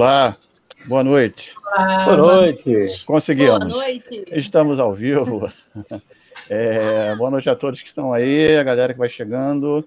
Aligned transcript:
Olá, 0.00 0.34
boa 0.86 1.04
noite. 1.04 1.52
Olá, 1.62 2.04
boa 2.06 2.16
noite. 2.16 3.04
Conseguimos. 3.04 3.58
Boa 3.58 3.68
noite. 3.68 4.24
Estamos 4.32 4.78
ao 4.80 4.94
vivo. 4.94 5.52
É, 6.48 7.14
boa 7.14 7.30
noite 7.30 7.48
a 7.48 7.54
todos 7.54 7.80
que 7.80 7.86
estão 7.86 8.12
aí, 8.12 8.56
a 8.56 8.62
galera 8.64 8.92
que 8.92 8.98
vai 8.98 9.08
chegando. 9.08 9.84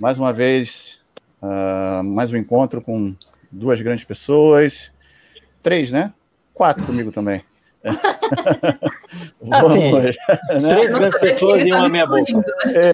Mais 0.00 0.16
uma 0.16 0.32
vez, 0.32 0.98
uh, 1.42 2.02
mais 2.02 2.32
um 2.32 2.38
encontro 2.38 2.80
com 2.80 3.14
duas 3.50 3.78
grandes 3.82 4.04
pessoas. 4.04 4.90
Três, 5.62 5.92
né? 5.92 6.14
Quatro 6.54 6.86
comigo 6.86 7.12
também. 7.12 7.44
Vamos, 9.42 9.70
assim, 9.72 9.92
né? 10.60 10.74
Três 10.74 10.86
grandes 10.86 11.20
pessoas 11.20 11.64
e 11.64 11.70
uma 11.70 11.88
meia 11.88 12.06
boca. 12.06 12.44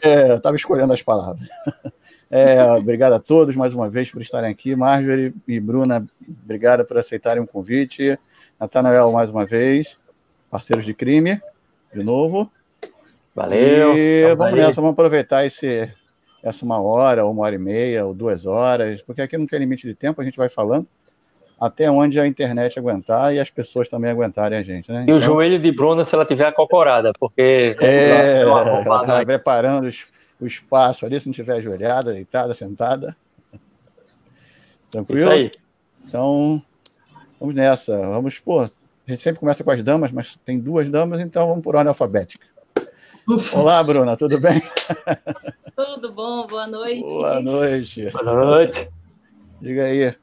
É, 0.02 0.34
estava 0.34 0.56
escolhendo 0.56 0.92
as 0.92 1.02
palavras. 1.02 1.46
É, 2.30 2.62
obrigado 2.72 3.14
a 3.14 3.18
todos 3.18 3.56
mais 3.56 3.74
uma 3.74 3.88
vez 3.88 4.10
por 4.10 4.20
estarem 4.20 4.50
aqui. 4.50 4.76
Marjorie 4.76 5.32
e 5.46 5.58
Bruna, 5.58 6.06
obrigado 6.44 6.84
por 6.84 6.98
aceitarem 6.98 7.42
o 7.42 7.46
convite. 7.46 8.18
Natanael, 8.60 9.10
mais 9.12 9.30
uma 9.30 9.46
vez, 9.46 9.96
parceiros 10.50 10.84
de 10.84 10.92
crime, 10.92 11.40
de 11.94 12.02
novo. 12.02 12.50
Valeu. 13.34 13.96
E 13.96 14.34
vamos 14.34 14.58
nessa, 14.58 14.80
vamos 14.80 14.94
aproveitar 14.94 15.46
esse, 15.46 15.90
essa 16.42 16.64
uma 16.64 16.80
hora, 16.80 17.24
ou 17.24 17.32
uma 17.32 17.44
hora 17.44 17.54
e 17.54 17.58
meia, 17.58 18.04
ou 18.04 18.12
duas 18.12 18.44
horas, 18.44 19.00
porque 19.00 19.22
aqui 19.22 19.38
não 19.38 19.46
tem 19.46 19.58
limite 19.60 19.86
de 19.86 19.94
tempo, 19.94 20.20
a 20.20 20.24
gente 20.24 20.36
vai 20.36 20.48
falando 20.48 20.86
até 21.60 21.90
onde 21.90 22.20
a 22.20 22.26
internet 22.26 22.78
aguentar 22.78 23.34
e 23.34 23.40
as 23.40 23.50
pessoas 23.50 23.88
também 23.88 24.10
aguentarem 24.10 24.58
a 24.58 24.62
gente. 24.62 24.90
Né? 24.92 25.00
E 25.00 25.02
então, 25.02 25.16
o 25.16 25.20
joelho 25.20 25.58
de 25.58 25.72
Bruna 25.72 26.04
se 26.04 26.14
ela 26.14 26.24
tiver 26.24 26.46
acocorada, 26.46 27.12
porque. 27.18 27.74
É, 27.80 28.42
ela 28.42 29.00
está 29.00 29.24
preparando 29.24 29.86
os 29.86 30.06
o 30.40 30.46
espaço 30.46 31.04
ali, 31.04 31.18
se 31.18 31.26
não 31.26 31.32
tiver 31.32 31.54
ajoelhada, 31.54 32.12
deitada, 32.12 32.54
sentada. 32.54 33.16
Tranquilo? 34.90 35.32
Isso 35.32 35.32
aí. 35.32 35.52
Então, 36.04 36.62
vamos 37.38 37.54
nessa. 37.54 37.96
Vamos, 37.96 38.38
pô, 38.38 38.60
a 38.60 38.70
gente 39.06 39.20
sempre 39.20 39.40
começa 39.40 39.64
com 39.64 39.70
as 39.70 39.82
damas, 39.82 40.12
mas 40.12 40.36
tem 40.44 40.58
duas 40.58 40.88
damas, 40.88 41.20
então 41.20 41.48
vamos 41.48 41.62
por 41.62 41.76
ordem 41.76 41.88
alfabética. 41.88 42.46
Ufa. 43.28 43.58
Olá, 43.58 43.82
Bruna, 43.82 44.16
tudo 44.16 44.40
bem? 44.40 44.62
Tudo 45.76 46.12
bom, 46.12 46.46
boa 46.46 46.66
noite. 46.66 47.02
Boa 47.02 47.40
noite. 47.40 48.10
Boa 48.10 48.24
noite. 48.24 48.90
Diga 49.60 49.84
aí. 49.84 50.14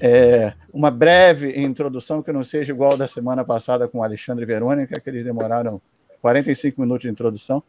É, 0.00 0.52
uma 0.72 0.90
breve 0.90 1.60
introdução 1.60 2.22
que 2.22 2.30
não 2.30 2.44
seja 2.44 2.72
igual 2.72 2.96
da 2.96 3.08
semana 3.08 3.44
passada 3.44 3.88
com 3.88 3.98
o 3.98 4.02
Alexandre 4.02 4.44
e 4.44 4.46
Verônica, 4.46 5.00
que 5.00 5.10
eles 5.10 5.24
demoraram 5.24 5.80
45 6.20 6.80
minutos 6.80 7.02
de 7.02 7.08
introdução. 7.08 7.62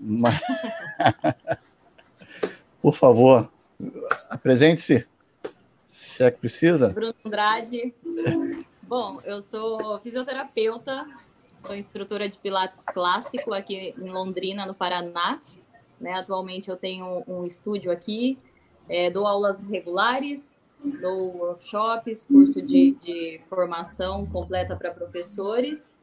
Mas... 0.00 0.40
Por 2.80 2.94
favor, 2.94 3.50
apresente-se, 4.30 5.06
se 5.90 6.22
é 6.22 6.30
que 6.30 6.38
precisa. 6.38 6.88
Bruno 6.90 7.14
Andrade. 7.24 7.92
Bom, 8.82 9.20
eu 9.24 9.40
sou 9.40 9.98
fisioterapeuta, 9.98 11.06
sou 11.66 11.76
instrutora 11.76 12.28
de 12.28 12.38
Pilates 12.38 12.84
clássico 12.84 13.52
aqui 13.52 13.94
em 13.98 14.08
Londrina, 14.08 14.64
no 14.64 14.74
Paraná. 14.74 15.40
Né? 16.00 16.12
Atualmente 16.12 16.70
eu 16.70 16.76
tenho 16.76 17.24
um 17.26 17.44
estúdio 17.44 17.90
aqui, 17.90 18.38
é, 18.88 19.10
dou 19.10 19.26
aulas 19.26 19.64
regulares, 19.64 20.64
dou 21.00 21.36
workshops, 21.36 22.26
curso 22.26 22.62
de, 22.62 22.92
de 22.92 23.40
formação 23.48 24.24
completa 24.26 24.76
para 24.76 24.92
professores 24.92 25.98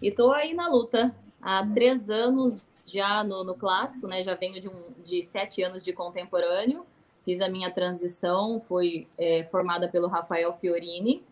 e 0.00 0.08
estou 0.08 0.32
aí 0.32 0.54
na 0.54 0.68
luta. 0.68 1.14
Há 1.42 1.66
três 1.66 2.08
anos 2.08 2.64
já 2.90 3.24
no, 3.24 3.44
no 3.44 3.54
clássico, 3.54 4.06
né? 4.06 4.22
Já 4.22 4.34
venho 4.34 4.60
de, 4.60 4.68
um, 4.68 4.92
de 5.04 5.22
sete 5.22 5.62
anos 5.62 5.82
de 5.82 5.92
contemporâneo. 5.92 6.84
Fiz 7.24 7.40
a 7.40 7.48
minha 7.48 7.70
transição, 7.70 8.60
fui 8.60 9.06
é, 9.18 9.44
formada 9.44 9.88
pelo 9.88 10.08
Rafael 10.08 10.52
Fiorini. 10.54 11.22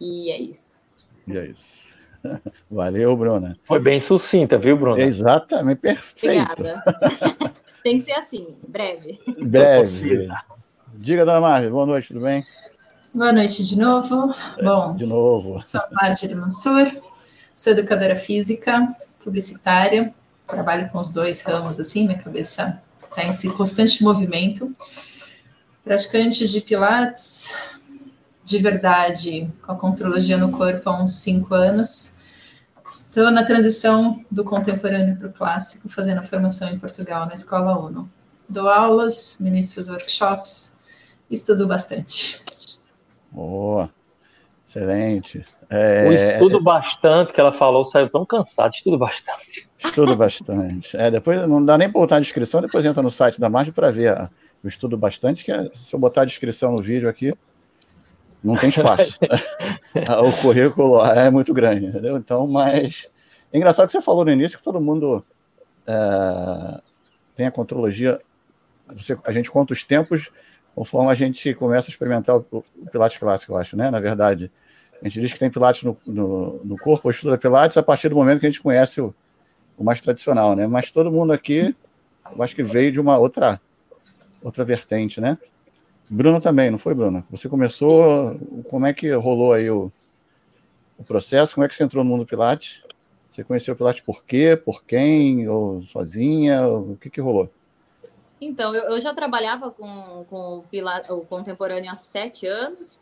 E 0.00 0.30
é 0.30 0.40
isso. 0.40 0.78
E 1.26 1.36
é 1.36 1.46
isso. 1.46 1.96
Valeu, 2.70 3.16
Bruna. 3.16 3.58
Foi 3.64 3.78
bem 3.78 4.00
sucinta, 4.00 4.58
viu, 4.58 4.76
Bruna? 4.76 5.02
Exatamente, 5.02 5.78
perfeito. 5.78 6.52
Obrigada. 6.52 6.82
Tem 7.82 7.98
que 7.98 8.04
ser 8.04 8.12
assim, 8.12 8.54
breve. 8.66 9.20
Breve. 9.40 10.28
Diga, 10.94 11.24
dona 11.24 11.40
Marvel, 11.40 11.70
boa 11.72 11.86
noite, 11.86 12.08
tudo 12.08 12.20
bem? 12.20 12.44
Boa 13.12 13.32
noite 13.32 13.66
de 13.66 13.76
novo. 13.76 14.32
Bom, 14.62 14.94
de 14.94 15.04
novo. 15.04 15.60
Sou 15.60 15.80
Marjorie 15.90 16.36
Mansur, 16.36 16.86
sou 17.52 17.72
educadora 17.72 18.14
física, 18.14 18.88
publicitária, 19.22 20.12
trabalho 20.46 20.88
com 20.90 20.98
os 20.98 21.10
dois 21.10 21.40
ramos 21.42 21.80
assim, 21.80 22.06
minha 22.06 22.18
cabeça 22.18 22.80
está 23.02 23.24
em 23.24 23.50
constante 23.50 24.02
movimento. 24.02 24.74
Praticante 25.84 26.48
de 26.48 26.60
Pilates, 26.60 27.52
de 28.44 28.58
verdade, 28.58 29.50
com 29.62 29.72
a 29.72 29.76
contrologia 29.76 30.36
no 30.36 30.50
corpo 30.50 30.88
há 30.88 31.02
uns 31.02 31.12
cinco 31.12 31.54
anos. 31.54 32.16
Estou 32.90 33.30
na 33.30 33.44
transição 33.44 34.24
do 34.30 34.44
contemporâneo 34.44 35.16
para 35.16 35.28
o 35.28 35.32
clássico, 35.32 35.88
fazendo 35.88 36.18
a 36.18 36.22
formação 36.22 36.68
em 36.68 36.78
Portugal, 36.78 37.26
na 37.26 37.32
Escola 37.32 37.78
UNO. 37.78 38.08
Dou 38.48 38.68
aulas, 38.68 39.38
ministro 39.40 39.80
os 39.80 39.88
workshops, 39.88 40.76
estudo 41.30 41.66
bastante. 41.66 42.40
Boa, 43.30 43.90
excelente. 44.78 45.44
É, 45.68 46.08
o 46.08 46.12
estudo 46.12 46.60
bastante 46.60 47.32
que 47.32 47.40
ela 47.40 47.52
falou 47.52 47.84
saiu 47.84 48.08
tão 48.08 48.24
cansado, 48.24 48.74
estudo 48.74 48.98
bastante. 48.98 49.68
Estudo 49.78 50.16
bastante. 50.16 50.96
É, 50.96 51.10
depois 51.10 51.46
não 51.46 51.64
dá 51.64 51.76
nem 51.76 51.90
para 51.90 52.00
botar 52.00 52.16
a 52.16 52.20
descrição, 52.20 52.60
depois 52.60 52.84
entra 52.84 53.02
no 53.02 53.10
site 53.10 53.40
da 53.40 53.48
Margem 53.48 53.72
para 53.72 53.90
ver 53.90 54.08
a, 54.08 54.30
o 54.64 54.68
estudo 54.68 54.96
bastante, 54.96 55.44
que 55.44 55.52
é, 55.52 55.70
se 55.74 55.94
eu 55.94 56.00
botar 56.00 56.22
a 56.22 56.24
descrição 56.24 56.72
no 56.72 56.82
vídeo 56.82 57.08
aqui, 57.08 57.34
não 58.42 58.56
tem 58.56 58.70
espaço. 58.70 59.18
o 60.24 60.42
currículo 60.42 61.04
é 61.04 61.30
muito 61.30 61.52
grande, 61.52 61.86
entendeu? 61.86 62.16
Então, 62.16 62.46
mas. 62.46 63.06
É 63.52 63.58
engraçado 63.58 63.86
que 63.86 63.92
você 63.92 64.00
falou 64.00 64.24
no 64.24 64.30
início 64.30 64.56
que 64.56 64.64
todo 64.64 64.80
mundo 64.80 65.22
é, 65.86 66.80
tem 67.36 67.46
a 67.46 67.50
contrologia. 67.50 68.18
Você, 68.94 69.16
a 69.24 69.32
gente 69.32 69.50
conta 69.50 69.74
os 69.74 69.84
tempos 69.84 70.30
conforme 70.74 71.10
a 71.10 71.14
gente 71.14 71.52
começa 71.54 71.88
a 71.88 71.92
experimentar 71.92 72.36
o, 72.36 72.46
o 72.50 72.90
Pilates 72.90 73.18
clássico, 73.18 73.52
eu 73.52 73.58
acho, 73.58 73.76
né? 73.76 73.90
Na 73.90 74.00
verdade. 74.00 74.50
A 75.02 75.08
gente 75.08 75.20
diz 75.20 75.32
que 75.32 75.38
tem 75.38 75.50
Pilates 75.50 75.82
no, 75.82 75.98
no, 76.06 76.60
no 76.64 76.78
corpo, 76.78 77.08
ou 77.08 77.10
estuda 77.10 77.36
Pilates 77.36 77.76
a 77.76 77.82
partir 77.82 78.08
do 78.08 78.14
momento 78.14 78.38
que 78.38 78.46
a 78.46 78.50
gente 78.50 78.62
conhece 78.62 79.00
o, 79.00 79.12
o 79.76 79.82
mais 79.82 80.00
tradicional, 80.00 80.54
né? 80.54 80.68
Mas 80.68 80.92
todo 80.92 81.10
mundo 81.10 81.32
aqui, 81.32 81.74
eu 82.36 82.42
acho 82.42 82.54
que 82.54 82.62
veio 82.62 82.92
de 82.92 83.00
uma 83.00 83.18
outra, 83.18 83.60
outra 84.40 84.64
vertente, 84.64 85.20
né? 85.20 85.36
Bruno 86.08 86.40
também, 86.40 86.70
não 86.70 86.78
foi, 86.78 86.94
Bruno? 86.94 87.26
Você 87.30 87.48
começou, 87.48 88.38
como 88.70 88.86
é 88.86 88.92
que 88.92 89.10
rolou 89.12 89.52
aí 89.52 89.68
o, 89.68 89.90
o 90.96 91.02
processo? 91.02 91.54
Como 91.54 91.64
é 91.64 91.68
que 91.68 91.74
você 91.74 91.82
entrou 91.82 92.04
no 92.04 92.10
mundo 92.10 92.24
Pilates? 92.24 92.84
Você 93.28 93.42
conheceu 93.42 93.74
o 93.74 93.76
Pilates 93.76 94.02
por 94.02 94.22
quê? 94.24 94.60
Por 94.62 94.84
quem? 94.84 95.48
Ou 95.48 95.82
sozinha? 95.82 96.64
O 96.68 96.96
que 97.00 97.10
que 97.10 97.20
rolou? 97.20 97.50
Então, 98.40 98.74
eu, 98.74 98.82
eu 98.84 99.00
já 99.00 99.12
trabalhava 99.12 99.70
com, 99.70 100.24
com 100.28 100.58
o, 100.58 100.62
Pilates, 100.70 101.10
o 101.10 101.22
contemporâneo 101.22 101.90
há 101.90 101.94
sete 101.94 102.46
anos 102.46 103.00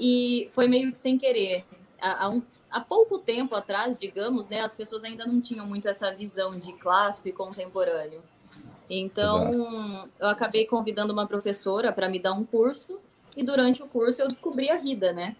e 0.00 0.48
foi 0.50 0.66
meio 0.66 0.90
que 0.90 0.98
sem 0.98 1.18
querer. 1.18 1.64
Há, 2.00 2.24
há, 2.24 2.30
um, 2.30 2.42
há, 2.70 2.80
pouco 2.80 3.18
tempo 3.18 3.54
atrás, 3.54 3.98
digamos, 3.98 4.48
né, 4.48 4.62
as 4.62 4.74
pessoas 4.74 5.04
ainda 5.04 5.26
não 5.26 5.40
tinham 5.40 5.66
muito 5.66 5.86
essa 5.86 6.10
visão 6.10 6.52
de 6.52 6.72
clássico 6.72 7.28
e 7.28 7.32
contemporâneo. 7.32 8.22
Então, 8.88 9.52
Exato. 9.52 10.10
eu 10.18 10.28
acabei 10.28 10.66
convidando 10.66 11.12
uma 11.12 11.26
professora 11.26 11.92
para 11.92 12.08
me 12.08 12.18
dar 12.18 12.32
um 12.32 12.44
curso 12.44 12.98
e 13.36 13.44
durante 13.44 13.82
o 13.82 13.86
curso 13.86 14.22
eu 14.22 14.28
descobri 14.28 14.70
a 14.70 14.76
vida, 14.76 15.12
né? 15.12 15.36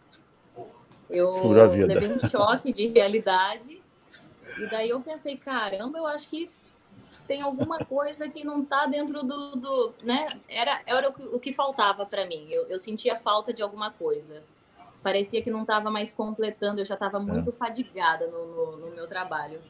Eu 1.09 1.49
levei 1.49 2.13
um 2.13 2.19
choque 2.19 2.73
de 2.73 2.87
realidade 2.87 3.83
e 4.57 4.71
daí 4.71 4.91
eu 4.91 5.01
pensei, 5.01 5.37
caramba, 5.37 5.99
eu 5.99 6.07
acho 6.07 6.29
que 6.29 6.49
tem 7.31 7.43
alguma 7.43 7.79
coisa 7.79 8.29
que 8.29 8.43
não 8.43 8.63
está 8.63 8.87
dentro 8.87 9.23
do, 9.23 9.53
do, 9.53 9.95
né? 10.03 10.27
Era, 10.49 10.81
era 10.85 11.09
o, 11.09 11.13
que, 11.13 11.23
o 11.23 11.39
que 11.39 11.53
faltava 11.53 12.05
para 12.05 12.27
mim. 12.27 12.49
Eu, 12.51 12.67
eu 12.67 12.77
sentia 12.77 13.21
falta 13.21 13.53
de 13.53 13.63
alguma 13.63 13.89
coisa. 13.89 14.43
Parecia 15.01 15.41
que 15.41 15.49
não 15.49 15.61
estava 15.61 15.93
mais 15.93 16.13
completando. 16.13 16.81
Eu 16.81 16.85
já 16.85 16.95
estava 16.95 17.21
muito 17.21 17.51
é. 17.51 17.53
fadigada 17.53 18.27
no, 18.27 18.47
no, 18.47 18.77
no, 18.79 18.97
meu 18.97 19.07
trabalho. 19.07 19.61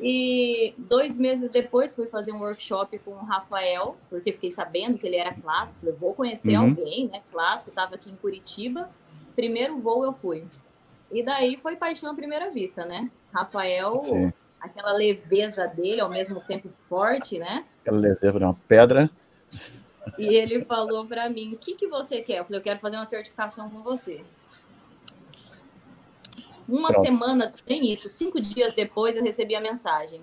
E 0.00 0.72
dois 0.78 1.18
meses 1.18 1.50
depois 1.50 1.94
fui 1.94 2.06
fazer 2.06 2.32
um 2.32 2.40
workshop 2.40 2.98
com 3.00 3.10
o 3.10 3.22
Rafael, 3.22 3.94
porque 4.08 4.32
fiquei 4.32 4.50
sabendo 4.50 4.96
que 4.96 5.06
ele 5.06 5.16
era 5.16 5.34
clássico. 5.34 5.80
Falei, 5.80 5.94
vou 5.94 6.14
conhecer 6.14 6.56
uhum. 6.56 6.70
alguém, 6.70 7.06
né? 7.08 7.20
Clássico. 7.30 7.68
Estava 7.68 7.96
aqui 7.96 8.10
em 8.10 8.16
Curitiba. 8.16 8.88
Primeiro 9.36 9.78
voo 9.78 10.04
eu 10.04 10.14
fui. 10.14 10.46
E 11.10 11.22
daí 11.22 11.58
foi 11.58 11.76
paixão 11.76 12.10
à 12.10 12.14
primeira 12.14 12.50
vista, 12.50 12.86
né? 12.86 13.10
Rafael 13.30 14.02
Sim 14.02 14.32
aquela 14.62 14.92
leveza 14.92 15.66
dele, 15.66 16.00
ao 16.00 16.08
mesmo 16.08 16.40
tempo 16.40 16.70
forte, 16.88 17.38
né? 17.38 17.66
Aquela 17.80 17.98
leveza 17.98 18.38
de 18.38 18.44
uma 18.44 18.54
pedra. 18.68 19.10
E 20.16 20.34
ele 20.34 20.64
falou 20.64 21.04
para 21.04 21.28
mim: 21.28 21.52
o 21.54 21.58
que, 21.58 21.74
que 21.74 21.88
você 21.88 22.22
quer? 22.22 22.38
Eu 22.38 22.44
falei: 22.44 22.60
eu 22.60 22.62
quero 22.62 22.78
fazer 22.78 22.96
uma 22.96 23.04
certificação 23.04 23.68
com 23.68 23.82
você. 23.82 24.24
Uma 26.68 26.90
Pronto. 26.90 27.04
semana 27.04 27.52
tem 27.66 27.92
isso. 27.92 28.08
Cinco 28.08 28.40
dias 28.40 28.72
depois 28.72 29.16
eu 29.16 29.22
recebi 29.22 29.56
a 29.56 29.60
mensagem. 29.60 30.20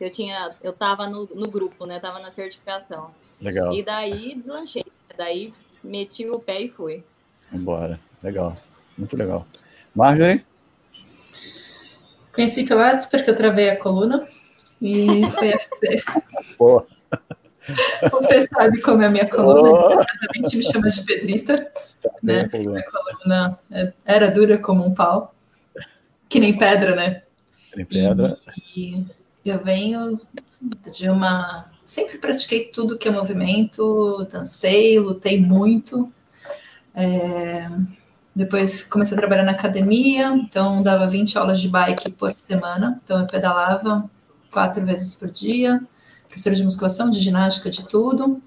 Eu 0.00 0.10
tinha, 0.10 0.56
eu 0.62 0.72
tava 0.72 1.06
no, 1.06 1.28
no 1.34 1.50
grupo, 1.50 1.84
né? 1.84 2.00
Tava 2.00 2.18
na 2.18 2.30
certificação. 2.30 3.10
Legal. 3.40 3.72
E 3.74 3.82
daí 3.82 4.34
deslanchei. 4.34 4.86
Daí 5.16 5.52
meti 5.84 6.26
o 6.28 6.40
pé 6.40 6.62
e 6.62 6.68
fui. 6.68 7.04
Embora. 7.52 8.00
Legal. 8.22 8.56
Muito 8.96 9.16
legal. 9.16 9.46
Marjorie? 9.94 10.44
Conheci 12.40 12.64
Pilates 12.64 13.04
porque 13.04 13.28
eu 13.28 13.36
travei 13.36 13.68
a 13.68 13.76
coluna 13.76 14.26
e 14.80 15.28
foi 15.30 15.48
FP. 15.50 16.02
Pô. 16.56 16.86
Você 18.12 18.40
sabe 18.48 18.80
como 18.80 19.02
é 19.02 19.06
a 19.06 19.10
minha 19.10 19.28
coluna, 19.28 20.00
a 20.00 20.36
gente 20.38 20.56
me 20.56 20.62
chama 20.64 20.88
de 20.88 21.02
Pedrita. 21.02 21.70
Né? 22.22 22.48
Minha 22.54 22.82
coluna 22.82 23.58
é- 23.70 23.92
era 24.06 24.30
dura 24.30 24.56
como 24.56 24.86
um 24.86 24.94
pau, 24.94 25.34
que 26.30 26.40
nem 26.40 26.56
pedra, 26.56 26.96
né? 26.96 27.24
Tem 27.74 27.84
pedra. 27.84 28.38
E 28.74 29.04
eu 29.44 29.62
venho 29.62 30.18
de 30.94 31.10
uma. 31.10 31.70
Sempre 31.84 32.16
pratiquei 32.16 32.70
tudo 32.70 32.96
que 32.96 33.06
é 33.06 33.10
movimento, 33.10 34.26
dancei, 34.32 34.98
lutei 34.98 35.38
muito. 35.38 36.10
É, 36.94 37.68
Depois 38.34 38.84
comecei 38.84 39.16
a 39.16 39.20
trabalhar 39.20 39.42
na 39.42 39.52
academia, 39.52 40.28
então 40.34 40.82
dava 40.82 41.06
20 41.06 41.36
aulas 41.36 41.60
de 41.60 41.68
bike 41.68 42.12
por 42.12 42.32
semana. 42.34 43.00
Então 43.04 43.20
eu 43.20 43.26
pedalava 43.26 44.08
quatro 44.50 44.84
vezes 44.84 45.14
por 45.14 45.30
dia, 45.30 45.80
professora 46.26 46.54
de 46.54 46.64
musculação, 46.64 47.10
de 47.10 47.18
ginástica, 47.18 47.68
de 47.70 47.86
tudo. 47.86 48.40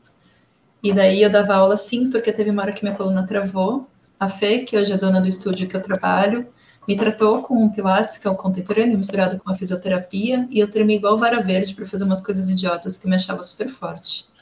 E 0.81 0.94
daí 0.94 1.21
eu 1.21 1.30
dava 1.30 1.56
aula 1.56 1.77
sim, 1.77 2.09
porque 2.09 2.31
teve 2.31 2.50
uma 2.50 2.62
hora 2.62 2.74
que 2.74 2.83
minha 2.83 2.95
coluna 2.95 3.25
travou. 3.25 3.88
A 4.19 4.30
Fê, 4.30 4.59
que 4.59 4.77
hoje 4.77 4.91
é 4.91 4.97
dona 4.97 5.19
do 5.19 5.27
estúdio 5.27 5.68
que 5.68 5.75
eu 5.75 5.81
trabalho, 5.81 6.47
me 6.88 6.95
tratou 6.95 7.41
com 7.41 7.56
um 7.56 7.69
Pilates, 7.69 8.18
que 8.18 8.27
é 8.27 8.31
o 8.31 8.35
contemporâneo, 8.35 8.97
misturado 8.97 9.39
com 9.39 9.51
a 9.51 9.56
fisioterapia, 9.56 10.47
e 10.50 10.59
eu 10.59 10.69
tremi 10.69 10.95
igual 10.95 11.18
vara 11.18 11.41
verde 11.41 11.74
para 11.74 11.85
fazer 11.85 12.03
umas 12.03 12.21
coisas 12.21 12.50
idiotas 12.50 12.97
que 12.97 13.07
me 13.07 13.15
achava 13.15 13.44
super 13.44 13.69
forte. 13.69 14.32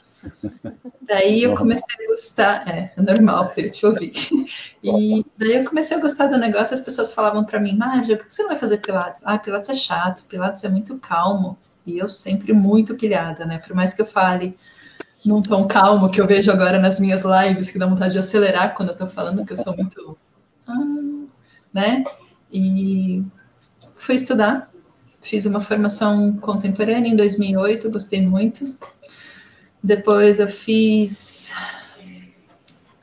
Daí 1.00 1.42
eu 1.42 1.54
comecei 1.54 1.84
a 1.92 2.10
gostar, 2.10 2.68
é, 2.68 2.92
é 2.96 3.02
normal, 3.02 3.52
eu 3.56 3.70
te 3.70 3.84
ouvi. 3.84 4.12
E 4.82 5.24
daí 5.36 5.56
eu 5.56 5.64
comecei 5.64 5.96
a 5.96 6.00
gostar 6.00 6.26
do 6.28 6.38
negócio, 6.38 6.74
as 6.74 6.80
pessoas 6.80 7.12
falavam 7.12 7.44
para 7.44 7.60
mim, 7.60 7.76
Marja, 7.76 8.16
por 8.16 8.26
que 8.26 8.34
você 8.34 8.42
não 8.42 8.50
vai 8.50 8.58
fazer 8.58 8.78
Pilates? 8.78 9.22
Ah, 9.24 9.38
Pilates 9.38 9.70
é 9.70 9.74
chato, 9.74 10.24
Pilates 10.26 10.64
é 10.64 10.68
muito 10.68 10.98
calmo. 10.98 11.58
E 11.84 11.98
eu 11.98 12.08
sempre 12.08 12.52
muito 12.52 12.94
pilhada, 12.94 13.44
né? 13.44 13.58
Por 13.58 13.74
mais 13.74 13.92
que 13.92 14.02
eu 14.02 14.06
fale 14.06 14.56
num 15.24 15.42
tom 15.42 15.66
calmo, 15.66 16.10
que 16.10 16.20
eu 16.20 16.26
vejo 16.26 16.50
agora 16.50 16.78
nas 16.78 16.98
minhas 16.98 17.22
lives, 17.22 17.70
que 17.70 17.78
dá 17.78 17.86
vontade 17.86 18.12
de 18.12 18.18
acelerar 18.18 18.74
quando 18.74 18.90
eu 18.90 18.96
tô 18.96 19.06
falando, 19.06 19.44
que 19.44 19.52
eu 19.52 19.56
sou 19.56 19.76
muito. 19.76 20.16
Ah, 20.66 20.74
né? 21.72 22.04
E 22.52 23.24
fui 23.96 24.14
estudar, 24.14 24.70
fiz 25.20 25.46
uma 25.46 25.60
formação 25.60 26.36
contemporânea 26.36 27.08
em 27.08 27.16
2008, 27.16 27.90
gostei 27.90 28.24
muito. 28.26 28.76
Depois 29.82 30.38
eu 30.38 30.48
fiz 30.48 31.52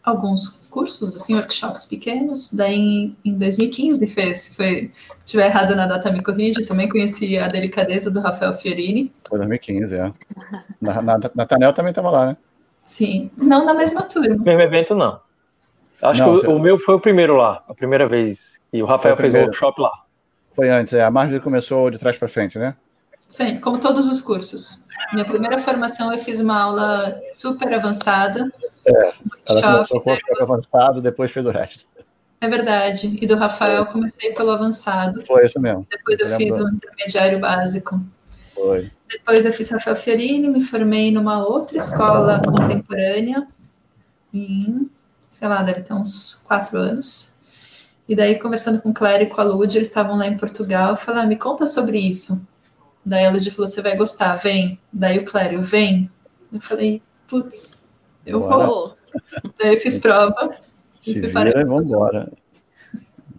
alguns 0.04 0.60
cursos, 0.70 1.16
assim, 1.16 1.36
workshops 1.36 1.86
pequenos. 1.86 2.54
Daí 2.54 2.76
em, 2.76 3.18
em 3.26 3.38
2015, 3.38 4.06
Fê, 4.08 4.36
se 4.36 4.56
foi, 4.56 4.92
se 4.94 5.26
estiver 5.26 5.48
errado 5.48 5.76
na 5.76 5.86
data, 5.88 6.12
me 6.12 6.24
corrige. 6.24 6.66
Também 6.66 6.88
conheci 6.88 7.38
a 7.38 7.48
delicadeza 7.48 8.10
do 8.10 8.20
Rafael 8.22 8.54
Fiorini. 8.54 9.14
Foi 9.28 9.38
2015, 9.38 9.96
é. 9.96 10.14
Na, 10.80 11.02
na, 11.02 11.20
Natanel 11.36 11.74
também 11.74 11.92
estava 11.92 12.10
lá, 12.10 12.26
né? 12.28 12.38
Sim, 12.84 13.30
não 13.38 13.66
na 13.66 13.74
mesma 13.74 14.04
turma. 14.04 14.36
Mesmo 14.38 14.62
evento, 14.62 14.96
não. 14.96 15.20
Acho 16.02 16.22
Não, 16.22 16.40
que 16.40 16.48
o, 16.48 16.56
o 16.56 16.60
meu 16.60 16.80
foi 16.80 16.96
o 16.96 17.00
primeiro 17.00 17.36
lá, 17.36 17.62
a 17.68 17.74
primeira 17.74 18.08
vez. 18.08 18.40
E 18.72 18.82
o 18.82 18.86
Rafael 18.86 19.16
o 19.16 19.18
fez 19.18 19.34
o 19.34 19.38
workshop 19.38 19.82
lá. 19.82 19.92
Foi 20.56 20.70
antes, 20.70 20.94
é. 20.94 21.04
A 21.04 21.12
Marjorie 21.12 21.42
começou 21.42 21.90
de 21.90 22.00
trás 22.00 22.18
para 22.18 22.28
frente, 22.28 22.58
né? 22.58 22.76
Sim, 23.30 23.60
como 23.60 23.80
todos 23.80 24.08
os 24.08 24.20
cursos. 24.20 24.84
Minha 25.14 25.24
primeira 25.24 25.60
formação 25.60 26.12
eu 26.12 26.18
fiz 26.18 26.40
uma 26.40 26.60
aula 26.60 27.22
super 27.32 27.72
avançada. 27.72 28.52
Ela 28.84 29.14
workshop, 29.52 29.90
começou 29.90 30.02
com 30.02 30.12
o 30.12 30.44
avançado, 30.44 31.02
depois 31.02 31.32
fez 31.32 31.46
o 31.46 31.52
resto. 31.52 31.86
é 32.42 32.48
verdade. 32.48 33.20
E 33.22 33.28
do 33.28 33.36
Rafael 33.36 33.78
eu 33.78 33.86
comecei 33.86 34.34
pelo 34.34 34.50
avançado. 34.50 35.24
Foi 35.28 35.46
isso 35.46 35.60
mesmo. 35.60 35.86
Depois 35.92 36.20
eu 36.20 36.28
Eu 36.28 36.38
fiz 36.38 36.58
o 36.58 36.68
intermediário 36.68 37.40
básico. 37.40 38.02
Foi. 38.56 38.92
Depois 39.08 39.46
eu 39.46 39.54
fiz 39.54 39.70
Rafael 39.70 39.96
Fiorini, 39.96 40.50
me 40.50 40.62
formei 40.62 41.12
numa 41.12 41.48
outra 41.48 41.78
escola 41.78 42.42
contemporânea 42.44 43.48
em, 44.34 44.90
sei 45.30 45.48
lá, 45.48 45.62
deve 45.62 45.82
ter 45.82 45.94
uns 45.94 46.44
quatro 46.48 46.80
anos. 46.80 47.34
E 48.08 48.16
daí, 48.16 48.40
conversando 48.40 48.82
com 48.82 48.90
o 48.90 48.94
Clério 48.94 49.28
e 49.28 49.30
com 49.30 49.40
a 49.40 49.44
Lud, 49.44 49.72
eles 49.76 49.88
estavam 49.88 50.18
lá 50.18 50.26
em 50.26 50.36
Portugal, 50.36 50.92
eu 50.92 50.98
falei, 50.98 51.22
ah, 51.22 51.28
me 51.28 51.36
conta 51.36 51.68
sobre 51.68 52.00
isso. 52.00 52.49
Daí 53.06 53.26
a 53.26 53.32
Lud 53.32 53.50
falou, 53.52 53.68
você 53.68 53.82
vai 53.82 53.96
gostar, 53.96 54.36
vem. 54.36 54.80
Daí 54.92 55.20
o 55.20 55.26
Clério, 55.26 55.62
vem. 55.62 56.10
Eu 56.52 56.62
falei, 56.62 57.02
putz, 57.28 57.88
eu 58.26 58.40
Bora. 58.42 58.66
vou. 58.66 58.98
Daí 59.58 59.74
eu 59.74 59.80
fiz 59.80 60.00
prova. 60.00 60.58
Se 60.94 61.12
E 61.12 61.20
fui 61.20 61.28
vira 61.28 61.62
e 61.62 61.66
vamos 61.66 61.86
embora. 61.86 62.32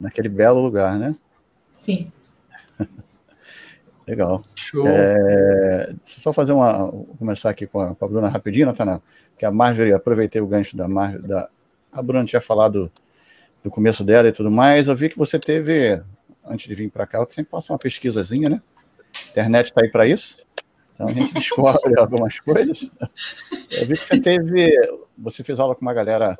Naquele 0.01 0.29
belo 0.29 0.61
lugar, 0.61 0.99
né? 0.99 1.15
Sim. 1.75 2.11
Legal. 4.07 4.43
Show. 4.57 4.87
É, 4.89 5.93
deixa 6.03 6.19
eu 6.19 6.23
só 6.23 6.33
fazer 6.33 6.53
uma. 6.53 6.87
vou 6.91 7.15
começar 7.19 7.51
aqui 7.51 7.67
com 7.67 7.81
a, 7.81 7.95
com 7.95 8.05
a 8.05 8.09
Bruna 8.09 8.29
rapidinho, 8.29 8.67
Natanael. 8.67 9.03
Que 9.39 9.45
a 9.45 9.53
Marjorie, 9.53 9.93
aproveitei 9.93 10.41
o 10.41 10.47
gancho 10.47 10.77
da 10.77 10.89
Marjorie. 10.89 11.29
Da, 11.29 11.49
a 11.93 12.03
Bruna 12.03 12.25
tinha 12.25 12.41
falado 12.41 12.91
do 13.63 13.71
começo 13.71 14.03
dela 14.03 14.29
e 14.29 14.33
tudo 14.33 14.51
mais. 14.51 14.89
Eu 14.89 14.97
vi 14.97 15.11
que 15.11 15.19
você 15.19 15.39
teve, 15.39 16.03
antes 16.45 16.67
de 16.67 16.75
vir 16.75 16.91
para 16.91 17.07
cá, 17.07 17.19
você 17.21 17.35
sempre 17.35 17.51
passa 17.51 17.73
uma 17.73 17.79
pesquisazinha, 17.79 18.49
né? 18.49 18.63
A 19.31 19.33
internet 19.33 19.67
está 19.67 19.83
aí 19.83 19.89
para 19.91 20.07
isso. 20.07 20.39
Então 20.95 21.09
a 21.09 21.13
gente 21.13 21.33
descobre 21.33 21.97
algumas 21.99 22.41
coisas. 22.41 22.91
Eu 23.71 23.87
vi 23.87 23.97
que 23.97 24.05
você 24.05 24.21
teve. 24.21 24.71
Você 25.17 25.45
fez 25.45 25.61
aula 25.61 25.75
com 25.75 25.83
uma 25.83 25.95
galera 25.95 26.37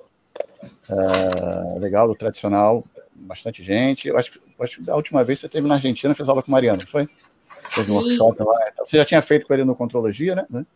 ah, 0.91 1.75
legal, 1.79 2.09
do 2.09 2.15
tradicional, 2.15 2.85
bastante 3.15 3.63
gente. 3.63 4.09
Eu 4.09 4.19
acho, 4.19 4.41
acho 4.61 4.77
que 4.79 4.83
da 4.83 4.97
última 4.97 5.23
vez 5.23 5.39
você 5.39 5.49
teve 5.49 5.69
na 5.69 5.75
Argentina, 5.75 6.15
fez 6.15 6.29
aula 6.29 6.43
com 6.43 6.49
o 6.49 6.53
Mariano, 6.53 6.87
foi? 6.87 7.09
Fez 7.57 7.89
um 7.89 7.95
workshop 7.95 8.43
lá. 8.43 8.69
e 8.69 8.73
tal. 8.73 8.87
Você 8.87 8.97
já 8.97 9.05
tinha 9.05 9.23
feito 9.23 9.47
com 9.47 9.55
ele 9.55 9.65
no 9.65 9.75
Contrologia, 9.77 10.35
né? 10.35 10.67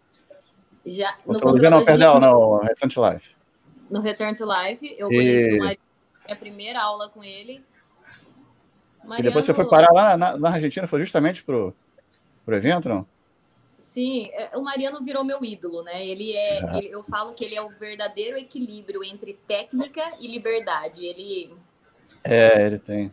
já, 0.86 1.16
no 1.26 1.34
Contrologia 1.34 1.70
não, 1.70 1.78
Contrologia, 1.78 1.84
perdão, 1.84 2.20
não, 2.20 2.58
Return 2.60 2.92
to 2.94 3.10
Life. 3.10 3.30
no 3.90 4.00
Return 4.00 4.36
to 4.36 4.44
Life, 4.44 4.94
eu 4.98 5.10
E- 5.10 5.16
conheci 5.16 5.54
o 5.54 5.58
Mariano, 5.58 5.78
minha 6.26 6.36
primeira 6.36 6.82
aula 6.82 7.08
com 7.08 7.24
ele. 7.24 7.64
E 9.18 9.22
depois 9.22 9.44
você 9.44 9.52
foi 9.54 9.68
parar 9.68 9.92
lá 9.92 10.16
na, 10.16 10.36
na 10.36 10.50
Argentina, 10.50 10.86
foi 10.86 11.00
justamente 11.00 11.42
pro, 11.42 11.74
pro 12.44 12.56
evento, 12.56 12.88
não? 12.88 13.06
Sim, 13.78 14.30
é, 14.32 14.56
o 14.56 14.62
Mariano 14.62 15.02
virou 15.02 15.24
meu 15.24 15.44
ídolo, 15.44 15.82
né? 15.82 16.04
Ele 16.06 16.32
é, 16.32 16.64
Ah. 16.64 16.78
ele- 16.78 16.88
eu 16.90 17.02
falo 17.04 17.34
que 17.34 17.44
ele 17.44 17.54
é 17.54 17.62
o 17.62 17.68
verdadeiro 17.68 18.36
equilíbrio 18.38 19.02
entre 19.04 19.34
técnica 19.46 20.02
e 20.20 20.26
liberdade. 20.28 21.04
Ele 21.06 21.52
É, 22.22 22.66
ele 22.66 22.78
tem. 22.78 23.12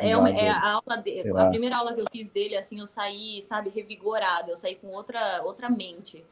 é, 0.00 0.16
uma- 0.16 0.30
é 0.30 0.48
a 0.48 0.72
aula 0.72 0.96
de, 1.02 1.20
a 1.36 1.48
primeira 1.48 1.76
aula 1.76 1.94
que 1.94 2.00
eu 2.00 2.06
fiz 2.10 2.28
dele, 2.28 2.56
assim, 2.56 2.80
eu 2.80 2.86
saí, 2.86 3.42
sabe, 3.42 3.70
revigorada, 3.70 4.50
eu 4.50 4.56
saí 4.56 4.74
com 4.76 4.88
outra 4.88 5.42
outra 5.42 5.68
mente. 5.68 6.24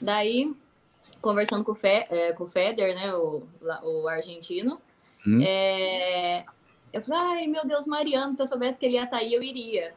Daí, 0.00 0.54
conversando 1.20 1.64
com 1.64 1.72
o, 1.72 1.74
Fe, 1.74 2.06
é, 2.10 2.32
com 2.32 2.44
o 2.44 2.46
Feder, 2.46 2.94
né, 2.94 3.12
o, 3.14 3.42
o 3.82 4.08
argentino, 4.08 4.80
Hum. 5.26 5.42
é, 5.42 6.44
eu 6.92 7.02
falei, 7.02 7.40
ai, 7.40 7.46
meu 7.48 7.66
Deus, 7.66 7.86
Mariano, 7.86 8.32
se 8.32 8.40
eu 8.40 8.46
soubesse 8.46 8.78
que 8.78 8.86
ele 8.86 8.94
ia 8.94 9.04
estar 9.04 9.16
aí, 9.18 9.34
eu 9.34 9.42
iria. 9.42 9.94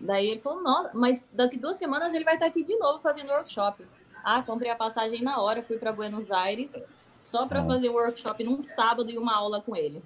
Daí 0.00 0.28
ele 0.30 0.40
falou, 0.40 0.62
nossa, 0.62 0.90
mas 0.94 1.30
daqui 1.34 1.58
duas 1.58 1.76
semanas 1.76 2.14
ele 2.14 2.24
vai 2.24 2.34
estar 2.34 2.46
aqui 2.46 2.62
de 2.64 2.76
novo 2.76 3.00
fazendo 3.00 3.30
workshop. 3.30 3.84
Ah, 4.24 4.42
comprei 4.42 4.70
a 4.70 4.76
passagem 4.76 5.22
na 5.22 5.40
hora, 5.40 5.62
fui 5.62 5.78
para 5.78 5.92
Buenos 5.92 6.30
Aires 6.30 6.84
só 7.16 7.46
para 7.46 7.60
Ah. 7.62 7.66
fazer 7.66 7.88
workshop 7.88 8.42
num 8.44 8.60
sábado 8.60 9.10
e 9.10 9.18
uma 9.18 9.34
aula 9.34 9.60
com 9.60 9.74
ele. 9.76 10.02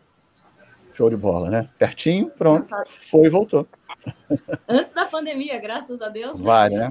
Show 0.92 1.08
de 1.08 1.16
bola, 1.16 1.48
né? 1.48 1.70
Pertinho, 1.78 2.28
pronto. 2.30 2.68
Foi 2.86 3.26
e 3.26 3.30
voltou. 3.30 3.66
Antes 4.68 4.92
da 4.92 5.06
pandemia, 5.06 5.58
graças 5.58 6.02
a 6.02 6.08
Deus. 6.08 6.38
Vale, 6.38 6.76
né? 6.76 6.88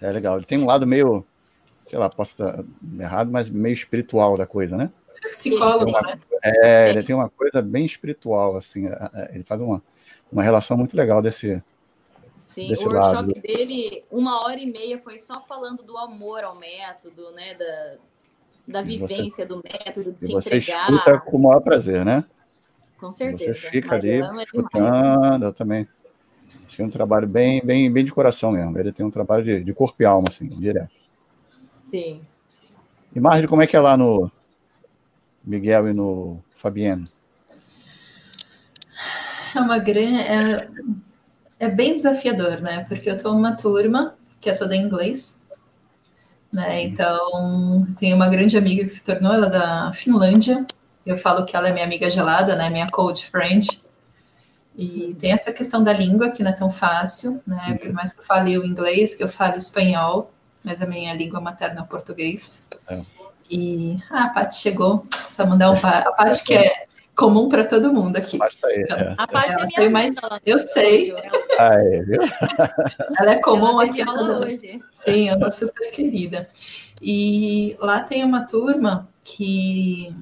É 0.00 0.10
legal. 0.10 0.36
Ele 0.36 0.46
tem 0.46 0.58
um 0.58 0.66
lado 0.66 0.86
meio, 0.86 1.24
sei 1.88 1.98
lá, 1.98 2.08
posso 2.08 2.32
estar 2.32 2.64
errado, 2.98 3.30
mas 3.30 3.48
meio 3.50 3.72
espiritual 3.74 4.36
da 4.36 4.46
coisa, 4.46 4.76
né? 4.76 4.90
Psicólogo, 5.30 5.90
né? 5.92 6.18
É, 6.42 6.90
ele 6.90 7.02
tem 7.02 7.14
uma 7.14 7.28
coisa 7.30 7.60
bem 7.62 7.84
espiritual, 7.84 8.56
assim. 8.56 8.86
é, 8.86 9.10
é, 9.14 9.34
Ele 9.34 9.44
faz 9.44 9.60
uma, 9.60 9.82
uma 10.32 10.42
relação 10.42 10.76
muito 10.76 10.96
legal 10.96 11.20
desse. 11.22 11.62
Sim, 12.36 12.68
desse 12.68 12.86
o 12.86 12.90
workshop 12.90 13.16
lado. 13.16 13.40
dele, 13.40 14.04
uma 14.10 14.42
hora 14.42 14.58
e 14.58 14.66
meia, 14.66 14.98
foi 14.98 15.20
só 15.20 15.40
falando 15.40 15.82
do 15.84 15.96
amor 15.96 16.42
ao 16.42 16.56
método, 16.58 17.30
né? 17.30 17.54
Da, 17.54 17.96
da 18.66 18.82
E 18.82 18.98
você- 18.98 19.14
vivência 19.14 19.46
do 19.46 19.62
método, 19.62 20.12
de 20.12 20.20
se 20.20 20.32
você 20.32 20.56
entregar. 20.56 20.90
escuta 20.90 21.20
com 21.20 21.36
o 21.36 21.42
maior 21.42 21.60
prazer, 21.60 22.04
né? 22.04 22.24
Com 22.98 23.12
certeza. 23.12 23.52
Você 23.52 23.68
fica 23.68 23.94
ali 23.94 24.18
Mariano 24.20 24.40
é 24.40 24.44
demais. 24.44 24.48
escutando, 24.48 25.44
eu 25.44 25.52
também. 25.52 25.88
É 26.76 26.82
um 26.82 26.90
trabalho 26.90 27.28
bem, 27.28 27.64
bem, 27.64 27.90
bem 27.92 28.04
de 28.04 28.12
coração 28.12 28.50
mesmo. 28.50 28.76
Ele 28.76 28.90
tem 28.90 29.06
um 29.06 29.10
trabalho 29.10 29.44
de, 29.44 29.62
de 29.62 29.72
corpo 29.72 30.02
e 30.02 30.04
alma, 30.04 30.26
assim, 30.28 30.48
direto. 30.48 30.90
Sim. 31.88 32.20
E 33.14 33.20
Marjorie, 33.20 33.46
como 33.48 33.62
é 33.62 33.66
que 33.66 33.76
é 33.76 33.80
lá 33.80 33.96
no 33.96 34.28
Miguel 35.44 35.88
e 35.88 35.92
no 35.92 36.42
Fabiano? 36.56 37.04
É 39.54 39.60
uma 39.60 39.78
grande. 39.78 40.20
É, 40.20 40.68
é 41.58 41.68
bem 41.68 41.94
desafiador, 41.94 42.60
né? 42.60 42.84
Porque 42.88 43.08
eu 43.08 43.16
tô 43.16 43.32
numa 43.32 43.56
turma 43.56 44.14
que 44.40 44.50
é 44.50 44.54
toda 44.54 44.74
em 44.74 44.82
inglês. 44.82 45.42
Né? 46.52 46.84
Então, 46.84 47.86
tem 47.98 48.14
uma 48.14 48.28
grande 48.28 48.56
amiga 48.56 48.84
que 48.84 48.90
se 48.90 49.04
tornou, 49.04 49.32
ela 49.32 49.46
é 49.46 49.50
da 49.50 49.92
Finlândia. 49.92 50.66
Eu 51.04 51.16
falo 51.16 51.44
que 51.44 51.56
ela 51.56 51.68
é 51.68 51.72
minha 51.72 51.84
amiga 51.84 52.08
gelada, 52.08 52.54
né? 52.54 52.70
Minha 52.70 52.88
cold 52.90 53.24
friend. 53.26 53.66
E 54.76 55.16
tem 55.18 55.32
essa 55.32 55.52
questão 55.52 55.82
da 55.82 55.92
língua 55.92 56.30
que 56.30 56.42
não 56.42 56.50
é 56.50 56.54
tão 56.54 56.70
fácil, 56.70 57.40
né? 57.46 57.78
Por 57.80 57.92
mais 57.92 58.12
que 58.12 58.20
eu 58.20 58.24
fale 58.24 58.58
o 58.58 58.64
inglês, 58.64 59.14
que 59.14 59.22
eu 59.22 59.28
falo 59.28 59.56
espanhol, 59.56 60.32
mas 60.62 60.82
a 60.82 60.86
minha 60.86 61.14
língua 61.14 61.40
materna 61.40 61.82
é 61.82 61.84
português. 61.84 62.66
É. 62.88 63.00
E 63.50 63.98
ah, 64.10 64.24
a 64.24 64.28
Paty 64.30 64.56
chegou, 64.56 65.06
só 65.12 65.46
mandar 65.46 65.70
um 65.70 65.76
a 65.76 66.12
Paty 66.12 66.44
que 66.44 66.54
é 66.54 66.86
comum 67.14 67.48
para 67.48 67.64
todo 67.64 67.92
mundo 67.92 68.16
aqui. 68.16 68.36
A 68.36 68.40
Paty 68.40 68.58
é. 68.64 69.14
A 69.16 69.26
Paty 69.26 69.74
ela 69.76 69.86
é 69.86 69.88
mais, 69.88 70.16
eu 70.44 70.58
sei. 70.58 71.14
Ah, 71.58 71.74
é, 71.74 72.02
viu? 72.02 72.20
Ela 73.20 73.32
é 73.32 73.36
comum 73.36 73.80
ela 73.80 73.84
aqui. 73.84 74.02
Hoje. 74.02 74.80
Sim, 74.90 75.28
é 75.28 75.36
uma 75.36 75.50
super 75.50 75.90
querida. 75.92 76.48
E 77.00 77.76
lá 77.80 78.00
tem 78.00 78.24
uma 78.24 78.44
turma 78.44 79.08
que 79.22 80.14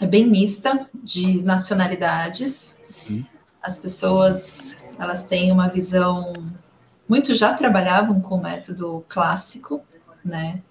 é 0.00 0.06
bem 0.06 0.26
mista 0.26 0.88
de 0.94 1.42
nacionalidades. 1.42 2.80
Hum. 3.08 3.24
As 3.62 3.78
pessoas 3.78 4.82
elas 4.98 5.22
têm 5.22 5.52
uma 5.52 5.68
visão 5.68 6.32
muitos 7.10 7.36
já 7.36 7.52
trabalhavam 7.52 8.20
com 8.20 8.36
o 8.36 8.40
método 8.40 9.04
clássico, 9.08 9.82
né? 10.24 10.62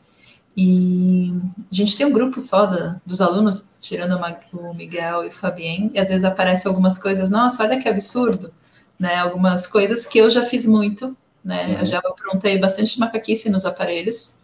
E 0.62 1.34
a 1.72 1.74
gente 1.74 1.96
tem 1.96 2.06
um 2.06 2.12
grupo 2.12 2.42
só 2.42 2.66
da, 2.66 3.00
dos 3.06 3.22
alunos, 3.22 3.78
tirando 3.80 4.20
o 4.52 4.74
Miguel 4.74 5.24
e 5.24 5.30
o 5.30 5.32
Fabien, 5.32 5.90
e 5.94 5.98
às 5.98 6.10
vezes 6.10 6.26
aparecem 6.26 6.68
algumas 6.68 6.98
coisas, 6.98 7.30
nossa, 7.30 7.64
olha 7.64 7.80
que 7.80 7.88
absurdo, 7.88 8.52
né? 9.00 9.16
Algumas 9.16 9.66
coisas 9.66 10.06
que 10.06 10.18
eu 10.18 10.30
já 10.30 10.44
fiz 10.44 10.66
muito, 10.66 11.16
né? 11.42 11.68
Uhum. 11.68 11.80
Eu 11.80 11.86
já 11.86 12.00
aprontei 12.00 12.60
bastante 12.60 13.00
macaquice 13.00 13.50
nos 13.50 13.64
aparelhos. 13.64 14.40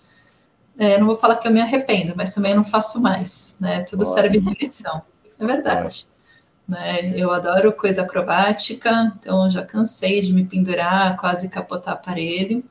É, 0.78 0.98
não 0.98 1.06
vou 1.06 1.18
falar 1.18 1.36
que 1.36 1.50
eu 1.50 1.52
me 1.52 1.60
arrependo, 1.60 2.14
mas 2.16 2.32
também 2.32 2.56
não 2.56 2.64
faço 2.64 3.02
mais, 3.02 3.58
né? 3.60 3.82
Tudo 3.84 4.06
Olha. 4.06 4.14
serve 4.14 4.40
de 4.40 4.54
lição. 4.54 5.02
É 5.38 5.46
verdade. 5.46 6.08
Né? 6.66 7.12
Eu 7.14 7.30
adoro 7.30 7.74
coisa 7.74 8.04
acrobática, 8.04 9.12
então 9.20 9.50
já 9.52 9.66
cansei 9.66 10.22
de 10.22 10.32
me 10.32 10.46
pendurar, 10.46 11.18
quase 11.18 11.50
capotar 11.50 11.96
aparelho 11.96 12.64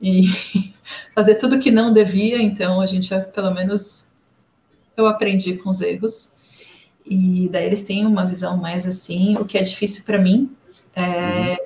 e 0.00 0.24
fazer 1.14 1.36
tudo 1.36 1.58
que 1.58 1.70
não 1.70 1.92
devia. 1.92 2.40
Então 2.40 2.80
a 2.80 2.86
gente, 2.86 3.10
pelo 3.34 3.52
menos, 3.52 4.08
eu 4.96 5.06
aprendi 5.06 5.56
com 5.56 5.70
os 5.70 5.80
erros. 5.80 6.34
E 7.04 7.48
daí 7.50 7.66
eles 7.66 7.82
têm 7.82 8.06
uma 8.06 8.24
visão 8.24 8.56
mais 8.56 8.86
assim. 8.86 9.36
O 9.36 9.44
que 9.44 9.58
é 9.58 9.62
difícil 9.62 10.04
para 10.04 10.18
mim 10.18 10.54
é 10.94 11.52
uhum. 11.52 11.56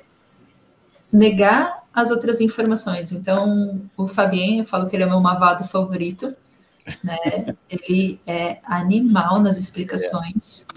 negar 1.11 1.83
as 1.93 2.11
outras 2.11 2.41
informações. 2.41 3.11
Então, 3.11 3.81
o 3.95 4.07
Fabien, 4.07 4.59
eu 4.59 4.65
falo 4.65 4.89
que 4.89 4.95
ele 4.95 5.03
é 5.03 5.05
o 5.05 5.09
meu 5.09 5.21
mavado 5.21 5.63
favorito, 5.63 6.35
né? 7.01 7.55
Ele 7.69 8.19
é 8.27 8.59
animal 8.63 9.39
nas 9.39 9.57
explicações. 9.57 10.67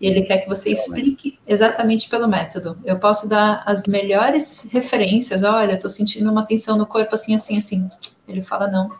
Ele 0.00 0.22
quer 0.22 0.38
que 0.38 0.48
você 0.48 0.70
explique 0.70 1.38
exatamente 1.46 2.08
pelo 2.08 2.28
método. 2.28 2.78
Eu 2.84 2.98
posso 2.98 3.28
dar 3.28 3.62
as 3.66 3.86
melhores 3.86 4.68
referências. 4.72 5.42
Olha, 5.42 5.74
estou 5.74 5.90
sentindo 5.90 6.30
uma 6.30 6.44
tensão 6.44 6.76
no 6.76 6.86
corpo 6.86 7.14
assim, 7.14 7.34
assim, 7.34 7.58
assim. 7.58 7.88
Ele 8.28 8.42
fala 8.42 8.68
não. 8.68 8.90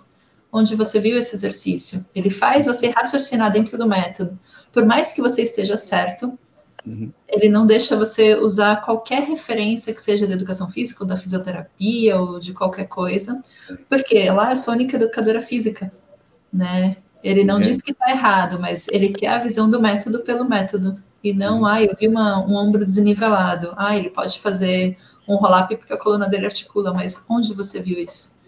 Onde 0.52 0.74
você 0.74 0.98
viu 0.98 1.18
esse 1.18 1.34
exercício? 1.36 2.04
Ele 2.14 2.30
faz 2.30 2.66
você 2.66 2.88
raciocinar 2.88 3.52
dentro 3.52 3.76
do 3.76 3.86
método. 3.86 4.38
Por 4.72 4.84
mais 4.84 5.12
que 5.12 5.20
você 5.20 5.42
esteja 5.42 5.76
certo, 5.76 6.38
uhum. 6.86 7.12
ele 7.28 7.48
não 7.48 7.66
deixa 7.66 7.96
você 7.96 8.34
usar 8.34 8.80
qualquer 8.82 9.22
referência 9.22 9.92
que 9.92 10.00
seja 10.00 10.26
da 10.26 10.34
educação 10.34 10.70
física, 10.70 11.02
ou 11.04 11.08
da 11.08 11.16
fisioterapia, 11.16 12.20
ou 12.20 12.38
de 12.38 12.52
qualquer 12.52 12.86
coisa, 12.86 13.42
porque 13.88 14.30
lá 14.30 14.50
eu 14.50 14.56
sou 14.56 14.72
a 14.72 14.76
única 14.76 14.96
educadora 14.96 15.40
física 15.40 15.92
né? 16.56 16.96
Ele 17.26 17.42
não 17.42 17.58
é. 17.58 17.60
diz 17.60 17.82
que 17.82 17.90
está 17.90 18.10
errado, 18.10 18.60
mas 18.60 18.86
ele 18.88 19.08
quer 19.08 19.28
a 19.28 19.38
visão 19.38 19.68
do 19.68 19.80
método 19.80 20.20
pelo 20.20 20.48
método. 20.48 20.96
E 21.24 21.32
não, 21.32 21.66
ah, 21.66 21.82
eu 21.82 21.94
vi 21.98 22.06
uma, 22.06 22.38
um 22.46 22.54
ombro 22.54 22.84
desnivelado. 22.84 23.72
Ah, 23.76 23.96
ele 23.96 24.10
pode 24.10 24.40
fazer 24.40 24.96
um 25.28 25.34
roll-up 25.34 25.74
porque 25.76 25.92
a 25.92 25.98
coluna 25.98 26.28
dele 26.28 26.46
articula, 26.46 26.94
mas 26.94 27.26
onde 27.28 27.52
você 27.52 27.82
viu 27.82 27.98
isso? 27.98 28.40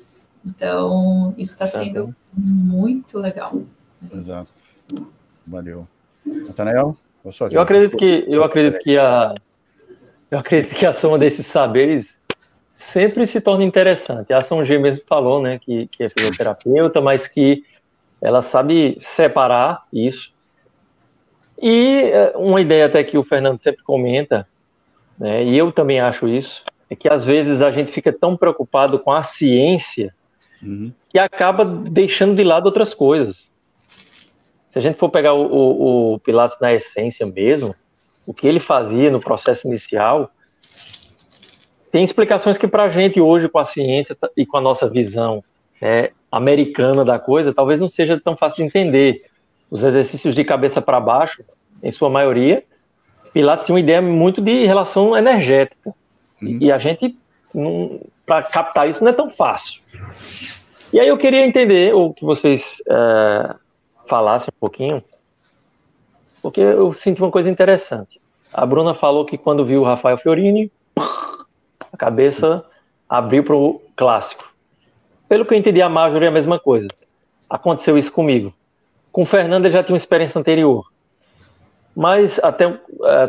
Então, 0.46 1.34
isso 1.36 1.54
está 1.54 1.66
sendo 1.66 2.14
muito 2.32 3.18
legal. 3.18 3.60
Exato. 4.14 4.48
Valeu. 5.44 5.88
Nathanael? 6.24 6.96
Eu 7.50 7.60
acredito 7.60 7.96
que 7.96 8.24
eu 8.28 8.44
acredito 8.44 8.78
que 8.80 8.96
a 8.96 9.34
eu 10.30 10.38
acredito 10.38 10.74
que 10.74 10.86
a 10.86 10.92
soma 10.92 11.18
desses 11.18 11.46
saberes 11.46 12.06
sempre 12.76 13.26
se 13.26 13.40
torna 13.40 13.64
interessante. 13.64 14.32
A 14.32 14.38
Ação 14.38 14.64
G 14.64 14.78
mesmo 14.78 15.02
falou, 15.06 15.42
né, 15.42 15.58
que, 15.58 15.88
que 15.88 16.04
é 16.04 16.08
fisioterapeuta, 16.08 17.00
mas 17.00 17.26
que 17.26 17.64
ela 18.20 18.42
sabe 18.42 18.96
separar 19.00 19.84
isso. 19.92 20.32
E 21.60 22.02
eh, 22.12 22.32
uma 22.36 22.60
ideia 22.60 22.86
até 22.86 23.02
que 23.02 23.18
o 23.18 23.24
Fernando 23.24 23.60
sempre 23.60 23.82
comenta, 23.82 24.46
né, 25.18 25.44
e 25.44 25.56
eu 25.56 25.72
também 25.72 26.00
acho 26.00 26.28
isso, 26.28 26.64
é 26.90 26.96
que 26.96 27.08
às 27.08 27.24
vezes 27.24 27.60
a 27.62 27.70
gente 27.70 27.92
fica 27.92 28.12
tão 28.12 28.36
preocupado 28.36 28.98
com 28.98 29.12
a 29.12 29.22
ciência 29.22 30.14
uhum. 30.62 30.92
que 31.08 31.18
acaba 31.18 31.64
deixando 31.64 32.34
de 32.34 32.44
lado 32.44 32.66
outras 32.66 32.94
coisas. 32.94 33.50
Se 34.72 34.78
a 34.78 34.80
gente 34.80 34.98
for 34.98 35.08
pegar 35.08 35.34
o, 35.34 35.46
o, 35.46 36.14
o 36.14 36.18
Pilates 36.20 36.58
na 36.60 36.72
essência 36.72 37.26
mesmo, 37.26 37.74
o 38.26 38.34
que 38.34 38.46
ele 38.46 38.60
fazia 38.60 39.10
no 39.10 39.20
processo 39.20 39.66
inicial, 39.66 40.30
tem 41.90 42.04
explicações 42.04 42.58
que 42.58 42.68
para 42.68 42.84
a 42.84 42.90
gente 42.90 43.20
hoje, 43.20 43.48
com 43.48 43.58
a 43.58 43.64
ciência 43.64 44.16
e 44.36 44.44
com 44.44 44.58
a 44.58 44.60
nossa 44.60 44.88
visão 44.88 45.42
né, 45.80 46.10
americana 46.30 47.04
da 47.04 47.18
coisa, 47.18 47.54
talvez 47.54 47.80
não 47.80 47.88
seja 47.88 48.20
tão 48.20 48.36
fácil 48.36 48.58
de 48.58 48.68
entender. 48.68 49.22
Os 49.70 49.82
exercícios 49.82 50.34
de 50.34 50.44
cabeça 50.44 50.80
para 50.80 50.98
baixo, 51.00 51.42
em 51.82 51.90
sua 51.90 52.08
maioria, 52.08 52.64
Pilates 53.32 53.66
tinha 53.66 53.74
uma 53.74 53.80
ideia 53.80 54.00
muito 54.00 54.40
de 54.40 54.64
relação 54.64 55.16
energética. 55.16 55.94
Hum. 56.42 56.58
E 56.60 56.72
a 56.72 56.78
gente, 56.78 57.16
para 58.26 58.42
captar 58.42 58.88
isso, 58.88 59.02
não 59.04 59.10
é 59.10 59.14
tão 59.14 59.30
fácil. 59.30 59.80
E 60.92 60.98
aí 60.98 61.08
eu 61.08 61.18
queria 61.18 61.46
entender, 61.46 61.94
ou 61.94 62.14
que 62.14 62.24
vocês 62.24 62.82
é, 62.88 63.54
falassem 64.06 64.48
um 64.48 64.58
pouquinho, 64.58 65.04
porque 66.42 66.60
eu 66.60 66.92
senti 66.92 67.20
uma 67.20 67.30
coisa 67.30 67.50
interessante. 67.50 68.20
A 68.52 68.64
Bruna 68.64 68.94
falou 68.94 69.26
que 69.26 69.36
quando 69.36 69.64
viu 69.64 69.82
o 69.82 69.84
Rafael 69.84 70.16
Fiorini, 70.16 70.72
a 70.96 71.96
cabeça 71.96 72.64
abriu 73.08 73.44
para 73.44 73.54
o 73.54 73.82
clássico. 73.94 74.50
Pelo 75.28 75.44
que 75.44 75.54
eu 75.54 75.58
entendi, 75.58 75.82
a 75.82 75.88
Marjorie 75.88 76.26
é 76.26 76.28
a 76.28 76.32
mesma 76.32 76.58
coisa. 76.58 76.88
Aconteceu 77.48 77.98
isso 77.98 78.10
comigo. 78.10 78.52
Com 79.12 79.22
o 79.22 79.26
Fernando, 79.26 79.66
ele 79.66 79.72
já 79.72 79.82
tinha 79.82 79.94
uma 79.94 79.98
experiência 79.98 80.38
anterior. 80.38 80.86
Mas, 81.94 82.38
até 82.38 82.66
uh, 82.66 82.78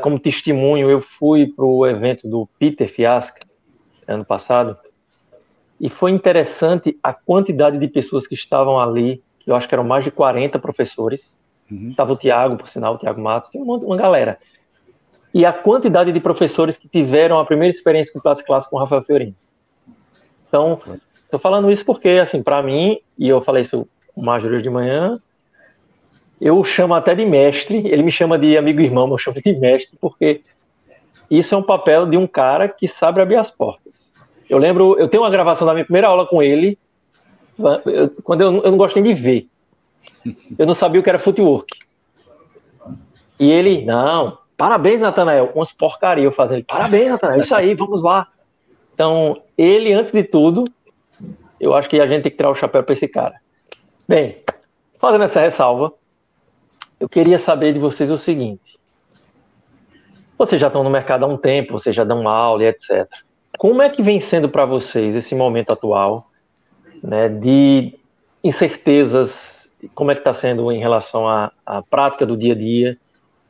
como 0.01 0.20
testemunho, 0.20 0.89
eu 0.89 1.01
fui 1.01 1.48
para 1.48 1.65
o 1.65 1.86
evento 1.88 2.27
do 2.27 2.48
Peter 2.60 2.88
Fiasca, 2.88 3.46
ano 4.08 4.24
passado, 4.24 4.77
e 5.79 5.89
foi 5.89 6.12
interessante 6.12 6.98
a 7.01 7.13
quantidade 7.13 7.77
de 7.77 7.88
pessoas 7.88 8.27
que 8.27 8.36
estavam 8.36 8.79
ali, 8.79 9.24
que 9.39 9.50
eu 9.50 9.56
acho 9.56 9.68
que 9.68 9.74
eram 9.74 9.84
mais 9.84 10.03
de 10.03 10.12
40 10.12 10.60
professores. 10.60 11.34
Uhum. 11.72 11.89
Estava 11.91 12.13
o 12.13 12.18
Tiago, 12.18 12.58
por 12.58 12.68
sinal, 12.68 12.96
o 12.96 12.98
Tiago 12.98 13.22
Matos, 13.22 13.50
tinha 13.50 13.63
uma, 13.63 13.77
uma, 13.77 13.98
galera. 13.98 14.38
E 15.34 15.46
a 15.46 15.53
quantidade 15.53 16.12
de 16.12 16.20
professores 16.20 16.75
que 16.75 16.88
tiveram 16.88 17.39
a 17.39 17.46
primeira 17.46 17.74
experiência 17.74 18.12
com 18.12 18.20
Pilates 18.20 18.44
Clássico 18.44 18.72
com 18.72 18.77
o 18.77 18.79
Rafael 18.79 19.03
Fiorino. 19.03 19.36
Então, 20.48 20.79
Tô 21.29 21.38
falando 21.38 21.71
isso 21.71 21.86
porque, 21.86 22.09
assim, 22.09 22.41
para 22.41 22.62
mim, 22.63 23.00
e 23.17 23.29
eu 23.29 23.41
falei 23.41 23.62
isso 23.62 23.88
o 24.15 24.21
Major 24.21 24.62
de 24.62 24.69
manhã, 24.69 25.19
eu 26.41 26.63
chamo 26.63 26.93
até 26.93 27.13
de 27.13 27.25
mestre, 27.25 27.88
ele 27.88 28.03
me 28.03 28.12
chama 28.12 28.38
de 28.38 28.57
amigo 28.57 28.81
irmão, 28.81 29.09
eu 29.09 29.17
chamo 29.17 29.41
de 29.41 29.53
mestre, 29.53 29.98
porque 30.00 30.41
isso 31.29 31.53
é 31.53 31.57
um 31.57 31.63
papel 31.63 32.05
de 32.05 32.17
um 32.17 32.25
cara 32.25 32.67
que 32.67 32.88
sabe 32.88 33.21
abrir 33.21 33.36
as 33.36 33.51
portas. 33.51 34.09
Eu 34.50 34.57
lembro, 34.57 34.98
eu 34.98 35.07
tenho 35.07 35.24
uma 35.24 35.29
gravação 35.29 35.67
da 35.67 35.74
minha 35.74 35.86
primeira 35.86 36.07
aula 36.07 36.25
com 36.25 36.41
ele, 36.41 36.77
quando 38.24 38.41
eu, 38.41 38.63
eu 38.63 38.71
não 38.71 38.77
gostei 38.77 39.03
de 39.03 39.13
ver. 39.13 39.48
Eu 40.57 40.65
não 40.65 40.74
sabia 40.74 41.00
o 41.00 41.03
que 41.03 41.09
era 41.09 41.19
footwork. 41.19 41.77
E 43.39 43.51
ele, 43.51 43.86
não, 43.86 44.38
parabéns, 44.57 45.01
Natanael, 45.01 45.51
umas 45.53 45.71
porcaria 45.71 46.24
eu 46.24 46.31
fazendo, 46.31 46.63
parabéns, 46.65 47.09
Natanael, 47.09 47.39
isso 47.39 47.55
aí, 47.55 47.75
vamos 47.75 48.01
lá. 48.01 48.27
Então, 48.93 49.41
ele, 49.57 49.93
antes 49.93 50.12
de 50.12 50.24
tudo, 50.24 50.65
eu 51.60 51.74
acho 51.74 51.89
que 51.89 52.00
a 52.00 52.08
gente 52.08 52.24
tem 52.24 52.32
que 52.32 52.38
tirar 52.38 52.50
o 52.50 52.56
chapéu 52.56 52.84
para 52.84 52.94
esse 52.94 53.08
cara. 53.08 53.36
Bem, 54.08 54.38
fazendo 55.00 55.24
essa 55.24 55.42
ressalva, 55.42 55.94
eu 57.00 57.08
queria 57.08 57.38
saber 57.38 57.74
de 57.74 57.80
vocês 57.80 58.10
o 58.10 58.18
seguinte: 58.18 58.80
vocês 60.38 60.60
já 60.60 60.68
estão 60.68 60.84
no 60.84 60.89
mercado 60.89 61.25
há 61.25 61.28
um 61.28 61.38
tempo, 61.38 61.74
vocês 61.74 61.96
já 61.96 62.04
dão 62.04 62.28
aula 62.28 62.63
e 62.63 62.68
etc. 62.68 63.08
Como 63.58 63.82
é 63.82 63.89
que 63.89 64.01
vem 64.01 64.20
sendo 64.20 64.50
para 64.50 64.66
vocês 64.66 65.16
esse 65.16 65.36
momento 65.36 65.72
atual, 65.72 66.30
né, 67.04 67.28
de 67.28 67.98
incertezas? 68.44 69.70
Como 69.94 70.12
é 70.12 70.16
que 70.16 70.22
está 70.22 70.34
sendo 70.34 70.72
em 70.72 70.80
relação 70.80 71.28
à, 71.28 71.51
à 71.66 71.82
prática 71.82 72.25
do 72.25 72.38
dia 72.38 72.54
a 72.54 72.56
dia? 72.56 72.98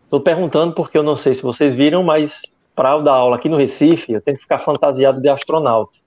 Estou 0.04 0.20
perguntando 0.20 0.74
porque 0.74 0.98
eu 0.98 1.04
não 1.04 1.16
sei 1.16 1.36
se 1.36 1.44
vocês 1.44 1.74
viram, 1.74 2.04
mas 2.04 2.42
para 2.76 2.94
eu 2.94 3.04
dar 3.04 3.14
aula 3.14 3.36
aqui 3.36 3.50
no 3.50 3.58
Recife, 3.58 4.12
eu 4.12 4.22
tenho 4.22 4.38
que 4.38 4.44
ficar 4.44 4.60
fantasiado 4.60 5.22
de 5.22 5.30
astronauta. 5.30 5.99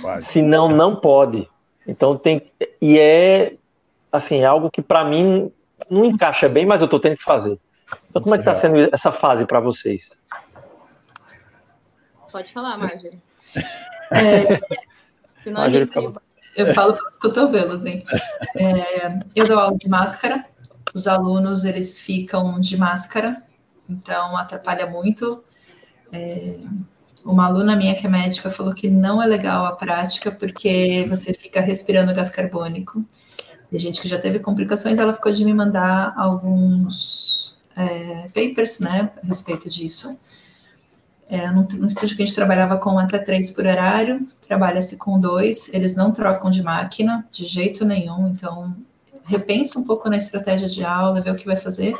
Quase. 0.00 0.26
Senão, 0.26 0.68
não 0.68 0.96
pode. 0.96 1.48
Então 1.86 2.16
tem 2.16 2.50
e 2.80 2.98
é 2.98 3.54
assim, 4.10 4.40
é 4.40 4.46
algo 4.46 4.70
que 4.70 4.80
para 4.80 5.04
mim 5.04 5.52
não 5.90 6.04
encaixa 6.04 6.48
bem, 6.48 6.64
mas 6.64 6.80
eu 6.80 6.86
estou 6.86 7.00
tendo 7.00 7.16
que 7.16 7.24
fazer. 7.24 7.58
Então 8.08 8.22
como 8.22 8.34
é 8.34 8.38
que 8.38 8.42
está 8.42 8.54
sendo 8.54 8.88
essa 8.92 9.12
fase 9.12 9.44
para 9.44 9.60
vocês? 9.60 10.10
Pode 12.30 12.52
falar, 12.52 12.78
Marjorie. 12.78 13.20
É, 14.10 15.50
Marjorie 15.50 15.90
gente, 15.90 16.14
eu 16.56 16.74
falo 16.74 16.94
pelos 16.94 17.16
cotovelos, 17.16 17.84
hein? 17.86 18.04
É, 18.54 19.18
eu 19.34 19.48
dou 19.48 19.58
aula 19.58 19.76
de 19.76 19.88
máscara, 19.88 20.44
os 20.94 21.08
alunos 21.08 21.64
eles 21.64 22.00
ficam 22.00 22.60
de 22.60 22.76
máscara, 22.76 23.34
então 23.88 24.36
atrapalha 24.36 24.86
muito. 24.86 25.42
É, 26.12 26.58
uma 27.24 27.46
aluna 27.46 27.74
minha 27.74 27.94
que 27.94 28.06
é 28.06 28.10
médica 28.10 28.50
falou 28.50 28.74
que 28.74 28.88
não 28.88 29.22
é 29.22 29.26
legal 29.26 29.64
a 29.64 29.72
prática 29.72 30.30
porque 30.30 31.06
você 31.08 31.32
fica 31.32 31.60
respirando 31.60 32.14
gás 32.14 32.30
carbônico. 32.30 33.04
Tem 33.70 33.78
gente 33.78 34.00
que 34.00 34.08
já 34.08 34.18
teve 34.18 34.38
complicações, 34.38 34.98
ela 34.98 35.14
ficou 35.14 35.32
de 35.32 35.44
me 35.44 35.54
mandar 35.54 36.12
alguns 36.16 37.58
é, 37.74 38.28
papers, 38.28 38.78
né, 38.78 39.10
a 39.22 39.26
respeito 39.26 39.68
disso. 39.68 40.16
É, 41.28 41.50
no 41.50 41.86
estúdio 41.86 42.16
que 42.16 42.22
a 42.22 42.26
gente 42.26 42.34
trabalhava 42.34 42.76
com 42.76 42.98
até 42.98 43.18
três 43.18 43.50
por 43.50 43.64
horário, 43.64 44.28
trabalha-se 44.46 44.96
com 44.98 45.18
dois, 45.18 45.72
eles 45.72 45.96
não 45.96 46.12
trocam 46.12 46.50
de 46.50 46.62
máquina 46.62 47.26
de 47.32 47.46
jeito 47.46 47.84
nenhum, 47.84 48.28
então 48.28 48.76
repensa 49.24 49.78
um 49.78 49.84
pouco 49.84 50.08
na 50.10 50.18
estratégia 50.18 50.68
de 50.68 50.84
aula, 50.84 51.22
vê 51.22 51.30
o 51.30 51.34
que 51.34 51.46
vai 51.46 51.56
fazer. 51.56 51.96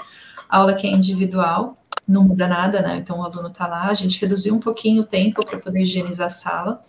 A 0.49 0.59
aula 0.59 0.75
que 0.75 0.87
é 0.87 0.91
individual, 0.91 1.77
não 2.07 2.25
muda 2.25 2.47
nada, 2.47 2.83
né? 2.83 2.97
Então 2.97 3.19
o 3.19 3.23
aluno 3.23 3.49
está 3.49 3.67
lá, 3.67 3.89
a 3.89 3.95
gente 3.95 4.21
reduziu 4.21 4.55
um 4.55 4.61
pouquinho 4.61 5.03
o 5.03 5.05
tempo 5.05 5.45
para 5.45 5.59
poder 5.59 5.83
higienizar 5.83 6.27
a 6.27 6.31
sala. 6.31 6.81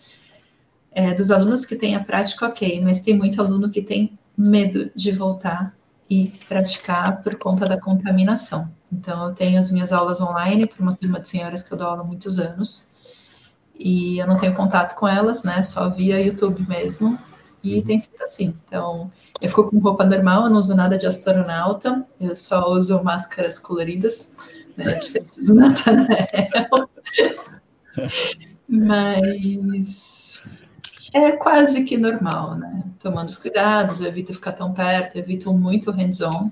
É, 0.91 1.13
dos 1.13 1.29
alunos 1.31 1.65
que 1.65 1.75
têm 1.75 1.95
a 1.95 2.03
prática, 2.03 2.45
ok, 2.45 2.81
mas 2.81 2.99
tem 2.99 3.17
muito 3.17 3.41
aluno 3.41 3.69
que 3.69 3.81
tem 3.81 4.17
medo 4.37 4.89
de 4.95 5.11
voltar 5.11 5.75
e 6.09 6.33
praticar 6.47 7.21
por 7.21 7.35
conta 7.35 7.67
da 7.67 7.79
contaminação. 7.79 8.71
Então, 8.91 9.29
eu 9.29 9.33
tenho 9.33 9.57
as 9.57 9.71
minhas 9.71 9.91
aulas 9.91 10.21
online 10.21 10.67
para 10.67 10.81
uma 10.81 10.95
turma 10.95 11.19
de 11.19 11.27
senhoras 11.27 11.61
que 11.61 11.73
eu 11.73 11.77
dou 11.77 11.87
aula 11.87 12.01
há 12.01 12.05
muitos 12.05 12.39
anos, 12.39 12.91
e 13.77 14.19
eu 14.19 14.27
não 14.27 14.37
tenho 14.37 14.53
contato 14.53 14.95
com 14.95 15.07
elas, 15.07 15.43
né? 15.43 15.61
Só 15.63 15.89
via 15.89 16.21
YouTube 16.21 16.65
mesmo, 16.67 17.19
e 17.63 17.75
uhum. 17.75 17.83
tem 17.83 17.99
sido 17.99 18.21
assim. 18.21 18.55
Então, 18.65 19.11
eu 19.41 19.49
fico 19.49 19.69
com 19.69 19.79
roupa 19.79 20.05
normal, 20.05 20.45
eu 20.45 20.49
não 20.49 20.57
uso 20.57 20.75
nada 20.75 20.97
de 20.97 21.05
astronauta, 21.05 22.05
eu 22.19 22.35
só 22.35 22.69
uso 22.71 23.03
máscaras 23.03 23.59
coloridas, 23.59 24.33
né? 24.77 24.95
Diferente 24.99 25.45
do 25.45 25.55
Natanael. 25.55 26.89
Mas 28.67 30.43
é 31.13 31.31
quase 31.31 31.83
que 31.83 31.97
normal, 31.97 32.55
né? 32.55 32.83
Tomando 32.99 33.29
os 33.29 33.37
cuidados, 33.37 34.01
evito 34.01 34.33
ficar 34.33 34.53
tão 34.53 34.73
perto, 34.73 35.17
evito 35.17 35.53
muito 35.53 35.91
hands-on. 35.91 36.49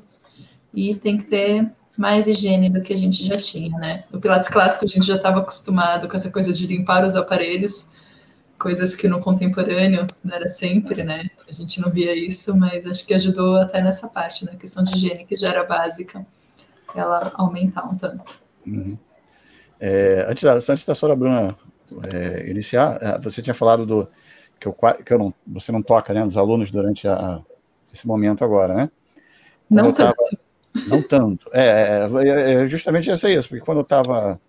E 0.73 0.95
tem 0.95 1.17
que 1.17 1.25
ter 1.25 1.71
mais 1.97 2.27
higiene 2.27 2.69
do 2.69 2.81
que 2.81 2.93
a 2.93 2.97
gente 2.97 3.23
já 3.23 3.35
tinha, 3.37 3.77
né? 3.77 4.03
No 4.11 4.19
Pilates 4.19 4.49
clássico 4.49 4.85
a 4.85 4.87
gente 4.87 5.05
já 5.05 5.15
estava 5.15 5.39
acostumado 5.39 6.07
com 6.07 6.15
essa 6.15 6.31
coisa 6.31 6.51
de 6.51 6.65
limpar 6.65 7.05
os 7.05 7.15
aparelhos, 7.15 7.91
coisas 8.63 8.95
que 8.95 9.09
no 9.09 9.19
contemporâneo 9.19 10.07
não 10.23 10.33
era 10.33 10.47
sempre, 10.47 11.03
né? 11.03 11.29
A 11.45 11.51
gente 11.51 11.81
não 11.81 11.91
via 11.91 12.15
isso, 12.15 12.57
mas 12.57 12.85
acho 12.85 13.05
que 13.05 13.13
ajudou 13.13 13.57
até 13.57 13.83
nessa 13.83 14.07
parte, 14.07 14.45
né? 14.45 14.53
A 14.53 14.57
questão 14.57 14.85
de 14.85 14.93
higiene 14.93 15.25
que 15.25 15.35
já 15.35 15.49
era 15.49 15.65
básica, 15.65 16.25
ela 16.95 17.29
aumentar 17.35 17.83
um 17.83 17.97
tanto. 17.97 18.39
Uhum. 18.65 18.97
É, 19.77 20.25
antes, 20.29 20.43
da, 20.43 20.53
antes 20.53 20.85
da 20.85 20.95
senhora 20.95 21.17
Bruna 21.17 21.57
é, 22.03 22.49
iniciar, 22.49 22.97
é, 23.01 23.19
você 23.19 23.41
tinha 23.41 23.53
falado 23.53 23.85
do 23.85 24.07
que, 24.57 24.65
eu, 24.65 24.73
que 25.05 25.13
eu 25.13 25.19
não, 25.19 25.33
você 25.45 25.69
não 25.73 25.83
toca 25.83 26.13
né, 26.13 26.23
nos 26.23 26.37
alunos 26.37 26.71
durante 26.71 27.05
a, 27.05 27.41
esse 27.93 28.07
momento 28.07 28.45
agora, 28.45 28.73
né? 28.73 28.89
Quando 29.67 29.83
não 29.83 29.91
tanto. 29.91 30.15
Tava, 30.15 30.87
não 30.87 31.01
tanto. 31.05 31.49
É, 31.51 32.07
é, 32.07 32.29
é, 32.29 32.53
é 32.63 32.67
justamente 32.67 33.11
isso, 33.11 33.49
porque 33.49 33.63
quando 33.63 33.79
eu 33.79 33.83
estava 33.83 34.39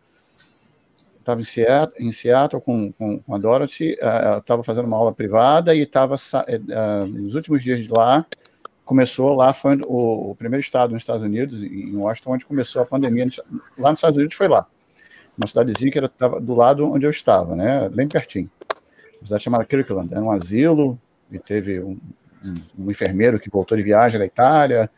estava 1.24 1.40
em 1.40 1.44
Seattle, 1.44 2.06
em 2.06 2.12
Seattle 2.12 2.62
com, 2.62 2.92
com, 2.92 3.18
com 3.18 3.34
a 3.34 3.38
Dorothy, 3.38 3.96
estava 4.38 4.62
fazendo 4.62 4.86
uma 4.86 4.96
aula 4.96 5.12
privada 5.12 5.74
e 5.74 5.80
estava 5.80 6.14
uh, 6.14 7.06
nos 7.06 7.34
últimos 7.34 7.62
dias 7.62 7.82
de 7.82 7.88
lá 7.88 8.24
começou 8.84 9.34
lá 9.34 9.54
foi 9.54 9.76
o, 9.86 10.30
o, 10.30 10.36
primeiro 10.36 10.60
estado 10.60 10.92
nos 10.92 11.02
Estados 11.02 11.22
Unidos 11.22 11.62
em 11.62 11.96
Washington 11.96 12.32
onde 12.32 12.44
começou 12.44 12.82
a 12.82 12.84
pandemia 12.84 13.26
lá 13.78 13.90
nos 13.90 13.98
Estados 13.98 14.18
Unidos 14.18 14.36
foi 14.36 14.46
lá 14.46 14.66
uma 15.38 15.46
cidadezinha 15.46 15.90
que 15.90 15.98
estava 15.98 16.38
do 16.38 16.54
lado 16.54 16.86
onde 16.92 17.06
eu 17.06 17.10
estava 17.10 17.56
né 17.56 17.88
bem 17.88 18.06
pertinho 18.06 18.50
uma 19.18 19.26
cidade 19.26 19.42
chamada 19.42 19.64
Kirkland 19.64 20.12
era 20.12 20.22
um 20.22 20.30
asilo 20.30 20.98
e 21.32 21.38
teve 21.38 21.80
um, 21.80 21.98
um, 22.44 22.84
um 22.84 22.90
enfermeiro 22.90 23.40
que 23.40 23.48
voltou 23.48 23.74
de 23.74 23.82
viagem 23.82 24.18
da 24.18 24.26
Itália 24.26 24.90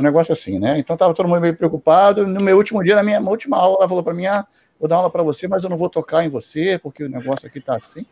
um 0.00 0.02
negócio 0.02 0.32
assim, 0.32 0.58
né? 0.58 0.78
Então 0.78 0.94
estava 0.94 1.14
todo 1.14 1.28
mundo 1.28 1.40
meio 1.40 1.54
preocupado. 1.54 2.26
No 2.26 2.40
meu 2.40 2.56
último 2.56 2.82
dia, 2.82 2.94
na 2.94 3.02
minha 3.02 3.20
última 3.20 3.56
aula, 3.56 3.76
ela 3.80 3.88
falou 3.88 4.02
para 4.02 4.14
mim: 4.14 4.26
ah, 4.26 4.46
vou 4.80 4.88
dar 4.88 4.96
aula 4.96 5.10
para 5.10 5.22
você, 5.22 5.46
mas 5.46 5.62
eu 5.62 5.68
não 5.68 5.76
vou 5.76 5.90
tocar 5.90 6.24
em 6.24 6.28
você, 6.28 6.78
porque 6.78 7.04
o 7.04 7.08
negócio 7.08 7.46
aqui 7.46 7.58
está 7.58 7.76
assim. 7.76 8.06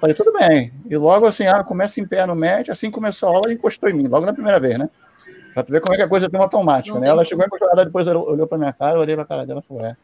Falei, 0.00 0.16
tudo 0.16 0.32
bem. 0.32 0.72
E 0.88 0.96
logo 0.96 1.26
assim, 1.26 1.46
ah, 1.46 1.62
começa 1.62 2.00
em 2.00 2.06
pé 2.06 2.24
no 2.24 2.34
médio, 2.34 2.72
assim 2.72 2.90
começou 2.90 3.28
a 3.28 3.32
aula 3.32 3.52
e 3.52 3.54
encostou 3.54 3.88
em 3.88 3.92
mim, 3.92 4.08
logo 4.08 4.24
na 4.24 4.32
primeira 4.32 4.58
vez, 4.58 4.78
né? 4.78 4.88
Pra 5.52 5.62
tu 5.62 5.72
ver 5.72 5.80
como 5.80 5.94
é 5.94 5.98
que 5.98 6.02
a 6.02 6.08
coisa 6.08 6.30
tem 6.30 6.40
uma 6.40 6.46
automática, 6.46 6.94
não 6.94 7.02
né? 7.02 7.08
Ela 7.08 7.24
chegou 7.24 7.44
encostou, 7.44 7.68
depois 7.76 8.06
olhou 8.06 8.46
pra 8.46 8.56
minha 8.56 8.72
cara, 8.72 8.96
eu 8.96 9.00
olhei 9.00 9.14
pra 9.14 9.26
cara 9.26 9.44
dela 9.44 9.60
e 9.60 9.68
falou, 9.68 9.84
é. 9.84 9.96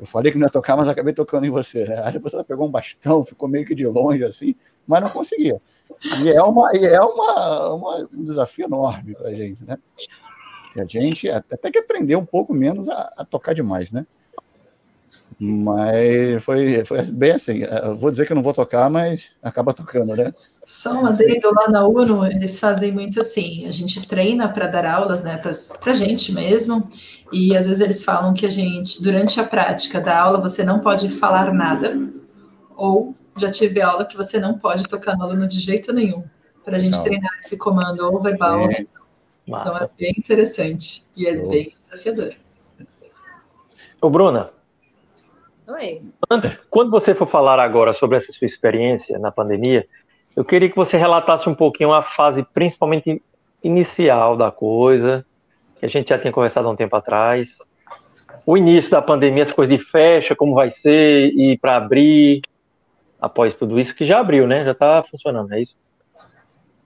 Eu 0.00 0.06
falei 0.06 0.32
que 0.32 0.38
não 0.38 0.46
ia 0.46 0.50
tocar, 0.50 0.76
mas 0.76 0.88
acabei 0.88 1.12
tocando 1.12 1.44
em 1.44 1.50
você. 1.50 1.84
Né? 1.84 2.00
Aí 2.04 2.12
depois 2.12 2.32
ela 2.34 2.44
pegou 2.44 2.66
um 2.66 2.70
bastão, 2.70 3.24
ficou 3.24 3.48
meio 3.48 3.66
que 3.66 3.74
de 3.74 3.86
longe, 3.86 4.24
assim, 4.24 4.54
mas 4.86 5.00
não 5.00 5.10
conseguia. 5.10 5.60
E 6.22 6.30
é, 6.30 6.42
uma, 6.42 6.70
e 6.76 6.84
é 6.84 7.00
uma, 7.00 7.74
uma 7.74 8.08
um 8.12 8.24
desafio 8.24 8.66
enorme 8.66 9.14
pra 9.14 9.32
gente, 9.32 9.64
né? 9.64 9.78
a 10.76 10.84
gente 10.84 11.28
até 11.28 11.70
que 11.70 11.78
aprendeu 11.78 12.20
um 12.20 12.24
pouco 12.24 12.54
menos 12.54 12.88
a, 12.88 13.12
a 13.16 13.24
tocar 13.24 13.52
demais, 13.52 13.90
né? 13.90 14.06
Mas 15.40 16.42
foi, 16.42 16.84
foi 16.84 17.02
bem 17.06 17.32
assim. 17.32 17.58
Eu 17.62 17.96
vou 17.96 18.10
dizer 18.10 18.26
que 18.26 18.32
eu 18.32 18.34
não 18.34 18.42
vou 18.42 18.52
tocar, 18.52 18.90
mas 18.90 19.30
acaba 19.42 19.72
tocando, 19.72 20.16
né? 20.16 20.34
Só 20.64 21.00
um 21.00 21.06
adendo 21.06 21.54
lá 21.54 21.68
na 21.68 21.86
UNO, 21.86 22.26
eles 22.26 22.58
fazem 22.58 22.90
muito 22.90 23.20
assim. 23.20 23.64
A 23.66 23.70
gente 23.70 24.06
treina 24.06 24.48
para 24.48 24.66
dar 24.66 24.84
aulas, 24.84 25.22
né, 25.22 25.38
para 25.38 25.92
gente 25.92 26.32
mesmo. 26.32 26.88
E 27.32 27.56
às 27.56 27.66
vezes 27.66 27.80
eles 27.80 28.02
falam 28.02 28.34
que 28.34 28.44
a 28.44 28.48
gente, 28.48 29.00
durante 29.00 29.40
a 29.40 29.44
prática 29.44 30.00
da 30.00 30.20
aula, 30.20 30.40
você 30.40 30.64
não 30.64 30.80
pode 30.80 31.08
falar 31.08 31.52
nada. 31.54 31.96
Ou 32.76 33.14
já 33.36 33.50
tive 33.50 33.80
aula 33.80 34.04
que 34.04 34.16
você 34.16 34.40
não 34.40 34.58
pode 34.58 34.88
tocar 34.88 35.16
no 35.16 35.22
aluno 35.22 35.46
de 35.46 35.60
jeito 35.60 35.92
nenhum. 35.92 36.24
Para 36.64 36.76
a 36.76 36.78
gente 36.78 36.96
não. 36.96 37.04
treinar 37.04 37.30
esse 37.38 37.56
comando 37.56 38.00
ou 38.00 38.20
verbal 38.20 38.60
ou 38.62 38.68
Massa. 39.48 39.70
Então 39.70 39.78
é 39.78 39.90
bem 39.98 40.14
interessante 40.18 41.04
e 41.16 41.26
é 41.26 41.36
bem 41.36 41.74
desafiador. 41.80 42.34
Ô, 44.00 44.10
Bruna. 44.10 44.50
Oi. 45.68 46.00
Quando 46.70 46.90
você 46.90 47.14
for 47.14 47.28
falar 47.28 47.60
agora 47.60 47.92
sobre 47.92 48.16
essa 48.16 48.32
sua 48.32 48.46
experiência 48.46 49.18
na 49.18 49.30
pandemia, 49.30 49.86
eu 50.34 50.42
queria 50.42 50.70
que 50.70 50.76
você 50.76 50.96
relatasse 50.96 51.46
um 51.46 51.54
pouquinho 51.54 51.92
a 51.92 52.02
fase 52.02 52.42
principalmente 52.42 53.22
inicial 53.62 54.34
da 54.34 54.50
coisa, 54.50 55.26
que 55.78 55.84
a 55.84 55.88
gente 55.88 56.08
já 56.08 56.18
tinha 56.18 56.32
conversado 56.32 56.66
há 56.66 56.70
um 56.70 56.76
tempo 56.76 56.96
atrás. 56.96 57.50
O 58.46 58.56
início 58.56 58.90
da 58.90 59.02
pandemia, 59.02 59.42
as 59.42 59.52
coisas 59.52 59.78
de 59.78 59.84
fecha, 59.84 60.34
como 60.34 60.54
vai 60.54 60.70
ser, 60.70 61.34
e 61.34 61.58
para 61.58 61.76
abrir, 61.76 62.40
após 63.20 63.54
tudo 63.54 63.78
isso, 63.78 63.94
que 63.94 64.06
já 64.06 64.20
abriu, 64.20 64.46
né? 64.46 64.64
Já 64.64 64.72
está 64.72 65.02
funcionando, 65.02 65.52
é 65.52 65.60
isso? 65.60 65.76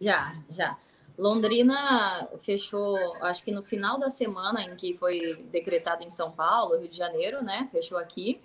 Já, 0.01 0.33
já. 0.51 0.77
Londrina 1.17 2.27
fechou, 2.41 2.97
acho 3.21 3.45
que 3.45 3.53
no 3.53 3.63
final 3.63 3.97
da 4.01 4.11
semana 4.11 4.63
em 4.63 4.75
que 4.75 4.95
foi 4.95 5.45
decretado 5.53 6.03
em 6.03 6.11
São 6.11 6.33
Paulo, 6.33 6.79
Rio 6.79 6.89
de 6.89 6.97
Janeiro, 6.97 7.45
né? 7.45 7.69
Fechou 7.71 7.97
aqui. 7.97 8.41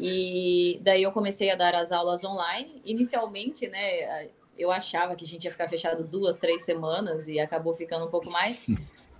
E 0.00 0.80
daí 0.82 1.02
eu 1.02 1.12
comecei 1.12 1.50
a 1.50 1.54
dar 1.54 1.74
as 1.74 1.92
aulas 1.92 2.24
online. 2.24 2.80
Inicialmente, 2.84 3.68
né, 3.68 4.30
eu 4.56 4.70
achava 4.70 5.14
que 5.14 5.24
a 5.24 5.28
gente 5.28 5.44
ia 5.44 5.50
ficar 5.50 5.68
fechado 5.68 6.02
duas, 6.02 6.36
três 6.36 6.64
semanas 6.64 7.28
e 7.28 7.38
acabou 7.38 7.74
ficando 7.74 8.06
um 8.06 8.10
pouco 8.10 8.30
mais. 8.30 8.66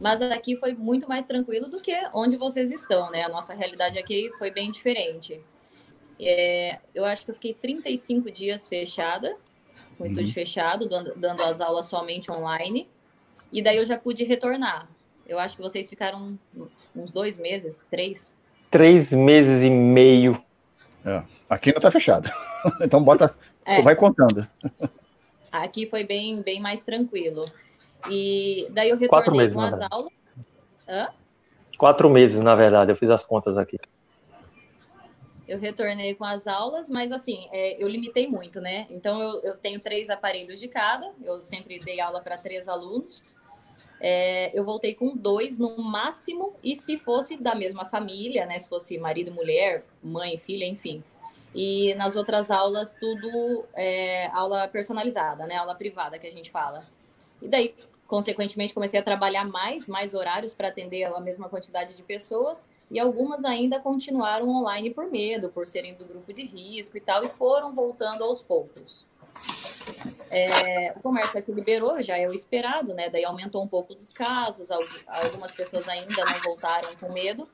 Mas 0.01 0.23
aqui 0.23 0.57
foi 0.57 0.73
muito 0.73 1.07
mais 1.07 1.27
tranquilo 1.27 1.69
do 1.69 1.81
que 1.81 1.95
onde 2.15 2.39
vocês 2.39 2.73
estão, 2.73 3.11
né? 3.11 3.23
A 3.23 3.29
nossa 3.29 3.53
realidade 3.53 3.99
aqui 3.99 4.31
foi 4.39 4.51
bem 4.51 4.71
diferente. 4.71 5.39
É, 6.19 6.79
eu 6.95 7.05
acho 7.05 7.25
que 7.25 7.31
eu 7.31 7.35
fiquei 7.35 7.53
35 7.53 8.31
dias 8.31 8.67
fechada 8.67 9.35
com 9.97 10.05
o 10.05 10.07
estúdio 10.07 10.29
uhum. 10.29 10.35
fechado, 10.35 10.89
dando, 10.89 11.15
dando 11.17 11.43
as 11.43 11.61
aulas 11.61 11.85
somente 11.85 12.33
online. 12.33 12.89
E 13.53 13.61
daí 13.61 13.77
eu 13.77 13.85
já 13.85 13.99
pude 13.99 14.25
retornar. 14.25 14.89
Eu 15.27 15.39
acho 15.39 15.57
que 15.57 15.63
vocês 15.63 15.89
ficaram 15.89 16.39
uns 16.97 17.13
dois 17.13 17.39
meses, 17.39 17.81
três. 17.91 18.35
Três 18.71 19.13
meses 19.13 19.63
e 19.63 19.71
meio. 19.71 20.43
É, 21.05 21.23
aqui 21.49 21.71
ainda 21.71 21.81
tá 21.81 21.91
fechado. 21.91 22.31
então 22.81 23.03
bota, 23.03 23.35
é. 23.65 23.81
vai 23.83 23.95
contando. 23.95 24.47
Aqui 25.51 25.87
foi 25.87 26.05
bem, 26.05 26.43
bem 26.43 26.61
mais 26.61 26.83
tranquilo. 26.83 27.41
E 28.09 28.69
daí 28.71 28.91
eu 28.91 28.97
retornei 28.97 29.41
meses, 29.41 29.55
com 29.55 29.61
as 29.61 29.81
aulas. 29.81 30.13
Hã? 30.89 31.09
Quatro 31.77 32.09
meses, 32.09 32.39
na 32.41 32.55
verdade, 32.55 32.93
eu 32.93 32.97
fiz 32.97 33.11
as 33.11 33.23
contas 33.23 33.57
aqui. 33.57 33.79
eu 35.49 35.59
retornei 35.59 36.15
com 36.15 36.25
as 36.25 36.47
aulas, 36.47 36.89
mas 36.89 37.11
assim, 37.11 37.49
é, 37.51 37.83
eu 37.83 37.89
limitei 37.89 38.29
muito, 38.29 38.61
né? 38.61 38.87
Então 38.91 39.21
eu, 39.21 39.41
eu, 39.43 39.57
tenho 39.57 39.81
três 39.81 40.11
aparelhos 40.11 40.61
de 40.61 40.69
cada, 40.69 41.11
eu 41.23 41.43
sempre 41.43 41.79
dei 41.81 42.01
aula 42.01 42.21
para 42.21 42.37
três 42.37 42.69
alunos. 42.69 43.37
É, 44.01 44.51
eu 44.59 44.65
voltei 44.65 44.95
com 44.95 45.15
dois 45.17 45.59
no 45.59 45.79
máximo, 45.79 46.55
e 46.65 46.75
se 46.75 46.99
fosse 46.99 47.37
da 47.37 47.55
mesma 47.55 47.85
família, 47.85 48.47
né? 48.47 48.59
Se 48.59 48.69
fosse 48.69 48.97
marido, 48.99 49.33
mulher, 49.33 49.85
mãe, 50.03 50.39
filha, 50.39 50.65
enfim. 50.65 51.03
E 51.55 51.95
nas 51.95 52.17
outras 52.17 52.51
aulas, 52.51 52.95
tudo 52.95 53.65
é 53.75 54.29
aula 54.29 54.69
personalizada, 54.69 55.47
né? 55.47 55.57
Aula 55.57 55.75
privada 55.75 56.19
que 56.19 56.27
a 56.27 56.31
gente 56.31 56.51
fala. 56.51 56.83
E 57.43 57.49
daí, 57.49 57.75
consequentemente, 58.07 58.73
comecei 58.73 58.99
a 58.99 59.03
trabalhar 59.03 59.45
mais, 59.45 59.87
mais 59.87 60.15
horários 60.15 60.55
para 60.55 60.69
atender 60.69 61.05
a 61.05 61.21
mesma 61.21 61.49
quantidade 61.49 61.95
de 61.95 62.03
pessoas 62.03 62.69
e 62.91 62.99
algumas 62.99 63.45
ainda 63.45 63.79
continuaram 63.79 64.49
online 64.49 64.91
por 64.91 65.11
medo, 65.11 65.49
por 65.49 65.67
serem 65.67 65.95
do 65.95 66.05
grupo 66.05 66.33
de 66.33 66.45
risco 66.45 66.97
e 66.97 67.01
tal, 67.01 67.25
e 67.25 67.29
foram 67.29 67.73
voltando 67.73 68.25
aos 68.25 68.43
poucos. 68.43 69.07
É, 70.31 70.93
o 70.97 71.01
comércio 71.01 71.39
aqui 71.39 71.51
liberou, 71.53 72.01
já 72.01 72.17
é 72.17 72.29
o 72.29 72.33
esperado, 72.33 72.95
né? 72.95 73.11
Daí 73.11 73.25
aumentou 73.25 73.63
um 73.63 73.69
pouco 73.69 73.95
dos 73.95 74.13
casos, 74.13 74.71
algumas 75.07 75.51
pessoas 75.53 75.89
ainda 75.89 76.25
não 76.25 76.39
voltaram 76.45 76.89
com 77.01 77.13
medo, 77.13 77.49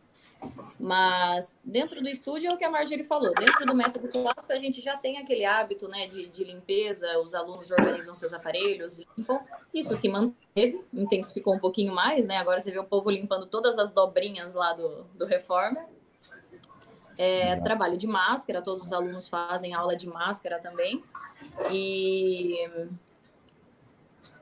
mas 0.79 1.59
dentro 1.65 2.03
do 2.03 2.09
estúdio 2.09 2.51
é 2.51 2.55
o 2.55 2.59
que 2.59 2.65
a 2.65 2.71
Marjorie 2.71 3.03
falou. 3.03 3.33
Dentro 3.35 3.65
do 3.65 3.75
método 3.75 4.09
clássico, 4.09 4.53
a 4.53 4.59
gente 4.59 4.83
já 4.83 4.97
tem 4.97 5.19
aquele 5.19 5.45
hábito 5.45 5.89
né, 5.89 6.03
de, 6.03 6.29
de 6.29 6.45
limpeza, 6.45 7.19
os 7.19 7.35
alunos 7.35 7.71
organizam 7.71 8.15
seus 8.15 8.35
aparelhos, 8.35 8.99
limpam. 9.17 9.41
Isso 9.73 9.95
se 9.95 10.09
manteve, 10.09 10.85
intensificou 10.93 11.55
um 11.55 11.59
pouquinho 11.59 11.95
mais, 11.95 12.27
né? 12.27 12.37
Agora 12.37 12.61
você 12.61 12.71
vê 12.71 12.79
o 12.79 12.85
povo 12.85 13.11
limpando 13.11 13.47
todas 13.47 13.79
as 13.79 13.91
dobrinhas 13.91 14.53
lá 14.53 14.75
do, 14.75 15.05
do 15.15 15.25
Reformer. 15.25 15.85
É, 17.19 17.57
trabalho 17.57 17.97
de 17.97 18.07
máscara, 18.07 18.61
todos 18.61 18.85
os 18.85 18.93
alunos 18.93 19.29
fazem 19.29 19.75
aula 19.75 19.97
de 19.97 20.07
máscara 20.07 20.59
também. 20.59 21.03
E 21.73 22.69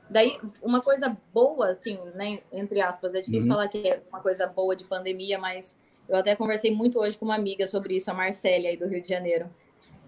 Daí, 0.09 0.37
uma 0.61 0.81
coisa 0.81 1.17
boa, 1.33 1.71
assim, 1.71 1.97
né, 2.13 2.39
entre 2.51 2.79
aspas, 2.79 3.15
é 3.15 3.21
difícil 3.21 3.49
uhum. 3.49 3.55
falar 3.55 3.67
que 3.67 3.87
é 3.87 4.03
uma 4.09 4.21
coisa 4.21 4.45
boa 4.45 4.75
de 4.75 4.83
pandemia, 4.83 5.39
mas 5.39 5.77
eu 6.07 6.15
até 6.15 6.35
conversei 6.35 6.71
muito 6.71 6.99
hoje 6.99 7.17
com 7.17 7.25
uma 7.25 7.35
amiga 7.35 7.65
sobre 7.65 7.95
isso, 7.95 8.11
a 8.11 8.13
Marcélia, 8.13 8.69
aí 8.69 8.77
do 8.77 8.87
Rio 8.87 9.01
de 9.01 9.07
Janeiro. 9.07 9.49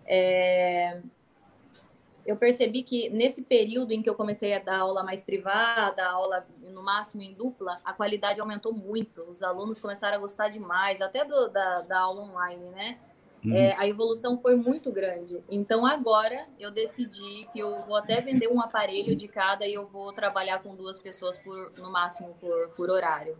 É... 0.05 1.01
Eu 2.27 2.35
percebi 2.35 2.83
que 2.83 3.09
nesse 3.09 3.41
período 3.41 3.93
em 3.93 4.01
que 4.01 4.09
eu 4.09 4.13
comecei 4.13 4.53
a 4.53 4.59
dar 4.59 4.79
aula 4.79 5.01
mais 5.01 5.23
privada, 5.23 6.05
aula 6.05 6.45
no 6.69 6.83
máximo 6.83 7.23
em 7.23 7.33
dupla, 7.33 7.79
a 7.85 7.93
qualidade 7.93 8.41
aumentou 8.41 8.73
muito. 8.73 9.21
Os 9.21 9.41
alunos 9.41 9.79
começaram 9.79 10.17
a 10.17 10.19
gostar 10.19 10.49
demais, 10.49 11.01
até 11.01 11.23
do, 11.23 11.47
da, 11.47 11.81
da 11.83 11.99
aula 12.01 12.23
online, 12.23 12.69
né? 12.69 12.97
Uhum. 13.45 13.55
É, 13.55 13.75
a 13.77 13.87
evolução 13.87 14.37
foi 14.37 14.57
muito 14.57 14.91
grande. 14.91 15.41
Então 15.49 15.85
agora 15.85 16.45
eu 16.59 16.69
decidi 16.69 17.47
que 17.53 17.59
eu 17.59 17.79
vou 17.79 17.95
até 17.95 18.19
vender 18.19 18.49
um 18.49 18.59
aparelho 18.61 19.15
de 19.15 19.29
cada 19.29 19.65
e 19.65 19.73
eu 19.73 19.87
vou 19.87 20.11
trabalhar 20.11 20.61
com 20.61 20.75
duas 20.75 20.99
pessoas 20.99 21.37
por, 21.37 21.71
no 21.77 21.89
máximo 21.89 22.35
por, 22.41 22.69
por 22.75 22.89
horário. 22.89 23.37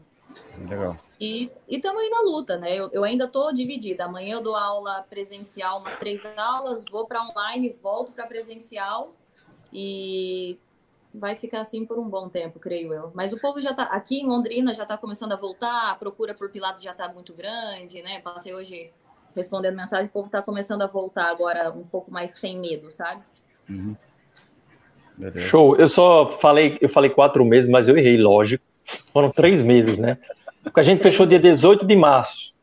Legal. 0.70 0.98
E 1.20 1.52
estamos 1.68 2.02
aí 2.02 2.10
na 2.10 2.22
luta, 2.22 2.58
né? 2.58 2.76
Eu, 2.76 2.90
eu 2.92 3.04
ainda 3.04 3.26
estou 3.26 3.52
dividida. 3.52 4.06
Amanhã 4.06 4.36
eu 4.36 4.42
dou 4.42 4.56
aula 4.56 5.06
presencial, 5.10 5.80
umas 5.80 5.96
três 5.96 6.26
aulas, 6.38 6.86
vou 6.92 7.08
para 7.08 7.24
online, 7.24 7.76
volto 7.82 8.12
para 8.12 8.28
presencial 8.28 9.14
e 9.74 10.60
vai 11.14 11.36
ficar 11.36 11.62
assim 11.62 11.86
por 11.86 11.98
um 11.98 12.08
bom 12.08 12.30
tempo, 12.30 12.60
creio 12.60 12.94
eu. 12.94 13.12
Mas 13.16 13.34
o 13.34 13.40
povo 13.40 13.60
já 13.62 13.72
está 13.72 13.84
aqui 13.84 14.20
em 14.20 14.28
Londrina 14.28 14.74
já 14.74 14.84
está 14.84 14.98
começando 14.98 15.32
a 15.32 15.36
voltar, 15.36 15.92
a 15.92 15.96
procura 15.96 16.34
por 16.34 16.50
pilates 16.50 16.84
já 16.84 16.92
está 16.92 17.12
muito 17.12 17.34
grande, 17.34 18.02
né? 18.02 18.20
Passei 18.20 18.54
hoje 18.54 18.92
respondendo 19.36 19.76
mensagem, 19.76 20.08
o 20.08 20.10
povo 20.10 20.28
está 20.28 20.42
começando 20.42 20.82
a 20.82 20.88
voltar 20.88 21.30
agora 21.30 21.72
um 21.72 21.84
pouco 21.84 22.12
mais 22.12 22.32
sem 22.32 22.60
medo, 22.60 22.90
sabe? 22.92 23.22
Uhum. 23.70 23.96
Show. 25.50 25.76
Eu 25.78 25.90
só 25.90 26.38
falei, 26.40 26.78
eu 26.80 26.90
falei 26.90 27.10
quatro 27.10 27.44
meses, 27.44 27.70
mas 27.70 27.88
eu 27.88 27.98
errei, 27.98 28.18
lógico. 28.18 28.64
Foram 29.12 29.32
três 29.32 29.62
meses, 29.62 29.98
né? 29.98 30.18
Porque 30.64 30.80
a 30.80 30.84
gente 30.84 31.02
fechou 31.02 31.26
dia 31.26 31.40
18 31.40 31.86
de 31.86 31.96
março. 31.96 32.54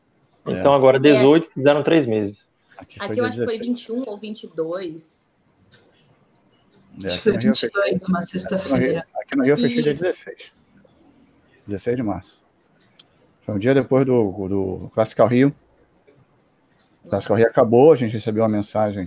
É. 0.45 0.51
Então 0.51 0.73
agora 0.73 0.99
18 0.99 1.47
é. 1.47 1.51
fizeram 1.53 1.83
três 1.83 2.05
meses. 2.05 2.45
Aqui, 2.77 2.97
aqui 2.99 3.19
eu 3.19 3.25
acho 3.25 3.37
que 3.37 3.45
foi 3.45 3.57
21 3.57 4.03
ou 4.05 4.17
22. 4.17 5.25
É, 7.01 7.07
acho 7.07 7.17
que 7.17 7.23
foi 7.23 7.37
22, 7.37 8.07
uma 8.09 8.21
sexta-feira. 8.21 9.05
Aqui 9.21 9.35
no 9.35 9.43
Rio 9.43 9.53
eu 9.53 9.57
fechei 9.57 9.81
dia 9.81 9.93
16. 9.93 10.51
16 11.67 11.97
de 11.97 12.03
março. 12.03 12.43
Foi 13.41 13.55
um 13.55 13.59
dia 13.59 13.73
depois 13.73 14.05
do, 14.05 14.47
do 14.47 14.89
Classical 14.93 15.27
Rio. 15.27 15.53
O 17.05 17.09
Classical 17.09 17.37
Rio 17.37 17.47
acabou, 17.47 17.93
a 17.93 17.95
gente 17.95 18.13
recebeu 18.13 18.43
uma 18.43 18.49
mensagem 18.49 19.05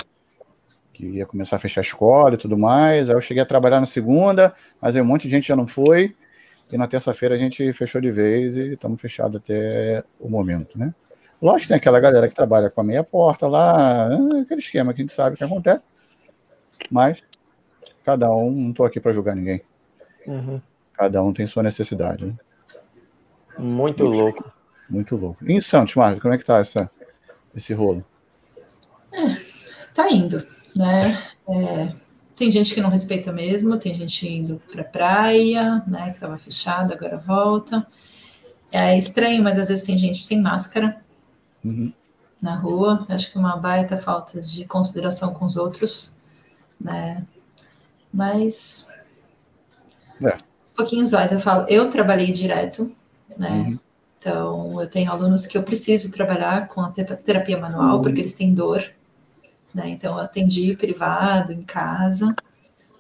que 0.92 1.07
ia 1.07 1.26
começar 1.26 1.57
a 1.57 1.59
fechar 1.59 1.81
a 1.81 1.83
escola 1.83 2.35
e 2.35 2.37
tudo 2.37 2.59
mais. 2.59 3.09
Aí 3.09 3.16
eu 3.16 3.20
cheguei 3.20 3.42
a 3.42 3.46
trabalhar 3.46 3.81
na 3.81 3.87
segunda, 3.87 4.54
mas 4.81 4.96
aí 4.96 5.02
um 5.02 5.04
monte 5.04 5.22
de 5.22 5.31
gente 5.31 5.48
já 5.48 5.57
não 5.57 5.66
foi. 5.66 6.14
E 6.70 6.76
na 6.76 6.87
terça-feira 6.87 7.35
a 7.35 7.38
gente 7.38 7.72
fechou 7.72 8.00
de 8.00 8.11
vez 8.11 8.57
e 8.57 8.72
estamos 8.72 9.00
fechados 9.00 9.37
até 9.37 10.04
o 10.20 10.28
momento, 10.28 10.78
né? 10.78 10.94
Lógico 11.40 11.62
que 11.62 11.68
tem 11.68 11.76
aquela 11.76 12.00
galera 12.00 12.28
que 12.28 12.35
trabalha 12.35 12.68
com 12.68 12.81
a 12.81 12.85
meia 12.85 13.04
porta 13.04 13.46
lá, 13.46 14.09
é 14.11 14.40
aquele 14.40 14.61
esquema 14.61 14.92
que 14.92 15.00
a 15.00 15.04
gente 15.04 15.14
sabe 15.14 15.37
que 15.37 15.44
acontece. 15.44 15.85
Mas 16.90 17.22
cada 18.04 18.31
um, 18.31 18.50
não 18.50 18.70
estou 18.70 18.85
aqui 18.85 19.00
para 19.00 19.12
julgar 19.12 19.37
ninguém. 19.37 19.62
Uhum. 20.26 20.61
Cada 20.92 21.22
um 21.22 21.33
tem 21.33 21.46
sua 21.46 21.62
necessidade. 21.62 22.26
Né? 22.26 22.35
Muito, 23.59 24.04
Muito 24.04 24.18
louco. 24.18 24.52
Muito 24.90 25.16
louco. 25.16 25.44
E 25.44 25.52
em 25.52 25.61
Santos, 25.61 25.94
Marcos, 25.94 26.20
como 26.20 26.35
é 26.35 26.38
que 26.38 26.44
tá 26.44 26.59
essa, 26.59 26.90
esse 27.54 27.72
rolo? 27.72 28.04
É, 29.12 29.35
tá 29.94 30.11
indo, 30.11 30.42
né? 30.74 31.22
É, 31.48 32.08
tem 32.38 32.53
gente 32.53 32.72
que 32.72 32.81
não 32.81 32.88
respeita 32.88 33.33
mesmo, 33.33 33.77
tem 33.77 33.92
gente 33.94 34.27
indo 34.29 34.62
para 34.70 34.85
praia, 34.85 35.83
né, 35.88 36.11
que 36.11 36.16
estava 36.16 36.38
fechada, 36.38 36.94
agora 36.94 37.18
volta. 37.18 37.85
É 38.70 38.96
estranho, 38.96 39.42
mas 39.42 39.59
às 39.59 39.68
vezes 39.68 39.85
tem 39.85 39.98
gente 39.98 40.24
sem 40.24 40.40
máscara 40.40 41.01
uhum. 41.64 41.92
na 42.40 42.55
rua. 42.55 43.05
Acho 43.09 43.33
que 43.33 43.37
é 43.37 43.40
uma 43.40 43.57
baita 43.57 43.96
falta 43.96 44.40
de 44.40 44.64
consideração 44.66 45.35
com 45.35 45.44
os 45.44 45.57
outros, 45.57 46.12
né? 46.81 47.27
Mas 48.12 48.88
é. 50.22 50.37
uns 50.64 50.72
pouquinhos 50.72 51.11
mais 51.11 51.33
eu 51.33 51.40
falo, 51.40 51.66
eu 51.68 51.90
trabalhei 51.90 52.31
direto, 52.31 52.92
né? 53.37 53.51
Uhum. 53.51 53.79
Então, 54.18 54.81
eu 54.81 54.88
tenho 54.88 55.11
alunos 55.11 55.46
que 55.46 55.57
eu 55.57 55.62
preciso 55.62 56.12
trabalhar 56.12 56.68
com 56.68 56.81
a 56.81 56.90
terapia 56.90 57.59
manual, 57.59 57.96
uhum. 57.96 58.03
porque 58.03 58.20
eles 58.20 58.35
têm 58.35 58.53
dor, 58.53 58.85
né? 59.79 59.88
Então, 59.91 60.14
eu 60.17 60.21
atendi 60.21 60.77
privado, 60.77 61.53
em 61.53 61.62
casa, 61.62 62.35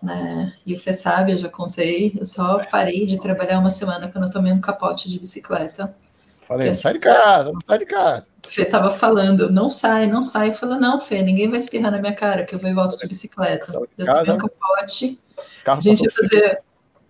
né? 0.02 0.52
E 0.64 0.74
o 0.74 0.78
Fê 0.78 0.92
sabe, 0.92 1.32
eu 1.32 1.38
já 1.38 1.48
contei, 1.48 2.14
eu 2.16 2.24
só 2.24 2.64
parei 2.70 3.04
de 3.04 3.20
trabalhar 3.20 3.58
uma 3.58 3.68
semana 3.68 4.08
quando 4.08 4.24
eu 4.24 4.30
tomei 4.30 4.52
um 4.52 4.60
capote 4.60 5.08
de 5.08 5.18
bicicleta. 5.18 5.94
Falei, 6.40 6.72
sai 6.72 6.94
de 6.94 7.00
casa, 7.00 7.52
não 7.52 7.60
sai 7.62 7.78
de 7.80 7.84
casa. 7.84 8.28
O 8.46 8.48
Fê 8.48 8.64
tava 8.64 8.90
falando, 8.90 9.50
não 9.50 9.68
sai, 9.68 10.06
não 10.06 10.22
sai. 10.22 10.52
Falou, 10.52 10.80
não, 10.80 10.98
Fê, 10.98 11.20
ninguém 11.20 11.50
vai 11.50 11.58
espirrar 11.58 11.90
na 11.90 11.98
minha 11.98 12.14
cara 12.14 12.44
que 12.44 12.54
eu 12.54 12.58
vou 12.58 12.70
e 12.70 12.74
volto 12.74 12.96
de 12.96 13.06
bicicleta. 13.06 13.72
Eu 13.98 14.06
tomei 14.06 14.32
um 14.32 14.38
capote, 14.38 15.20
a 15.66 15.80
gente 15.80 16.04
ia 16.04 16.10
fazer... 16.10 16.62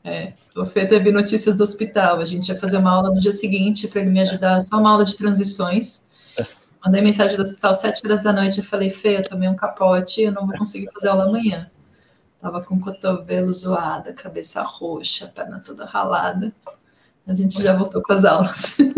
É, 0.03 0.33
o 0.57 0.65
Fê 0.65 0.87
teve 0.87 1.13
notícias 1.13 1.55
do 1.55 1.63
hospital, 1.63 2.19
a 2.19 2.25
gente 2.25 2.49
ia 2.49 2.59
fazer 2.59 2.79
uma 2.79 2.91
aula 2.91 3.11
no 3.11 3.21
dia 3.21 3.31
seguinte 3.31 3.87
para 3.87 4.01
ele 4.01 4.11
me 4.11 4.21
ajudar, 4.21 4.61
só 4.61 4.79
uma 4.79 4.91
aula 4.91 5.05
de 5.05 5.17
transições. 5.17 6.08
Mandei 6.89 7.03
mensagem 7.03 7.37
do 7.37 7.43
hospital 7.43 7.75
sete 7.75 8.01
horas 8.03 8.23
da 8.23 8.33
noite. 8.33 8.61
Eu 8.61 8.65
falei, 8.65 8.89
Fê, 8.89 9.19
eu 9.19 9.23
tomei 9.23 9.47
um 9.47 9.55
capote, 9.55 10.23
eu 10.23 10.33
não 10.33 10.47
vou 10.47 10.57
conseguir 10.57 10.89
fazer 10.95 11.09
aula 11.09 11.25
amanhã. 11.25 11.71
Tava 12.41 12.63
com 12.63 12.77
o 12.77 12.81
cotovelo 12.81 13.53
zoado, 13.53 14.15
cabeça 14.15 14.63
roxa, 14.63 15.31
perna 15.35 15.61
toda 15.63 15.85
ralada. 15.85 16.51
A 17.27 17.35
gente 17.35 17.61
já 17.61 17.77
voltou 17.77 18.01
com 18.01 18.13
as 18.13 18.25
aulas. 18.25 18.79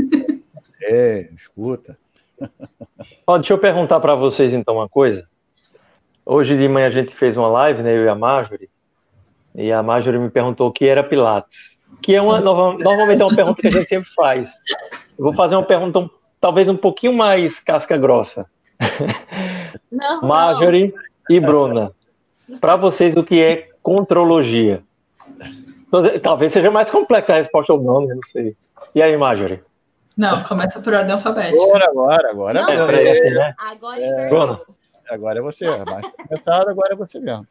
É, 0.82 1.28
escuta. 1.36 1.96
Ó, 3.26 3.36
deixa 3.36 3.52
eu 3.52 3.58
perguntar 3.58 4.00
para 4.00 4.14
vocês 4.14 4.54
então 4.54 4.76
uma 4.76 4.88
coisa. 4.88 5.28
Hoje 6.24 6.56
de 6.56 6.66
manhã 6.68 6.86
a 6.86 6.90
gente 6.90 7.14
fez 7.14 7.36
uma 7.36 7.48
live, 7.48 7.82
né, 7.82 7.94
eu 7.94 8.04
e 8.04 8.08
a 8.08 8.14
Marjorie, 8.14 8.70
e 9.54 9.70
a 9.70 9.82
Marjorie 9.82 10.18
me 10.18 10.30
perguntou 10.30 10.68
o 10.68 10.72
que 10.72 10.86
era 10.86 11.04
Pilates, 11.04 11.78
que 12.00 12.14
é 12.14 12.20
uma 12.20 12.40
normalmente 12.40 13.20
é 13.20 13.24
uma 13.24 13.36
pergunta 13.36 13.60
que 13.60 13.68
a 13.68 13.70
gente 13.70 13.88
sempre 13.88 14.10
faz. 14.14 14.50
Eu 15.18 15.24
vou 15.26 15.34
fazer 15.34 15.54
uma 15.54 15.66
pergunta 15.66 16.10
talvez 16.40 16.68
um 16.68 16.76
pouquinho 16.76 17.12
mais 17.12 17.58
casca 17.58 17.96
grossa. 17.96 18.46
Não, 19.90 20.22
Marjorie 20.22 20.92
não. 20.92 21.36
e 21.36 21.40
Bruna, 21.40 21.92
para 22.60 22.76
vocês 22.76 23.16
o 23.16 23.24
que 23.24 23.42
é 23.42 23.70
contrologia? 23.82 24.84
Talvez 26.22 26.52
seja 26.52 26.70
mais 26.70 26.88
complexa 26.88 27.32
a 27.32 27.36
resposta 27.36 27.72
ou 27.72 27.82
não, 27.82 28.06
não 28.06 28.20
sei. 28.22 28.56
E 28.94 29.02
aí, 29.02 29.16
Marjorie? 29.16 29.60
Não, 30.16 30.42
começa 30.44 30.80
por 30.80 30.94
ordem 30.94 31.12
alfabética. 31.12 31.60
Agora, 31.62 31.86
agora, 31.86 32.30
agora. 32.30 32.62
Não, 32.62 32.90
é, 32.90 33.04
é, 33.04 33.10
assim, 33.10 33.30
né? 33.30 33.54
Agora 33.58 34.00
é, 34.00 34.28
Bruna. 34.28 34.60
Agora 35.10 35.38
é 35.40 35.42
você. 35.42 35.66
Mais 35.84 36.08
começado, 36.08 36.68
agora 36.68 36.92
é 36.92 36.96
você 36.96 37.18
mesmo. 37.18 37.46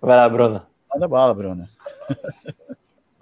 Vai 0.00 0.16
lá, 0.16 0.28
Bruna. 0.28 0.66
Manda 0.92 1.08
bala, 1.08 1.32
Bruna. 1.32 1.64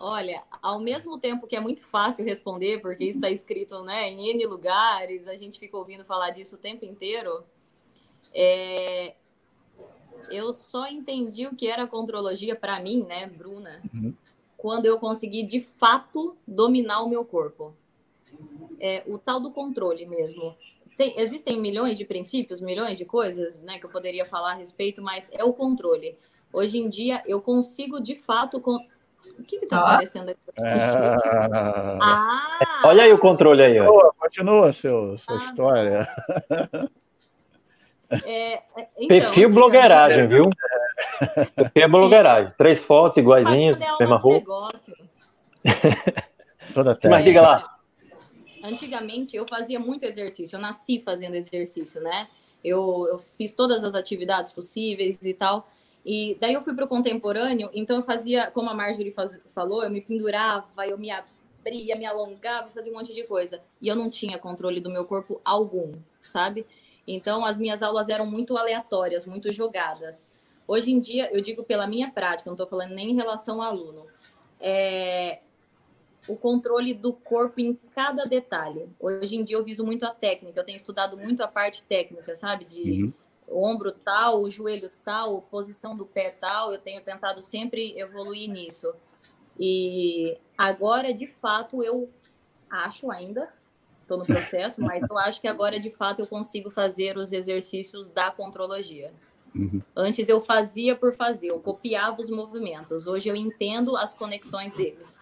Olha, 0.02 0.42
ao 0.62 0.80
mesmo 0.80 1.18
tempo 1.18 1.46
que 1.46 1.54
é 1.54 1.60
muito 1.60 1.84
fácil 1.84 2.24
responder, 2.24 2.80
porque 2.80 3.04
isso 3.04 3.18
está 3.18 3.28
escrito 3.30 3.82
né, 3.82 4.08
em 4.08 4.30
N 4.30 4.46
lugares, 4.46 5.28
a 5.28 5.36
gente 5.36 5.60
fica 5.60 5.76
ouvindo 5.76 6.06
falar 6.06 6.30
disso 6.30 6.56
o 6.56 6.58
tempo 6.58 6.86
inteiro, 6.86 7.44
É, 8.32 9.14
eu 10.30 10.52
só 10.52 10.86
entendi 10.86 11.46
o 11.46 11.54
que 11.54 11.66
era 11.66 11.86
contrologia 11.86 12.54
para 12.54 12.80
mim, 12.80 13.04
né, 13.04 13.26
Bruna, 13.26 13.82
uhum. 13.92 14.14
quando 14.56 14.86
eu 14.86 14.98
consegui 14.98 15.42
de 15.42 15.60
fato 15.60 16.36
dominar 16.46 17.02
o 17.02 17.08
meu 17.08 17.24
corpo. 17.24 17.74
É, 18.78 19.02
o 19.06 19.18
tal 19.18 19.40
do 19.40 19.50
controle 19.50 20.06
mesmo. 20.06 20.56
Tem, 20.96 21.18
existem 21.18 21.60
milhões 21.60 21.98
de 21.98 22.04
princípios, 22.04 22.60
milhões 22.60 22.96
de 22.96 23.04
coisas 23.04 23.60
né, 23.60 23.78
que 23.78 23.84
eu 23.84 23.90
poderia 23.90 24.24
falar 24.24 24.52
a 24.52 24.54
respeito, 24.54 25.02
mas 25.02 25.30
é 25.32 25.44
o 25.44 25.52
controle. 25.52 26.16
Hoje 26.52 26.78
em 26.78 26.88
dia, 26.88 27.22
eu 27.26 27.42
consigo 27.42 28.00
de 28.00 28.14
fato. 28.14 28.62
O 29.38 29.42
que 29.42 29.56
está 29.56 29.78
ah. 29.78 29.84
aparecendo 29.84 30.30
aqui? 30.30 30.40
Ah. 30.58 31.98
ah. 32.02 32.82
Olha 32.84 33.04
aí 33.04 33.12
o 33.12 33.18
controle 33.18 33.62
aí. 33.62 33.80
Ó. 33.80 34.12
Continua, 34.18 34.72
seu, 34.72 35.16
sua 35.18 35.34
ah, 35.34 35.38
história. 35.38 36.08
É, 38.24 38.54
é, 38.54 38.62
então, 38.98 39.08
Perfil 39.08 39.50
blogueiragem, 39.50 40.26
viu? 40.26 40.50
Perfil 41.54 41.82
é 41.82 41.88
blogueiragem. 41.88 42.52
Três 42.58 42.80
fotos 42.80 43.18
iguaizinhas, 43.18 43.78
mesma 43.98 44.16
roupa. 44.16 44.40
Negócio. 44.40 44.94
Toda 46.74 46.94
terra. 46.94 47.14
Mas 47.14 47.24
diga 47.24 47.40
lá. 47.40 47.76
Antigamente 48.62 49.36
eu 49.36 49.46
fazia 49.46 49.80
muito 49.80 50.04
exercício, 50.04 50.56
eu 50.56 50.60
nasci 50.60 51.00
fazendo 51.00 51.34
exercício, 51.34 52.00
né? 52.00 52.26
Eu, 52.62 53.06
eu 53.08 53.18
fiz 53.18 53.54
todas 53.54 53.84
as 53.84 53.94
atividades 53.94 54.52
possíveis 54.52 55.24
e 55.24 55.32
tal. 55.32 55.66
E 56.04 56.36
daí 56.40 56.54
eu 56.54 56.62
fui 56.62 56.74
para 56.74 56.84
o 56.84 56.88
contemporâneo, 56.88 57.70
então 57.74 57.96
eu 57.96 58.02
fazia, 58.02 58.50
como 58.50 58.70
a 58.70 58.74
Marjorie 58.74 59.12
faz, 59.12 59.40
falou, 59.48 59.84
eu 59.84 59.90
me 59.90 60.00
pendurava, 60.00 60.86
eu 60.86 60.96
me 60.96 61.10
abria, 61.10 61.94
me 61.96 62.06
alongava, 62.06 62.70
fazia 62.70 62.90
um 62.90 62.96
monte 62.96 63.14
de 63.14 63.24
coisa. 63.24 63.60
E 63.80 63.88
eu 63.88 63.94
não 63.94 64.08
tinha 64.08 64.38
controle 64.38 64.80
do 64.80 64.90
meu 64.90 65.04
corpo 65.04 65.40
algum, 65.44 65.92
sabe? 66.22 66.66
Então, 67.06 67.44
as 67.44 67.58
minhas 67.58 67.82
aulas 67.82 68.08
eram 68.08 68.24
muito 68.24 68.56
aleatórias, 68.56 69.26
muito 69.26 69.52
jogadas. 69.52 70.30
Hoje 70.66 70.92
em 70.92 71.00
dia, 71.00 71.28
eu 71.32 71.40
digo 71.40 71.64
pela 71.64 71.86
minha 71.86 72.10
prática, 72.10 72.48
não 72.48 72.54
estou 72.54 72.66
falando 72.66 72.94
nem 72.94 73.10
em 73.10 73.14
relação 73.14 73.60
ao 73.60 73.70
aluno, 73.70 74.06
é 74.60 75.40
o 76.28 76.36
controle 76.36 76.94
do 76.94 77.12
corpo 77.12 77.60
em 77.60 77.78
cada 77.94 78.24
detalhe. 78.24 78.88
Hoje 79.00 79.36
em 79.36 79.42
dia, 79.42 79.56
eu 79.56 79.64
viso 79.64 79.84
muito 79.84 80.04
a 80.04 80.10
técnica, 80.10 80.60
eu 80.60 80.64
tenho 80.64 80.76
estudado 80.76 81.16
muito 81.16 81.42
a 81.42 81.48
parte 81.48 81.82
técnica, 81.82 82.34
sabe? 82.34 82.64
De 82.64 83.04
uhum. 83.04 83.12
Ombro 83.50 83.92
tal, 83.92 84.42
o 84.42 84.50
joelho 84.50 84.90
tal, 85.04 85.42
posição 85.42 85.94
do 85.94 86.06
pé 86.06 86.30
tal, 86.30 86.72
eu 86.72 86.78
tenho 86.78 87.00
tentado 87.02 87.42
sempre 87.42 87.98
evoluir 87.98 88.48
nisso. 88.48 88.92
E 89.58 90.38
agora, 90.56 91.12
de 91.12 91.26
fato, 91.26 91.82
eu 91.82 92.08
acho 92.70 93.10
ainda 93.10 93.52
estou 94.02 94.18
no 94.18 94.24
processo, 94.24 94.80
mas 94.82 95.02
eu 95.08 95.18
acho 95.18 95.40
que 95.40 95.48
agora, 95.48 95.78
de 95.78 95.90
fato, 95.90 96.20
eu 96.20 96.26
consigo 96.26 96.70
fazer 96.70 97.16
os 97.16 97.32
exercícios 97.32 98.08
da 98.08 98.30
contrologia. 98.30 99.12
Uhum. 99.54 99.80
Antes 99.96 100.28
eu 100.28 100.40
fazia 100.40 100.94
por 100.94 101.12
fazer, 101.12 101.48
eu 101.48 101.58
copiava 101.58 102.20
os 102.20 102.30
movimentos. 102.30 103.06
Hoje 103.06 103.28
eu 103.28 103.34
entendo 103.34 103.96
as 103.96 104.14
conexões 104.14 104.72
deles. 104.72 105.20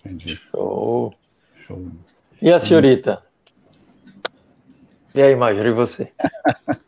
Entendi. 0.00 0.36
Show. 0.50 1.14
Show. 1.54 1.86
E 2.40 2.50
a 2.50 2.58
senhorita? 2.58 3.22
E 5.14 5.22
aí, 5.22 5.34
Marjorie, 5.34 5.70
e 5.70 5.74
você? 5.74 6.12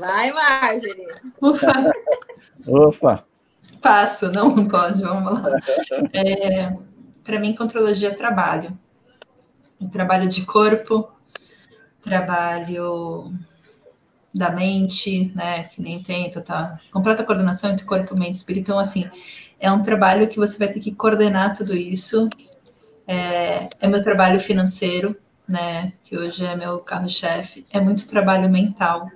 Vai, 0.00 0.32
Marjorie. 0.32 1.06
Ufa. 1.40 1.92
Ufa. 2.66 3.24
Passo, 3.80 4.32
não 4.32 4.66
pode, 4.66 5.00
vamos 5.02 5.32
lá. 5.32 5.56
É, 6.12 6.74
Para 7.22 7.38
mim, 7.38 7.54
contrologia 7.54 8.08
é 8.08 8.14
trabalho 8.14 8.76
trabalho 9.88 10.28
de 10.28 10.44
corpo, 10.44 11.10
trabalho 12.02 13.32
da 14.34 14.50
mente, 14.50 15.32
né, 15.34 15.64
que 15.64 15.82
nem 15.82 16.02
tem, 16.02 16.30
tá, 16.30 16.78
completa 16.92 17.24
coordenação 17.24 17.70
entre 17.70 17.84
corpo, 17.84 18.16
mente 18.16 18.34
e 18.34 18.38
espírito. 18.38 18.70
Então, 18.70 18.78
assim, 18.78 19.08
é 19.58 19.70
um 19.72 19.82
trabalho 19.82 20.28
que 20.28 20.38
você 20.38 20.58
vai 20.58 20.68
ter 20.68 20.80
que 20.80 20.92
coordenar 20.92 21.56
tudo 21.56 21.76
isso. 21.76 22.28
É, 23.06 23.68
é 23.80 23.88
meu 23.88 24.02
trabalho 24.02 24.38
financeiro, 24.38 25.16
né, 25.48 25.92
que 26.02 26.16
hoje 26.16 26.44
é 26.44 26.54
meu 26.54 26.78
carro-chefe. 26.78 27.66
É 27.70 27.80
muito 27.80 28.08
trabalho 28.08 28.48
mental. 28.48 29.10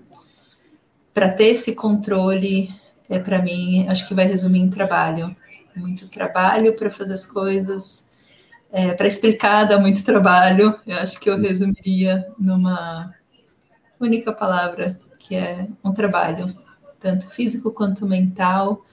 Para 1.15 1.31
ter 1.31 1.47
esse 1.47 1.75
controle, 1.75 2.69
é 3.09 3.19
para 3.19 3.41
mim, 3.41 3.87
acho 3.89 4.07
que 4.07 4.15
vai 4.15 4.27
resumir 4.27 4.61
em 4.61 4.69
trabalho. 4.69 5.35
Muito 5.75 6.11
trabalho 6.11 6.77
para 6.77 6.91
fazer 6.91 7.15
as 7.15 7.25
coisas 7.25 8.11
é, 8.75 8.93
para 8.93 9.07
explicar 9.07 9.65
dá 9.65 9.79
muito 9.79 10.05
trabalho. 10.05 10.77
Eu 10.85 10.99
acho 10.99 11.21
que 11.21 11.31
eu 11.31 11.39
resumiria 11.39 12.27
numa 12.37 13.15
única 14.01 14.33
palavra, 14.33 14.99
que 15.17 15.37
é 15.37 15.69
um 15.85 15.93
trabalho, 15.93 16.53
tanto 16.99 17.31
físico 17.31 17.71
quanto 17.71 18.05
mental, 18.05 18.85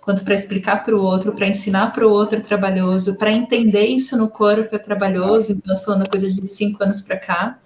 quanto 0.00 0.22
para 0.22 0.32
explicar 0.32 0.84
para 0.84 0.94
o 0.94 1.02
outro, 1.02 1.32
para 1.32 1.48
ensinar 1.48 1.92
para 1.92 2.06
o 2.06 2.10
outro 2.10 2.38
é 2.38 2.40
trabalhoso, 2.40 3.18
para 3.18 3.32
entender 3.32 3.86
isso 3.86 4.16
no 4.16 4.30
corpo 4.30 4.76
é 4.76 4.78
trabalhoso. 4.78 5.52
Então, 5.54 5.76
falando 5.78 6.08
coisa 6.08 6.32
de 6.32 6.46
cinco 6.46 6.84
anos 6.84 7.00
para 7.00 7.18
cá. 7.18 7.58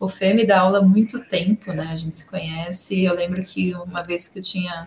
O 0.00 0.08
Fê 0.08 0.32
me 0.32 0.46
dá 0.46 0.60
aula 0.60 0.78
há 0.78 0.82
muito 0.82 1.24
tempo, 1.24 1.72
né? 1.72 1.88
A 1.90 1.96
gente 1.96 2.16
se 2.16 2.28
conhece. 2.28 3.04
Eu 3.04 3.14
lembro 3.14 3.42
que 3.42 3.74
uma 3.74 4.02
vez 4.02 4.28
que 4.28 4.38
eu 4.38 4.42
tinha 4.42 4.86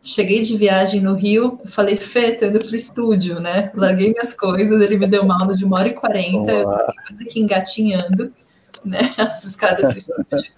Cheguei 0.00 0.42
de 0.42 0.56
viagem 0.56 1.00
no 1.00 1.14
Rio, 1.14 1.60
falei, 1.66 1.96
Fê, 1.96 2.32
tô 2.32 2.46
indo 2.46 2.60
pro 2.60 2.74
estúdio, 2.74 3.40
né? 3.40 3.72
Larguei 3.74 4.12
minhas 4.12 4.32
coisas, 4.32 4.80
ele 4.80 4.96
me 4.96 5.06
deu 5.08 5.22
uma 5.22 5.40
aula 5.40 5.52
de 5.52 5.64
uma 5.64 5.78
hora 5.78 5.88
e 5.88 5.92
quarenta, 5.92 6.52
eu 6.52 6.64
quase 6.64 7.24
aqui 7.24 7.40
engatinhando, 7.40 8.32
né? 8.84 8.98
As 9.18 9.44
escadas 9.44 9.92
do 9.92 9.98
estúdio. 9.98 10.52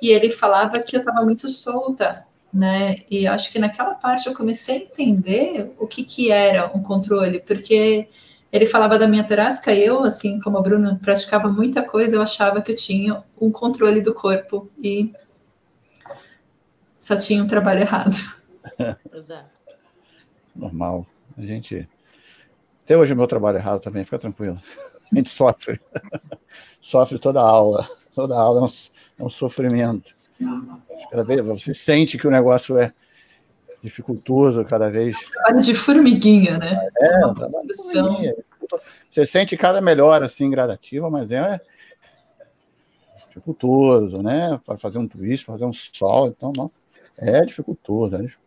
E 0.00 0.08
ele 0.10 0.30
falava 0.30 0.80
que 0.80 0.96
eu 0.96 1.00
estava 1.00 1.22
muito 1.22 1.48
solta, 1.48 2.24
né? 2.52 2.96
E 3.10 3.26
acho 3.26 3.52
que 3.52 3.58
naquela 3.58 3.94
parte 3.94 4.26
eu 4.26 4.34
comecei 4.34 4.76
a 4.76 4.78
entender 4.78 5.70
o 5.78 5.86
que, 5.86 6.02
que 6.02 6.32
era 6.32 6.66
um 6.74 6.82
controle, 6.82 7.40
porque 7.40 8.08
ele 8.52 8.66
falava 8.66 8.98
da 8.98 9.08
minha 9.08 9.24
torácica, 9.24 9.74
eu, 9.74 10.04
assim 10.04 10.38
como 10.38 10.58
a 10.58 10.62
Bruna, 10.62 11.00
praticava 11.02 11.48
muita 11.48 11.82
coisa, 11.82 12.16
eu 12.16 12.22
achava 12.22 12.60
que 12.60 12.70
eu 12.70 12.76
tinha 12.76 13.24
um 13.40 13.50
controle 13.50 14.02
do 14.02 14.12
corpo 14.12 14.70
e 14.78 15.10
só 16.94 17.16
tinha 17.16 17.42
um 17.42 17.46
trabalho 17.46 17.80
errado. 17.80 18.14
Exato. 19.12 19.50
Normal. 20.54 21.06
A 21.36 21.42
gente. 21.42 21.88
Até 22.84 22.94
hoje 22.96 23.14
o 23.14 23.16
meu 23.16 23.26
trabalho 23.26 23.56
é 23.56 23.60
errado 23.60 23.80
também, 23.80 24.04
fica 24.04 24.18
tranquilo. 24.18 24.60
A 25.10 25.14
gente 25.14 25.28
sofre. 25.28 25.78
sofre 26.80 27.18
toda 27.18 27.38
a 27.38 27.44
aula. 27.44 27.86
Toda 28.14 28.34
a 28.34 28.40
aula 28.40 28.60
é 28.60 28.64
um, 28.64 28.68
é 29.18 29.24
um 29.24 29.28
sofrimento. 29.28 30.14
Você 31.44 31.74
sente 31.74 32.16
que 32.16 32.26
o 32.26 32.30
negócio 32.30 32.78
é 32.78 32.94
dificultoso 33.82 34.64
cada 34.64 34.90
vez. 34.90 35.16
É 35.16 35.18
um 35.18 35.30
trabalho 35.30 35.60
de 35.60 35.74
formiguinha, 35.74 36.58
né? 36.58 36.88
É, 36.98 37.26
um 37.26 37.34
de 37.34 37.76
formiguinha. 37.76 38.34
Você 39.10 39.26
sente 39.26 39.56
cada 39.56 39.80
melhora 39.80 40.26
assim 40.26 40.48
gradativa, 40.48 41.10
mas 41.10 41.30
é 41.32 41.60
dificultoso, 43.28 44.22
né? 44.22 44.60
Para 44.64 44.78
fazer 44.78 44.98
um 44.98 45.08
twist, 45.08 45.44
fazer 45.44 45.64
um 45.64 45.72
sol, 45.72 46.28
então, 46.28 46.52
nossa, 46.56 46.80
é 47.18 47.44
dificultoso, 47.44 48.14
é 48.16 48.18
dificultoso. 48.22 48.42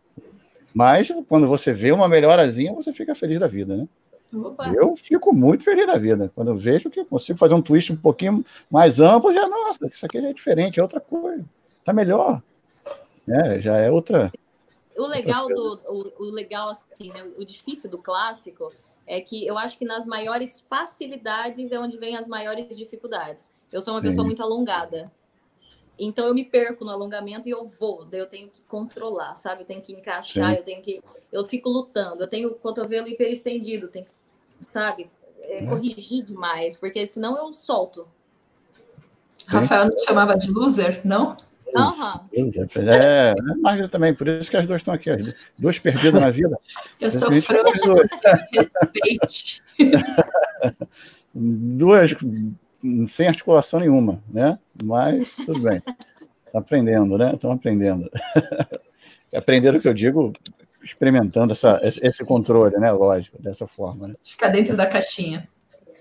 Mas 0.74 1.10
quando 1.28 1.46
você 1.46 1.72
vê 1.72 1.92
uma 1.92 2.08
melhorazinha, 2.08 2.72
você 2.72 2.92
fica 2.92 3.14
feliz 3.14 3.38
da 3.40 3.46
vida, 3.46 3.76
né? 3.76 3.88
Opa. 4.34 4.72
Eu 4.74 4.96
fico 4.96 5.32
muito 5.34 5.64
feliz 5.64 5.86
da 5.86 5.96
vida. 5.96 6.30
Quando 6.34 6.48
eu 6.48 6.56
vejo 6.56 6.90
que 6.90 7.00
eu 7.00 7.06
consigo 7.06 7.38
fazer 7.38 7.54
um 7.54 7.62
twist 7.62 7.92
um 7.92 7.96
pouquinho 7.96 8.44
mais 8.70 9.00
amplo, 9.00 9.32
já, 9.32 9.46
nossa, 9.46 9.86
isso 9.86 10.04
aqui 10.04 10.20
já 10.20 10.28
é 10.28 10.32
diferente, 10.32 10.78
é 10.78 10.82
outra 10.82 11.00
coisa. 11.00 11.44
Tá 11.84 11.92
melhor. 11.92 12.42
É, 13.28 13.60
já 13.60 13.76
é 13.76 13.90
outra. 13.90 14.32
O 14.96 15.06
legal 15.06 15.46
do 15.48 15.80
o, 15.86 16.24
o 16.24 16.30
legal 16.30 16.70
assim, 16.70 17.12
né, 17.12 17.30
o 17.36 17.44
difícil 17.44 17.90
do 17.90 17.98
clássico 17.98 18.72
é 19.06 19.20
que 19.20 19.46
eu 19.46 19.56
acho 19.56 19.78
que 19.78 19.84
nas 19.84 20.04
maiores 20.04 20.66
facilidades 20.68 21.70
é 21.70 21.78
onde 21.78 21.96
vem 21.96 22.16
as 22.16 22.26
maiores 22.26 22.76
dificuldades. 22.76 23.50
Eu 23.70 23.80
sou 23.80 23.94
uma 23.94 24.00
Sim. 24.00 24.08
pessoa 24.08 24.24
muito 24.24 24.42
alongada. 24.42 25.12
Então 25.98 26.26
eu 26.26 26.34
me 26.34 26.44
perco 26.44 26.84
no 26.84 26.90
alongamento 26.90 27.48
e 27.48 27.52
eu 27.52 27.64
vou, 27.64 28.04
daí 28.04 28.20
eu 28.20 28.26
tenho 28.26 28.48
que 28.48 28.62
controlar, 28.62 29.34
sabe? 29.34 29.62
Eu 29.62 29.66
tenho 29.66 29.80
que 29.80 29.92
encaixar, 29.92 30.50
Sim. 30.50 30.56
eu 30.56 30.62
tenho 30.62 30.82
que. 30.82 31.02
Eu 31.32 31.46
fico 31.46 31.68
lutando, 31.68 32.22
eu 32.22 32.28
tenho 32.28 32.50
o 32.50 32.54
cotovelo 32.54 33.08
hiperestendido, 33.08 33.88
tenho 33.88 34.04
que, 34.04 34.10
sabe, 34.60 35.10
é, 35.40 35.64
é. 35.64 35.66
corrigir 35.66 36.22
demais, 36.22 36.76
porque 36.76 37.06
senão 37.06 37.36
eu 37.38 37.52
solto. 37.54 38.06
Rafael 39.46 39.88
não 39.88 39.98
chamava 39.98 40.36
de 40.36 40.50
loser, 40.50 41.00
não? 41.04 41.36
Uhum. 41.76 42.50
É, 42.88 43.30
é 43.30 43.34
Margarida 43.60 43.88
também, 43.88 44.14
por 44.14 44.28
isso 44.28 44.50
que 44.50 44.56
as 44.56 44.66
duas 44.66 44.80
estão 44.80 44.94
aqui, 44.94 45.10
as 45.10 45.22
duas 45.58 45.78
perdidas 45.78 46.20
na 46.20 46.30
vida. 46.30 46.58
Eu 47.00 47.10
sou 47.10 47.30
frouxa, 47.40 48.48
respeite. 48.52 49.62
duas 51.34 52.14
sem 53.08 53.26
articulação 53.26 53.80
nenhuma, 53.80 54.22
né? 54.28 54.58
Mas 54.82 55.30
tudo 55.44 55.60
bem. 55.60 55.82
Está 56.46 56.58
aprendendo, 56.58 57.18
né? 57.18 57.34
Estão 57.34 57.50
aprendendo. 57.50 58.10
aprendendo 59.34 59.78
o 59.78 59.80
que 59.80 59.88
eu 59.88 59.94
digo, 59.94 60.32
experimentando 60.82 61.52
essa, 61.52 61.80
esse 61.82 62.24
controle, 62.24 62.76
né? 62.78 62.90
Lógico, 62.92 63.40
dessa 63.42 63.66
forma. 63.66 64.08
Né? 64.08 64.14
Ficar 64.22 64.48
dentro 64.48 64.76
da 64.76 64.86
caixinha. 64.86 65.48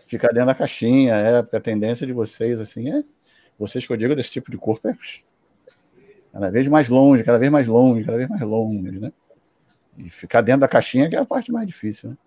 Ficar 0.05 0.29
dentro 0.29 0.47
da 0.47 0.55
caixinha, 0.55 1.15
é, 1.15 1.41
porque 1.41 1.55
a 1.55 1.61
tendência 1.61 2.05
de 2.05 2.13
vocês, 2.13 2.61
assim, 2.61 2.91
é. 2.91 3.03
Vocês 3.57 3.87
que 3.87 3.93
eu 3.93 3.97
digo 3.97 4.15
desse 4.15 4.31
tipo 4.31 4.51
de 4.51 4.57
corpo 4.57 4.87
é, 4.87 4.97
Cada 6.35 6.51
vez 6.51 6.67
mais 6.67 6.89
longe, 6.89 7.23
cada 7.23 7.37
vez 7.37 7.49
mais 7.49 7.65
longe, 7.65 8.03
cada 8.03 8.17
vez 8.17 8.29
mais 8.29 8.41
longe, 8.41 8.99
né? 8.99 9.09
E 9.97 10.09
ficar 10.09 10.41
dentro 10.41 10.59
da 10.59 10.67
caixinha 10.67 11.07
que 11.07 11.15
é 11.15 11.19
a 11.19 11.23
parte 11.23 11.49
mais 11.49 11.65
difícil, 11.65 12.09
né? 12.09 12.17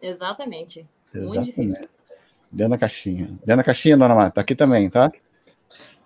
Exatamente. 0.00 0.86
Exatamente. 1.14 1.36
Muito 1.36 1.44
difícil. 1.44 1.88
Dentro 2.50 2.70
da 2.70 2.78
caixinha. 2.78 3.26
Dentro 3.26 3.56
da 3.56 3.62
caixinha, 3.62 3.94
dona 3.94 4.14
Marta, 4.14 4.36
tá 4.36 4.40
aqui 4.40 4.54
também, 4.54 4.88
tá? 4.88 5.12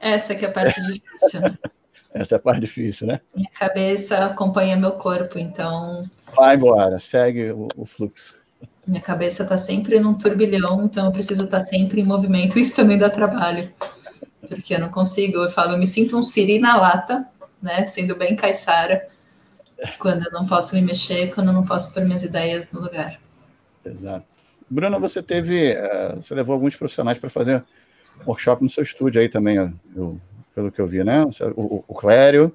Essa 0.00 0.34
que 0.34 0.44
é 0.44 0.48
a 0.48 0.50
parte 0.50 0.80
difícil. 0.82 1.40
Essa 2.12 2.34
é 2.34 2.36
a 2.36 2.40
parte 2.40 2.60
difícil, 2.62 3.06
né? 3.06 3.20
Minha 3.32 3.50
cabeça 3.50 4.24
acompanha 4.24 4.76
meu 4.76 4.92
corpo, 4.92 5.38
então 5.38 6.02
Vai 6.34 6.56
embora, 6.56 6.98
segue 6.98 7.52
o, 7.52 7.68
o 7.76 7.84
fluxo. 7.84 8.36
minha 8.84 9.00
cabeça 9.00 9.44
está 9.44 9.56
sempre 9.56 10.00
num 10.00 10.14
turbilhão, 10.14 10.84
então 10.84 11.06
eu 11.06 11.12
preciso 11.12 11.44
estar 11.44 11.60
sempre 11.60 12.00
em 12.00 12.04
movimento. 12.04 12.58
Isso 12.58 12.74
também 12.74 12.98
dá 12.98 13.08
trabalho, 13.08 13.72
porque 14.46 14.74
eu 14.74 14.80
não 14.80 14.88
consigo. 14.88 15.38
Eu 15.38 15.50
falo, 15.50 15.72
eu 15.72 15.78
me 15.78 15.86
sinto 15.86 16.16
um 16.16 16.22
siri 16.22 16.58
na 16.58 16.76
lata, 16.76 17.26
né? 17.62 17.86
Sendo 17.86 18.16
bem 18.16 18.34
caiçara, 18.36 19.06
quando 19.98 20.24
eu 20.26 20.32
não 20.32 20.46
posso 20.46 20.74
me 20.74 20.82
mexer, 20.82 21.34
quando 21.34 21.48
eu 21.48 21.52
não 21.52 21.64
posso 21.64 21.92
pôr 21.92 22.04
minhas 22.04 22.22
ideias 22.24 22.70
no 22.72 22.80
lugar. 22.80 23.20
Exato. 23.84 24.26
Bruna, 24.68 24.98
você 24.98 25.22
teve. 25.22 25.72
eh, 25.72 26.16
você 26.16 26.34
levou 26.34 26.54
alguns 26.54 26.74
profissionais 26.74 27.18
para 27.18 27.30
fazer 27.30 27.62
workshop 28.26 28.62
no 28.62 28.70
seu 28.70 28.82
estúdio 28.82 29.20
aí 29.20 29.28
também, 29.28 29.56
eu- 29.94 30.20
pelo 30.54 30.72
que 30.72 30.80
eu 30.80 30.86
vi, 30.86 31.04
né? 31.04 31.22
O, 31.24 31.76
o- 31.76 31.84
o 31.86 31.94
Clério, 31.94 32.52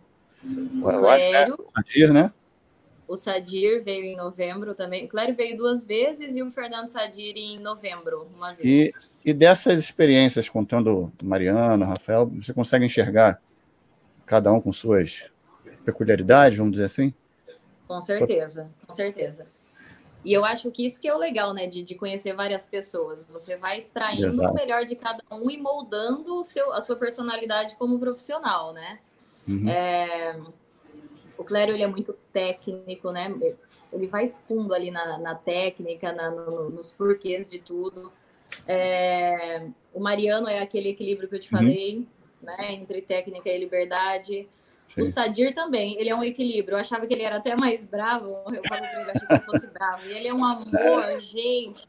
o, 0.81 0.89
eu 0.89 1.09
acho, 1.09 1.25
né? 1.25 1.45
Clério. 1.45 1.55
O 1.59 1.71
Sadir, 1.71 2.11
né? 2.13 2.31
O 3.11 3.17
Sadir 3.17 3.83
veio 3.83 4.05
em 4.05 4.15
novembro 4.15 4.73
também. 4.73 5.03
O 5.03 5.09
Clério 5.09 5.35
veio 5.35 5.57
duas 5.57 5.85
vezes 5.85 6.37
e 6.37 6.41
o 6.41 6.49
Fernando 6.49 6.87
Sadir 6.87 7.33
em 7.35 7.59
novembro, 7.59 8.25
uma 8.37 8.53
E, 8.53 8.55
vez. 8.63 9.11
e 9.25 9.33
dessas 9.33 9.77
experiências, 9.77 10.47
contando 10.47 11.11
Mariana, 11.21 11.85
Rafael, 11.85 12.27
você 12.27 12.53
consegue 12.53 12.85
enxergar 12.85 13.41
cada 14.25 14.49
um 14.53 14.61
com 14.61 14.71
suas 14.71 15.29
peculiaridades, 15.83 16.57
vamos 16.57 16.71
dizer 16.71 16.85
assim? 16.85 17.13
Com 17.85 17.99
certeza, 17.99 18.69
com 18.87 18.93
certeza. 18.93 19.45
E 20.23 20.31
eu 20.31 20.45
acho 20.45 20.71
que 20.71 20.85
isso 20.85 21.01
que 21.01 21.07
é 21.09 21.13
o 21.13 21.17
legal, 21.17 21.53
né, 21.53 21.67
de, 21.67 21.83
de 21.83 21.95
conhecer 21.95 22.33
várias 22.33 22.65
pessoas. 22.65 23.27
Você 23.29 23.57
vai 23.57 23.77
extraindo 23.77 24.27
Exato. 24.27 24.51
o 24.51 24.53
melhor 24.53 24.85
de 24.85 24.95
cada 24.95 25.21
um 25.29 25.51
e 25.51 25.57
moldando 25.57 26.39
o 26.39 26.43
seu, 26.45 26.71
a 26.71 26.79
sua 26.79 26.95
personalidade 26.95 27.75
como 27.75 27.99
profissional, 27.99 28.71
né? 28.71 28.99
Uhum. 29.45 29.67
É, 29.67 30.39
o 31.41 31.43
Clério 31.43 31.73
ele 31.73 31.83
é 31.83 31.87
muito 31.87 32.13
técnico, 32.31 33.11
né? 33.11 33.33
Ele 33.91 34.07
vai 34.07 34.27
fundo 34.27 34.73
ali 34.73 34.89
na, 34.91 35.17
na 35.17 35.35
técnica, 35.35 36.11
na- 36.13 36.31
no- 36.31 36.69
nos 36.69 36.91
porquês 36.91 37.47
de 37.49 37.59
tudo. 37.59 38.11
É, 38.67 39.67
o 39.93 39.99
Mariano 39.99 40.47
é 40.47 40.59
aquele 40.59 40.89
equilíbrio 40.89 41.27
que 41.27 41.35
eu 41.35 41.39
te 41.39 41.53
Uhum. 41.53 41.59
falei, 41.59 42.07
né? 42.41 42.73
Entre 42.73 43.01
técnica 43.01 43.49
e 43.49 43.57
liberdade. 43.57 44.47
O 44.97 45.05
Sim. 45.05 45.11
Sadir 45.11 45.53
também, 45.55 45.97
ele 45.99 46.09
é 46.09 46.15
um 46.15 46.23
equilíbrio. 46.23 46.75
Eu 46.75 46.79
achava 46.81 47.07
que 47.07 47.13
ele 47.13 47.23
era 47.23 47.37
até 47.37 47.55
mais 47.55 47.85
bravo. 47.85 48.27
Eu 48.47 48.61
falei 48.67 48.89
pra 48.89 49.01
ele, 49.01 49.11
achei 49.11 49.27
que 49.27 49.33
ele 49.33 49.43
fosse 49.43 49.67
bravo. 49.67 50.05
E 50.05 50.11
ele 50.13 50.27
é 50.27 50.33
um 50.33 50.43
amor, 50.43 51.19
gente. 51.19 51.87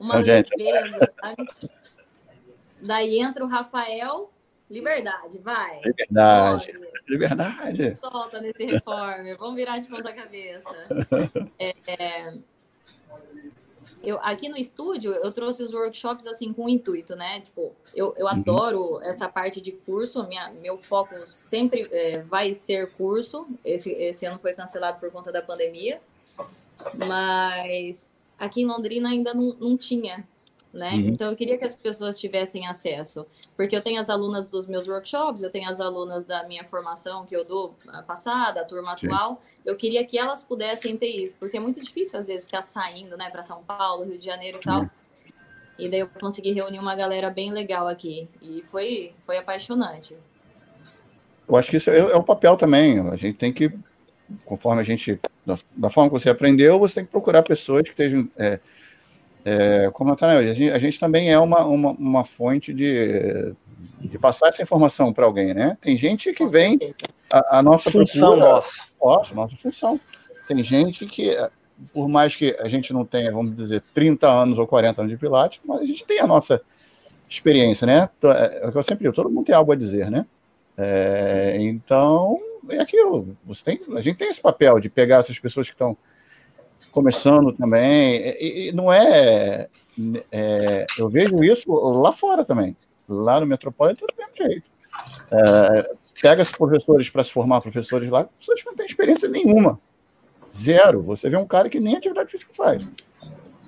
Uma 0.00 0.14
Não, 0.16 0.24
gente. 0.24 0.50
leveza, 0.56 1.12
sabe? 1.20 1.48
Daí 2.80 3.18
entra 3.20 3.44
o 3.44 3.48
Rafael, 3.48 4.30
liberdade, 4.70 5.38
vai. 5.38 5.80
Liberdade. 5.84 6.72
Olha, 6.74 6.90
Liberdade. 7.08 7.98
solta 8.00 8.40
nesse 8.40 8.64
reforme, 8.64 9.34
vamos 9.36 9.56
virar 9.56 9.78
de 9.78 9.88
ponta 9.88 10.12
cabeça. 10.12 10.74
É, 11.58 12.34
eu, 14.04 14.18
aqui 14.22 14.48
no 14.50 14.56
estúdio, 14.56 15.12
eu 15.12 15.32
trouxe 15.32 15.62
os 15.62 15.72
workshops 15.72 16.26
assim 16.26 16.52
com 16.52 16.68
intuito, 16.68 17.16
né? 17.16 17.40
Tipo, 17.40 17.72
eu, 17.94 18.14
eu 18.18 18.28
adoro 18.28 19.00
essa 19.02 19.28
parte 19.28 19.60
de 19.60 19.72
curso, 19.72 20.26
minha, 20.28 20.50
meu 20.60 20.76
foco 20.76 21.14
sempre 21.30 21.88
é, 21.90 22.18
vai 22.18 22.52
ser 22.52 22.90
curso. 22.92 23.46
Esse, 23.64 23.90
esse 23.92 24.26
ano 24.26 24.38
foi 24.38 24.52
cancelado 24.52 25.00
por 25.00 25.10
conta 25.10 25.32
da 25.32 25.40
pandemia, 25.40 26.00
mas 27.06 28.06
aqui 28.38 28.62
em 28.62 28.66
Londrina 28.66 29.08
ainda 29.08 29.32
não, 29.32 29.54
não 29.58 29.76
tinha. 29.76 30.26
Né? 30.74 30.90
Uhum. 30.90 31.00
Então 31.06 31.30
eu 31.30 31.36
queria 31.36 31.56
que 31.56 31.64
as 31.64 31.76
pessoas 31.76 32.18
tivessem 32.18 32.66
acesso, 32.66 33.24
porque 33.56 33.76
eu 33.76 33.80
tenho 33.80 34.00
as 34.00 34.10
alunas 34.10 34.44
dos 34.44 34.66
meus 34.66 34.88
workshops, 34.88 35.40
eu 35.40 35.50
tenho 35.50 35.70
as 35.70 35.80
alunas 35.80 36.24
da 36.24 36.42
minha 36.48 36.64
formação 36.64 37.24
que 37.24 37.34
eu 37.34 37.44
dou 37.44 37.76
a 37.86 38.02
passada, 38.02 38.60
a 38.60 38.64
turma 38.64 38.96
Sim. 38.96 39.06
atual. 39.06 39.40
Eu 39.64 39.76
queria 39.76 40.04
que 40.04 40.18
elas 40.18 40.42
pudessem 40.42 40.96
ter 40.96 41.06
isso, 41.06 41.36
porque 41.38 41.56
é 41.56 41.60
muito 41.60 41.80
difícil 41.80 42.18
às 42.18 42.26
vezes 42.26 42.44
ficar 42.44 42.62
saindo, 42.62 43.16
né, 43.16 43.30
para 43.30 43.40
São 43.40 43.62
Paulo, 43.62 44.04
Rio 44.04 44.18
de 44.18 44.24
Janeiro 44.24 44.58
e 44.58 44.64
tal. 44.64 44.82
Sim. 44.82 44.90
E 45.78 45.88
daí 45.88 46.00
eu 46.00 46.08
consegui 46.20 46.52
reunir 46.52 46.80
uma 46.80 46.96
galera 46.96 47.30
bem 47.30 47.52
legal 47.52 47.86
aqui 47.86 48.28
e 48.42 48.64
foi 48.68 49.12
foi 49.24 49.38
apaixonante. 49.38 50.16
Eu 51.48 51.56
acho 51.56 51.70
que 51.70 51.76
isso 51.76 51.90
é, 51.90 51.98
é 51.98 52.16
o 52.16 52.22
papel 52.22 52.56
também. 52.56 52.98
A 52.98 53.16
gente 53.16 53.34
tem 53.34 53.52
que, 53.52 53.72
conforme 54.44 54.80
a 54.80 54.84
gente, 54.84 55.20
da, 55.46 55.56
da 55.76 55.90
forma 55.90 56.10
que 56.10 56.18
você 56.18 56.30
aprendeu, 56.30 56.78
você 56.80 56.96
tem 56.96 57.04
que 57.04 57.10
procurar 57.10 57.42
pessoas 57.44 57.82
que 57.82 57.90
estejam. 57.90 58.28
É, 58.36 58.58
é, 59.44 59.90
como 59.92 60.10
Nathanael, 60.10 60.38
a 60.40 60.54
gente, 60.54 60.70
a 60.72 60.78
gente 60.78 60.98
também 60.98 61.30
é 61.30 61.38
uma, 61.38 61.64
uma, 61.64 61.90
uma 61.92 62.24
fonte 62.24 62.72
de, 62.72 63.54
de 64.10 64.18
passar 64.18 64.48
essa 64.48 64.62
informação 64.62 65.12
para 65.12 65.26
alguém, 65.26 65.52
né? 65.52 65.76
Tem 65.80 65.96
gente 65.96 66.32
que 66.32 66.46
vem, 66.46 66.78
a, 67.30 67.58
a 67.58 67.62
nossa 67.62 67.90
Função 67.90 68.30
procura, 68.30 68.50
nossa. 68.52 68.82
nossa, 69.02 69.34
nossa 69.34 69.56
função. 69.56 70.00
Tem 70.46 70.62
gente 70.62 71.06
que, 71.06 71.36
por 71.92 72.08
mais 72.08 72.36
que 72.36 72.56
a 72.60 72.68
gente 72.68 72.92
não 72.92 73.04
tenha, 73.04 73.30
vamos 73.32 73.54
dizer, 73.54 73.82
30 73.92 74.28
anos 74.28 74.58
ou 74.58 74.66
40 74.66 75.02
anos 75.02 75.12
de 75.12 75.18
Pilates, 75.18 75.60
mas 75.64 75.80
a 75.80 75.84
gente 75.84 76.04
tem 76.04 76.20
a 76.20 76.26
nossa 76.26 76.60
experiência, 77.28 77.86
né? 77.86 78.08
To- 78.20 78.30
É 78.30 78.66
o 78.66 78.72
que 78.72 78.78
eu 78.78 78.82
sempre 78.82 79.04
digo, 79.04 79.14
todo 79.14 79.30
mundo 79.30 79.46
tem 79.46 79.54
algo 79.54 79.72
a 79.72 79.76
dizer, 79.76 80.10
né? 80.10 80.26
É, 80.76 81.56
então, 81.60 82.38
é 82.68 82.78
aquilo. 82.80 83.36
Você 83.44 83.64
tem, 83.64 83.80
a 83.96 84.00
gente 84.00 84.16
tem 84.16 84.28
esse 84.28 84.40
papel 84.40 84.80
de 84.80 84.88
pegar 84.88 85.18
essas 85.18 85.38
pessoas 85.38 85.68
que 85.68 85.74
estão 85.74 85.96
começando 86.94 87.52
também. 87.52 88.20
E, 88.40 88.68
e 88.68 88.72
não 88.72 88.92
é, 88.92 89.68
é, 90.30 90.86
Eu 90.96 91.08
vejo 91.10 91.42
isso 91.42 91.70
lá 91.72 92.12
fora 92.12 92.44
também. 92.44 92.76
Lá 93.08 93.40
no 93.40 93.46
Metropolitan, 93.46 94.06
do 94.06 94.14
mesmo 94.16 94.32
jeito. 94.36 94.70
É, 95.30 95.94
pega 96.22 96.40
esses 96.42 96.56
professores 96.56 97.10
para 97.10 97.24
se 97.24 97.32
formar 97.32 97.60
professores 97.60 98.08
lá, 98.08 98.24
pessoas 98.24 98.62
que 98.62 98.66
não 98.66 98.76
têm 98.76 98.86
experiência 98.86 99.28
nenhuma. 99.28 99.78
Zero. 100.54 101.02
Você 101.02 101.28
vê 101.28 101.36
um 101.36 101.46
cara 101.46 101.68
que 101.68 101.80
nem 101.80 101.96
atividade 101.96 102.30
física 102.30 102.52
faz. 102.54 102.88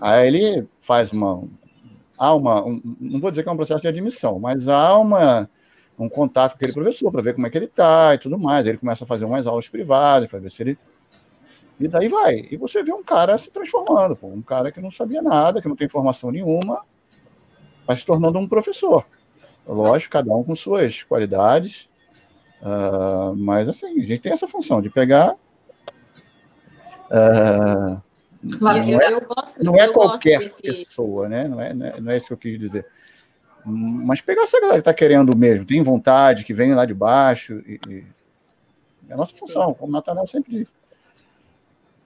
Aí 0.00 0.28
ele 0.28 0.68
faz 0.78 1.10
uma. 1.12 1.42
Há 2.16 2.34
uma. 2.34 2.64
um- 2.64 2.80
não 3.00 3.20
vou 3.20 3.30
dizer 3.30 3.42
que 3.42 3.48
é 3.48 3.52
um 3.52 3.56
processo 3.56 3.82
de 3.82 3.88
admissão, 3.88 4.38
mas 4.38 4.68
há 4.68 4.96
uma, 4.96 5.50
um 5.98 6.08
contato 6.08 6.52
com 6.52 6.56
aquele 6.56 6.72
professor 6.72 7.10
para 7.10 7.22
ver 7.22 7.34
como 7.34 7.46
é 7.46 7.50
que 7.50 7.58
ele 7.58 7.64
está 7.66 8.14
e 8.14 8.18
tudo 8.18 8.38
mais. 8.38 8.64
Aí 8.66 8.72
ele 8.72 8.78
começa 8.78 9.04
a 9.04 9.06
fazer 9.06 9.24
umas 9.24 9.46
aulas 9.46 9.68
privadas 9.68 10.30
para 10.30 10.38
ver 10.38 10.50
se 10.50 10.62
ele. 10.62 10.78
E 11.78 11.86
daí 11.88 12.08
vai. 12.08 12.46
E 12.50 12.56
você 12.56 12.82
vê 12.82 12.92
um 12.92 13.02
cara 13.04 13.36
se 13.36 13.50
transformando, 13.50 14.16
pô, 14.16 14.28
um 14.28 14.40
cara 14.42 14.72
que 14.72 14.80
não 14.80 14.90
sabia 14.90 15.20
nada, 15.20 15.60
que 15.60 15.68
não 15.68 15.76
tem 15.76 15.88
formação 15.88 16.30
nenhuma, 16.30 16.84
vai 17.86 17.96
se 17.96 18.04
tornando 18.04 18.38
um 18.38 18.48
professor. 18.48 19.04
Lógico, 19.66 20.12
cada 20.12 20.32
um 20.34 20.42
com 20.44 20.54
suas 20.54 21.02
qualidades. 21.02 21.88
ah, 22.62 23.32
mas 23.36 23.68
assim, 23.68 24.00
a 24.00 24.04
gente 24.04 24.20
tem 24.20 24.32
essa 24.32 24.48
função 24.48 24.80
de 24.80 24.88
pegar. 24.88 25.36
E 28.42 28.92
eu, 28.92 29.00
eu 29.00 29.20
gosto, 29.26 29.62
não 29.62 29.76
é 29.76 29.88
qualquer 29.88 30.38
desse, 30.38 30.62
pessoa, 30.62 31.28
né? 31.28 31.48
Não 31.48 31.60
é, 31.60 31.74
não 31.74 31.86
é, 31.86 32.00
não 32.00 32.12
é 32.12 32.16
isso 32.16 32.28
que 32.28 32.32
eu 32.32 32.38
quis 32.38 32.58
dizer. 32.58 32.86
Mas 33.64 34.20
pegar 34.20 34.42
essa 34.42 34.60
galera 34.60 34.76
que 34.78 34.82
está 34.88 34.94
querendo 34.94 35.36
mesmo, 35.36 35.64
tem 35.64 35.82
vontade, 35.82 36.44
que 36.44 36.54
vem 36.54 36.74
lá 36.74 36.86
de 36.86 36.94
baixo. 36.94 37.62
E, 37.66 37.80
e- 37.88 38.04
é 39.08 39.14
a 39.14 39.16
nossa 39.16 39.34
função, 39.36 39.74
como 39.74 39.90
o 39.90 39.92
Natanael 39.92 40.26
sempre 40.26 40.50
diz. 40.52 40.68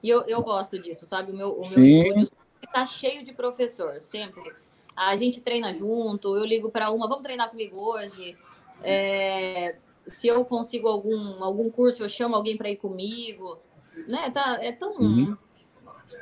E 0.02 0.08
eu, 0.08 0.22
eu 0.26 0.42
gosto 0.42 0.78
disso, 0.78 1.04
sabe? 1.06 1.32
O 1.32 1.36
meu, 1.36 1.52
o 1.52 1.60
meu 1.60 1.84
estúdio 1.84 2.26
sempre 2.26 2.72
tá 2.72 2.86
cheio 2.86 3.22
de 3.22 3.32
professor, 3.32 4.00
sempre. 4.00 4.52
A 4.96 5.14
gente 5.16 5.40
treina 5.40 5.74
junto, 5.74 6.36
eu 6.36 6.44
ligo 6.44 6.70
para 6.70 6.90
uma, 6.90 7.08
vamos 7.08 7.22
treinar 7.22 7.50
comigo 7.50 7.78
hoje. 7.78 8.36
É, 8.82 9.76
se 10.06 10.26
eu 10.26 10.44
consigo 10.44 10.88
algum, 10.88 11.42
algum 11.42 11.70
curso, 11.70 12.02
eu 12.02 12.08
chamo 12.08 12.34
alguém 12.34 12.56
para 12.56 12.70
ir 12.70 12.76
comigo. 12.76 13.58
Né? 14.06 14.30
Tá, 14.30 14.58
é 14.60 14.72
tão. 14.72 14.94
Uhum. 14.96 15.36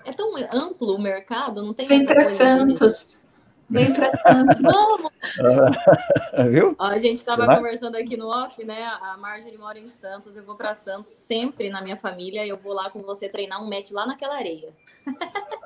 É 0.05 0.13
tão 0.13 0.33
amplo 0.53 0.95
o 0.95 1.01
mercado, 1.01 1.63
não 1.63 1.75
tem 1.75 1.87
essa 1.91 2.15
para 2.15 2.25
Santos. 2.25 3.28
Vem 3.71 3.93
para 3.93 4.11
Santos. 4.11 4.61
Vamos! 4.61 5.13
Viu? 6.51 6.75
Ó, 6.79 6.85
A 6.87 6.99
gente 6.99 7.19
estava 7.19 7.45
Vai? 7.45 7.57
conversando 7.57 7.97
aqui 7.97 8.17
no 8.17 8.29
off, 8.29 8.65
né? 8.65 8.85
A 9.03 9.17
Marjorie 9.19 9.59
mora 9.59 9.79
em 9.79 9.89
Santos, 9.89 10.37
eu 10.37 10.45
vou 10.45 10.55
para 10.57 10.73
Santos 10.75 11.09
sempre 11.09 11.69
na 11.69 11.83
minha 11.83 11.97
família. 11.97 12.47
Eu 12.47 12.57
vou 12.57 12.73
lá 12.73 12.89
com 12.91 13.03
você 13.03 13.29
treinar 13.29 13.63
um 13.63 13.69
match 13.69 13.91
lá 13.91 14.07
naquela 14.07 14.37
areia. 14.37 14.71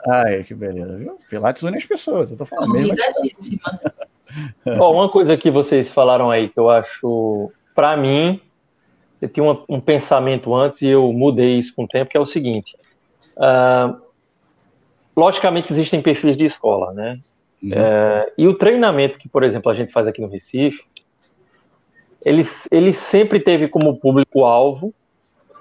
Ai, 0.08 0.42
que 0.42 0.54
beleza, 0.54 0.96
viu? 0.96 1.16
Pilates 1.30 1.62
une 1.62 1.76
as 1.76 1.84
pessoas, 1.84 2.30
eu 2.30 2.36
tô 2.36 2.44
falando 2.44 2.72
mesmo. 2.72 2.94
Ó, 4.80 4.92
uma 4.92 5.08
coisa 5.10 5.36
que 5.36 5.50
vocês 5.50 5.88
falaram 5.88 6.30
aí 6.30 6.48
que 6.48 6.58
eu 6.58 6.68
acho, 6.70 7.52
para 7.74 7.96
mim, 7.96 8.40
eu 9.20 9.28
tinha 9.28 9.44
uma- 9.44 9.64
um 9.68 9.80
pensamento 9.80 10.54
antes 10.54 10.82
e 10.82 10.88
eu 10.88 11.12
mudei 11.12 11.58
isso 11.58 11.72
com 11.74 11.84
o 11.84 11.88
tempo, 11.88 12.10
que 12.10 12.16
é 12.16 12.20
o 12.20 12.26
seguinte: 12.26 12.76
ah, 13.38 13.94
logicamente 15.16 15.72
existem 15.72 16.02
perfis 16.02 16.36
de 16.36 16.46
escola, 16.46 16.92
né? 16.92 17.18
Uhum. 17.62 17.72
É, 17.72 18.32
e 18.36 18.48
o 18.48 18.54
treinamento 18.54 19.18
que, 19.18 19.28
por 19.28 19.42
exemplo, 19.44 19.70
a 19.70 19.74
gente 19.74 19.92
faz 19.92 20.08
aqui 20.08 20.20
no 20.20 20.28
Recife, 20.28 20.82
ele, 22.24 22.42
ele 22.70 22.92
sempre 22.92 23.40
teve 23.40 23.68
como 23.68 23.98
público-alvo 23.98 24.92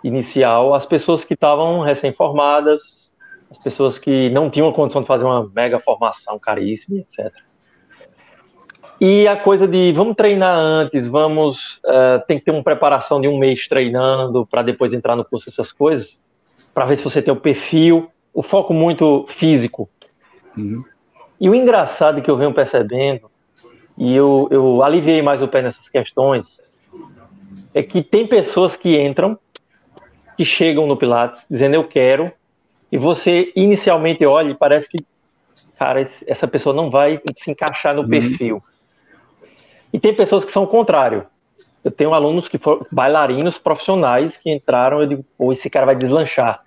inicial 0.03 0.73
as 0.73 0.85
pessoas 0.85 1.23
que 1.23 1.33
estavam 1.33 1.81
recém-formadas, 1.81 3.13
as 3.49 3.57
pessoas 3.57 3.99
que 3.99 4.29
não 4.29 4.49
tinham 4.49 4.69
a 4.69 4.73
condição 4.73 5.01
de 5.01 5.07
fazer 5.07 5.25
uma 5.25 5.49
mega 5.53 5.79
formação 5.79 6.39
caríssima, 6.39 6.99
etc. 6.99 7.31
E 8.99 9.27
a 9.27 9.35
coisa 9.35 9.67
de 9.67 9.91
vamos 9.91 10.15
treinar 10.15 10.55
antes, 10.55 11.07
vamos 11.07 11.77
uh, 11.77 12.23
tem 12.27 12.39
que 12.39 12.45
ter 12.45 12.51
uma 12.51 12.63
preparação 12.63 13.19
de 13.19 13.27
um 13.27 13.37
mês 13.37 13.67
treinando 13.67 14.45
para 14.45 14.61
depois 14.61 14.93
entrar 14.93 15.15
no 15.15 15.25
curso 15.25 15.49
essas 15.49 15.71
coisas, 15.71 16.17
para 16.73 16.85
ver 16.85 16.95
se 16.95 17.03
você 17.03 17.21
tem 17.21 17.33
o 17.33 17.39
perfil, 17.39 18.11
o 18.33 18.41
foco 18.41 18.73
muito 18.73 19.25
físico. 19.29 19.89
Uhum. 20.55 20.83
E 21.41 21.49
o 21.49 21.55
engraçado 21.55 22.21
que 22.21 22.29
eu 22.29 22.37
venho 22.37 22.53
percebendo, 22.53 23.29
e 23.97 24.15
eu, 24.15 24.47
eu 24.51 24.83
aliviei 24.83 25.23
mais 25.23 25.41
o 25.41 25.47
pé 25.47 25.63
nessas 25.63 25.89
questões, 25.89 26.61
é 27.73 27.81
que 27.81 28.03
tem 28.03 28.27
pessoas 28.27 28.75
que 28.75 29.01
entram, 29.01 29.35
que 30.37 30.45
chegam 30.45 30.85
no 30.85 30.95
Pilates 30.95 31.43
dizendo 31.49 31.73
eu 31.73 31.83
quero, 31.83 32.31
e 32.91 32.97
você 32.97 33.51
inicialmente 33.55 34.23
olha 34.23 34.51
e 34.51 34.55
parece 34.55 34.87
que, 34.87 35.03
cara, 35.79 36.07
essa 36.27 36.47
pessoa 36.47 36.75
não 36.75 36.91
vai 36.91 37.19
se 37.35 37.49
encaixar 37.49 37.95
no 37.95 38.03
uhum. 38.03 38.09
perfil. 38.09 38.63
E 39.91 39.99
tem 39.99 40.13
pessoas 40.13 40.45
que 40.45 40.51
são 40.51 40.63
o 40.63 40.67
contrário. 40.67 41.25
Eu 41.83 41.89
tenho 41.89 42.13
alunos 42.13 42.47
que 42.47 42.59
foram 42.59 42.85
bailarinos 42.91 43.57
profissionais 43.57 44.37
que 44.37 44.51
entraram, 44.53 45.01
eu 45.01 45.07
digo, 45.07 45.25
pô, 45.35 45.51
esse 45.51 45.71
cara 45.71 45.87
vai 45.87 45.95
deslanchar. 45.95 46.61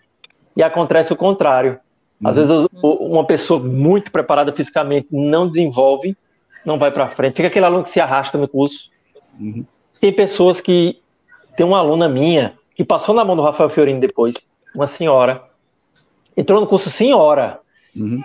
E 0.57 0.65
acontece 0.65 1.13
o 1.13 1.17
contrário. 1.17 1.79
Às 2.23 2.37
vezes 2.37 2.51
uma 2.83 3.25
pessoa 3.25 3.61
muito 3.61 4.11
preparada 4.11 4.53
fisicamente 4.53 5.09
não 5.11 5.49
desenvolve, 5.49 6.17
não 6.65 6.79
vai 6.79 6.91
para 6.91 7.09
frente. 7.09 7.37
Fica 7.37 7.49
aquele 7.49 7.67
aluno 7.67 7.85
que 7.85 7.91
se 7.91 8.01
arrasta 8.01 8.39
no 8.39 8.49
curso. 8.49 8.91
Uhum. 9.39 9.65
Tem 10.01 10.13
pessoas 10.13 10.61
que 10.61 11.01
tem 11.57 11.67
uma 11.67 11.79
aluna 11.79 12.09
minha 12.09 12.55
que 12.75 12.85
passou 12.85 13.15
na 13.15 13.25
mão 13.25 13.37
do 13.37 13.43
Rafael 13.43 13.71
Fiorino 13.71 14.01
depois, 14.01 14.35
uma 14.75 14.87
senhora, 14.87 15.45
entrou 16.37 16.61
no 16.61 16.67
curso 16.67 16.91
senhora. 16.91 17.61
Uhum. 17.95 18.23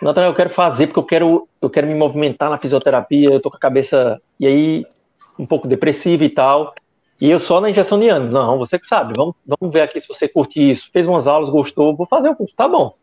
Nathaniel, 0.00 0.30
eu 0.30 0.36
quero 0.36 0.50
fazer 0.50 0.86
porque 0.86 1.00
eu 1.00 1.04
quero, 1.04 1.48
eu 1.60 1.70
quero 1.70 1.86
me 1.86 1.94
movimentar 1.94 2.48
na 2.48 2.58
fisioterapia, 2.58 3.30
eu 3.30 3.40
tô 3.40 3.50
com 3.50 3.56
a 3.56 3.60
cabeça 3.60 4.20
e 4.38 4.46
aí 4.46 4.86
um 5.38 5.46
pouco 5.46 5.66
depressiva 5.66 6.24
e 6.24 6.30
tal. 6.30 6.74
E 7.20 7.28
eu 7.28 7.38
só 7.38 7.60
na 7.60 7.70
injeção 7.70 7.98
de 7.98 8.08
ânimo. 8.08 8.30
Não, 8.30 8.58
você 8.58 8.78
que 8.78 8.86
sabe. 8.86 9.12
Vamos, 9.16 9.34
vamos 9.44 9.72
ver 9.72 9.80
aqui 9.80 10.00
se 10.00 10.06
você 10.06 10.28
curte 10.28 10.70
isso. 10.70 10.88
Fez 10.92 11.06
umas 11.06 11.26
aulas, 11.26 11.50
gostou, 11.50 11.96
vou 11.96 12.06
fazer 12.06 12.28
o 12.28 12.36
curso. 12.36 12.54
Tá 12.54 12.68
bom. 12.68 12.94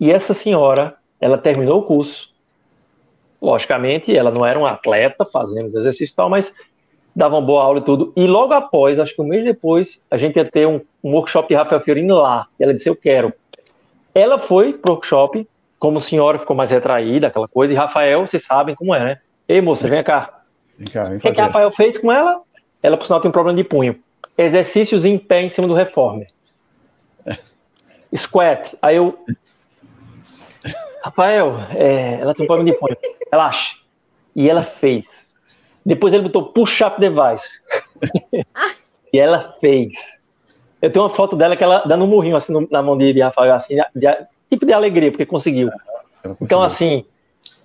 E 0.00 0.10
essa 0.10 0.34
senhora, 0.34 0.94
ela 1.20 1.38
terminou 1.38 1.80
o 1.80 1.82
curso. 1.82 2.28
Logicamente, 3.40 4.16
ela 4.16 4.30
não 4.30 4.44
era 4.44 4.58
um 4.58 4.66
atleta 4.66 5.24
fazendo 5.24 5.66
os 5.66 5.74
exercícios 5.74 6.10
e 6.10 6.16
tal, 6.16 6.28
mas 6.28 6.52
dava 7.14 7.36
uma 7.36 7.46
boa 7.46 7.62
aula 7.62 7.80
e 7.80 7.82
tudo. 7.82 8.12
E 8.16 8.26
logo 8.26 8.52
após, 8.52 8.98
acho 8.98 9.14
que 9.14 9.22
um 9.22 9.26
mês 9.26 9.44
depois, 9.44 10.00
a 10.10 10.16
gente 10.16 10.36
ia 10.36 10.44
ter 10.44 10.66
um, 10.66 10.80
um 11.02 11.12
workshop 11.12 11.48
de 11.48 11.54
Rafael 11.54 11.80
Fiorino 11.80 12.16
lá. 12.16 12.46
E 12.58 12.62
ela 12.62 12.74
disse: 12.74 12.88
Eu 12.88 12.96
quero. 12.96 13.32
Ela 14.14 14.38
foi 14.38 14.72
pro 14.72 14.92
workshop, 14.92 15.46
como 15.78 16.00
senhora 16.00 16.38
ficou 16.38 16.56
mais 16.56 16.70
retraída, 16.70 17.28
aquela 17.28 17.48
coisa. 17.48 17.72
E 17.72 17.76
Rafael, 17.76 18.26
vocês 18.26 18.44
sabem 18.44 18.74
como 18.74 18.94
é, 18.94 19.04
né? 19.04 19.18
Ei, 19.48 19.60
moça, 19.60 19.88
vem 19.88 20.02
cá. 20.02 20.42
Vem 20.76 20.88
cá, 20.88 21.04
vem 21.04 21.16
O 21.16 21.20
que, 21.20 21.30
que 21.30 21.40
Rafael 21.40 21.70
fez 21.72 21.98
com 21.98 22.12
ela? 22.12 22.40
Ela, 22.82 22.96
por 22.96 23.06
sinal, 23.06 23.20
tem 23.20 23.28
um 23.28 23.32
problema 23.32 23.56
de 23.56 23.64
punho. 23.64 23.96
Exercícios 24.36 25.04
em 25.04 25.18
pé 25.18 25.42
em 25.42 25.48
cima 25.48 25.66
do 25.66 25.74
reformer. 25.74 26.28
Squat. 28.14 28.76
Aí 28.80 28.96
eu, 28.96 29.18
Rafael, 31.02 31.56
é, 31.74 32.20
ela 32.20 32.34
tem 32.34 32.44
um 32.44 32.46
problema 32.46 32.70
de 32.70 32.78
punho. 32.78 32.96
Relaxa. 33.30 33.76
E 34.34 34.48
ela 34.48 34.62
fez. 34.62 35.06
Depois 35.84 36.12
ele 36.12 36.24
botou 36.24 36.52
push-up 36.52 37.00
device. 37.00 37.48
e 39.12 39.18
ela 39.18 39.52
fez. 39.60 39.94
Eu 40.80 40.92
tenho 40.92 41.04
uma 41.04 41.14
foto 41.14 41.34
dela 41.36 41.56
que 41.56 41.64
ela 41.64 41.82
dando 41.86 42.04
um 42.04 42.08
murrinho 42.08 42.36
assim 42.36 42.66
na 42.70 42.82
mão 42.82 42.96
de, 42.96 43.12
de 43.12 43.20
Rafael, 43.20 43.54
assim, 43.54 43.74
de, 43.74 43.82
de, 43.94 44.16
tipo 44.50 44.64
de 44.64 44.72
alegria, 44.72 45.10
porque 45.10 45.26
conseguiu. 45.26 45.70
Então, 46.40 46.62
assim, 46.62 47.04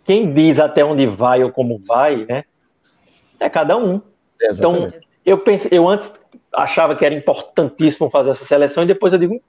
quem 0.05 0.33
diz 0.33 0.59
até 0.59 0.83
onde 0.83 1.05
vai 1.05 1.43
ou 1.43 1.51
como 1.51 1.79
vai, 1.85 2.25
né? 2.25 2.43
É 3.39 3.49
cada 3.49 3.77
um. 3.77 4.01
Então, 4.41 4.91
eu 5.25 5.37
pensei, 5.37 5.77
eu 5.77 5.87
antes 5.87 6.11
achava 6.51 6.95
que 6.95 7.05
era 7.05 7.13
importantíssimo 7.13 8.09
fazer 8.09 8.31
essa 8.31 8.45
seleção 8.45 8.83
e 8.83 8.87
depois 8.87 9.13
eu 9.13 9.19
digo, 9.19 9.41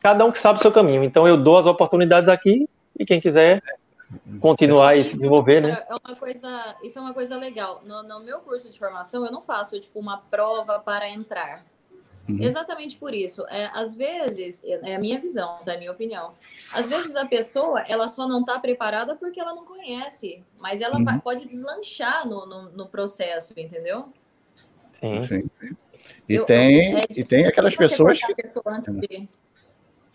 cada 0.00 0.24
um 0.24 0.32
que 0.32 0.38
sabe 0.38 0.58
o 0.58 0.62
seu 0.62 0.72
caminho. 0.72 1.04
Então 1.04 1.26
eu 1.26 1.36
dou 1.36 1.58
as 1.58 1.66
oportunidades 1.66 2.28
aqui 2.28 2.68
e 2.98 3.04
quem 3.04 3.20
quiser 3.20 3.62
continuar 4.40 4.96
e 4.96 5.04
se 5.04 5.14
desenvolver, 5.14 5.60
né? 5.60 5.84
É 5.88 5.94
uma 5.94 6.16
coisa, 6.16 6.76
isso 6.82 6.98
é 6.98 7.02
uma 7.02 7.12
coisa 7.12 7.36
legal. 7.36 7.82
No, 7.84 8.02
no, 8.02 8.20
meu 8.20 8.38
curso 8.40 8.70
de 8.70 8.78
formação, 8.78 9.24
eu 9.24 9.32
não 9.32 9.42
faço 9.42 9.80
tipo 9.80 9.98
uma 9.98 10.18
prova 10.18 10.78
para 10.78 11.08
entrar. 11.08 11.64
Uhum. 12.28 12.42
Exatamente 12.42 12.96
por 12.96 13.14
isso. 13.14 13.44
É, 13.48 13.70
às 13.72 13.94
vezes, 13.94 14.62
é 14.64 14.96
a 14.96 14.98
minha 14.98 15.18
visão, 15.20 15.58
tá? 15.64 15.72
É 15.72 15.76
a 15.76 15.78
minha 15.78 15.92
opinião. 15.92 16.32
Às 16.72 16.88
vezes 16.88 17.14
a 17.14 17.24
pessoa, 17.24 17.84
ela 17.88 18.08
só 18.08 18.26
não 18.26 18.40
está 18.40 18.58
preparada 18.58 19.14
porque 19.14 19.40
ela 19.40 19.54
não 19.54 19.64
conhece, 19.64 20.42
mas 20.58 20.80
ela 20.80 20.98
uhum. 20.98 21.18
pode 21.20 21.46
deslanchar 21.46 22.26
no, 22.26 22.46
no, 22.46 22.70
no, 22.70 22.86
processo, 22.86 23.54
entendeu? 23.56 24.08
Sim. 25.00 25.22
Sim. 25.22 25.50
E, 26.28 26.34
eu, 26.34 26.44
tem, 26.44 26.92
eu, 26.92 26.98
é, 26.98 27.06
e 27.10 27.24
tem 27.24 27.46
aquelas 27.46 27.76
pessoas 27.76 28.20
que... 28.20 28.34
Pessoa 28.34 28.80
de... 28.80 29.28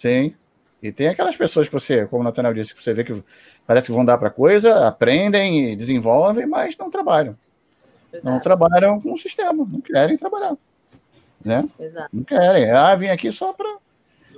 Sim. 0.01 0.33
E 0.81 0.91
tem 0.91 1.09
aquelas 1.09 1.35
pessoas 1.35 1.67
que 1.67 1.73
você, 1.73 2.07
como 2.07 2.21
o 2.21 2.23
Nathaniel 2.23 2.55
disse, 2.55 2.73
que 2.73 2.81
você 2.81 2.91
vê 2.91 3.03
que 3.03 3.23
parece 3.67 3.85
que 3.85 3.91
vão 3.91 4.03
dar 4.03 4.17
para 4.17 4.31
coisa, 4.31 4.87
aprendem 4.87 5.71
e 5.71 5.75
desenvolvem, 5.75 6.47
mas 6.47 6.75
não 6.75 6.89
trabalham. 6.89 7.37
Exato. 8.11 8.33
Não 8.33 8.41
trabalham 8.41 8.99
com 8.99 9.13
o 9.13 9.17
sistema, 9.17 9.63
não 9.63 9.79
querem 9.79 10.17
trabalhar. 10.17 10.57
Né? 11.45 11.69
Exato. 11.79 12.09
Não 12.11 12.23
querem. 12.23 12.71
Ah, 12.71 12.95
vim 12.95 13.09
aqui 13.09 13.31
só 13.31 13.53
para. 13.53 13.77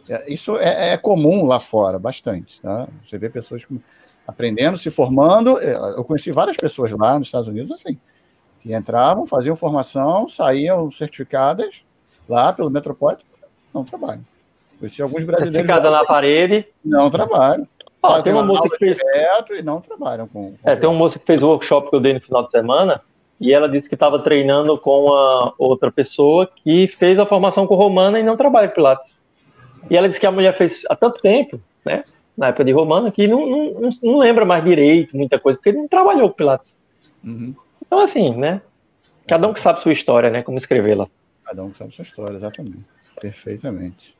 É, 0.09 0.33
isso 0.33 0.57
é, 0.57 0.89
é, 0.89 0.97
comum 0.97 1.45
lá 1.45 1.61
fora, 1.61 1.97
bastante. 1.97 2.59
Tá? 2.59 2.89
Você 3.01 3.17
vê 3.17 3.29
pessoas 3.29 3.65
aprendendo, 4.27 4.77
se 4.77 4.91
formando. 4.91 5.57
É, 5.61 5.73
eu 5.97 6.03
conheci 6.03 6.29
várias 6.33 6.57
pessoas 6.57 6.91
lá 6.91 7.17
nos 7.17 7.29
Estados 7.29 7.47
Unidos 7.47 7.71
assim, 7.71 7.97
que 8.59 8.75
entravam, 8.75 9.25
faziam 9.25 9.55
formação, 9.55 10.27
saíam 10.27 10.91
certificadas 10.91 11.85
lá 12.27 12.51
pelo 12.51 12.69
Metropolitan, 12.69 13.23
não 13.73 13.85
trabalham. 13.85 14.25
Conheci 14.83 15.01
alguns 15.01 15.23
brasileiros. 15.23 15.55
Certificada 15.55 15.89
na 15.89 16.03
parede. 16.03 16.67
Não 16.83 17.09
trabalham. 17.09 17.65
Ah, 18.01 18.21
tem 18.21 18.33
uma 18.33 18.43
moça 18.43 18.67
que 18.67 18.77
fez. 18.77 18.97
E 19.51 19.61
não 19.61 19.79
trabalham 19.79 20.27
com. 20.27 20.51
com 20.51 20.69
é, 20.69 20.75
tem 20.75 20.89
uma 20.89 20.97
moça 20.97 21.17
que 21.17 21.25
fez 21.25 21.41
o 21.41 21.47
workshop 21.47 21.89
que 21.89 21.95
eu 21.95 22.01
dei 22.01 22.13
no 22.13 22.19
final 22.19 22.43
de 22.43 22.51
semana. 22.51 23.01
E 23.39 23.53
ela 23.53 23.69
disse 23.69 23.87
que 23.87 23.95
estava 23.95 24.19
treinando 24.19 24.77
com 24.77 25.13
a 25.13 25.53
outra 25.57 25.89
pessoa 25.89 26.49
que 26.53 26.85
fez 26.87 27.17
a 27.17 27.25
formação 27.25 27.65
com 27.65 27.75
Romana 27.75 28.19
e 28.19 28.23
não 28.23 28.35
trabalha 28.35 28.67
com 28.67 28.75
Pilates. 28.75 29.17
E 29.89 29.95
ela 29.95 30.09
disse 30.09 30.19
que 30.19 30.25
a 30.25 30.31
mulher 30.31 30.57
fez 30.57 30.83
há 30.89 30.97
tanto 30.97 31.21
tempo, 31.21 31.61
né? 31.85 32.03
Na 32.37 32.47
época 32.47 32.65
de 32.65 32.73
Romana, 32.73 33.09
que 33.09 33.25
não, 33.25 33.45
não, 33.47 33.89
não 34.03 34.17
lembra 34.17 34.43
mais 34.43 34.65
direito 34.65 35.15
muita 35.15 35.39
coisa, 35.39 35.57
porque 35.57 35.71
não 35.71 35.87
trabalhou 35.87 36.29
com 36.29 36.35
Pilates. 36.35 36.75
Uhum. 37.23 37.55
Então, 37.85 37.99
assim, 37.99 38.35
né? 38.35 38.61
Cada 39.25 39.47
um 39.47 39.53
que 39.53 39.61
sabe 39.61 39.81
sua 39.81 39.93
história, 39.93 40.29
né? 40.29 40.43
Como 40.43 40.57
escrevê-la. 40.57 41.07
Cada 41.45 41.63
um 41.63 41.71
que 41.71 41.77
sabe 41.77 41.95
sua 41.95 42.03
história, 42.03 42.35
exatamente. 42.35 42.83
Perfeitamente. 43.21 44.13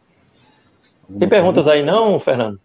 Tem 1.20 1.30
perguntas 1.30 1.68
aí 1.68 1.84
não, 1.84 2.20
Fernando? 2.20 2.60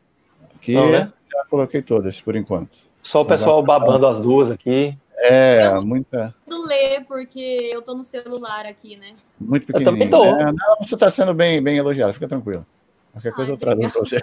Aqui 0.55 0.73
não, 0.73 0.91
né? 0.91 1.13
já 1.31 1.45
coloquei 1.47 1.83
todas, 1.83 2.21
por 2.21 2.37
enquanto. 2.37 2.77
Só 3.03 3.23
o 3.23 3.25
pessoal 3.25 3.63
babando 3.63 4.07
as 4.07 4.21
duas 4.21 4.51
aqui. 4.51 4.97
É, 5.17 5.67
eu 5.67 5.85
muita. 5.85 6.35
Não 6.47 6.65
ler, 6.67 7.05
porque 7.07 7.71
eu 7.73 7.83
tô 7.83 7.95
no 7.95 8.03
celular 8.03 8.65
aqui, 8.67 8.97
né? 8.97 9.15
Muito 9.41 9.67
pequenininho. 9.67 10.05
Eu 10.05 10.11
também 10.11 10.11
tô. 10.11 10.25
É, 10.25 10.53
não, 10.53 10.77
você 10.81 10.95
está 10.95 11.09
sendo 11.09 11.35
bem, 11.35 11.63
bem 11.63 11.77
elogiado, 11.77 12.13
fica 12.13 12.29
tranquilo. 12.29 12.65
Qualquer 13.13 13.33
coisa 13.33 13.51
Ai, 13.51 13.55
eu 13.55 13.59
traduzo 13.59 13.91
para 13.91 14.01
você. 14.01 14.21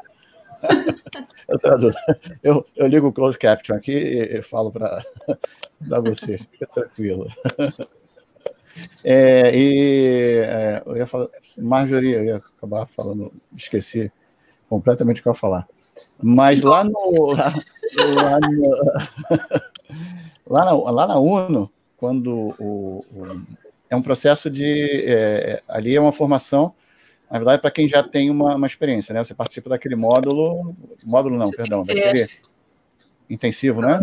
eu 1.49 1.59
traduzo. 1.59 1.95
Eu, 2.41 2.65
eu 2.75 2.87
ligo 2.87 3.07
o 3.07 3.13
close 3.13 3.37
caption 3.37 3.75
aqui 3.75 3.91
e, 3.91 4.37
e 4.37 4.41
falo 4.41 4.71
para 4.71 5.03
você. 6.01 6.37
Fica 6.37 6.67
tranquilo. 6.67 7.27
É, 9.03 9.55
e 9.55 10.39
é, 10.43 10.83
eu 10.85 10.97
ia 10.97 11.05
falar, 11.05 11.27
Marjorie, 11.57 12.13
eu 12.13 12.23
ia 12.23 12.35
acabar 12.37 12.85
falando, 12.85 13.31
esqueci 13.55 14.11
completamente 14.69 15.19
o 15.19 15.23
que 15.23 15.29
eu 15.29 15.33
ia 15.33 15.37
falar. 15.37 15.67
Mas 16.21 16.61
lá 16.61 16.83
no. 16.83 17.33
Lá, 17.33 17.53
lá, 17.97 18.39
no, 18.39 18.63
lá, 20.47 20.65
na, 20.65 20.91
lá 20.91 21.07
na 21.07 21.19
UNO, 21.19 21.71
quando 21.97 22.55
o, 22.59 23.05
o, 23.11 23.41
é 23.89 23.95
um 23.95 24.01
processo 24.01 24.49
de. 24.49 25.03
É, 25.05 25.61
ali 25.67 25.95
é 25.95 26.01
uma 26.01 26.13
formação, 26.13 26.73
na 27.29 27.37
verdade, 27.37 27.61
para 27.61 27.71
quem 27.71 27.87
já 27.87 28.01
tem 28.03 28.29
uma, 28.29 28.55
uma, 28.55 28.67
experiência, 28.67 29.13
né? 29.13 29.23
Você 29.23 29.33
participa 29.33 29.69
daquele 29.69 29.95
módulo. 29.95 30.75
Módulo 31.03 31.37
não, 31.37 31.49
perdão, 31.49 31.83
daquele 31.83 32.25
intensivo, 33.29 33.81
né? 33.81 34.01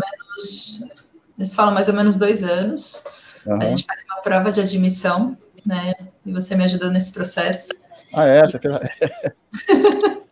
Eles 1.38 1.54
falam 1.54 1.72
mais 1.72 1.88
ou 1.88 1.94
menos 1.94 2.16
dois 2.16 2.42
anos. 2.42 3.02
Uhum. 3.46 3.60
A 3.60 3.64
gente 3.66 3.84
faz 3.84 4.04
uma 4.04 4.22
prova 4.22 4.52
de 4.52 4.60
admissão, 4.60 5.36
né? 5.64 5.94
E 6.24 6.32
você 6.32 6.54
me 6.56 6.64
ajudou 6.64 6.90
nesse 6.90 7.12
processo. 7.12 7.74
Ah, 8.14 8.24
é? 8.24 8.42
Você 8.42 8.58
fez... 8.58 8.74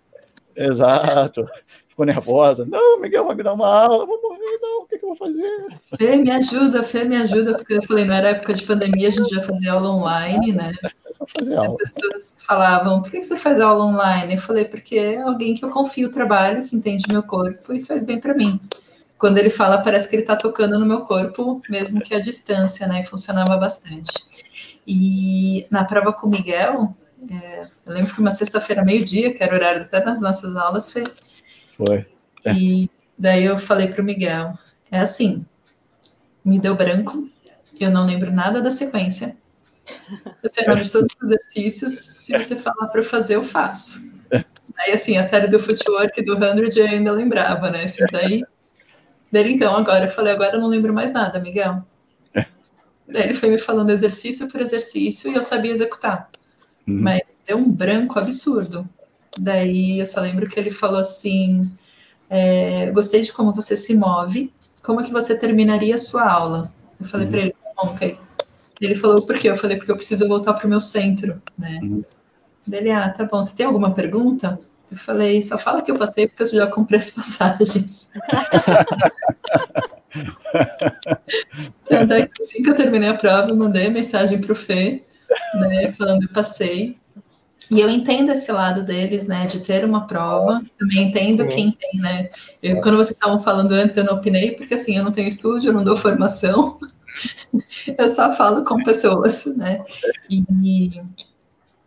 Exato. 0.57 1.49
ficou 1.89 2.05
nervosa. 2.05 2.67
Não, 2.67 3.01
Miguel 3.01 3.25
vai 3.27 3.35
me 3.35 3.43
dar 3.43 3.55
uma 3.55 3.67
aula, 3.67 4.07
vou 4.07 4.21
morrer, 4.21 4.59
não, 4.61 4.83
o 4.83 4.87
que, 4.87 4.99
que 4.99 5.05
eu 5.05 5.09
vou 5.09 5.17
fazer? 5.17 5.49
Fê, 5.99 6.17
me 6.17 6.31
ajuda, 6.31 6.83
Fê, 6.83 7.05
me 7.05 7.17
ajuda, 7.17 7.55
porque 7.55 7.75
eu 7.75 7.83
falei, 7.83 8.05
não 8.05 8.15
era 8.15 8.31
época 8.31 8.55
de 8.55 8.63
pandemia, 8.65 9.09
a 9.09 9.11
gente 9.11 9.35
já 9.35 9.43
fazia 9.43 9.73
aula 9.73 9.91
online, 9.91 10.53
né? 10.53 10.73
Fazer 11.39 11.55
aula. 11.55 11.69
As 11.69 11.77
pessoas 11.77 12.45
falavam, 12.45 13.03
por 13.03 13.11
que 13.11 13.23
você 13.23 13.37
faz 13.37 13.61
aula 13.61 13.85
online? 13.85 14.35
Eu 14.35 14.41
falei, 14.41 14.65
porque 14.65 14.97
é 14.97 15.23
alguém 15.23 15.55
que 15.55 15.65
eu 15.65 15.71
confio 15.71 16.09
o 16.09 16.13
trabalho, 16.13 16.65
que 16.65 16.77
entende 16.77 17.05
meu 17.09 17.23
corpo 17.23 17.73
e 17.73 17.81
faz 17.81 18.05
bem 18.05 18.19
para 18.19 18.35
mim. 18.35 18.61
Quando 19.21 19.37
ele 19.37 19.51
fala, 19.51 19.83
parece 19.83 20.09
que 20.09 20.17
ele 20.17 20.23
está 20.23 20.35
tocando 20.35 20.79
no 20.79 20.87
meu 20.87 21.03
corpo, 21.03 21.61
mesmo 21.69 22.01
que 22.01 22.15
a 22.15 22.21
distância, 22.21 22.87
né? 22.87 23.01
E 23.01 23.05
funcionava 23.05 23.55
bastante. 23.59 24.15
E 24.87 25.67
na 25.71 25.85
prova 25.85 26.11
com 26.11 26.27
o 26.27 26.31
Miguel, 26.31 26.97
é, 27.31 27.67
eu 27.85 27.93
lembro 27.93 28.15
que 28.15 28.19
uma 28.19 28.31
sexta-feira, 28.31 28.83
meio-dia, 28.83 29.35
que 29.35 29.45
era 29.45 29.53
o 29.53 29.57
horário 29.57 29.83
até 29.83 30.03
nas 30.03 30.23
nossas 30.23 30.57
aulas, 30.57 30.91
foi. 30.91 31.05
Foi. 31.77 32.07
É. 32.47 32.55
E 32.55 32.91
daí 33.19 33.45
eu 33.45 33.59
falei 33.59 33.89
para 33.89 34.01
o 34.01 34.05
Miguel: 34.05 34.55
é 34.91 35.01
assim, 35.01 35.45
me 36.43 36.59
deu 36.59 36.75
branco, 36.75 37.29
eu 37.79 37.91
não 37.91 38.07
lembro 38.07 38.33
nada 38.33 38.63
da 38.63 38.71
sequência. 38.71 39.37
Eu 40.43 40.49
sei 40.49 40.65
o 40.65 40.69
nome 40.71 40.81
de 40.81 40.91
todos 40.91 41.15
os 41.21 41.31
exercícios, 41.31 41.93
se 41.93 42.33
você 42.33 42.57
falar 42.57 42.87
para 42.87 43.01
eu 43.01 43.05
fazer, 43.05 43.35
eu 43.37 43.43
faço. 43.43 44.11
Aí, 44.79 44.93
assim, 44.93 45.19
a 45.19 45.23
série 45.23 45.47
do 45.47 45.61
footwork 45.61 46.23
do 46.23 46.39
100 46.39 46.79
eu 46.79 46.87
ainda 46.87 47.13
lembrava, 47.13 47.71
né? 47.71 47.85
Esses 47.85 48.07
daí. 48.11 48.43
Daí, 49.31 49.53
então, 49.53 49.75
agora, 49.77 50.07
eu 50.07 50.11
falei, 50.11 50.33
agora 50.33 50.57
eu 50.57 50.61
não 50.61 50.69
lembro 50.69 50.93
mais 50.93 51.13
nada, 51.13 51.39
Miguel. 51.39 51.85
Daí 53.07 53.25
ele 53.25 53.35
foi 53.35 53.51
me 53.51 53.59
falando 53.59 53.91
exercício 53.91 54.49
por 54.49 54.61
exercício 54.61 55.31
e 55.31 55.35
eu 55.35 55.43
sabia 55.43 55.73
executar. 55.73 56.29
Uhum. 56.87 57.01
Mas 57.01 57.41
deu 57.47 57.59
um 57.59 57.71
branco 57.71 58.19
absurdo. 58.19 58.89
Daí 59.39 60.01
eu 60.01 60.07
só 60.07 60.21
lembro 60.21 60.49
que 60.49 60.59
ele 60.59 60.71
falou 60.71 61.01
assim: 61.01 61.71
é, 62.29 62.91
gostei 62.91 63.23
de 63.23 63.33
como 63.33 63.53
você 63.53 63.77
se 63.77 63.95
move, 63.95 64.53
como 64.83 65.01
é 65.01 65.05
que 65.05 65.13
você 65.13 65.37
terminaria 65.37 65.95
a 65.95 65.99
sua 65.99 66.31
aula? 66.31 66.73
Eu 66.99 67.07
falei 67.07 67.27
uhum. 67.27 67.33
para 67.33 67.41
ele, 67.41 67.55
ok. 67.77 68.19
Ele 68.81 68.95
falou, 68.95 69.21
por 69.23 69.37
quê? 69.37 69.51
Eu 69.51 69.57
falei, 69.57 69.77
porque 69.77 69.93
eu 69.93 69.97
preciso 69.97 70.27
voltar 70.27 70.55
para 70.55 70.67
o 70.67 70.71
meu 70.71 70.81
centro, 70.81 71.41
né? 71.59 71.81
Uhum. 71.83 72.05
Dele, 72.67 72.91
ah, 72.91 73.11
tá 73.11 73.25
bom, 73.25 73.43
você 73.43 73.55
tem 73.55 73.67
alguma 73.67 73.93
pergunta? 73.93 74.59
Eu 74.91 74.97
falei, 74.97 75.43
só 75.43 75.57
fala 75.57 75.83
que 75.83 75.91
eu 75.91 75.97
passei 75.97 76.27
porque 76.27 76.43
eu 76.43 76.47
já 76.47 76.67
comprei 76.67 76.99
as 76.99 77.11
passagens. 77.15 78.11
então, 81.87 82.07
daí, 82.07 82.29
assim 82.41 82.63
que 82.63 82.71
eu 82.71 82.75
terminei 82.75 83.09
a 83.09 83.15
prova, 83.15 83.51
eu 83.51 83.57
mandei 83.57 83.89
mensagem 83.89 84.41
para 84.41 84.53
o 84.53 84.55
Fê, 84.55 85.05
né, 85.55 85.93
falando 85.93 86.27
que 86.27 86.35
passei. 86.35 86.99
E 87.71 87.81
eu 87.81 87.89
entendo 87.89 88.33
esse 88.33 88.51
lado 88.51 88.83
deles, 88.83 89.29
né, 89.29 89.47
de 89.47 89.61
ter 89.61 89.85
uma 89.85 90.05
prova. 90.05 90.61
Também 90.77 91.05
entendo 91.05 91.47
quem 91.47 91.71
tem, 91.71 92.01
né. 92.01 92.29
Eu, 92.61 92.81
quando 92.81 92.97
vocês 92.97 93.17
estavam 93.17 93.39
falando 93.39 93.71
antes, 93.71 93.97
eu 93.97 94.03
não 94.03 94.15
opinei, 94.15 94.57
porque 94.57 94.75
assim, 94.75 94.97
eu 94.97 95.05
não 95.05 95.13
tenho 95.13 95.29
estúdio, 95.29 95.69
eu 95.69 95.73
não 95.73 95.85
dou 95.85 95.97
formação. 95.97 96.81
eu 97.97 98.09
só 98.09 98.33
falo 98.33 98.65
com 98.65 98.83
pessoas, 98.83 99.47
né. 99.57 99.85
E 100.29 100.43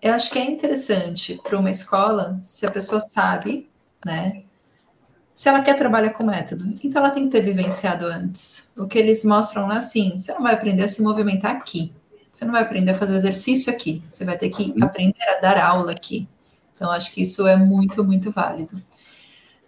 eu 0.04 0.14
acho 0.14 0.30
que 0.30 0.38
é 0.38 0.44
interessante 0.44 1.40
para 1.42 1.58
uma 1.58 1.70
escola 1.70 2.38
se 2.42 2.66
a 2.66 2.72
pessoa 2.72 3.00
sabe, 3.00 3.70
né, 4.06 4.44
se 5.34 5.48
ela 5.48 5.62
quer 5.62 5.76
trabalhar 5.76 6.12
com 6.12 6.24
método, 6.24 6.76
então 6.84 7.02
ela 7.02 7.10
tem 7.10 7.24
que 7.24 7.30
ter 7.30 7.42
vivenciado 7.42 8.06
antes. 8.06 8.70
O 8.78 8.86
que 8.86 9.00
eles 9.00 9.24
mostram 9.24 9.68
lá, 9.68 9.78
assim, 9.78 10.18
você 10.18 10.32
não 10.34 10.44
vai 10.44 10.54
aprender 10.54 10.84
a 10.84 10.88
se 10.88 11.02
movimentar 11.02 11.56
aqui. 11.56 11.92
Você 12.32 12.46
não 12.46 12.52
vai 12.52 12.62
aprender 12.62 12.92
a 12.92 12.96
fazer 12.96 13.14
o 13.14 13.16
exercício 13.16 13.72
aqui. 13.72 14.04
Você 14.10 14.26
vai 14.26 14.38
ter 14.38 14.50
que 14.50 14.72
uhum. 14.72 14.84
aprender 14.84 15.24
a 15.24 15.40
dar 15.40 15.58
aula 15.58 15.92
aqui. 15.92 16.28
Então, 16.76 16.92
acho 16.92 17.12
que 17.12 17.22
isso 17.22 17.48
é 17.48 17.56
muito, 17.56 18.04
muito 18.04 18.32
válido. 18.32 18.80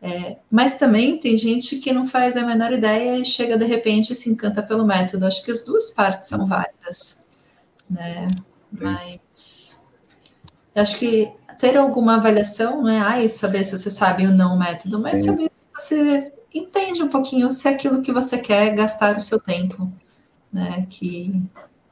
É, 0.01 0.37
mas 0.51 0.75
também 0.75 1.17
tem 1.17 1.35
gente 1.37 1.77
que 1.77 1.91
não 1.91 2.05
faz 2.05 2.37
a 2.37 2.43
menor 2.43 2.71
ideia 2.71 3.17
e 3.17 3.25
chega 3.25 3.57
de 3.57 3.65
repente 3.65 4.11
e 4.11 4.15
se 4.15 4.29
encanta 4.29 4.61
pelo 4.61 4.85
método. 4.85 5.25
Acho 5.25 5.43
que 5.43 5.49
as 5.49 5.63
duas 5.63 5.89
partes 5.91 6.29
são 6.29 6.45
válidas. 6.45 7.23
Né? 7.89 8.27
Mas 8.71 9.84
acho 10.75 10.99
que 10.99 11.31
ter 11.59 11.77
alguma 11.77 12.15
avaliação 12.15 12.81
não 12.81 12.89
é 12.89 12.99
ai, 12.99 13.29
saber 13.29 13.63
se 13.63 13.77
você 13.77 13.89
sabe 13.89 14.25
ou 14.25 14.33
não 14.33 14.55
o 14.55 14.59
método, 14.59 14.99
mas 14.99 15.19
Sim. 15.19 15.25
saber 15.27 15.47
se 15.49 15.67
você 15.73 16.33
entende 16.53 17.03
um 17.03 17.09
pouquinho 17.09 17.51
se 17.51 17.67
é 17.67 17.71
aquilo 17.71 18.01
que 18.01 18.11
você 18.11 18.37
quer 18.37 18.73
gastar 18.75 19.17
o 19.17 19.21
seu 19.21 19.39
tempo, 19.39 19.91
né? 20.51 20.85
Que 20.89 21.33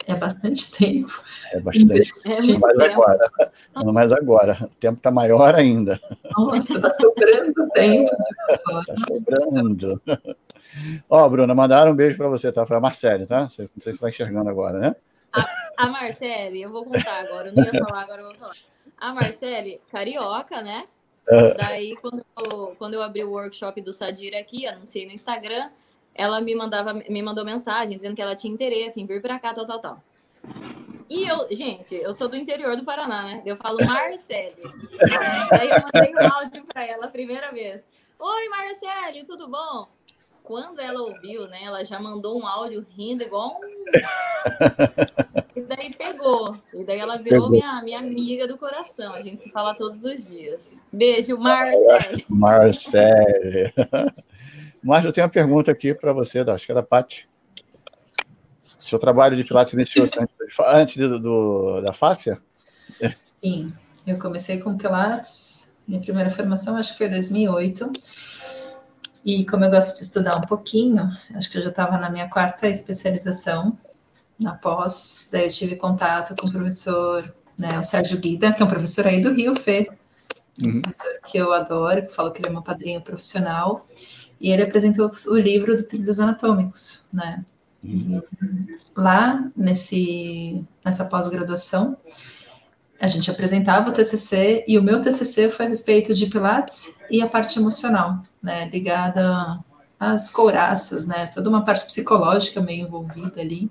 é 0.08 0.16
bastante 0.16 0.72
tempo. 0.78 1.22
É 1.52 1.60
bastante. 1.60 2.10
É 2.54 2.58
mais 2.58 2.92
agora. 2.92 3.32
Não 3.76 3.94
mais 3.94 4.12
agora. 4.12 4.58
O 4.62 4.76
tempo 4.76 4.98
está 4.98 5.12
maior 5.12 5.56
ainda. 5.56 6.00
Nossa, 6.38 6.74
está 6.74 6.90
sobrando 6.90 7.70
tempo. 7.74 8.12
Está 8.50 8.96
sobrando. 9.08 10.02
Ó, 11.10 11.26
oh, 11.26 11.30
Bruna, 11.30 11.54
mandaram 11.54 11.92
um 11.92 11.96
beijo 11.96 12.18
para 12.18 12.28
você, 12.28 12.52
tá? 12.52 12.66
Foi 12.66 12.78
a 12.78 12.80
Marcele, 12.80 13.26
tá? 13.26 13.42
Não 13.42 13.50
sei 13.50 13.70
se 13.80 13.90
está 13.90 14.10
enxergando 14.10 14.50
agora, 14.50 14.80
né? 14.80 14.96
A, 15.34 15.86
a 15.86 15.88
Marcele, 15.90 16.62
eu 16.62 16.70
vou 16.70 16.86
contar 16.86 17.20
agora. 17.22 17.50
Eu 17.50 17.54
não 17.56 17.64
ia 17.64 17.72
falar, 17.72 18.02
agora 18.02 18.22
eu 18.22 18.28
vou 18.28 18.36
falar. 18.36 18.56
A 18.98 19.14
Marcele, 19.14 19.82
carioca, 19.92 20.62
né? 20.62 20.88
Daí, 21.58 21.96
quando 21.98 22.26
eu, 22.38 22.76
quando 22.78 22.94
eu 22.94 23.02
abri 23.02 23.24
o 23.24 23.32
workshop 23.32 23.82
do 23.82 23.94
Sadir 23.94 24.36
aqui, 24.36 24.68
anunciei 24.68 25.06
no 25.06 25.12
Instagram, 25.12 25.70
ela 26.14 26.42
me 26.42 26.54
mandava, 26.54 26.94
me 26.94 27.22
mandou 27.22 27.46
mensagem 27.46 27.98
dizendo 27.98 28.16
que 28.16 28.22
ela 28.22 28.36
tinha 28.36 28.54
interesse 28.54 29.02
em 29.02 29.06
vir 29.06 29.22
para 29.22 29.40
cá, 29.40 29.54
tal, 29.54 29.66
tal, 29.66 29.80
tal. 29.80 30.04
E 31.10 31.28
eu, 31.28 31.48
gente, 31.52 31.96
eu 31.96 32.14
sou 32.14 32.28
do 32.28 32.36
interior 32.36 32.76
do 32.76 32.84
Paraná, 32.84 33.24
né? 33.24 33.42
Eu 33.46 33.56
falo 33.56 33.78
Marcele. 33.86 34.56
Daí 35.50 35.70
eu 35.70 35.84
mandei 35.94 36.16
um 36.16 36.34
áudio 36.34 36.66
para 36.66 36.86
ela 36.86 37.06
a 37.06 37.10
primeira 37.10 37.52
vez. 37.52 37.88
Oi, 38.20 38.50
Marcele, 38.50 39.24
tudo 39.26 39.48
bom? 39.48 39.88
Quando 40.44 40.80
ela 40.80 41.02
ouviu, 41.02 41.48
né? 41.48 41.64
Ela 41.64 41.84
já 41.84 42.00
mandou 42.00 42.40
um 42.40 42.46
áudio 42.46 42.86
rindo 42.96 43.24
igual 43.24 43.58
um... 43.58 43.62
E 45.56 45.62
daí 45.62 45.94
pegou. 45.94 46.58
E 46.74 46.84
daí 46.84 46.98
ela 47.00 47.18
virou 47.18 47.50
minha, 47.50 47.82
minha 47.84 48.00
amiga 48.00 48.48
do 48.48 48.58
coração. 48.58 49.14
A 49.14 49.22
gente 49.22 49.42
se 49.42 49.52
fala 49.52 49.76
todos 49.76 50.04
os 50.04 50.28
dias. 50.28 50.80
Beijo, 50.92 51.38
Marcele. 51.38 52.26
Marcele. 52.28 53.74
Mas 54.84 55.06
eu 55.06 55.14
tenho 55.14 55.26
uma 55.26 55.32
pergunta 55.32 55.72
aqui 55.72 55.94
para 55.94 56.12
você, 56.12 56.40
acho 56.40 56.66
que 56.66 56.72
é 56.72 56.76
da 56.76 56.84
Paty. 56.84 57.30
Seu 58.80 59.00
trabalho 59.00 59.38
de 59.38 59.46
Pilates 59.46 59.74
iniciou 59.74 60.06
antes, 60.06 60.60
antes 60.60 60.98
do, 60.98 61.20
do, 61.20 61.82
da 61.82 61.94
fáscia? 61.94 62.42
Sim, 63.24 63.72
eu 64.06 64.20
comecei 64.20 64.60
com 64.60 64.78
Pilates, 64.78 65.74
minha 65.88 66.02
primeira 66.02 66.30
formação 66.30 66.76
acho 66.76 66.92
que 66.92 66.98
foi 66.98 67.08
em 67.08 67.12
2008. 67.12 67.92
E 69.26 69.46
como 69.46 69.64
eu 69.64 69.72
gosto 69.72 69.96
de 69.96 70.04
estudar 70.04 70.38
um 70.38 70.42
pouquinho, 70.42 71.10
acho 71.34 71.50
que 71.50 71.58
eu 71.58 71.62
já 71.62 71.70
estava 71.70 71.98
na 71.98 72.10
minha 72.10 72.30
quarta 72.30 72.68
especialização, 72.68 73.78
na 74.40 74.54
pós, 74.54 75.30
daí 75.32 75.46
eu 75.46 75.50
tive 75.50 75.76
contato 75.76 76.36
com 76.36 76.48
o 76.48 76.52
professor, 76.52 77.34
né, 77.58 77.80
o 77.80 77.84
Sérgio 77.84 78.20
Guida, 78.20 78.52
que 78.52 78.62
é 78.62 78.66
um 78.66 78.70
professor 78.70 79.08
aí 79.08 79.22
do 79.22 79.32
Rio, 79.32 79.56
Fê, 79.56 79.90
uhum. 80.64 80.82
professor 80.82 81.12
que 81.26 81.38
eu 81.38 81.54
adoro, 81.54 82.06
que 82.06 82.14
falo 82.14 82.32
que 82.32 82.42
ele 82.42 82.50
é 82.50 82.52
meu 82.52 82.62
padrinho 82.62 83.02
profissional. 83.02 83.88
E 84.42 84.50
ele 84.50 84.64
apresentou 84.64 85.10
o 85.28 85.38
livro 85.38 85.76
do 85.76 85.84
Trilhos 85.84 86.20
Anatômicos, 86.20 87.06
né? 87.14 87.46
E 87.82 88.22
lá, 88.96 89.50
nesse, 89.56 90.64
nessa 90.84 91.06
pós-graduação, 91.06 91.98
a 93.04 93.08
gente 93.08 93.30
apresentava 93.30 93.90
o 93.90 93.92
TCC 93.92 94.64
e 94.66 94.80
o 94.80 94.82
meu 94.82 95.02
TCC 95.02 95.50
foi 95.50 95.66
a 95.66 95.70
respeito 95.70 96.14
de 96.14 96.26
Pilates 96.26 96.96
e 97.12 97.22
a 97.22 97.28
parte 97.28 97.60
emocional, 97.60 98.24
né, 98.42 98.70
ligada 98.70 99.60
às 100.00 100.30
couraças, 100.30 101.06
né, 101.06 101.26
toda 101.26 101.50
uma 101.50 101.66
parte 101.66 101.86
psicológica 101.86 102.62
meio 102.62 102.88
envolvida 102.88 103.42
ali, 103.42 103.70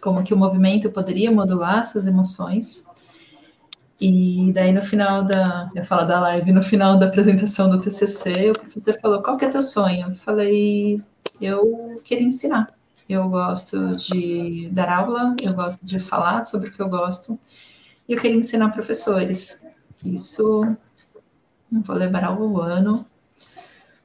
como 0.00 0.22
que 0.22 0.32
o 0.32 0.36
movimento 0.36 0.88
poderia 0.92 1.28
modular 1.28 1.80
essas 1.80 2.06
emoções 2.06 2.86
e 4.00 4.52
daí 4.54 4.70
no 4.70 4.80
final 4.80 5.24
da, 5.24 5.68
eu 5.74 5.84
falo 5.84 6.04
da 6.04 6.20
live, 6.20 6.52
no 6.52 6.62
final 6.62 6.96
da 6.96 7.06
apresentação 7.06 7.68
do 7.68 7.80
TCC, 7.80 8.52
o 8.52 8.60
professor 8.60 8.96
falou: 9.00 9.20
"Qual 9.24 9.36
que 9.36 9.44
é 9.44 9.48
teu 9.48 9.60
sonho?" 9.60 10.10
Eu 10.10 10.14
falei: 10.14 11.02
"Eu 11.40 12.00
queria 12.04 12.24
ensinar. 12.24 12.72
Eu 13.08 13.28
gosto 13.28 13.96
de 13.96 14.68
dar 14.70 14.88
aula, 14.88 15.34
eu 15.42 15.52
gosto 15.52 15.84
de 15.84 15.98
falar 15.98 16.44
sobre 16.44 16.68
o 16.68 16.70
que 16.70 16.80
eu 16.80 16.88
gosto, 16.88 17.36
e 18.08 18.14
eu 18.14 18.20
queria 18.20 18.36
ensinar 18.36 18.70
professores. 18.70 19.64
Isso 20.04 20.60
não 21.70 21.82
vou 21.82 21.94
lembrar 21.94 22.38
o 22.40 22.60
ano. 22.60 23.06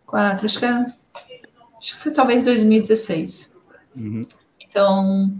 Quatro, 0.05 0.45
acho 0.45 0.59
que, 0.59 0.65
é, 0.65 0.85
acho 1.77 1.95
que 1.95 1.99
foi 1.99 2.11
talvez 2.11 2.43
2016. 2.43 3.55
Uhum. 3.95 4.25
Então, 4.59 5.33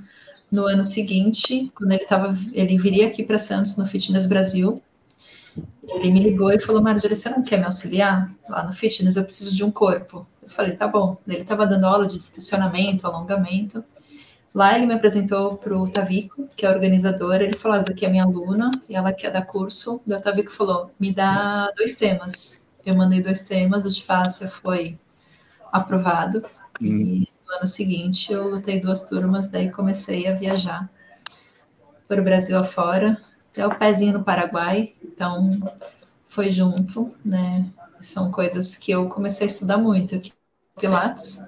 no 0.50 0.66
ano 0.66 0.84
seguinte, 0.84 1.72
quando 1.76 1.92
ele 1.92 2.06
tava, 2.06 2.38
ele 2.54 2.78
viria 2.78 3.08
aqui 3.08 3.24
para 3.24 3.38
Santos 3.38 3.76
no 3.76 3.86
Fitness 3.86 4.26
Brasil. 4.26 4.82
Ele 5.88 6.12
me 6.12 6.22
ligou 6.22 6.52
e 6.52 6.60
falou: 6.60 6.82
Marjorie, 6.82 7.16
você 7.16 7.30
não 7.30 7.44
quer 7.44 7.58
me 7.58 7.66
auxiliar 7.66 8.34
lá 8.48 8.64
no 8.64 8.74
fitness? 8.74 9.16
Eu 9.16 9.24
preciso 9.24 9.54
de 9.54 9.64
um 9.64 9.72
corpo. 9.72 10.26
Eu 10.42 10.50
falei: 10.50 10.76
tá 10.76 10.88
bom. 10.88 11.18
Ele 11.28 11.42
estava 11.42 11.68
dando 11.68 11.86
aula 11.86 12.08
de 12.08 12.18
estacionamento, 12.18 13.06
alongamento. 13.06 13.84
Lá 14.54 14.76
ele 14.76 14.86
me 14.86 14.94
apresentou 14.94 15.58
para 15.58 15.76
o 15.76 15.90
Tavico, 15.90 16.48
que 16.56 16.66
é 16.66 16.70
organizador. 16.70 17.36
Ele 17.36 17.56
falou: 17.56 17.78
essa 17.78 17.92
aqui 17.92 18.06
é 18.06 18.10
minha 18.10 18.24
aluna 18.24 18.70
e 18.88 18.96
ela 18.96 19.12
quer 19.12 19.32
dar 19.32 19.42
curso. 19.42 20.00
O 20.06 20.22
Tavico 20.22 20.52
falou: 20.52 20.92
me 21.00 21.12
dá 21.12 21.72
dois 21.76 21.96
temas. 21.96 22.64
eu 22.86 22.96
mandei 22.96 23.22
dois 23.22 23.42
temas, 23.42 23.86
o 23.86 23.90
de 23.90 24.04
fácil 24.04 24.48
foi 24.50 25.00
aprovado, 25.72 26.46
hum. 26.80 26.86
e 26.86 27.30
no 27.48 27.56
ano 27.56 27.66
seguinte 27.66 28.32
eu 28.32 28.48
lutei 28.48 28.80
duas 28.80 29.10
turmas, 29.10 29.48
daí 29.48 29.72
comecei 29.72 30.28
a 30.28 30.34
viajar 30.34 30.88
para 32.08 32.22
o 32.22 32.24
Brasil 32.24 32.58
afora, 32.58 33.20
até 33.52 33.66
o 33.66 33.74
pezinho 33.74 34.14
no 34.14 34.24
Paraguai, 34.24 34.94
então 35.04 35.50
foi 36.28 36.50
junto, 36.50 37.12
né? 37.26 37.66
São 38.00 38.30
coisas 38.30 38.76
que 38.76 38.92
eu 38.92 39.08
comecei 39.08 39.48
a 39.48 39.50
estudar 39.50 39.78
muito, 39.78 40.14
aqui, 40.16 40.32
Pilates, 40.80 41.44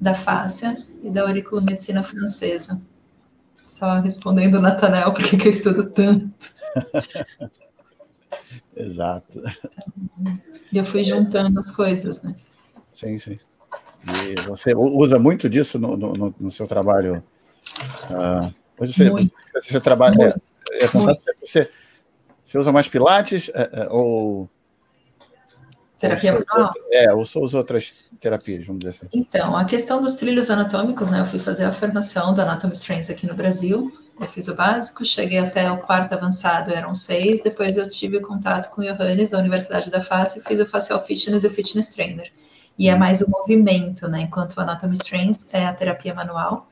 da 0.00 0.14
fáscia 0.14 0.84
e 1.02 1.10
da 1.10 1.22
auriculomedicina 1.22 2.02
francesa. 2.02 2.80
Só 3.62 4.00
respondendo 4.00 4.54
o 4.54 4.60
Natanel, 4.60 5.12
por 5.12 5.22
que 5.22 5.36
eu 5.36 5.50
estudo 5.50 5.84
tanto. 5.90 6.52
Exato. 8.74 9.42
E 10.72 10.78
eu 10.78 10.84
fui 10.84 11.02
juntando 11.02 11.58
as 11.58 11.70
coisas, 11.70 12.22
né? 12.22 12.34
Sim, 12.94 13.18
sim. 13.18 13.38
E 14.06 14.40
você 14.48 14.74
usa 14.74 15.18
muito 15.18 15.48
disso 15.48 15.78
no, 15.78 15.96
no, 15.96 16.34
no 16.38 16.50
seu 16.50 16.66
trabalho? 16.66 17.22
Uh, 18.10 18.54
hoje 18.78 18.92
você, 18.94 19.10
muito. 19.10 19.32
você 19.54 19.80
trabalha. 19.80 20.40
É, 20.72 20.84
é 20.84 20.88
você, 20.88 21.70
você 22.44 22.58
usa 22.58 22.72
mais 22.72 22.88
Pilates 22.88 23.50
é, 23.54 23.70
é, 23.72 23.88
ou. 23.90 24.48
Terapia 26.00 26.32
manual? 26.32 26.72
É, 26.90 27.12
ou 27.12 27.24
só 27.26 27.40
usa 27.40 27.58
outras 27.58 28.10
terapias, 28.18 28.66
vamos 28.66 28.80
dizer 28.80 28.90
assim. 28.90 29.06
Então, 29.12 29.54
a 29.54 29.64
questão 29.66 30.00
dos 30.00 30.14
trilhos 30.14 30.50
anatômicos, 30.50 31.10
né? 31.10 31.20
Eu 31.20 31.26
fui 31.26 31.38
fazer 31.38 31.64
a 31.64 31.72
formação 31.72 32.32
da 32.32 32.42
Anatomy 32.44 32.72
Strengths 32.72 33.10
aqui 33.10 33.26
no 33.26 33.34
Brasil. 33.34 33.92
Eu 34.18 34.26
fiz 34.26 34.48
o 34.48 34.54
básico, 34.54 35.04
cheguei 35.04 35.38
até 35.38 35.70
o 35.70 35.78
quarto 35.78 36.14
avançado, 36.14 36.72
eram 36.72 36.94
seis. 36.94 37.42
Depois 37.42 37.76
eu 37.76 37.88
tive 37.88 38.18
contato 38.20 38.70
com 38.70 38.80
o 38.80 38.84
Johannes, 38.84 39.30
da 39.30 39.38
Universidade 39.38 39.90
da 39.90 40.00
Face, 40.00 40.38
e 40.38 40.42
fiz 40.42 40.58
o 40.58 40.66
Facial 40.66 41.04
Fitness 41.04 41.44
e 41.44 41.46
o 41.46 41.50
Fitness 41.50 41.88
Trainer. 41.88 42.32
E 42.78 42.88
é 42.88 42.96
mais 42.96 43.20
o 43.20 43.30
movimento, 43.30 44.08
né? 44.08 44.22
Enquanto 44.22 44.56
o 44.56 44.60
Anatomy 44.60 44.94
Strengths 44.94 45.52
é 45.52 45.66
a 45.66 45.72
terapia 45.74 46.14
manual. 46.14 46.66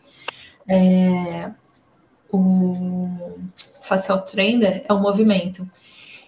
É, 0.66 1.51
o 2.33 3.09
Facial 3.83 4.22
Trainer 4.22 4.85
é 4.89 4.93
o 4.93 4.99
movimento. 4.99 5.68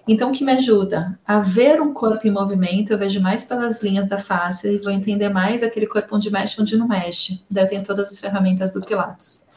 Então, 0.08 0.30
o 0.30 0.32
que 0.32 0.44
me 0.44 0.52
ajuda? 0.52 1.18
A 1.26 1.40
ver 1.40 1.80
um 1.80 1.92
corpo 1.92 2.26
em 2.26 2.30
movimento, 2.30 2.92
eu 2.92 2.98
vejo 2.98 3.20
mais 3.20 3.44
pelas 3.44 3.82
linhas 3.82 4.06
da 4.06 4.18
face 4.18 4.68
e 4.68 4.78
vou 4.78 4.90
entender 4.90 5.28
mais 5.28 5.62
aquele 5.62 5.86
corpo 5.86 6.16
onde 6.16 6.30
mexe, 6.30 6.60
onde 6.60 6.76
não 6.76 6.88
mexe. 6.88 7.44
Daí 7.50 7.64
eu 7.64 7.68
tenho 7.68 7.82
todas 7.82 8.08
as 8.08 8.18
ferramentas 8.18 8.72
do 8.72 8.80
Pilates. 8.80 9.48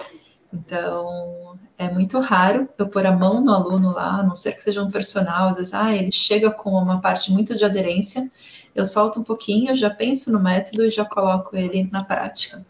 Então, 0.54 1.58
é 1.78 1.90
muito 1.90 2.20
raro 2.20 2.70
eu 2.78 2.88
pôr 2.88 3.06
a 3.06 3.12
mão 3.12 3.42
no 3.42 3.52
aluno 3.52 3.92
lá, 3.92 4.20
a 4.20 4.24
não 4.24 4.36
ser 4.36 4.52
que 4.52 4.62
seja 4.62 4.84
um 4.84 4.92
personal, 4.92 5.50
às 5.50 5.56
vezes, 5.56 5.74
ah, 5.74 5.94
ele 5.94 6.12
chega 6.12 6.52
com 6.52 6.72
uma 6.72 7.02
parte 7.02 7.32
muito 7.32 7.56
de 7.56 7.66
aderência, 7.66 8.32
eu 8.76 8.86
solto 8.86 9.20
um 9.20 9.24
pouquinho, 9.24 9.74
já 9.74 9.90
penso 9.90 10.32
no 10.32 10.40
método 10.40 10.84
e 10.86 10.90
já 10.90 11.06
coloco 11.06 11.56
ele 11.56 11.90
na 11.92 12.04
prática. 12.04 12.64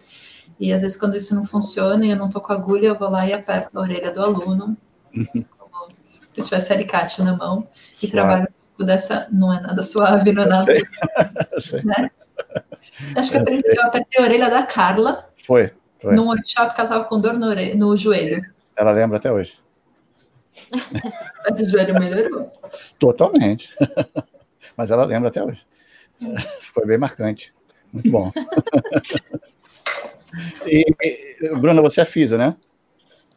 E 0.60 0.72
às 0.72 0.82
vezes, 0.82 0.98
quando 0.98 1.18
isso 1.18 1.36
não 1.36 1.46
funciona 1.46 2.06
e 2.06 2.12
eu 2.12 2.16
não 2.16 2.30
tô 2.30 2.40
com 2.40 2.54
agulha, 2.54 2.88
eu 2.88 2.98
vou 2.98 3.10
lá 3.10 3.28
e 3.28 3.34
aperto 3.34 3.78
a 3.78 3.82
orelha 3.82 4.12
do 4.12 4.22
aluno, 4.22 4.78
se 6.34 6.42
eu 6.42 6.44
tivesse 6.44 6.74
alicate 6.74 7.22
na 7.22 7.36
mão, 7.36 7.68
e 8.02 8.08
trabalho 8.08 8.44
um 8.44 8.68
pouco 8.70 8.84
dessa. 8.84 9.28
Não 9.32 9.54
é 9.54 9.62
nada 9.62 9.84
suave, 9.84 10.34
não 10.34 10.44
é 10.44 10.48
nada. 10.48 10.74
Né? 11.84 12.10
Acho 13.16 13.32
que 13.32 13.38
eu 13.38 13.42
apertei, 13.42 13.78
eu 13.78 13.84
apertei 13.84 14.22
a 14.22 14.26
orelha 14.26 14.50
da 14.50 14.64
Carla. 14.64 15.30
Foi. 15.46 15.72
Foi. 16.00 16.16
Num 16.16 16.26
workshop 16.26 16.74
que 16.74 16.82
ela 16.82 16.90
estava 16.90 17.06
com 17.06 17.20
dor 17.20 17.34
no, 17.34 17.54
no 17.76 17.96
joelho. 17.96 18.44
Ela 18.76 18.92
lembra 18.92 19.18
até 19.18 19.32
hoje. 19.32 19.58
Mas 21.48 21.62
o 21.62 21.70
joelho 21.70 21.94
melhorou. 21.94 22.52
Totalmente. 23.00 23.74
Mas 24.76 24.92
ela 24.92 25.06
lembra 25.06 25.30
até 25.30 25.44
hoje. 25.44 25.66
Foi 26.62 26.86
bem 26.86 26.98
marcante. 26.98 27.54
Muito 27.92 28.10
bom. 28.10 28.32
e, 30.66 30.86
e, 31.02 31.56
Bruna, 31.56 31.82
você 31.82 32.02
é 32.02 32.06
físio, 32.06 32.38
né? 32.38 32.56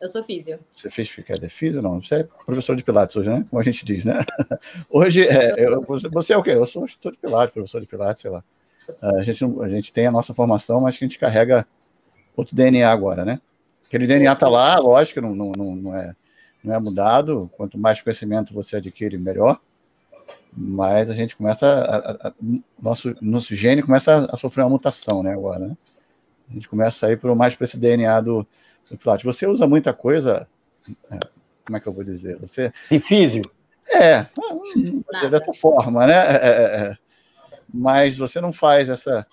Eu 0.01 0.09
sou 0.09 0.23
físio. 0.23 0.59
Você 0.75 0.91
fez 0.91 1.13
quer 1.15 1.35
dizer, 1.35 1.49
físio 1.49 1.81
não? 1.81 2.01
Você 2.01 2.17
é 2.17 2.29
professor 2.45 2.77
de 2.77 2.85
Pilates 2.85 3.17
hoje, 3.17 3.31
né? 3.31 3.45
Como 3.49 3.61
a 3.61 3.63
gente 3.63 3.85
diz, 3.85 4.05
né? 4.05 4.19
Hoje, 4.91 5.27
é, 5.27 5.65
eu, 5.65 5.83
você 6.11 6.35
é 6.35 6.37
o 6.37 6.43
quê? 6.43 6.51
Eu 6.51 6.67
sou 6.67 6.85
instrutor 6.85 7.13
de 7.13 7.19
Pilates, 7.19 7.55
professor 7.55 7.81
de 7.81 7.87
Pilates, 7.87 8.21
sei 8.21 8.31
lá. 8.31 8.45
A 9.03 9.23
gente, 9.23 9.45
a 9.45 9.69
gente 9.69 9.93
tem 9.93 10.07
a 10.07 10.13
nossa 10.13 10.35
formação, 10.35 10.81
mas 10.81 10.97
que 10.97 11.05
a 11.05 11.09
gente 11.09 11.19
carrega 11.19 11.67
outro 12.37 12.55
DNA 12.55 12.89
agora, 12.89 13.25
né? 13.25 13.41
Aquele 13.87 14.07
DNA 14.07 14.33
está 14.33 14.49
lá, 14.49 14.79
lógico, 14.79 15.21
não, 15.21 15.35
não, 15.35 15.53
não, 15.53 15.97
é, 15.97 16.15
não 16.63 16.75
é 16.75 16.79
mudado. 16.79 17.51
Quanto 17.57 17.79
mais 17.79 18.01
conhecimento 18.03 18.53
você 18.53 18.77
adquire, 18.77 19.17
melhor. 19.17 19.61
Mas 20.57 21.11
a 21.11 21.15
gente 21.15 21.37
começa, 21.37 21.67
a, 21.67 21.97
a, 21.97 22.29
a, 22.29 22.33
nosso, 22.81 23.15
nosso 23.21 23.55
gene 23.55 23.83
começa 23.83 24.29
a, 24.31 24.37
sofrer 24.37 24.63
uma 24.63 24.71
mutação, 24.71 25.23
né? 25.23 25.33
Agora, 25.33 25.69
né? 25.69 25.77
A 26.49 26.53
gente 26.53 26.69
começa 26.69 27.07
a 27.07 27.13
ir 27.13 27.19
por 27.19 27.35
mais 27.35 27.57
para 27.57 27.65
esse 27.65 27.77
DNA 27.77 28.21
do, 28.21 28.47
Pilates. 28.95 29.25
Você 29.25 29.47
usa 29.47 29.67
muita 29.67 29.93
coisa. 29.93 30.47
É, 31.11 31.19
como 31.65 31.77
é 31.77 31.81
que 31.81 31.87
eu 31.87 31.93
vou 31.93 32.05
dizer? 32.05 32.37
Você. 32.39 32.73
Difícil. 32.91 33.43
É, 33.89 34.27
dessa 35.31 35.53
forma, 35.55 36.07
né? 36.07 36.15
É, 36.15 36.35
é, 36.35 36.89
é, 36.91 36.99
mas 37.73 38.19
você 38.19 38.41
não 38.41 38.53
faz 38.53 38.89
essa 38.89 39.27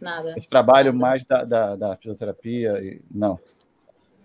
Nada. 0.00 0.34
Esse 0.36 0.48
trabalho 0.48 0.92
Nada. 0.92 0.98
mais 0.98 1.24
da, 1.24 1.44
da, 1.44 1.76
da, 1.76 1.96
fisioterapia, 1.96 3.00
não. 3.10 3.38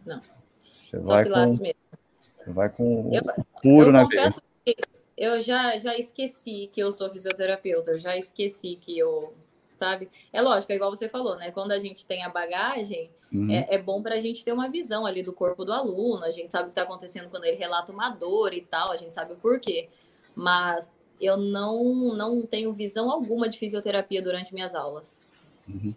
Não. 0.05 0.21
Você 0.69 0.99
vai 0.99 1.26
com, 1.28 1.45
mesmo. 1.45 1.61
Você 1.61 2.51
vai 2.51 2.69
com 2.69 3.09
eu, 3.11 3.21
o 3.38 3.61
puro 3.61 3.88
eu 3.88 3.91
na 3.91 4.03
confesso 4.03 4.41
que 4.63 4.76
eu 5.17 5.39
já, 5.41 5.78
já 5.78 5.95
esqueci 5.95 6.69
que 6.71 6.82
eu 6.82 6.91
sou 6.91 7.09
fisioterapeuta, 7.09 7.91
eu 7.91 7.99
já 7.99 8.15
esqueci 8.17 8.76
que 8.76 8.97
eu, 8.97 9.34
sabe? 9.71 10.09
É 10.32 10.41
lógico, 10.41 10.71
é 10.71 10.76
igual 10.76 10.91
você 10.91 11.09
falou, 11.09 11.38
né? 11.38 11.51
Quando 11.51 11.71
a 11.71 11.80
gente 11.80 12.05
tem 12.05 12.24
a 12.24 12.30
bagagem, 12.30 13.09
uhum. 13.34 13.49
é, 13.49 13.67
é, 13.69 13.77
bom 13.81 14.01
para 14.01 14.15
a 14.15 14.19
gente 14.19 14.43
ter 14.45 14.51
uma 14.51 14.69
visão 14.69 15.05
ali 15.05 15.23
do 15.23 15.34
corpo 15.34 15.65
do 15.65 15.73
aluno, 15.73 16.23
a 16.23 16.31
gente 16.31 16.51
sabe 16.51 16.65
o 16.65 16.67
que 16.67 16.71
está 16.71 16.84
acontecendo 16.84 17.29
quando 17.29 17.45
ele 17.45 17.57
relata 17.57 17.91
uma 17.91 18.09
dor 18.09 18.53
e 18.53 18.61
tal, 18.61 18.91
a 18.91 18.95
gente 18.95 19.13
sabe 19.13 19.34
o 19.34 19.38
porquê. 19.38 19.89
Mas 20.36 20.97
eu 21.19 21.38
não, 21.38 22.15
não 22.15 22.45
tenho 22.45 22.73
visão 22.73 23.09
alguma 23.09 23.47
de 23.47 23.57
fisioterapia 23.57 24.21
durante 24.21 24.53
minhas 24.53 24.75
aulas. 24.75 25.23
Uhum. 25.67 25.93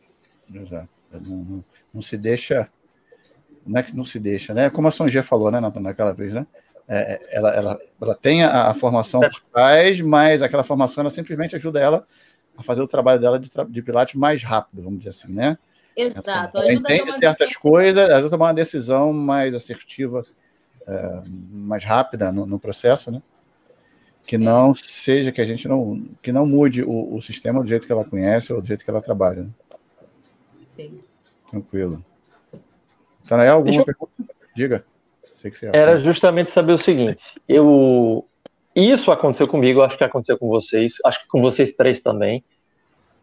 Exato. 0.54 0.88
Não, 1.12 1.36
não, 1.36 1.64
não, 1.94 2.02
se 2.02 2.16
deixa. 2.16 2.70
Não 3.66 3.80
é 3.80 3.82
que 3.82 3.96
não 3.96 4.04
se 4.04 4.18
deixa, 4.18 4.54
né? 4.54 4.70
Como 4.70 4.88
a 4.88 5.08
G 5.08 5.22
falou, 5.22 5.50
né, 5.50 5.60
naquela 5.60 6.12
vez, 6.12 6.34
né? 6.34 6.46
É, 6.88 7.14
é, 7.14 7.36
ela, 7.36 7.50
ela, 7.50 7.80
ela 8.00 8.14
tem 8.14 8.44
a, 8.44 8.68
a, 8.68 8.74
formação 8.74 9.20
por 9.20 9.40
trás, 9.52 10.00
mas 10.00 10.40
aquela 10.40 10.62
formação 10.62 11.02
ela 11.02 11.10
simplesmente 11.10 11.56
ajuda 11.56 11.80
ela 11.80 12.06
a 12.56 12.62
fazer 12.62 12.80
o 12.80 12.86
trabalho 12.86 13.20
dela 13.20 13.40
de, 13.40 13.50
de 13.68 13.82
Pilates 13.82 14.14
mais 14.14 14.42
rápido, 14.44 14.82
vamos 14.82 14.98
dizer 14.98 15.10
assim, 15.10 15.32
né? 15.32 15.58
Exato. 15.96 16.58
Ela, 16.58 16.66
ela 16.66 16.74
entende 16.74 17.12
certas 17.12 17.48
decisão. 17.48 17.62
coisas, 17.62 18.08
ela 18.08 18.28
tomar 18.28 18.46
uma 18.46 18.54
decisão 18.54 19.12
mais 19.12 19.54
assertiva, 19.54 20.24
é, 20.86 21.22
mais 21.50 21.84
rápida 21.84 22.30
no, 22.30 22.44
no, 22.44 22.58
processo, 22.58 23.10
né? 23.10 23.22
Que 24.26 24.36
não 24.36 24.72
é. 24.72 24.74
seja, 24.74 25.32
que 25.32 25.40
a 25.40 25.44
gente 25.44 25.66
não, 25.66 26.06
que 26.20 26.30
não 26.30 26.46
mude 26.46 26.82
o, 26.82 27.14
o, 27.14 27.22
sistema 27.22 27.62
do 27.62 27.68
jeito 27.68 27.86
que 27.86 27.92
ela 27.92 28.04
conhece 28.04 28.52
ou 28.52 28.60
do 28.60 28.66
jeito 28.66 28.84
que 28.84 28.90
ela 28.90 29.00
trabalha. 29.00 29.44
Né? 29.44 29.50
Sim. 30.64 31.00
Tranquilo. 31.50 32.04
Tanael, 33.26 33.56
alguma 33.56 33.80
eu... 33.80 33.84
pergunta? 33.84 34.12
Diga. 34.54 34.84
Sei 35.34 35.50
que 35.50 35.56
você 35.56 35.70
Era 35.72 36.00
justamente 36.00 36.50
saber 36.50 36.72
o 36.72 36.78
seguinte, 36.78 37.22
eu... 37.48 38.26
Isso 38.74 39.10
aconteceu 39.10 39.48
comigo, 39.48 39.80
acho 39.80 39.96
que 39.96 40.04
aconteceu 40.04 40.36
com 40.36 40.48
vocês, 40.48 40.96
acho 41.02 41.22
que 41.22 41.28
com 41.28 41.40
vocês 41.40 41.72
três 41.72 41.98
também. 41.98 42.44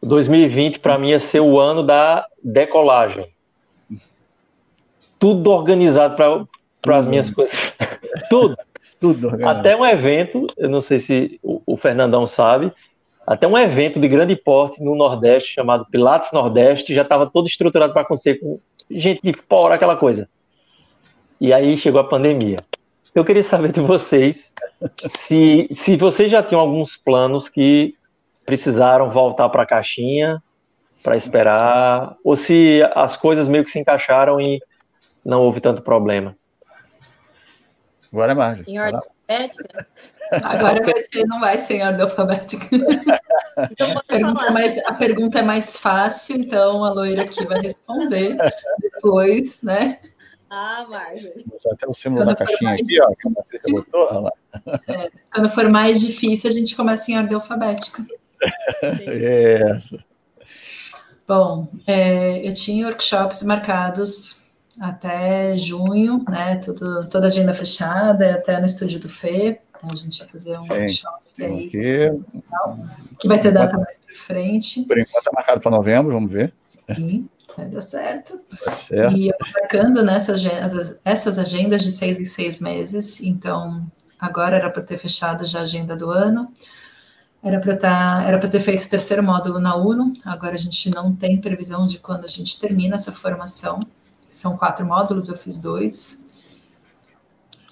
2020 0.08 0.80
para 0.80 0.97
mim 0.97 1.10
ia 1.10 1.20
ser 1.20 1.39
o 1.39 1.60
ano 1.60 1.84
da 1.84 2.26
decolagem. 2.43 3.28
Tudo 5.18 5.51
organizado 5.51 6.47
para 6.82 6.97
as 6.97 7.08
minhas 7.08 7.30
coisas. 7.30 7.74
Tudo. 8.30 8.58
Tudo. 8.99 9.45
Até 9.45 9.76
um 9.76 9.86
evento, 9.86 10.47
eu 10.58 10.70
não 10.70 10.80
sei 10.80 10.99
se 10.99 11.39
o, 11.43 11.62
o 11.66 11.76
Fernandão 11.76 12.26
sabe, 12.26 12.72
até 13.28 13.45
um 13.47 13.58
evento 13.58 13.99
de 13.99 14.08
grande 14.08 14.36
porte 14.36 14.82
no 14.82 14.95
Nordeste, 14.95 15.54
chamado 15.54 15.86
Pilates 15.91 16.32
Nordeste, 16.32 16.93
já 16.93 17.01
estava 17.01 17.30
todo 17.30 17.47
estruturado 17.47 17.91
para 17.91 18.01
acontecer 18.01 18.36
com 18.36 18.60
gente 18.89 19.22
de 19.22 19.34
fora, 19.49 19.76
aquela 19.76 19.95
coisa. 19.95 20.30
E 21.39 21.51
aí 21.51 21.76
chegou 21.76 21.99
a 21.99 22.06
pandemia. 22.06 22.60
Eu 23.16 23.24
queria 23.24 23.43
saber 23.43 23.72
de 23.72 23.82
vocês 23.82 24.51
se, 24.97 25.68
se 25.72 25.97
vocês 25.97 26.32
já 26.32 26.41
tinham 26.41 26.62
alguns 26.62 26.97
planos 26.97 27.47
que 27.47 27.95
precisaram 28.46 29.10
voltar 29.10 29.50
para 29.50 29.64
a 29.64 29.66
caixinha 29.66 30.41
para 31.04 31.18
esperar, 31.18 32.16
ou 32.24 32.38
se 32.38 32.82
as 32.96 33.18
coisas 33.18 33.48
meio 33.48 33.66
que 33.66 33.70
se 33.70 33.78
encaixaram 33.78 34.39
e 34.39 34.62
não 35.24 35.41
houve 35.41 35.60
tanto 35.60 35.82
problema. 35.82 36.36
Agora 38.12 38.32
é 38.32 38.36
Margem. 38.36 38.64
Em 38.68 38.80
ordem 38.80 38.96
alfabética? 38.96 39.88
Agora 40.32 40.84
vai 40.84 40.98
ser, 40.98 41.26
não 41.26 41.39
vai 41.41 41.58
ser 41.58 41.76
em 41.76 41.84
ordem 41.84 42.02
alfabética. 42.02 42.68
Então, 43.72 43.88
a, 43.98 44.04
pergunta 44.04 44.46
é 44.46 44.50
mais, 44.50 44.78
a 44.80 44.94
pergunta 44.94 45.39
é 45.39 45.41
mais 45.41 45.78
fácil, 45.78 46.38
então 46.38 46.84
a 46.84 46.91
loira 46.91 47.24
aqui 47.24 47.46
vai 47.46 47.60
responder 47.62 48.38
depois, 48.80 49.62
né? 49.62 50.00
Ah, 50.50 50.86
Margem. 50.89 51.34
Até 51.72 51.88
o 51.88 51.94
símbolo 51.94 52.26
quando 52.26 52.36
da 52.38 52.46
caixinha 52.46 52.74
aqui, 52.74 53.02
ó, 53.02 53.12
que 53.14 53.72
botou, 53.72 54.32
é, 54.88 55.12
quando 55.34 55.50
for 55.50 55.70
mais 55.70 56.00
difícil, 56.00 56.50
a 56.50 56.54
gente 56.54 56.76
começa 56.76 57.12
em 57.12 57.18
ordem 57.18 57.36
alfabética. 57.36 58.04
É. 58.82 59.80
Bom, 61.28 61.70
é, 61.88 62.48
eu 62.48 62.54
tinha 62.54 62.86
workshops 62.88 63.44
marcados 63.44 64.44
até 64.80 65.56
junho, 65.56 66.24
né? 66.30 66.58
Tudo, 66.58 67.08
toda 67.10 67.28
a 67.28 67.30
agenda 67.30 67.54
fechada, 67.54 68.34
até 68.34 68.60
no 68.60 68.66
estúdio 68.66 69.00
do 69.00 69.08
Fê. 69.10 69.60
Então 69.78 69.89
a 69.91 69.96
gente 69.96 70.20
ia 70.20 70.28
fazer 70.28 70.58
um 70.58 70.64
Sim. 70.64 70.74
workshop 70.74 71.24
aí, 71.39 71.70
Que, 71.70 72.12
que 73.20 73.28
vai 73.28 73.39
ter 73.39 73.52
data 73.52 73.78
mais 73.78 73.98
para 74.00 74.16
frente. 74.16 74.84
por 74.84 74.98
enquanto, 74.98 75.20
está 75.20 75.32
marcado 75.34 75.62
para 75.62 75.72
novembro, 75.72 76.14
vamos 76.14 76.32
ver. 76.32 76.54
Sim, 76.96 77.28
vai 77.56 77.68
dar 77.68 77.82
certo. 77.82 78.41
Vai 78.66 78.80
certo. 78.80 79.18
E 79.18 79.28
eu 79.30 79.34
tô 79.38 79.46
marcando 79.60 80.04
nessas 80.04 80.46
agen- 80.46 80.98
essas 81.06 81.38
agendas 81.39 81.82
de 81.82 81.91
seis 81.91 82.20
em 82.20 82.26
seis 82.26 82.60
meses, 82.60 83.22
então 83.22 83.86
agora 84.20 84.56
era 84.58 84.70
para 84.70 84.84
ter 84.84 84.98
fechado 84.98 85.46
já 85.46 85.60
a 85.60 85.64
agenda 85.64 85.96
do 85.96 86.12
ano. 86.12 86.52
Era 87.44 87.60
para 87.60 87.76
tá, 87.76 88.24
era 88.26 88.39
ter 88.39 88.60
feito 88.60 88.86
o 88.86 88.89
terceiro 88.89 89.22
módulo 89.22 89.60
na 89.60 89.76
UNO, 89.76 90.14
agora 90.24 90.56
a 90.56 90.58
gente 90.58 90.89
não 90.89 91.14
tem 91.14 91.41
previsão 91.41 91.86
de 91.86 92.00
quando 92.00 92.24
a 92.24 92.30
gente 92.30 92.58
termina 92.58 92.96
essa 92.96 93.12
formação. 93.12 93.82
São 94.30 94.58
quatro 94.58 94.86
módulos, 94.86 95.28
eu 95.28 95.38
fiz 95.38 95.60
dois. 95.60 96.22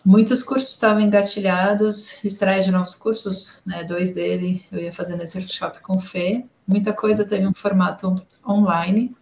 Muitos 0.03 0.43
cursos 0.43 0.71
estavam 0.71 1.01
engatilhados, 1.01 2.23
estreia 2.23 2.61
de 2.61 2.71
novos 2.71 2.95
cursos, 2.95 3.61
né? 3.65 3.83
Dois 3.83 4.11
dele 4.11 4.65
eu 4.71 4.79
ia 4.79 4.91
fazer 4.91 5.15
nesse 5.15 5.37
workshop 5.37 5.79
com 5.81 5.95
o 5.95 6.01
Fê. 6.01 6.43
Muita 6.67 6.91
coisa 6.91 7.23
teve 7.23 7.47
um 7.47 7.53
formato 7.53 8.21
online, 8.45 9.15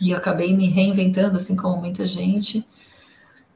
e 0.00 0.10
eu 0.10 0.18
acabei 0.18 0.54
me 0.54 0.68
reinventando, 0.68 1.36
assim 1.36 1.56
como 1.56 1.78
muita 1.78 2.04
gente. 2.06 2.66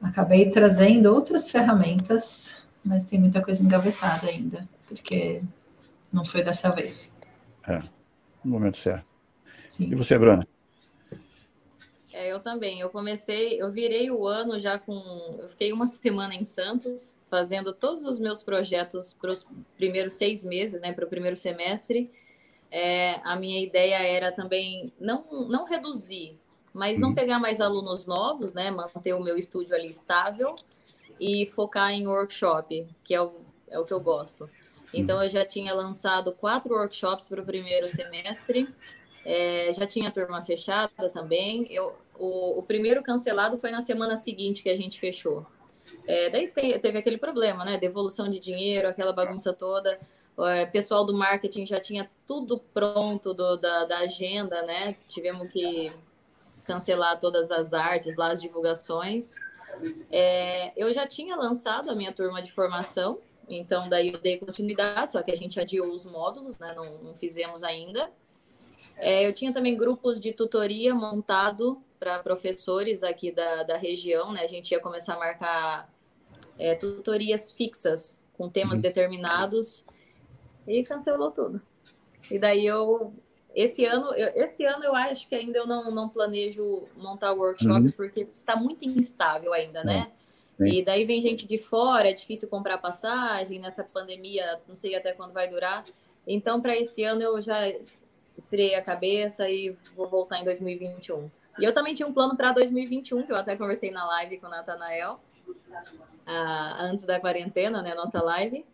Acabei 0.01 0.49
trazendo 0.49 1.13
outras 1.13 1.49
ferramentas, 1.51 2.57
mas 2.83 3.05
tem 3.05 3.19
muita 3.19 3.41
coisa 3.41 3.63
engavetada 3.63 4.27
ainda, 4.27 4.67
porque 4.87 5.43
não 6.11 6.25
foi 6.25 6.43
dessa 6.43 6.69
vez. 6.71 7.15
No 8.43 8.51
momento 8.51 8.77
certo. 8.77 9.13
E 9.63 9.71
Sim. 9.73 9.95
você, 9.95 10.17
Bruna? 10.17 10.47
É, 12.11 12.27
eu 12.31 12.39
também. 12.39 12.79
Eu 12.79 12.89
comecei, 12.89 13.61
eu 13.61 13.71
virei 13.71 14.11
o 14.11 14.27
ano 14.27 14.59
já 14.59 14.77
com. 14.77 14.93
Eu 15.39 15.49
fiquei 15.49 15.71
uma 15.71 15.87
semana 15.87 16.33
em 16.35 16.43
Santos, 16.43 17.13
fazendo 17.29 17.73
todos 17.73 18.05
os 18.05 18.19
meus 18.19 18.43
projetos 18.43 19.13
para 19.13 19.31
os 19.31 19.47
primeiros 19.77 20.13
seis 20.13 20.43
meses, 20.43 20.81
né, 20.81 20.91
para 20.91 21.05
o 21.05 21.09
primeiro 21.09 21.37
semestre. 21.37 22.11
É, 22.69 23.15
a 23.23 23.35
minha 23.35 23.61
ideia 23.61 23.97
era 23.97 24.31
também 24.31 24.93
não, 24.99 25.25
não 25.49 25.65
reduzir, 25.65 26.37
mas 26.73 26.99
não 26.99 27.09
Uhum. 27.09 27.15
pegar 27.15 27.37
mais 27.39 27.59
alunos 27.59 28.05
novos, 28.05 28.53
né, 28.53 28.71
manter 28.71 29.13
o 29.13 29.19
meu 29.21 29.37
estúdio 29.37 29.75
ali 29.75 29.89
estável 29.89 30.55
e 31.19 31.45
focar 31.45 31.91
em 31.91 32.07
workshop, 32.07 32.87
que 33.03 33.13
é 33.13 33.21
o, 33.21 33.33
é 33.69 33.77
o 33.77 33.83
que 33.85 33.93
eu 33.93 33.99
gosto. 33.99 34.49
Então, 34.93 35.21
eu 35.23 35.29
já 35.29 35.45
tinha 35.45 35.73
lançado 35.73 36.31
quatro 36.33 36.73
workshops 36.75 37.27
para 37.29 37.41
o 37.41 37.45
primeiro 37.45 37.87
semestre. 37.89 38.67
É, 39.25 39.71
já 39.73 39.85
tinha 39.85 40.11
turma 40.11 40.43
fechada 40.43 41.09
também. 41.09 41.65
Eu, 41.69 41.95
o, 42.19 42.59
o 42.59 42.63
primeiro 42.63 43.01
cancelado 43.01 43.57
foi 43.57 43.71
na 43.71 43.81
semana 43.81 44.15
seguinte 44.15 44.63
que 44.63 44.69
a 44.69 44.75
gente 44.75 44.99
fechou. 44.99 45.45
É, 46.07 46.29
daí 46.29 46.47
te- 46.47 46.79
teve 46.79 46.97
aquele 46.97 47.17
problema, 47.17 47.63
né? 47.63 47.77
Devolução 47.77 48.29
de 48.29 48.39
dinheiro, 48.39 48.87
aquela 48.87 49.13
bagunça 49.13 49.53
toda. 49.53 49.99
É, 50.39 50.65
pessoal 50.65 51.05
do 51.05 51.13
marketing 51.13 51.65
já 51.65 51.79
tinha 51.79 52.09
tudo 52.25 52.57
pronto 52.73 53.33
do- 53.33 53.57
da, 53.57 53.85
da 53.85 53.97
agenda, 53.99 54.61
né? 54.63 54.95
Tivemos 55.07 55.51
que 55.51 55.91
cancelar 56.65 57.19
todas 57.19 57.51
as 57.51 57.73
artes 57.73 58.15
lá, 58.15 58.31
as 58.31 58.41
divulgações. 58.41 59.35
É, 60.11 60.71
eu 60.75 60.91
já 60.93 61.07
tinha 61.07 61.35
lançado 61.35 61.89
a 61.89 61.95
minha 61.95 62.11
turma 62.11 62.41
de 62.41 62.51
formação, 62.51 63.19
então 63.57 63.87
daí 63.89 64.11
eu 64.13 64.19
dei 64.19 64.37
continuidade, 64.37 65.13
só 65.13 65.21
que 65.21 65.31
a 65.31 65.35
gente 65.35 65.59
adiou 65.59 65.89
os 65.91 66.05
módulos, 66.05 66.57
né? 66.59 66.73
Não, 66.75 66.97
não 66.99 67.13
fizemos 67.15 67.63
ainda. 67.63 68.11
É, 68.97 69.25
eu 69.25 69.33
tinha 69.33 69.53
também 69.53 69.75
grupos 69.77 70.19
de 70.19 70.31
tutoria 70.33 70.93
montado 70.93 71.81
para 71.99 72.19
professores 72.19 73.03
aqui 73.03 73.31
da, 73.31 73.63
da 73.63 73.77
região, 73.77 74.31
né? 74.31 74.41
A 74.41 74.47
gente 74.47 74.71
ia 74.71 74.79
começar 74.79 75.15
a 75.15 75.19
marcar 75.19 75.93
é, 76.57 76.75
tutorias 76.75 77.51
fixas 77.51 78.21
com 78.37 78.49
temas 78.49 78.75
Uhum. 78.77 78.81
determinados 78.81 79.85
e 80.67 80.83
cancelou 80.83 81.31
tudo. 81.31 81.61
E 82.29 82.37
daí 82.39 82.65
eu 82.65 83.13
esse 83.53 83.83
ano, 83.83 84.13
eu, 84.13 84.29
esse 84.45 84.63
ano 84.65 84.83
eu 84.83 84.95
acho 84.95 85.27
que 85.27 85.35
ainda 85.35 85.59
eu 85.59 85.67
não, 85.67 85.91
não 85.91 86.07
planejo 86.07 86.87
montar 86.95 87.33
workshop 87.33 87.81
Uhum. 87.81 87.91
porque 87.91 88.21
está 88.21 88.55
muito 88.55 88.85
instável 88.87 89.51
ainda, 89.53 89.83
né? 89.83 90.05
Sim. 90.05 90.20
E 90.67 90.83
daí 90.83 91.05
vem 91.05 91.21
gente 91.21 91.47
de 91.47 91.57
fora, 91.57 92.09
é 92.09 92.13
difícil 92.13 92.47
comprar 92.47 92.77
passagem 92.77 93.59
nessa 93.59 93.83
pandemia, 93.83 94.59
não 94.67 94.75
sei 94.75 94.95
até 94.95 95.13
quando 95.13 95.33
vai 95.33 95.47
durar. 95.47 95.83
Então, 96.27 96.61
para 96.61 96.75
esse 96.75 97.03
ano 97.03 97.21
eu 97.21 97.41
já 97.41 97.57
esfriei 98.37 98.75
a 98.75 98.81
cabeça 98.81 99.49
e 99.49 99.75
vou 99.95 100.07
voltar 100.07 100.39
em 100.39 100.43
2021. 100.43 101.29
E 101.59 101.63
eu 101.65 101.73
também 101.73 101.93
tinha 101.93 102.07
um 102.07 102.13
plano 102.13 102.35
para 102.35 102.51
2021, 102.53 103.23
que 103.23 103.31
eu 103.31 103.35
até 103.35 103.55
conversei 103.55 103.91
na 103.91 104.05
live 104.05 104.37
com 104.37 104.47
o 104.47 104.49
Natanael, 104.49 105.19
ah, 106.25 106.77
antes 106.79 107.05
da 107.05 107.19
quarentena, 107.19 107.81
né, 107.81 107.93
nossa 107.93 108.21
live. 108.23 108.65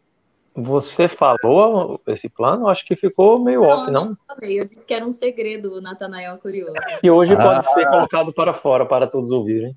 Você 0.56 1.08
falou 1.08 2.02
esse 2.08 2.28
plano? 2.28 2.68
Acho 2.68 2.84
que 2.86 2.96
ficou 2.96 3.38
meio 3.40 3.62
off, 3.62 3.92
não? 3.92 4.06
não 4.06 4.18
falei, 4.28 4.60
eu 4.60 4.66
disse 4.66 4.86
que 4.86 4.94
era 4.94 5.06
um 5.06 5.12
segredo, 5.12 5.76
o 5.76 5.82
Natanael 5.82 6.38
curioso. 6.40 6.74
Que 7.00 7.12
hoje 7.12 7.34
Ah. 7.34 7.38
pode 7.38 7.74
ser 7.74 7.88
colocado 7.88 8.34
para 8.34 8.54
fora 8.56 8.86
para 8.86 9.06
todos 9.06 9.30
ouvirem. 9.32 9.76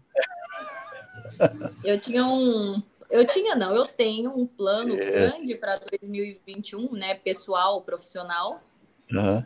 Eu 1.85 1.99
tinha 1.99 2.25
um. 2.27 2.83
Eu 3.11 3.27
tinha, 3.27 3.57
não, 3.57 3.75
eu 3.75 3.87
tenho 3.87 4.31
um 4.31 4.47
plano 4.47 4.95
Yes. 4.95 5.11
grande 5.11 5.55
para 5.57 5.79
2021, 5.79 6.93
né? 6.93 7.15
Pessoal, 7.15 7.81
profissional. 7.83 8.63
Aham. 9.13 9.45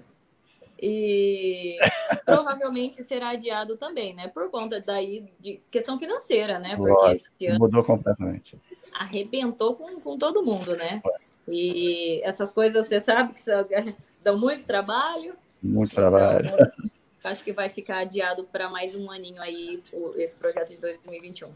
E 0.81 1.79
provavelmente 2.27 3.03
será 3.03 3.31
adiado 3.31 3.77
também, 3.77 4.13
né? 4.15 4.29
Por 4.29 4.51
conta 4.51 4.81
daí 4.81 5.33
de 5.41 5.61
questão 5.71 5.99
financeira, 5.99 6.59
né? 6.59 6.77
Porque 6.77 6.93
Lógico. 6.93 7.35
esse 7.39 7.47
ano 7.47 7.59
Mudou 7.61 7.83
completamente. 7.83 8.59
arrebentou 8.93 9.75
com, 9.77 9.99
com 10.01 10.19
todo 10.19 10.43
mundo, 10.45 10.77
né? 10.77 11.01
E 11.49 12.21
essas 12.23 12.53
coisas, 12.53 12.87
você 12.87 13.01
sabe 13.01 13.33
que 13.35 13.41
são- 13.41 13.67
dão 14.23 14.39
muito 14.39 14.65
trabalho. 14.67 15.35
Muito 15.63 15.95
trabalho. 15.95 16.47
Então, 16.49 16.91
acho 17.25 17.43
que 17.43 17.53
vai 17.53 17.69
ficar 17.69 17.99
adiado 17.99 18.45
para 18.45 18.69
mais 18.69 18.95
um 18.95 19.11
aninho 19.11 19.41
aí 19.41 19.83
esse 20.17 20.37
projeto 20.37 20.69
de 20.69 20.77
2021. 20.77 21.49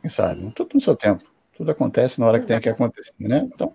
Quem 0.00 0.10
sabe? 0.10 0.50
Tudo 0.52 0.70
no 0.74 0.80
seu 0.80 0.96
tempo. 0.96 1.24
Tudo 1.56 1.70
acontece 1.70 2.20
na 2.20 2.26
hora 2.26 2.38
que 2.38 2.46
tem 2.46 2.60
que 2.60 2.68
acontecer, 2.68 3.14
né? 3.18 3.48
Então, 3.52 3.74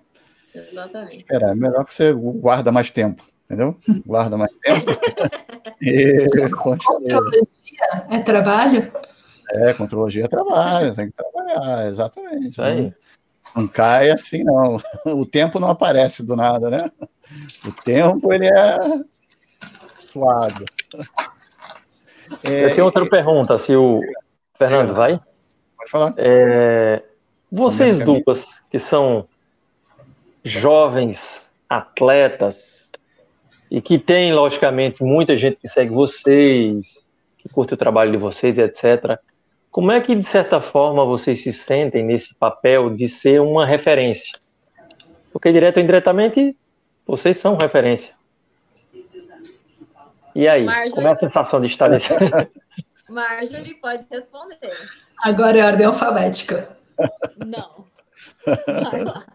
Exatamente. 0.53 1.25
é 1.29 1.55
melhor 1.55 1.85
que 1.85 1.93
você 1.93 2.13
guarda 2.13 2.71
mais 2.71 2.91
tempo, 2.91 3.23
entendeu? 3.45 3.77
Guarda 4.05 4.37
mais 4.37 4.51
tempo. 4.61 4.91
e. 5.81 6.27
Contrologia 6.49 7.37
é 8.09 8.19
trabalho? 8.19 8.91
É, 9.51 9.73
contrologia 9.73 10.25
é 10.25 10.27
trabalho, 10.27 10.95
tem 10.95 11.09
que 11.09 11.15
trabalhar, 11.15 11.87
exatamente. 11.87 12.49
Isso 12.49 12.61
aí. 12.61 12.83
Não, 12.83 13.63
não 13.63 13.67
cai 13.67 14.11
assim, 14.11 14.43
não. 14.43 14.81
O 15.05 15.25
tempo 15.25 15.59
não 15.59 15.69
aparece 15.69 16.23
do 16.23 16.35
nada, 16.35 16.69
né? 16.69 16.91
O 17.65 17.71
tempo, 17.83 18.33
ele 18.33 18.47
é 18.47 18.77
suado. 20.13 20.65
É, 22.43 22.65
Eu 22.65 22.69
tenho 22.71 22.85
outra 22.85 23.05
pergunta, 23.07 23.57
se 23.57 23.75
o 23.75 24.01
Fernando 24.57 24.93
vai. 24.93 25.19
Pode 25.77 25.91
falar. 25.91 26.13
É, 26.17 27.03
vocês 27.51 27.99
duas, 27.99 28.45
que 28.69 28.79
são 28.79 29.27
jovens 30.43 31.47
atletas 31.69 32.89
e 33.69 33.81
que 33.81 33.97
tem, 33.97 34.33
logicamente, 34.33 35.03
muita 35.03 35.37
gente 35.37 35.57
que 35.57 35.67
segue 35.67 35.93
vocês, 35.93 36.85
que 37.37 37.49
curte 37.49 37.73
o 37.73 37.77
trabalho 37.77 38.11
de 38.11 38.17
vocês, 38.17 38.57
etc. 38.57 39.19
Como 39.71 39.91
é 39.91 39.99
que, 39.99 40.15
de 40.15 40.23
certa 40.23 40.61
forma, 40.61 41.03
vocês 41.03 41.41
se 41.41 41.51
sentem 41.51 42.03
nesse 42.03 42.33
papel 42.35 42.89
de 42.91 43.09
ser 43.09 43.41
uma 43.41 43.65
referência? 43.65 44.39
Porque, 45.31 45.51
direto 45.51 45.77
ou 45.77 45.83
indiretamente, 45.83 46.55
vocês 47.05 47.37
são 47.37 47.57
referência. 47.57 48.13
E 50.35 50.47
aí, 50.47 50.65
Marjorie. 50.65 50.91
como 50.91 51.07
é 51.07 51.11
a 51.11 51.15
sensação 51.15 51.61
de 51.61 51.67
estar 51.67 51.89
nesse... 51.89 52.07
Marjorie 53.09 53.75
pode 53.75 54.05
responder. 54.09 54.73
Agora 55.19 55.57
é 55.57 55.63
ordem 55.65 55.85
alfabética. 55.85 56.75
Não. 57.37 57.85
Vai 58.45 59.03
lá. 59.03 59.25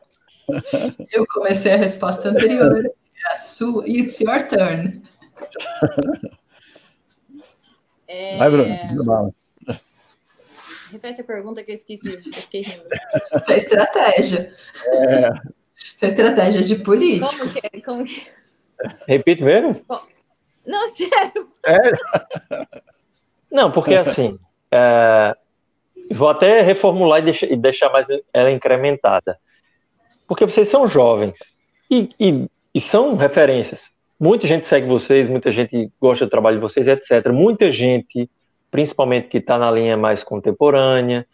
Eu 1.12 1.26
comecei 1.26 1.72
a 1.72 1.76
resposta 1.76 2.30
anterior. 2.30 2.84
É 2.84 3.32
a 3.32 3.36
sua. 3.36 3.86
It's 3.88 4.20
your 4.20 4.48
turn. 4.48 5.02
É, 8.08 8.38
Vai, 8.38 8.50
Bruno. 8.50 9.34
Repete 10.90 11.20
a 11.20 11.24
pergunta 11.24 11.62
que 11.62 11.70
eu 11.70 11.74
esqueci. 11.74 12.14
Eu 12.14 12.20
fiquei 12.20 12.62
rindo. 12.62 12.84
Isso 13.34 13.52
é 13.52 13.56
estratégia. 13.56 14.54
Isso 15.76 16.04
é 16.04 16.08
estratégia 16.08 16.62
de 16.62 16.76
político. 16.76 17.38
Como 17.38 17.52
que 17.52 17.60
é? 17.66 17.80
Como 17.82 18.04
que... 18.04 18.26
Repite 19.06 19.42
mesmo? 19.42 19.84
Não, 20.68 20.88
sério. 20.94 21.48
Não, 23.50 23.72
porque 23.72 23.94
assim, 23.94 24.38
é, 24.70 25.34
vou 26.12 26.28
até 26.28 26.60
reformular 26.60 27.20
e 27.20 27.24
deixar, 27.24 27.46
e 27.46 27.56
deixar 27.56 27.90
mais 27.90 28.06
ela 28.32 28.52
incrementada. 28.52 29.38
Porque 30.26 30.44
vocês 30.44 30.68
são 30.68 30.86
jovens. 30.86 31.38
E, 31.90 32.10
e 32.20 32.48
e 32.74 32.80
são 32.80 33.16
referências. 33.16 33.80
Muita 34.20 34.46
gente 34.46 34.66
segue 34.66 34.86
vocês, 34.86 35.28
muita 35.28 35.50
gente 35.50 35.90
gosta 36.00 36.24
do 36.24 36.30
trabalho 36.30 36.56
de 36.56 36.62
vocês, 36.62 36.86
etc. 36.86 37.28
Muita 37.32 37.70
gente, 37.70 38.30
principalmente 38.70 39.28
que 39.28 39.38
está 39.38 39.58
na 39.58 39.70
linha 39.70 39.96
mais 39.96 40.22
contemporânea, 40.22 41.26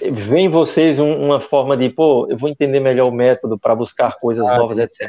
vê 0.00 0.38
em 0.38 0.48
vocês 0.48 0.98
um, 0.98 1.12
uma 1.12 1.40
forma 1.40 1.76
de, 1.76 1.88
pô, 1.88 2.28
eu 2.30 2.36
vou 2.36 2.48
entender 2.48 2.80
melhor 2.80 3.08
o 3.08 3.12
método 3.12 3.58
para 3.58 3.74
buscar 3.74 4.16
coisas 4.16 4.46
ah, 4.46 4.56
novas, 4.56 4.78
etc. 4.78 5.08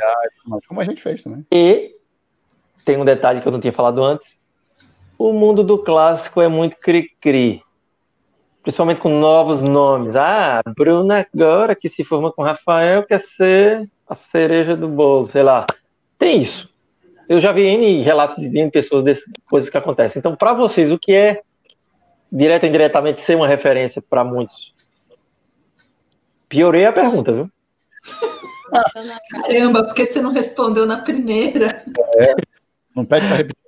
Como 0.68 0.82
a 0.82 0.84
gente 0.84 1.02
fez 1.02 1.24
também. 1.24 1.46
E 1.52 1.96
tem 2.86 2.98
um 2.98 3.04
detalhe 3.04 3.42
que 3.42 3.48
eu 3.48 3.52
não 3.52 3.60
tinha 3.60 3.74
falado 3.74 4.04
antes. 4.04 4.40
O 5.18 5.34
mundo 5.34 5.64
do 5.64 5.78
clássico 5.78 6.42
é 6.42 6.48
muito 6.48 6.78
cri-cri. 6.78 7.62
Principalmente 8.62 9.00
com 9.00 9.20
novos 9.20 9.62
nomes. 9.62 10.16
Ah, 10.16 10.62
Bruna 10.76 11.26
agora 11.34 11.76
que 11.76 11.90
se 11.90 12.04
forma 12.04 12.32
com 12.32 12.44
Rafael 12.44 13.04
quer 13.04 13.20
ser 13.20 13.90
a 14.08 14.16
cereja 14.16 14.76
do 14.76 14.88
bolo, 14.88 15.28
sei 15.28 15.44
lá. 15.44 15.66
Tem 16.18 16.42
isso. 16.42 16.70
Eu 17.28 17.40
já 17.40 17.52
vi 17.52 17.64
N 17.64 18.04
relatos 18.04 18.38
de 18.38 18.58
N 18.58 18.70
pessoas 18.70 19.04
dessas 19.04 19.24
coisas 19.50 19.70
que 19.70 19.78
acontecem. 19.78 20.20
Então, 20.20 20.36
para 20.36 20.54
vocês, 20.54 20.92
o 20.92 21.00
que 21.00 21.14
é 21.14 21.42
direto 22.32 22.64
ou 22.64 22.70
indiretamente 22.70 23.22
ser 23.22 23.36
uma 23.36 23.48
referência 23.48 24.02
para 24.02 24.24
muitos? 24.24 24.74
Piorei 26.48 26.86
a 26.86 26.94
pergunta, 26.94 27.32
viu? 27.32 27.50
Caramba, 29.30 29.84
porque 29.84 30.06
você 30.06 30.22
não 30.22 30.32
respondeu 30.32 30.86
na 30.86 30.98
primeira. 30.98 31.84
É, 32.18 32.36
não 32.96 33.06
pede 33.06 33.28
para 33.28 33.36
repetir. 33.36 33.66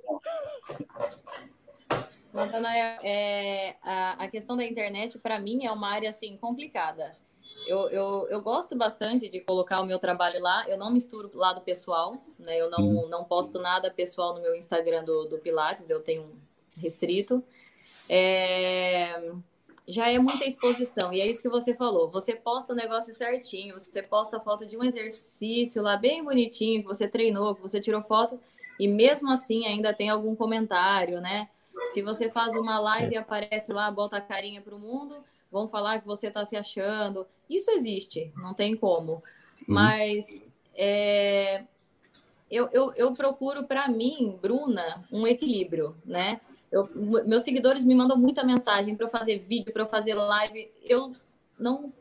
Natanael, 2.32 3.00
é, 3.02 3.76
a, 3.82 4.24
a 4.24 4.28
questão 4.28 4.56
da 4.56 4.64
internet, 4.64 5.18
para 5.18 5.38
mim, 5.38 5.64
é 5.64 5.72
uma 5.72 5.90
área 5.90 6.08
assim 6.08 6.36
complicada. 6.36 7.16
Eu, 7.66 7.90
eu, 7.90 8.26
eu 8.30 8.40
gosto 8.40 8.76
bastante 8.76 9.28
de 9.28 9.40
colocar 9.40 9.80
o 9.80 9.84
meu 9.84 9.98
trabalho 9.98 10.40
lá. 10.40 10.66
Eu 10.68 10.78
não 10.78 10.90
misturo 10.90 11.30
lado 11.34 11.60
pessoal, 11.60 12.16
né? 12.38 12.56
Eu 12.56 12.70
não, 12.70 12.78
uhum. 12.78 13.08
não 13.08 13.24
posto 13.24 13.58
nada 13.58 13.90
pessoal 13.90 14.34
no 14.34 14.40
meu 14.40 14.54
Instagram 14.54 15.04
do, 15.04 15.26
do 15.26 15.38
Pilates, 15.38 15.90
eu 15.90 16.00
tenho 16.00 16.30
restrito. 16.76 17.44
É, 18.08 19.32
já 19.86 20.10
é 20.10 20.18
muita 20.18 20.44
exposição, 20.44 21.12
e 21.12 21.20
é 21.20 21.26
isso 21.26 21.42
que 21.42 21.48
você 21.48 21.74
falou. 21.74 22.10
Você 22.10 22.34
posta 22.34 22.72
o 22.72 22.76
negócio 22.76 23.12
certinho, 23.12 23.78
você 23.78 24.02
posta 24.02 24.36
a 24.36 24.40
foto 24.40 24.66
de 24.66 24.76
um 24.76 24.84
exercício 24.84 25.82
lá 25.82 25.96
bem 25.96 26.22
bonitinho, 26.22 26.82
que 26.82 26.88
você 26.88 27.08
treinou, 27.08 27.54
que 27.54 27.62
você 27.62 27.80
tirou 27.80 28.02
foto, 28.02 28.38
e 28.78 28.86
mesmo 28.86 29.30
assim 29.30 29.66
ainda 29.66 29.92
tem 29.92 30.08
algum 30.08 30.34
comentário, 30.34 31.20
né? 31.20 31.48
Se 31.92 32.02
você 32.02 32.30
faz 32.30 32.54
uma 32.54 32.78
live 32.78 33.14
e 33.14 33.18
aparece 33.18 33.72
lá, 33.72 33.90
bota 33.90 34.16
a 34.16 34.20
carinha 34.20 34.60
para 34.60 34.74
o 34.74 34.78
mundo, 34.78 35.16
vão 35.50 35.68
falar 35.68 36.00
que 36.00 36.06
você 36.06 36.28
está 36.28 36.44
se 36.44 36.56
achando. 36.56 37.26
Isso 37.48 37.70
existe, 37.70 38.32
não 38.36 38.54
tem 38.54 38.76
como. 38.76 39.12
Uhum. 39.12 39.22
Mas 39.66 40.42
é, 40.74 41.64
eu, 42.50 42.68
eu, 42.72 42.92
eu 42.94 43.12
procuro 43.12 43.64
para 43.64 43.88
mim, 43.88 44.38
Bruna, 44.40 45.04
um 45.10 45.26
equilíbrio, 45.26 45.96
né? 46.04 46.40
Eu, 46.70 46.88
meus 47.26 47.42
seguidores 47.42 47.84
me 47.84 47.94
mandam 47.94 48.16
muita 48.16 48.44
mensagem 48.44 48.94
para 48.94 49.06
eu 49.06 49.10
fazer 49.10 49.38
vídeo, 49.38 49.72
para 49.72 49.82
eu 49.82 49.88
fazer 49.88 50.14
live. 50.14 50.70
Eu 50.84 51.12
não, 51.58 51.92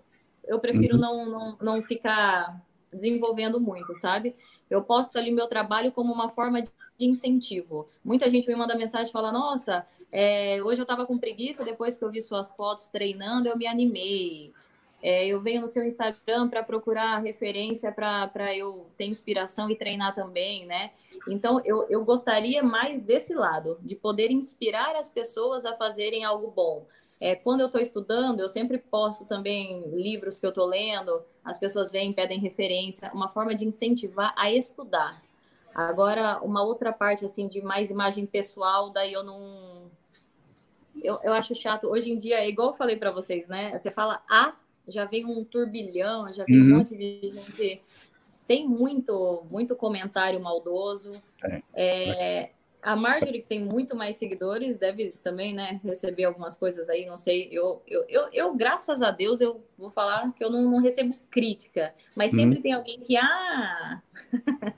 eu 0.45 0.59
prefiro 0.59 0.95
uhum. 0.95 1.01
não, 1.01 1.25
não, 1.25 1.57
não 1.61 1.83
ficar 1.83 2.61
desenvolvendo 2.91 3.59
muito, 3.59 3.93
sabe? 3.93 4.35
Eu 4.69 4.81
posto 4.81 5.17
ali 5.17 5.31
meu 5.31 5.47
trabalho 5.47 5.91
como 5.91 6.13
uma 6.13 6.29
forma 6.29 6.61
de 6.61 6.69
incentivo. 6.99 7.87
Muita 8.03 8.29
gente 8.29 8.47
me 8.47 8.55
manda 8.55 8.75
mensagem 8.75 9.09
e 9.09 9.11
fala: 9.11 9.31
Nossa, 9.31 9.85
é, 10.11 10.61
hoje 10.63 10.81
eu 10.81 10.83
estava 10.83 11.05
com 11.05 11.17
preguiça, 11.17 11.63
depois 11.63 11.97
que 11.97 12.03
eu 12.03 12.11
vi 12.11 12.21
suas 12.21 12.55
fotos 12.55 12.87
treinando, 12.87 13.47
eu 13.47 13.57
me 13.57 13.67
animei. 13.67 14.53
É, 15.01 15.27
eu 15.27 15.39
venho 15.39 15.61
no 15.61 15.67
seu 15.67 15.83
Instagram 15.83 16.49
para 16.49 16.63
procurar 16.63 17.19
referência 17.19 17.91
para 17.91 18.55
eu 18.55 18.87
ter 18.97 19.05
inspiração 19.05 19.69
e 19.69 19.75
treinar 19.75 20.15
também, 20.15 20.65
né? 20.65 20.91
Então, 21.27 21.61
eu, 21.63 21.85
eu 21.87 22.03
gostaria 22.03 22.63
mais 22.63 23.01
desse 23.01 23.33
lado, 23.35 23.77
de 23.81 23.95
poder 23.95 24.31
inspirar 24.31 24.95
as 24.95 25.07
pessoas 25.07 25.65
a 25.65 25.75
fazerem 25.75 26.25
algo 26.25 26.49
bom. 26.49 26.85
É, 27.19 27.35
quando 27.35 27.61
eu 27.61 27.67
estou 27.67 27.81
estudando, 27.81 28.41
eu 28.41 28.49
sempre 28.49 28.77
posto 28.77 29.25
também 29.25 29.89
livros 29.89 30.37
que 30.39 30.45
eu 30.45 30.49
estou 30.49 30.65
lendo, 30.65 31.21
as 31.43 31.57
pessoas 31.57 31.91
vêm, 31.91 32.13
pedem 32.13 32.39
referência, 32.39 33.11
uma 33.13 33.27
forma 33.27 33.55
de 33.55 33.65
incentivar 33.65 34.33
a 34.37 34.51
estudar. 34.51 35.21
Agora, 35.73 36.39
uma 36.41 36.63
outra 36.63 36.93
parte, 36.93 37.25
assim, 37.25 37.47
de 37.47 37.61
mais 37.61 37.89
imagem 37.91 38.25
pessoal, 38.25 38.89
daí 38.89 39.13
eu 39.13 39.23
não, 39.23 39.89
eu, 41.03 41.19
eu 41.23 41.33
acho 41.33 41.53
chato. 41.55 41.87
Hoje 41.87 42.11
em 42.11 42.17
dia, 42.17 42.39
é 42.39 42.47
igual 42.47 42.69
eu 42.69 42.75
falei 42.75 42.95
para 42.95 43.11
vocês, 43.11 43.47
né? 43.47 43.77
Você 43.77 43.91
fala 43.91 44.21
A, 44.29 44.53
já 44.87 45.05
vem 45.05 45.25
um 45.25 45.43
turbilhão, 45.43 46.31
já 46.33 46.45
vem 46.45 46.61
uhum. 46.61 46.73
um 46.73 46.77
monte 46.77 46.95
de 46.95 47.29
gente. 47.29 47.81
Tem 48.47 48.67
muito, 48.67 49.43
muito 49.51 49.75
comentário 49.75 50.39
maldoso. 50.39 51.11
É. 51.43 51.61
É, 51.73 52.51
a 52.87 52.95
Marjorie, 52.95 53.41
que 53.41 53.47
tem 53.49 53.61
muito 53.61 53.97
mais 53.97 54.15
seguidores, 54.15 54.77
deve 54.77 55.09
também, 55.21 55.53
né, 55.53 55.81
receber 55.83 56.23
algumas 56.23 56.55
coisas 56.55 56.89
aí, 56.89 57.05
não 57.05 57.17
sei. 57.17 57.49
Eu, 57.51 57.83
eu, 57.85 58.05
eu, 58.07 58.29
eu 58.31 58.55
graças 58.55 59.01
a 59.01 59.11
Deus, 59.11 59.41
eu 59.41 59.61
vou 59.77 59.89
falar 59.89 60.31
que 60.31 60.41
eu 60.41 60.49
não, 60.49 60.71
não 60.71 60.79
recebo 60.79 61.13
crítica, 61.29 61.93
mas 62.15 62.31
uhum. 62.31 62.39
sempre 62.39 62.61
tem 62.61 62.71
alguém 62.71 63.01
que, 63.01 63.17
ah, 63.17 64.01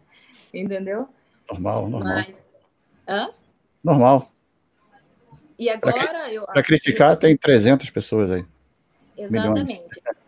entendeu? 0.51 1.07
Normal, 1.51 1.87
normal. 1.87 2.15
Mas, 2.15 2.47
hã? 3.07 3.29
Normal. 3.83 4.31
E 5.59 5.69
agora 5.69 6.33
eu. 6.33 6.47
Para 6.47 6.63
criticar, 6.63 7.15
tem 7.15 7.37
300 7.37 7.91
pessoas 7.91 8.31
aí. 8.31 8.45
Exatamente. 9.15 9.67
Milhões. 9.67 9.89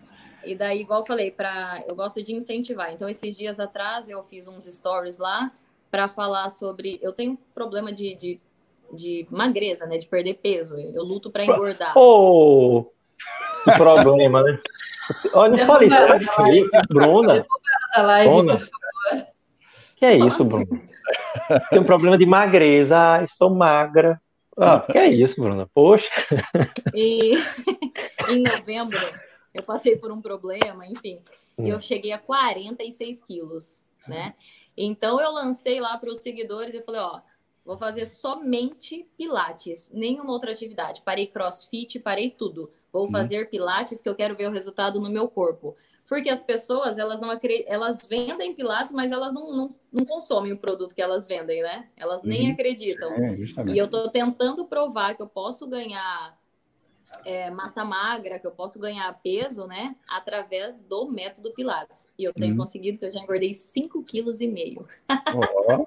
E 0.44 0.56
daí, 0.56 0.82
igual 0.82 1.02
eu 1.02 1.06
falei, 1.06 1.30
pra, 1.30 1.84
eu 1.88 1.96
gosto 1.96 2.24
de 2.24 2.34
incentivar. 2.34 2.92
Então, 2.92 3.08
esses 3.08 3.38
dias 3.38 3.60
atrás, 3.60 4.10
eu 4.10 4.24
fiz 4.24 4.48
uns 4.48 4.64
stories 4.64 5.20
lá 5.20 5.52
para 5.92 6.08
falar 6.08 6.50
sobre. 6.50 6.98
Eu 7.02 7.12
tenho 7.12 7.38
problema 7.54 7.92
de, 7.92 8.16
de, 8.16 8.40
de, 8.94 9.28
magreza, 9.30 9.86
né? 9.86 9.98
De 9.98 10.08
perder 10.08 10.36
peso. 10.36 10.76
Eu 10.78 11.04
luto 11.04 11.30
para 11.30 11.44
engordar. 11.44 11.94
Oh, 11.98 12.90
que 13.64 13.72
problema, 13.74 14.42
né? 14.42 14.60
Olha, 15.34 15.58
não 15.58 15.66
falei 15.68 15.90
isso. 15.90 16.70
Bruna. 16.88 17.46
Bruna. 18.24 18.58
Que 19.98 20.06
é 20.06 20.18
isso, 20.18 20.46
Bruna? 20.46 20.66
Tem 21.70 21.80
um 21.80 21.84
problema 21.84 22.18
de 22.18 22.26
magreza. 22.26 22.98
Ai, 22.98 23.28
sou 23.34 23.50
magra. 23.50 24.20
Ah, 24.58 24.80
que 24.80 24.98
é 24.98 25.10
isso, 25.10 25.42
Bruna? 25.42 25.68
Poxa. 25.74 26.10
E 26.96 27.34
em 28.30 28.42
novembro 28.42 29.00
eu 29.54 29.64
passei 29.64 29.98
por 29.98 30.12
um 30.12 30.22
problema, 30.22 30.86
enfim, 30.86 31.20
hum. 31.58 31.68
eu 31.68 31.80
cheguei 31.80 32.14
a 32.14 32.20
46 32.20 33.24
quilos, 33.24 33.82
né? 34.08 34.34
Então 34.86 35.20
eu 35.22 35.32
lancei 35.32 35.80
lá 35.80 35.98
para 35.98 36.10
os 36.10 36.20
seguidores 36.20 36.74
e 36.74 36.82
falei, 36.82 37.02
ó, 37.02 37.22
vou 37.66 37.78
fazer 37.78 38.06
somente 38.06 39.08
pilates, 39.18 39.92
nenhuma 39.94 40.32
outra 40.32 40.52
atividade. 40.52 41.02
Parei 41.04 41.28
crossfit, 41.28 42.00
parei 42.00 42.30
tudo. 42.30 42.72
Vou 42.92 43.08
hum. 43.08 43.12
fazer 43.12 43.50
pilates 43.50 44.02
que 44.02 44.10
eu 44.10 44.16
quero 44.16 44.36
ver 44.36 44.48
o 44.48 44.52
resultado 44.52 45.00
no 45.00 45.10
meu 45.10 45.28
corpo 45.28 45.76
porque 46.12 46.30
as 46.30 46.44
pessoas 46.44 46.98
elas 46.98 47.22
não 47.22 47.30
elas 47.66 48.06
vendem 48.06 48.54
pilates, 48.54 48.92
mas 48.92 49.14
elas 49.14 49.34
não, 49.34 49.56
não, 49.56 49.76
não, 49.90 50.04
consomem 50.04 50.52
o 50.52 50.58
produto 50.58 50.94
que 50.94 51.02
elas 51.02 51.26
vendem, 51.26 51.62
né? 51.62 51.88
Elas 51.96 52.20
uhum. 52.20 52.28
nem 52.28 52.52
acreditam. 52.52 53.14
É, 53.14 53.34
e 53.74 53.78
eu 53.78 53.86
estou 53.86 54.10
tentando 54.10 54.66
provar 54.66 55.16
que 55.16 55.24
eu 55.24 55.30
posso 55.30 55.66
ganhar 55.66 56.38
é, 57.26 57.50
massa 57.50 57.84
magra, 57.84 58.40
que 58.40 58.48
eu 58.48 58.52
posso 58.52 58.80
ganhar 58.80 59.12
peso, 59.22 59.68
né? 59.68 59.96
Através 60.08 60.80
do 60.80 61.10
método 61.10 61.52
Pilates. 61.54 62.08
E 62.18 62.24
eu 62.24 62.34
tenho 62.34 62.52
uhum. 62.52 62.58
conseguido 62.58 63.00
que 63.00 63.06
eu 63.06 63.12
já 63.12 63.20
engordei 63.20 63.52
5,5 63.52 64.06
kg. 64.06 64.86
Oh. 65.36 65.86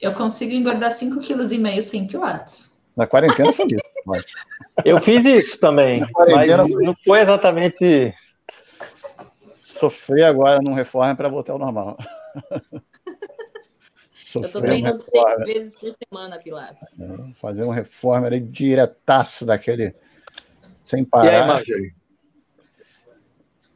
eu 0.00 0.12
consigo 0.12 0.52
engordar 0.52 0.90
5,5 0.90 1.26
kg 1.26 1.82
sem 1.82 2.06
Pilates. 2.06 2.74
Na 2.96 3.06
quarentena 3.06 3.52
foi 3.52 3.66
isso. 3.66 3.84
Mas... 4.06 4.24
Eu 4.84 4.98
fiz 5.00 5.24
isso 5.24 5.58
também, 5.58 6.00
mas 6.28 6.68
não 6.68 6.94
foi 7.04 7.20
exatamente 7.20 8.14
sofrer 9.62 10.24
agora 10.24 10.60
num 10.62 10.72
reforma 10.72 11.14
para 11.14 11.28
voltar 11.28 11.52
ao 11.52 11.58
normal. 11.58 11.96
eu 14.34 14.42
estou 14.42 14.62
treinando 14.62 14.98
seis 14.98 15.36
vezes 15.44 15.74
por 15.74 15.90
semana, 15.92 16.38
Pilates. 16.38 16.84
É, 16.98 17.32
fazer 17.40 17.64
um 17.64 17.70
reforma 17.70 18.26
ali 18.26 18.40
diretaço 18.40 19.44
daquele, 19.44 19.94
sem 20.86 21.04
parar. 21.04 21.32
E 21.32 21.36
aí, 21.36 21.46
Marjorie? 21.46 21.94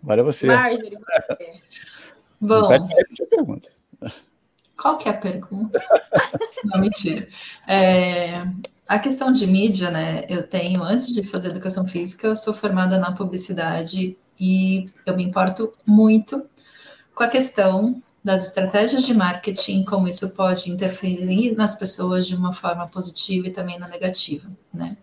Agora 0.02 0.20
é 0.20 0.24
você. 0.24 0.46
Marjorie, 0.46 0.96
você. 0.96 1.60
Bom, 2.40 2.88
pergunta. 3.28 3.68
Qual 4.80 4.96
que 4.96 5.08
é 5.08 5.12
a 5.12 5.16
pergunta? 5.16 5.78
Não, 6.64 6.80
mentira. 6.80 7.28
É, 7.68 8.46
a 8.88 8.98
questão 8.98 9.30
de 9.30 9.46
mídia, 9.46 9.90
né? 9.90 10.24
Eu 10.28 10.46
tenho, 10.46 10.82
antes 10.82 11.12
de 11.12 11.22
fazer 11.22 11.48
educação 11.48 11.84
física, 11.84 12.28
eu 12.28 12.36
sou 12.36 12.54
formada 12.54 12.96
na 12.96 13.12
publicidade 13.12 14.16
e 14.38 14.88
eu 15.04 15.14
me 15.14 15.24
importo 15.24 15.70
muito 15.84 16.48
com 17.14 17.24
a 17.24 17.28
questão 17.28 18.02
das 18.24 18.46
estratégias 18.46 19.02
de 19.02 19.12
marketing, 19.12 19.84
como 19.84 20.08
isso 20.08 20.34
pode 20.34 20.70
interferir 20.70 21.54
nas 21.54 21.78
pessoas 21.78 22.26
de 22.26 22.36
uma 22.36 22.52
forma 22.52 22.86
positiva 22.86 23.48
e 23.48 23.50
também 23.50 23.78
na 23.78 23.88
negativa, 23.88 24.50
né? 24.72 24.96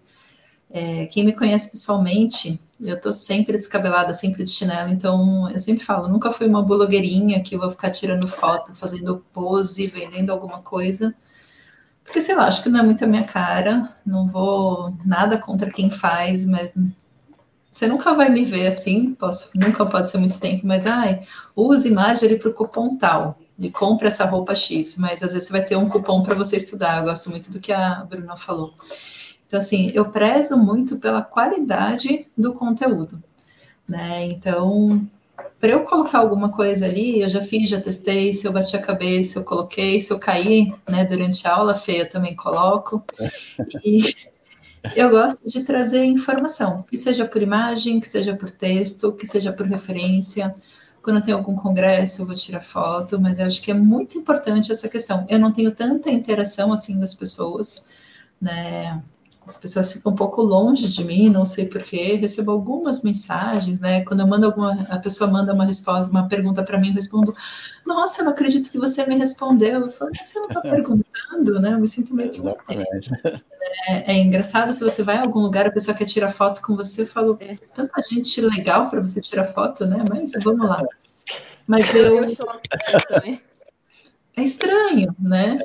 É, 0.69 1.05
quem 1.07 1.23
me 1.25 1.33
conhece 1.33 1.71
pessoalmente 1.71 2.59
Eu 2.79 2.99
tô 2.99 3.13
sempre 3.13 3.53
descabelada, 3.53 4.13
sempre 4.13 4.43
de 4.43 4.49
chinelo, 4.51 4.89
então 4.91 5.49
eu 5.49 5.59
sempre 5.59 5.83
falo, 5.83 6.07
nunca 6.09 6.31
fui 6.31 6.47
uma 6.47 6.61
blogueirinha 6.63 7.41
que 7.41 7.55
eu 7.55 7.59
vou 7.59 7.71
ficar 7.71 7.89
tirando 7.91 8.27
foto, 8.27 8.75
fazendo 8.75 9.25
pose, 9.33 9.87
vendendo 9.87 10.31
alguma 10.31 10.61
coisa. 10.61 11.15
Porque 12.03 12.21
sei 12.21 12.35
lá, 12.35 12.47
acho 12.47 12.63
que 12.63 12.69
não 12.69 12.79
é 12.79 12.83
muito 12.83 13.03
a 13.03 13.07
minha 13.07 13.23
cara, 13.23 13.89
não 14.05 14.27
vou 14.27 14.93
nada 15.05 15.37
contra 15.37 15.71
quem 15.71 15.89
faz, 15.89 16.45
mas 16.45 16.73
você 17.71 17.87
nunca 17.87 18.13
vai 18.13 18.29
me 18.29 18.43
ver 18.45 18.67
assim, 18.67 19.13
posso, 19.15 19.49
nunca 19.55 19.85
pode 19.85 20.09
ser 20.09 20.17
muito 20.17 20.39
tempo, 20.39 20.65
mas 20.65 20.87
ai, 20.87 21.21
use 21.55 21.87
imagem 21.87 22.37
para 22.37 22.49
o 22.49 22.53
cupom 22.53 22.97
tal 22.97 23.37
e 23.59 23.69
compra 23.71 24.07
essa 24.07 24.25
roupa 24.25 24.55
X, 24.55 24.97
mas 24.97 25.23
às 25.23 25.33
vezes 25.33 25.47
você 25.47 25.53
vai 25.53 25.63
ter 25.63 25.75
um 25.75 25.89
cupom 25.89 26.23
para 26.23 26.35
você 26.35 26.57
estudar. 26.57 26.99
Eu 26.99 27.03
gosto 27.05 27.29
muito 27.29 27.51
do 27.51 27.59
que 27.59 27.71
a 27.73 28.05
Bruna 28.05 28.37
falou. 28.37 28.73
Então, 29.47 29.59
assim, 29.59 29.91
eu 29.95 30.05
prezo 30.11 30.57
muito 30.57 30.97
pela 30.97 31.21
qualidade 31.21 32.27
do 32.37 32.53
conteúdo, 32.53 33.23
né? 33.87 34.25
Então, 34.25 35.07
para 35.59 35.69
eu 35.69 35.83
colocar 35.85 36.19
alguma 36.19 36.49
coisa 36.49 36.85
ali, 36.85 37.21
eu 37.21 37.29
já 37.29 37.41
fiz, 37.41 37.69
já 37.69 37.79
testei, 37.79 38.33
se 38.33 38.45
eu 38.45 38.51
bati 38.51 38.75
a 38.75 38.81
cabeça, 38.81 39.39
eu 39.39 39.43
coloquei, 39.43 39.99
se 40.01 40.11
eu 40.11 40.19
cair, 40.19 40.73
né, 40.87 41.05
durante 41.05 41.47
a 41.47 41.55
aula, 41.55 41.73
feia, 41.73 42.03
eu 42.03 42.09
também 42.09 42.35
coloco. 42.35 43.03
E 43.83 44.01
eu 44.95 45.09
gosto 45.09 45.47
de 45.47 45.63
trazer 45.63 46.03
informação, 46.03 46.83
que 46.83 46.97
seja 46.97 47.25
por 47.25 47.41
imagem, 47.41 47.99
que 47.99 48.07
seja 48.07 48.35
por 48.35 48.49
texto, 48.51 49.13
que 49.13 49.25
seja 49.25 49.51
por 49.53 49.65
referência. 49.65 50.53
Quando 51.01 51.23
tem 51.23 51.33
algum 51.33 51.55
congresso, 51.55 52.21
eu 52.21 52.27
vou 52.27 52.35
tirar 52.35 52.61
foto, 52.61 53.19
mas 53.19 53.39
eu 53.39 53.47
acho 53.47 53.61
que 53.61 53.71
é 53.71 53.73
muito 53.73 54.17
importante 54.17 54.71
essa 54.71 54.89
questão. 54.89 55.25
Eu 55.29 55.39
não 55.39 55.53
tenho 55.53 55.73
tanta 55.73 56.11
interação 56.11 56.73
assim 56.73 56.99
das 56.99 57.15
pessoas, 57.15 57.87
né? 58.41 59.01
As 59.47 59.57
pessoas 59.57 59.93
ficam 59.93 60.11
um 60.11 60.15
pouco 60.15 60.41
longe 60.41 60.87
de 60.87 61.03
mim, 61.03 61.29
não 61.29 61.45
sei 61.45 61.65
porquê, 61.67 62.15
recebo 62.15 62.51
algumas 62.51 63.01
mensagens, 63.01 63.79
né? 63.79 64.03
Quando 64.03 64.19
eu 64.19 64.27
mando 64.27 64.45
alguma, 64.45 64.85
a 64.89 64.99
pessoa 64.99 65.29
manda 65.31 65.53
uma 65.53 65.65
resposta, 65.65 66.11
uma 66.11 66.27
pergunta 66.27 66.63
para 66.63 66.77
mim, 66.77 66.89
eu 66.89 66.95
respondo, 66.95 67.33
nossa, 67.85 68.21
eu 68.21 68.25
não 68.25 68.33
acredito 68.33 68.69
que 68.69 68.77
você 68.77 69.05
me 69.05 69.17
respondeu. 69.17 69.81
Eu 69.81 69.89
falo, 69.89 70.11
você 70.21 70.39
não 70.39 70.47
está 70.47 70.59
perguntando, 70.61 71.61
né? 71.61 71.73
Eu 71.73 71.79
me 71.79 71.87
sinto 71.87 72.13
meio 72.13 72.29
que 72.29 72.41
é, 73.87 74.13
é, 74.13 74.17
engraçado 74.17 74.71
se 74.73 74.83
você 74.83 75.03
vai 75.03 75.17
a 75.17 75.21
algum 75.21 75.39
lugar, 75.39 75.65
a 75.67 75.71
pessoa 75.71 75.95
quer 75.95 76.05
tirar 76.05 76.29
foto 76.29 76.61
com 76.61 76.75
você, 76.75 77.03
eu 77.03 77.07
falo, 77.07 77.37
é. 77.39 77.55
tanta 77.73 78.01
gente 78.01 78.39
legal 78.41 78.89
para 78.89 79.01
você 79.01 79.21
tirar 79.21 79.45
foto, 79.45 79.85
né? 79.85 80.03
Mas 80.09 80.33
vamos 80.43 80.67
lá. 80.67 80.83
Mas 81.65 81.93
eu. 81.93 82.25
É 84.37 84.41
estranho, 84.41 85.15
né? 85.19 85.59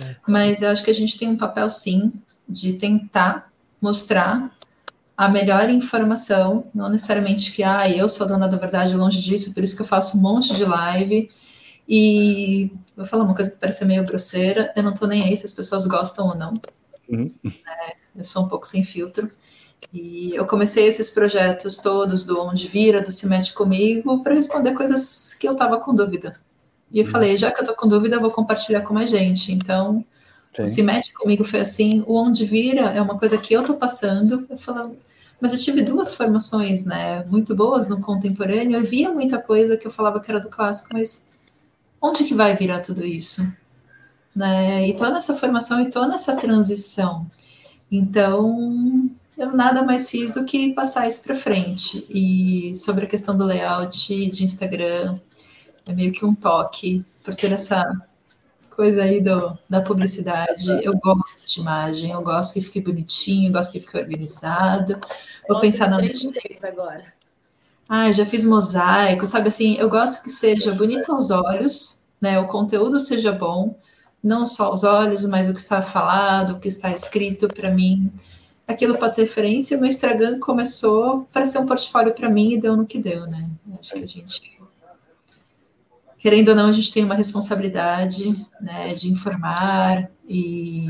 É. 0.00 0.16
Mas 0.26 0.62
eu 0.62 0.70
acho 0.70 0.84
que 0.84 0.90
a 0.90 0.94
gente 0.94 1.18
tem 1.18 1.28
um 1.28 1.36
papel 1.36 1.68
sim 1.68 2.12
de 2.52 2.74
tentar 2.74 3.50
mostrar 3.80 4.56
a 5.16 5.28
melhor 5.28 5.70
informação, 5.70 6.66
não 6.74 6.88
necessariamente 6.88 7.52
que 7.52 7.62
ah, 7.62 7.88
eu 7.88 8.08
sou 8.08 8.26
dona 8.26 8.48
da 8.48 8.56
verdade 8.56 8.94
longe 8.94 9.20
disso, 9.20 9.54
por 9.54 9.62
isso 9.62 9.76
que 9.76 9.82
eu 9.82 9.86
faço 9.86 10.18
um 10.18 10.20
monte 10.20 10.54
de 10.54 10.64
live. 10.64 11.30
E 11.88 12.70
vou 12.96 13.04
falar 13.04 13.24
uma 13.24 13.34
coisa 13.34 13.50
que 13.50 13.56
parece 13.56 13.84
meio 13.84 14.04
grosseira, 14.04 14.72
eu 14.76 14.82
não 14.82 14.94
tô 14.94 15.06
nem 15.06 15.24
aí 15.24 15.36
se 15.36 15.44
as 15.44 15.52
pessoas 15.52 15.86
gostam 15.86 16.28
ou 16.28 16.34
não. 16.34 16.54
Uhum. 17.08 17.32
É, 17.44 17.96
eu 18.16 18.24
sou 18.24 18.44
um 18.44 18.48
pouco 18.48 18.66
sem 18.66 18.82
filtro. 18.82 19.30
E 19.92 20.34
eu 20.34 20.46
comecei 20.46 20.86
esses 20.86 21.10
projetos 21.10 21.78
todos 21.78 22.24
do 22.24 22.40
Onde 22.40 22.68
Vira, 22.68 23.02
do 23.02 23.10
Se 23.10 23.26
Mete 23.26 23.52
Comigo, 23.52 24.22
para 24.22 24.34
responder 24.34 24.72
coisas 24.72 25.34
que 25.34 25.46
eu 25.46 25.54
tava 25.54 25.78
com 25.78 25.94
dúvida. 25.94 26.40
E 26.90 27.00
eu 27.00 27.04
uhum. 27.04 27.10
falei, 27.10 27.36
já 27.36 27.50
que 27.50 27.60
eu 27.60 27.66
tô 27.66 27.74
com 27.74 27.88
dúvida, 27.88 28.16
eu 28.16 28.20
vou 28.20 28.30
compartilhar 28.30 28.82
com 28.82 28.94
mais 28.94 29.10
gente. 29.10 29.52
Então, 29.52 30.04
Sim. 30.54 30.62
O 30.62 30.68
Se 31.02 31.12
Comigo 31.14 31.44
foi 31.44 31.60
assim, 31.60 32.04
o 32.06 32.14
Onde 32.14 32.44
Vira 32.44 32.90
é 32.90 33.00
uma 33.00 33.18
coisa 33.18 33.38
que 33.38 33.54
eu 33.54 33.64
tô 33.64 33.74
passando, 33.74 34.46
eu 34.50 34.58
falo, 34.58 34.96
mas 35.40 35.52
eu 35.52 35.58
tive 35.58 35.82
duas 35.82 36.14
formações, 36.14 36.84
né, 36.84 37.24
muito 37.24 37.54
boas 37.54 37.88
no 37.88 38.00
contemporâneo, 38.00 38.76
eu 38.76 38.84
via 38.84 39.10
muita 39.10 39.38
coisa 39.38 39.76
que 39.76 39.86
eu 39.86 39.90
falava 39.90 40.20
que 40.20 40.30
era 40.30 40.38
do 40.38 40.50
clássico, 40.50 40.90
mas 40.92 41.26
onde 42.00 42.24
que 42.24 42.34
vai 42.34 42.54
virar 42.54 42.80
tudo 42.80 43.04
isso? 43.04 43.42
Né, 44.36 44.88
e 44.88 44.94
tô 44.94 45.08
nessa 45.08 45.34
formação 45.34 45.80
e 45.80 45.90
tô 45.90 46.06
nessa 46.06 46.36
transição, 46.36 47.26
então 47.90 49.10
eu 49.36 49.56
nada 49.56 49.82
mais 49.82 50.10
fiz 50.10 50.32
do 50.32 50.44
que 50.44 50.74
passar 50.74 51.08
isso 51.08 51.22
para 51.22 51.34
frente, 51.34 52.06
e 52.10 52.74
sobre 52.74 53.06
a 53.06 53.08
questão 53.08 53.36
do 53.36 53.44
layout 53.44 54.30
de 54.30 54.44
Instagram, 54.44 55.18
é 55.86 55.94
meio 55.94 56.12
que 56.12 56.26
um 56.26 56.34
toque, 56.34 57.02
por 57.24 57.34
ter 57.34 57.50
essa 57.52 57.90
coisa 58.82 59.04
aí 59.04 59.20
do, 59.20 59.56
da 59.70 59.80
publicidade. 59.80 60.68
Eu 60.82 60.98
gosto 60.98 61.48
de 61.48 61.60
imagem, 61.60 62.10
eu 62.10 62.20
gosto 62.20 62.54
que 62.54 62.60
fique 62.60 62.80
bonitinho, 62.80 63.48
eu 63.48 63.52
gosto 63.52 63.70
que 63.70 63.78
fique 63.78 63.96
organizado. 63.96 65.00
Vou 65.48 65.60
pensar 65.60 65.88
na. 65.88 65.98
agora. 65.98 67.04
Ah, 67.88 68.10
já 68.10 68.26
fiz 68.26 68.44
mosaico, 68.44 69.24
sabe 69.24 69.48
assim? 69.48 69.76
Eu 69.78 69.88
gosto 69.88 70.24
que 70.24 70.30
seja 70.30 70.74
bonito 70.74 71.12
aos 71.12 71.30
olhos, 71.30 72.02
né? 72.20 72.40
O 72.40 72.48
conteúdo 72.48 72.98
seja 72.98 73.30
bom, 73.30 73.78
não 74.20 74.44
só 74.44 74.74
os 74.74 74.82
olhos, 74.82 75.24
mas 75.26 75.48
o 75.48 75.52
que 75.52 75.60
está 75.60 75.80
falado, 75.80 76.54
o 76.54 76.58
que 76.58 76.66
está 76.66 76.90
escrito 76.90 77.46
para 77.46 77.70
mim. 77.70 78.10
Aquilo 78.66 78.98
pode 78.98 79.14
ser 79.14 79.22
referência. 79.22 79.78
Meu 79.78 79.88
Instagram 79.88 80.40
começou 80.40 81.28
para 81.32 81.46
ser 81.46 81.58
um 81.58 81.66
portfólio 81.66 82.12
para 82.12 82.28
mim 82.28 82.54
e 82.54 82.58
deu 82.58 82.76
no 82.76 82.84
que 82.84 82.98
deu, 82.98 83.28
né? 83.28 83.48
Acho 83.78 83.92
que 83.92 84.02
a 84.02 84.06
gente 84.06 84.61
querendo 86.22 86.50
ou 86.50 86.54
não, 86.54 86.68
a 86.68 86.72
gente 86.72 86.92
tem 86.92 87.04
uma 87.04 87.16
responsabilidade 87.16 88.32
né, 88.60 88.94
de 88.94 89.10
informar 89.10 90.08
e 90.28 90.86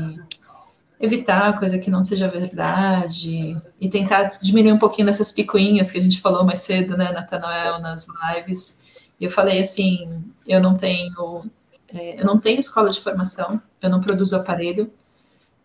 evitar 0.99 1.57
coisa 1.57 1.79
que 1.79 1.89
não 1.89 2.03
seja 2.03 2.27
verdade 2.27 3.59
e 3.81 3.89
tentar 3.89 4.25
diminuir 4.39 4.73
um 4.73 4.77
pouquinho 4.77 5.07
dessas 5.07 5.31
picuinhas 5.31 5.89
que 5.89 5.97
a 5.97 6.01
gente 6.01 6.21
falou 6.21 6.45
mais 6.45 6.59
cedo, 6.59 6.95
né, 6.95 7.11
Natanoel, 7.11 7.79
nas 7.79 8.05
lives. 8.07 8.79
E 9.19 9.25
eu 9.25 9.29
falei 9.31 9.59
assim, 9.59 10.23
eu 10.45 10.61
não 10.61 10.77
tenho, 10.77 11.43
é, 11.91 12.21
eu 12.21 12.25
não 12.27 12.37
tenho 12.37 12.59
escola 12.59 12.91
de 12.91 13.01
formação, 13.01 13.59
eu 13.81 13.89
não 13.89 14.01
produzo 14.01 14.35
aparelho, 14.35 14.93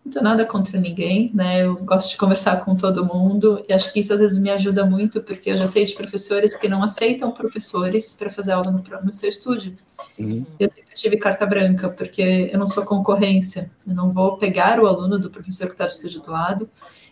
não 0.09 0.13
tenho 0.13 0.25
nada 0.25 0.45
contra 0.47 0.81
ninguém, 0.81 1.31
né? 1.35 1.63
Eu 1.65 1.77
gosto 1.77 2.11
de 2.11 2.17
conversar 2.17 2.65
com 2.65 2.75
todo 2.75 3.05
mundo 3.05 3.63
e 3.69 3.73
acho 3.73 3.93
que 3.93 4.01
isso 4.01 4.13
às 4.13 4.21
vezes 4.21 4.39
me 4.41 4.51
ajuda 4.51 4.85
muito, 4.85 5.23
porque 5.23 5.51
eu 5.51 5.57
já 5.57 5.67
sei 5.67 5.85
de 5.85 5.95
professores 5.95 6.57
que 6.57 6.69
não 6.69 6.83
aceitam 6.83 7.31
professores 7.31 8.15
para 8.19 8.31
fazer 8.31 8.53
aula 8.53 8.71
no, 8.71 8.83
no 9.05 9.13
seu 9.13 9.29
estúdio. 9.29 9.77
Uhum. 10.19 10.45
Eu 10.59 10.69
sempre 10.71 10.95
tive 10.95 11.17
carta 11.19 11.47
branca, 11.47 11.91
porque 11.91 12.51
eu 12.53 12.59
não 12.59 12.67
sou 12.67 12.85
concorrência, 12.85 13.71
eu 13.87 13.95
não 13.95 14.11
vou 14.11 14.37
pegar 14.39 14.81
o 14.81 14.87
aluno 14.87 15.19
do 15.19 15.31
professor 15.31 15.67
que 15.67 15.73
está 15.73 15.85
do 15.85 15.91
estúdio 15.91 16.23
do 16.23 16.33
lado, 16.33 16.69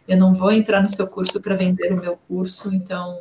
eu 0.08 0.16
não 0.16 0.32
vou 0.32 0.50
entrar 0.50 0.82
no 0.82 0.88
seu 0.88 1.06
curso 1.06 1.40
para 1.40 1.54
vender 1.54 1.92
o 1.92 2.00
meu 2.00 2.18
curso, 2.28 2.74
então 2.74 3.20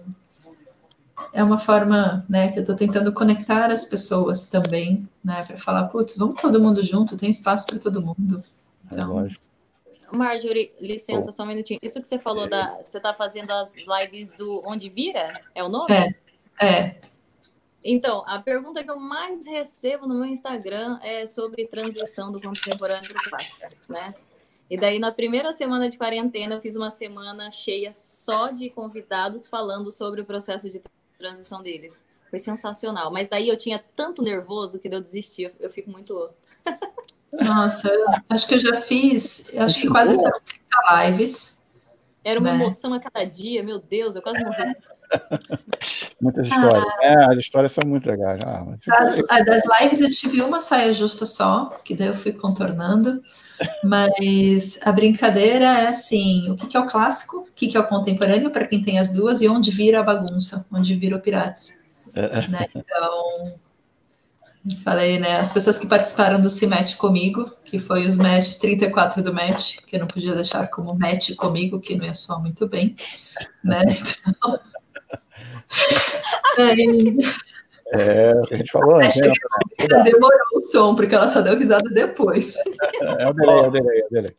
é 1.34 1.44
uma 1.44 1.58
forma, 1.58 2.26
né, 2.30 2.52
que 2.52 2.60
eu 2.60 2.62
estou 2.62 2.76
tentando 2.76 3.12
conectar 3.12 3.70
as 3.70 3.86
pessoas 3.86 4.48
também, 4.48 5.08
né, 5.24 5.44
para 5.44 5.58
falar, 5.58 5.86
putz, 5.90 6.16
vamos 6.18 6.42
todo 6.42 6.62
mundo 6.62 6.82
junto, 6.82 7.18
tem 7.18 7.30
espaço 7.30 7.68
para 7.68 7.78
todo 7.78 8.02
mundo. 8.02 8.42
Então, 8.86 9.26
é 9.26 9.30
Marjorie, 10.16 10.74
licença, 10.80 11.30
oh. 11.30 11.32
só 11.32 11.44
um 11.44 11.48
minutinho. 11.48 11.80
Isso 11.82 12.02
que 12.02 12.08
você 12.08 12.18
falou 12.18 12.48
da. 12.48 12.82
Você 12.82 12.98
está 12.98 13.14
fazendo 13.14 13.52
as 13.52 13.76
lives 13.76 14.30
do 14.30 14.64
Onde 14.66 14.90
Vira? 14.90 15.42
É 15.54 15.64
o 15.64 15.70
nome? 15.70 15.94
É. 15.94 16.16
É. 16.66 17.02
Então, 17.84 18.24
a 18.26 18.40
pergunta 18.40 18.84
que 18.84 18.90
eu 18.90 19.00
mais 19.00 19.46
recebo 19.46 20.08
no 20.08 20.16
meu 20.16 20.26
Instagram 20.26 20.98
é 21.04 21.26
sobre 21.26 21.68
transição 21.68 22.32
do 22.32 22.42
contemporâneo 22.42 23.14
para 23.14 23.22
o 23.22 23.30
clássico, 23.30 23.68
né? 23.88 24.12
E 24.68 24.76
daí, 24.76 24.98
na 24.98 25.12
primeira 25.12 25.52
semana 25.52 25.88
de 25.88 25.98
quarentena, 25.98 26.56
eu 26.56 26.62
fiz 26.62 26.76
uma 26.76 26.90
semana 26.90 27.52
cheia 27.52 27.94
só 27.94 28.50
de 28.50 28.72
convidados 28.72 29.48
falando 29.48 29.92
sobre 29.92 30.22
o 30.22 30.26
processo 30.26 30.68
de 30.70 30.82
transição 31.20 31.62
deles. 31.62 32.04
Foi 32.32 32.40
sensacional. 32.40 33.12
Mas 33.12 33.28
daí 33.28 33.48
eu 33.48 33.58
tinha 33.58 33.84
tanto 33.96 34.24
nervoso 34.24 34.80
que 34.80 34.88
eu 34.88 35.02
desisti. 35.02 35.52
Eu 35.60 35.70
fico 35.70 35.92
muito. 35.92 36.30
Nossa, 37.42 37.92
acho 38.30 38.48
que 38.48 38.56
eu 38.56 38.60
já 38.60 38.76
fiz, 38.76 39.52
acho 39.58 39.82
que 39.82 39.88
quase 39.88 40.16
30 40.16 41.08
lives. 41.08 41.62
Era 42.24 42.40
uma 42.40 42.54
né? 42.54 42.56
emoção 42.56 42.94
a 42.94 43.00
cada 43.00 43.24
dia, 43.24 43.62
meu 43.62 43.80
Deus, 43.80 44.16
eu 44.16 44.22
quase 44.22 44.44
morri. 44.44 44.76
Muitas 46.20 46.48
histórias. 46.48 46.84
Ah, 46.84 47.06
é, 47.06 47.26
as 47.26 47.38
histórias 47.38 47.72
são 47.72 47.84
muito 47.86 48.10
legais. 48.10 48.40
Ah, 48.44 48.66
das, 48.88 49.46
das, 49.46 49.64
lives 49.80 50.02
eu 50.02 50.10
tive 50.10 50.42
uma 50.42 50.60
saia 50.60 50.92
justa 50.92 51.26
só, 51.26 51.70
que 51.84 51.96
daí 51.96 52.08
eu 52.08 52.16
fui 52.16 52.34
contornando. 52.34 53.22
Mas 53.84 54.80
a 54.84 54.92
brincadeira 54.92 55.66
é 55.66 55.88
assim: 55.88 56.50
o 56.50 56.56
que, 56.56 56.68
que 56.68 56.78
é 56.78 56.80
o 56.80 56.86
clássico, 56.86 57.38
o 57.38 57.54
que, 57.56 57.68
que 57.68 57.78
é 57.78 57.80
o 57.80 57.88
contemporâneo, 57.88 58.52
para 58.52 58.68
quem 58.68 58.82
tem 58.82 58.98
as 59.00 59.14
duas, 59.14 59.42
e 59.42 59.48
onde 59.48 59.72
vira 59.72 60.00
a 60.00 60.04
bagunça, 60.04 60.66
onde 60.72 60.96
vira 60.96 61.16
o 61.16 61.22
Pirates. 61.22 61.84
É. 62.14 62.48
Né? 62.48 62.66
Então, 62.74 63.54
Falei, 64.84 65.20
né? 65.20 65.38
As 65.38 65.54
pessoas 65.54 65.78
que 65.78 65.86
participaram 65.88 66.42
do 66.42 66.50
Se 66.50 66.66
Match 66.66 66.96
comigo, 66.96 67.52
que 67.64 67.78
foi 67.78 68.08
os 68.08 68.18
matches 68.18 68.58
34 68.58 69.22
do 69.22 69.32
match, 69.32 69.78
que 69.86 69.96
eu 69.96 70.00
não 70.00 70.08
podia 70.08 70.34
deixar 70.34 70.68
como 70.70 70.98
match 70.98 71.36
comigo, 71.36 71.80
que 71.80 71.96
não 71.96 72.06
ia 72.06 72.14
soar 72.14 72.42
muito 72.42 72.68
bem, 72.68 72.96
né? 73.64 73.84
Então, 76.56 76.70
é, 77.94 78.32
o 78.32 78.42
que 78.44 78.54
a 78.54 78.58
gente 78.58 78.72
falou 78.72 78.96
antes. 78.96 79.20
Né? 79.20 79.32
Demorou 80.04 80.40
o 80.56 80.60
som, 80.60 80.96
porque 80.96 81.14
ela 81.14 81.28
só 81.28 81.42
deu 81.42 81.58
risada 81.58 81.90
depois. 81.92 82.56
É 83.02 83.28
o 83.28 83.34
delay, 83.34 83.58
é 83.58 83.68
o 83.68 83.72
delay, 83.72 84.00
é 84.00 84.06
o 84.06 84.10
delay. 84.10 84.36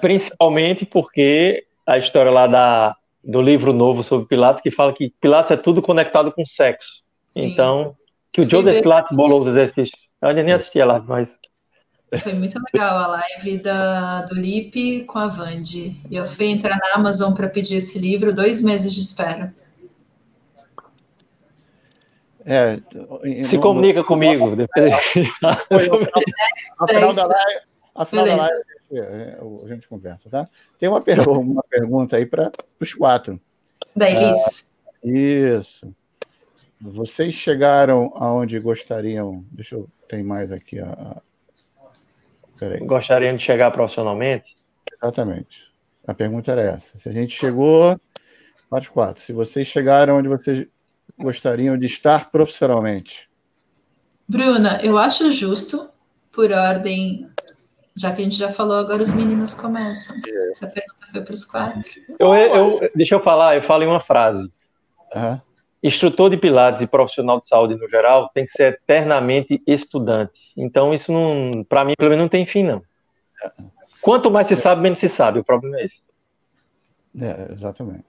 Principalmente 0.00 0.86
porque 0.86 1.66
a 1.86 1.98
história 1.98 2.30
lá 2.30 2.46
da, 2.46 2.96
do 3.22 3.42
livro 3.42 3.72
novo 3.72 4.02
sobre 4.02 4.26
Pilates 4.26 4.62
que 4.62 4.70
fala 4.70 4.92
que 4.92 5.12
Pilates 5.20 5.52
é 5.52 5.56
tudo 5.56 5.82
conectado 5.82 6.32
com 6.32 6.44
sexo. 6.44 7.02
Sim. 7.26 7.46
Então, 7.46 7.96
que 8.36 8.42
o 8.42 8.44
Fui 8.44 8.50
Joseph. 8.50 8.82
Pilates 8.82 9.16
bolou 9.16 9.40
os 9.40 9.46
exercícios. 9.46 9.98
Eu 10.20 10.28
ainda 10.28 10.42
nem 10.42 10.52
assisti 10.52 10.78
a 10.78 10.84
live, 10.84 11.06
mas. 11.08 11.30
Foi 12.22 12.34
muito 12.34 12.60
legal 12.72 12.98
a 12.98 13.06
live 13.06 13.58
da, 13.58 14.22
do 14.22 14.34
Lip 14.34 15.04
com 15.04 15.18
a 15.18 15.26
Vandi. 15.26 15.96
E 16.10 16.16
eu 16.16 16.26
fui 16.26 16.46
entrar 16.46 16.76
na 16.76 16.94
Amazon 16.94 17.32
para 17.32 17.48
pedir 17.48 17.76
esse 17.76 17.98
livro, 17.98 18.34
dois 18.34 18.62
meses 18.62 18.94
de 18.94 19.00
espera. 19.00 19.54
É, 22.44 22.78
Se 23.42 23.56
no, 23.56 23.62
comunica 23.62 24.00
no, 24.00 24.04
comigo. 24.04 24.50
No, 24.50 24.56
depois... 24.56 24.94
final 25.02 27.14
da 27.14 27.26
live, 27.26 27.60
a 27.94 28.04
final 28.04 28.26
da 28.26 28.36
live 28.36 28.62
é, 28.92 29.38
a 29.64 29.68
gente 29.68 29.88
conversa, 29.88 30.30
tá? 30.30 30.48
Tem 30.78 30.88
uma, 30.88 31.02
uma 31.40 31.64
pergunta 31.64 32.16
aí 32.16 32.26
para 32.26 32.52
os 32.78 32.94
quatro. 32.94 33.40
Da 33.96 34.08
Elis. 34.08 34.64
Ah, 34.64 34.98
isso. 35.02 35.92
Vocês 36.80 37.34
chegaram 37.34 38.12
aonde 38.14 38.58
gostariam? 38.58 39.44
Deixa 39.50 39.76
eu. 39.76 39.88
Tem 40.08 40.22
mais 40.22 40.52
aqui. 40.52 40.78
A, 40.78 41.20
Peraí. 42.58 42.80
Gostariam 42.80 43.36
de 43.36 43.42
chegar 43.42 43.70
profissionalmente? 43.70 44.56
Exatamente. 44.92 45.64
A 46.06 46.14
pergunta 46.14 46.52
era 46.52 46.62
essa. 46.62 46.96
Se 46.98 47.08
a 47.08 47.12
gente 47.12 47.36
chegou. 47.36 47.98
Parte 48.68 48.90
quatro. 48.90 49.22
Se 49.22 49.32
vocês 49.32 49.66
chegaram 49.66 50.16
onde 50.18 50.28
vocês 50.28 50.66
gostariam 51.18 51.78
de 51.78 51.86
estar 51.86 52.30
profissionalmente? 52.30 53.28
Bruna, 54.28 54.80
eu 54.82 54.98
acho 54.98 55.30
justo, 55.30 55.88
por 56.32 56.50
ordem, 56.50 57.30
já 57.96 58.12
que 58.12 58.20
a 58.20 58.24
gente 58.24 58.36
já 58.36 58.50
falou, 58.50 58.76
agora 58.76 59.00
os 59.00 59.12
meninos 59.12 59.54
começam. 59.54 60.16
Essa 60.50 60.66
pergunta 60.66 61.06
foi 61.12 61.22
para 61.22 61.34
os 61.34 61.44
quatro. 61.44 61.90
Eu, 62.18 62.34
eu, 62.34 62.90
deixa 62.94 63.14
eu 63.14 63.22
falar, 63.22 63.54
eu 63.54 63.62
falo 63.62 63.84
em 63.84 63.86
uma 63.86 64.00
frase. 64.00 64.50
Uhum. 65.14 65.40
Instrutor 65.86 66.30
de 66.30 66.36
Pilates 66.36 66.82
e 66.82 66.86
profissional 66.86 67.40
de 67.40 67.46
saúde 67.46 67.76
no 67.76 67.88
geral 67.88 68.28
tem 68.34 68.44
que 68.44 68.50
ser 68.50 68.74
eternamente 68.74 69.62
estudante. 69.66 70.52
Então, 70.56 70.92
isso 70.92 71.12
não, 71.12 71.64
para 71.64 71.84
mim, 71.84 71.94
pelo 71.96 72.10
menos 72.10 72.24
não 72.24 72.28
tem 72.28 72.44
fim, 72.44 72.64
não. 72.64 72.82
Quanto 74.00 74.30
mais 74.30 74.48
se 74.48 74.56
sabe, 74.56 74.82
menos 74.82 74.98
se 74.98 75.08
sabe. 75.08 75.38
O 75.38 75.44
problema 75.44 75.78
é 75.78 75.84
esse. 75.84 76.02
É, 77.20 77.52
exatamente. 77.52 78.04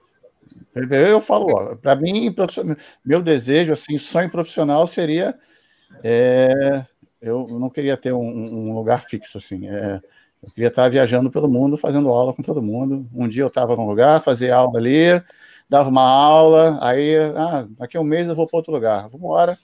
Eu 0.90 1.20
falo, 1.20 1.76
para 1.76 1.94
mim, 1.96 2.34
meu 3.04 3.22
desejo, 3.22 3.72
assim, 3.72 3.96
sonho 3.96 4.30
profissional 4.30 4.86
seria. 4.86 5.38
É, 6.02 6.84
eu 7.20 7.46
não 7.48 7.70
queria 7.70 7.96
ter 7.96 8.12
um, 8.12 8.20
um 8.20 8.74
lugar 8.74 9.02
fixo, 9.02 9.38
assim. 9.38 9.68
É, 9.68 10.00
eu 10.42 10.50
queria 10.50 10.68
estar 10.68 10.88
viajando 10.88 11.30
pelo 11.30 11.48
mundo, 11.48 11.76
fazendo 11.76 12.08
aula 12.10 12.32
com 12.32 12.42
todo 12.42 12.62
mundo. 12.62 13.08
Um 13.14 13.28
dia 13.28 13.42
eu 13.42 13.48
estava 13.48 13.76
num 13.76 13.86
lugar, 13.86 14.20
fazia 14.20 14.54
aula 14.54 14.78
ali, 14.78 15.22
dava 15.68 15.88
uma 15.88 16.02
aula, 16.02 16.78
aí, 16.80 17.16
ah, 17.36 17.66
daqui 17.70 17.96
a 17.96 18.00
um 18.00 18.04
mês 18.04 18.28
eu 18.28 18.34
vou 18.34 18.46
para 18.46 18.58
outro 18.58 18.72
lugar. 18.72 19.02
Vamos 19.02 19.20
embora. 19.20 19.58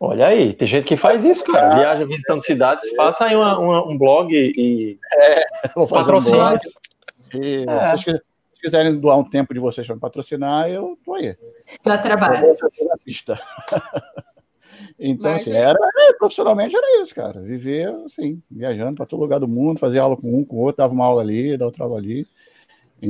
Olha 0.00 0.26
aí, 0.26 0.54
tem 0.54 0.66
gente 0.66 0.86
que 0.86 0.96
faz 0.96 1.24
isso, 1.24 1.44
cara. 1.44 1.76
Viaja 1.76 2.04
visitando 2.04 2.44
cidades, 2.44 2.90
faça 2.96 3.24
aí 3.24 3.36
uma, 3.36 3.58
uma, 3.58 3.88
um 3.88 3.96
blog 3.96 4.34
e. 4.34 4.98
É, 5.12 5.44
vou 5.74 5.86
fazer 5.86 6.12
um 6.12 6.20
blog. 6.20 6.60
E, 7.34 7.64
é. 7.68 7.96
Se 7.96 8.04
vocês 8.04 8.20
quiserem 8.60 8.98
doar 8.98 9.18
um 9.18 9.24
tempo 9.24 9.54
de 9.54 9.60
vocês 9.60 9.86
para 9.86 9.96
me 9.96 10.00
patrocinar, 10.00 10.68
eu 10.68 10.98
tô 11.04 11.14
aí. 11.14 11.36
Dá 11.84 11.98
trabalho. 11.98 12.56
então, 14.98 15.32
Mas, 15.32 15.42
assim, 15.42 15.52
é. 15.52 15.56
era, 15.56 15.78
é, 15.98 16.12
profissionalmente 16.14 16.76
era 16.76 17.02
isso, 17.02 17.14
cara. 17.14 17.40
Viver, 17.40 17.88
assim, 18.04 18.42
viajando 18.50 18.96
para 18.96 19.06
todo 19.06 19.20
lugar 19.20 19.40
do 19.40 19.48
mundo, 19.48 19.78
fazer 19.78 20.00
aula 20.00 20.16
com 20.16 20.38
um, 20.38 20.44
com 20.44 20.56
o 20.56 20.60
outro, 20.60 20.78
dava 20.78 20.92
uma 20.92 21.06
aula 21.06 21.22
ali, 21.22 21.56
dava 21.56 21.68
outra 21.68 21.84
aula 21.84 21.98
ali. 21.98 22.26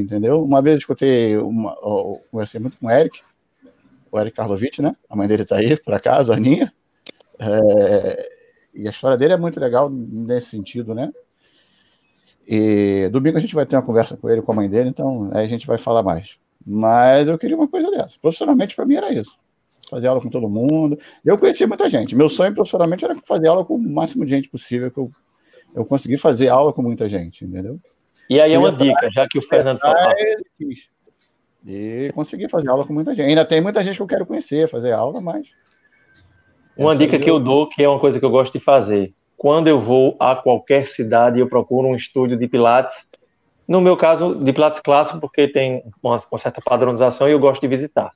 Entendeu? 0.00 0.42
Uma 0.42 0.60
vez 0.60 0.74
eu 0.74 0.78
escutei, 0.78 1.36
uma, 1.36 1.70
eu 1.82 2.20
conversei 2.30 2.60
muito 2.60 2.76
com 2.78 2.86
o 2.86 2.90
Eric, 2.90 3.20
o 4.10 4.18
Eric 4.18 4.36
Karlovich, 4.36 4.82
né? 4.82 4.96
A 5.08 5.14
mãe 5.14 5.28
dele 5.28 5.44
tá 5.44 5.56
aí, 5.56 5.76
por 5.76 5.94
acaso, 5.94 6.32
a 6.32 6.36
Aninha. 6.36 6.72
É, 7.38 8.28
e 8.74 8.86
a 8.86 8.90
história 8.90 9.16
dele 9.16 9.34
é 9.34 9.36
muito 9.36 9.60
legal 9.60 9.88
nesse 9.88 10.50
sentido, 10.50 10.94
né? 10.94 11.12
E 12.46 13.08
domingo 13.10 13.38
a 13.38 13.40
gente 13.40 13.54
vai 13.54 13.64
ter 13.64 13.76
uma 13.76 13.82
conversa 13.82 14.16
com 14.16 14.28
ele, 14.28 14.42
com 14.42 14.52
a 14.52 14.54
mãe 14.54 14.68
dele, 14.68 14.88
então 14.88 15.30
aí 15.32 15.44
a 15.44 15.48
gente 15.48 15.66
vai 15.66 15.78
falar 15.78 16.02
mais. 16.02 16.36
Mas 16.66 17.28
eu 17.28 17.38
queria 17.38 17.56
uma 17.56 17.68
coisa 17.68 17.90
dessa. 17.90 18.18
Profissionalmente, 18.20 18.74
para 18.74 18.84
mim, 18.84 18.96
era 18.96 19.12
isso. 19.12 19.38
Fazer 19.88 20.08
aula 20.08 20.20
com 20.20 20.28
todo 20.28 20.48
mundo. 20.48 20.98
Eu 21.24 21.38
conheci 21.38 21.66
muita 21.66 21.88
gente. 21.88 22.16
Meu 22.16 22.28
sonho 22.28 22.54
profissionalmente 22.54 23.04
era 23.04 23.14
fazer 23.16 23.48
aula 23.48 23.64
com 23.64 23.74
o 23.74 23.78
máximo 23.78 24.24
de 24.24 24.30
gente 24.30 24.48
possível, 24.48 24.90
que 24.90 24.98
eu, 24.98 25.10
eu 25.74 25.84
consegui 25.84 26.16
fazer 26.16 26.48
aula 26.48 26.72
com 26.72 26.82
muita 26.82 27.08
gente, 27.08 27.44
entendeu? 27.44 27.80
E 28.28 28.40
aí 28.40 28.52
é 28.52 28.58
uma 28.58 28.72
dica, 28.72 29.10
já 29.10 29.26
que 29.28 29.38
o 29.38 29.42
Fernando 29.42 29.78
falou. 29.78 30.12
E 31.66 32.10
consegui 32.14 32.48
fazer 32.48 32.68
aula 32.68 32.86
com 32.86 32.92
muita 32.92 33.14
gente. 33.14 33.28
Ainda 33.28 33.44
tem 33.44 33.60
muita 33.60 33.82
gente 33.82 33.96
que 33.96 34.02
eu 34.02 34.06
quero 34.06 34.26
conhecer, 34.26 34.68
fazer 34.68 34.92
aula, 34.92 35.20
mas. 35.20 35.48
Uma 36.76 36.96
dica 36.96 37.18
que 37.18 37.30
eu 37.30 37.38
dou, 37.38 37.68
que 37.68 37.82
é 37.82 37.88
uma 37.88 38.00
coisa 38.00 38.18
que 38.18 38.24
eu 38.24 38.30
gosto 38.30 38.52
de 38.52 38.64
fazer 38.64 39.14
quando 39.44 39.68
eu 39.68 39.78
vou 39.78 40.16
a 40.18 40.34
qualquer 40.34 40.88
cidade, 40.88 41.38
eu 41.38 41.46
procuro 41.46 41.88
um 41.88 41.94
estúdio 41.94 42.34
de 42.34 42.48
Pilates. 42.48 43.04
No 43.68 43.78
meu 43.78 43.94
caso, 43.94 44.34
de 44.36 44.52
Pilates 44.54 44.80
clássico, 44.80 45.20
porque 45.20 45.46
tem 45.46 45.82
uma, 46.02 46.22
uma 46.30 46.38
certa 46.38 46.62
padronização 46.62 47.28
e 47.28 47.32
eu 47.32 47.38
gosto 47.38 47.60
de 47.60 47.68
visitar. 47.68 48.12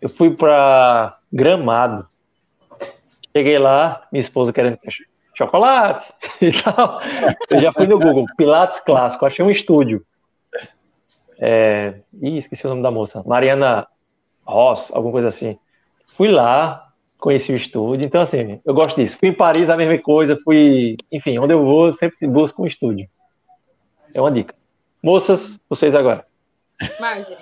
Eu 0.00 0.08
fui 0.08 0.30
para 0.30 1.18
Gramado. 1.30 2.08
Cheguei 3.36 3.58
lá, 3.58 4.06
minha 4.10 4.20
esposa 4.20 4.50
querendo 4.50 4.78
chocolate 5.34 6.12
e 6.40 6.52
tal. 6.52 7.00
Eu 7.48 7.58
já 7.58 7.72
fui 7.72 7.86
no 7.86 7.98
Google, 7.98 8.26
Pilates 8.36 8.80
clássico, 8.80 9.26
achei 9.26 9.44
um 9.44 9.50
estúdio. 9.50 10.04
É... 11.38 12.00
Ih, 12.20 12.38
esqueci 12.38 12.66
o 12.66 12.70
nome 12.70 12.82
da 12.82 12.90
moça. 12.90 13.22
Mariana 13.26 13.86
Ross, 14.44 14.90
alguma 14.92 15.12
coisa 15.12 15.28
assim. 15.28 15.58
Fui 16.06 16.30
lá, 16.30 16.92
conheci 17.18 17.52
o 17.52 17.56
estúdio. 17.56 18.04
Então, 18.04 18.20
assim, 18.20 18.60
eu 18.64 18.74
gosto 18.74 18.96
disso. 18.96 19.16
Fui 19.18 19.28
em 19.28 19.34
Paris, 19.34 19.70
a 19.70 19.76
mesma 19.76 19.98
coisa. 19.98 20.38
Fui, 20.44 20.96
enfim, 21.10 21.38
onde 21.38 21.52
eu 21.52 21.64
vou, 21.64 21.92
sempre 21.92 22.26
busco 22.26 22.62
um 22.62 22.66
estúdio. 22.66 23.08
É 24.12 24.20
uma 24.20 24.30
dica. 24.30 24.54
Moças, 25.02 25.58
vocês 25.68 25.94
agora. 25.94 26.26
Marjorie. 26.98 27.38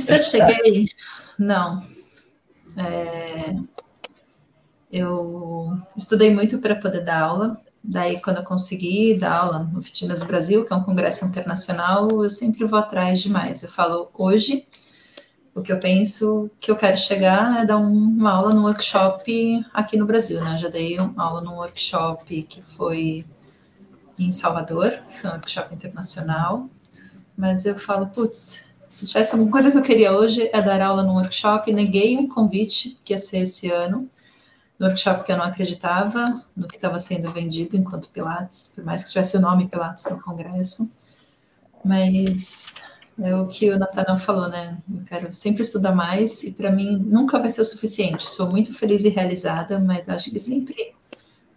se 0.00 0.16
eu 0.16 0.22
cheguei, 0.22 0.86
não. 1.38 1.82
É, 2.76 3.54
eu 4.96 5.78
estudei 5.96 6.34
muito 6.34 6.58
para 6.58 6.74
poder 6.74 7.02
dar 7.02 7.20
aula. 7.20 7.56
Daí, 7.82 8.20
quando 8.20 8.38
eu 8.38 8.44
consegui 8.44 9.16
dar 9.18 9.38
aula 9.38 9.58
no 9.72 9.80
Fitness 9.80 10.24
Brasil, 10.24 10.64
que 10.64 10.72
é 10.72 10.76
um 10.76 10.82
congresso 10.82 11.24
internacional, 11.24 12.22
eu 12.22 12.30
sempre 12.30 12.64
vou 12.64 12.78
atrás 12.78 13.20
demais. 13.20 13.62
Eu 13.62 13.68
falo, 13.68 14.08
hoje 14.14 14.66
o 15.54 15.62
que 15.62 15.72
eu 15.72 15.80
penso 15.80 16.50
que 16.60 16.70
eu 16.70 16.76
quero 16.76 16.96
chegar 16.98 17.62
é 17.62 17.64
dar 17.64 17.78
uma 17.78 18.30
aula 18.30 18.52
no 18.52 18.62
workshop 18.64 19.64
aqui 19.72 19.96
no 19.96 20.04
Brasil, 20.04 20.42
né? 20.44 20.54
Eu 20.54 20.58
já 20.58 20.68
dei 20.68 20.98
uma 20.98 21.24
aula 21.24 21.40
num 21.40 21.54
workshop 21.54 22.42
que 22.42 22.60
foi 22.60 23.24
em 24.18 24.30
Salvador, 24.30 24.98
foi 25.08 25.30
um 25.30 25.32
workshop 25.32 25.74
internacional, 25.74 26.68
mas 27.36 27.64
eu 27.64 27.78
falo, 27.78 28.06
putz, 28.08 28.66
se 28.88 29.06
tivesse 29.06 29.34
alguma 29.34 29.50
coisa 29.50 29.70
que 29.70 29.78
eu 29.78 29.82
queria 29.82 30.12
hoje 30.12 30.50
é 30.52 30.60
dar 30.60 30.80
aula 30.82 31.02
num 31.02 31.14
workshop, 31.14 31.72
neguei 31.72 32.18
um 32.18 32.28
convite 32.28 32.98
que 33.02 33.14
ia 33.14 33.18
ser 33.18 33.38
esse 33.38 33.70
ano, 33.70 34.08
no 34.78 34.86
workshop 34.86 35.24
que 35.24 35.32
eu 35.32 35.36
não 35.36 35.44
acreditava 35.44 36.42
no 36.56 36.68
que 36.68 36.76
estava 36.76 36.98
sendo 36.98 37.30
vendido 37.32 37.76
enquanto 37.76 38.10
Pilates, 38.10 38.72
por 38.74 38.84
mais 38.84 39.02
que 39.02 39.10
tivesse 39.10 39.36
o 39.36 39.40
nome 39.40 39.68
Pilates 39.68 40.10
no 40.10 40.20
congresso, 40.20 40.90
mas 41.84 42.74
é 43.18 43.34
o 43.34 43.46
que 43.46 43.70
o 43.70 43.78
Nathanael 43.78 44.18
falou, 44.18 44.48
né? 44.48 44.76
Eu 44.92 45.02
quero 45.04 45.32
sempre 45.32 45.62
estudar 45.62 45.92
mais 45.92 46.42
e 46.44 46.52
para 46.52 46.70
mim 46.70 46.98
nunca 46.98 47.38
vai 47.38 47.50
ser 47.50 47.62
o 47.62 47.64
suficiente. 47.64 48.28
Sou 48.28 48.50
muito 48.50 48.74
feliz 48.74 49.04
e 49.04 49.08
realizada, 49.08 49.78
mas 49.78 50.08
acho 50.08 50.30
que 50.30 50.38
sempre 50.38 50.94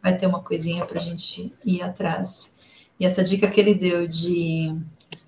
vai 0.01 0.15
ter 0.15 0.27
uma 0.27 0.41
coisinha 0.41 0.85
para 0.85 0.99
a 0.99 1.01
gente 1.01 1.53
ir 1.65 1.81
atrás. 1.81 2.55
E 2.99 3.05
essa 3.05 3.23
dica 3.23 3.47
que 3.49 3.59
ele 3.59 3.75
deu 3.75 4.07
de 4.07 4.73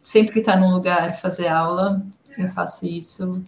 sempre 0.01 0.34
que 0.34 0.39
está 0.39 0.55
num 0.55 0.72
lugar 0.72 1.19
fazer 1.19 1.47
aula, 1.47 2.05
eu 2.38 2.49
faço 2.49 2.85
isso 2.85 3.43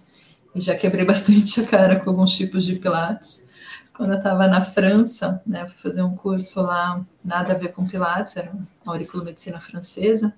e 0.53 0.59
já 0.59 0.75
quebrei 0.75 1.05
bastante 1.05 1.61
a 1.61 1.65
cara 1.65 1.99
com 1.99 2.09
alguns 2.09 2.35
tipos 2.35 2.65
de 2.65 2.75
pilates. 2.75 3.47
Quando 3.95 4.13
eu 4.13 4.17
estava 4.17 4.47
na 4.47 4.61
França, 4.61 5.41
né, 5.45 5.67
fui 5.67 5.77
fazer 5.77 6.01
um 6.01 6.15
curso 6.15 6.61
lá, 6.61 7.05
nada 7.23 7.53
a 7.53 7.55
ver 7.55 7.69
com 7.69 7.85
pilates, 7.85 8.35
era 8.35 8.51
uma 8.51 8.93
auriculo 8.93 9.23
medicina 9.23 9.59
francesa. 9.59 10.33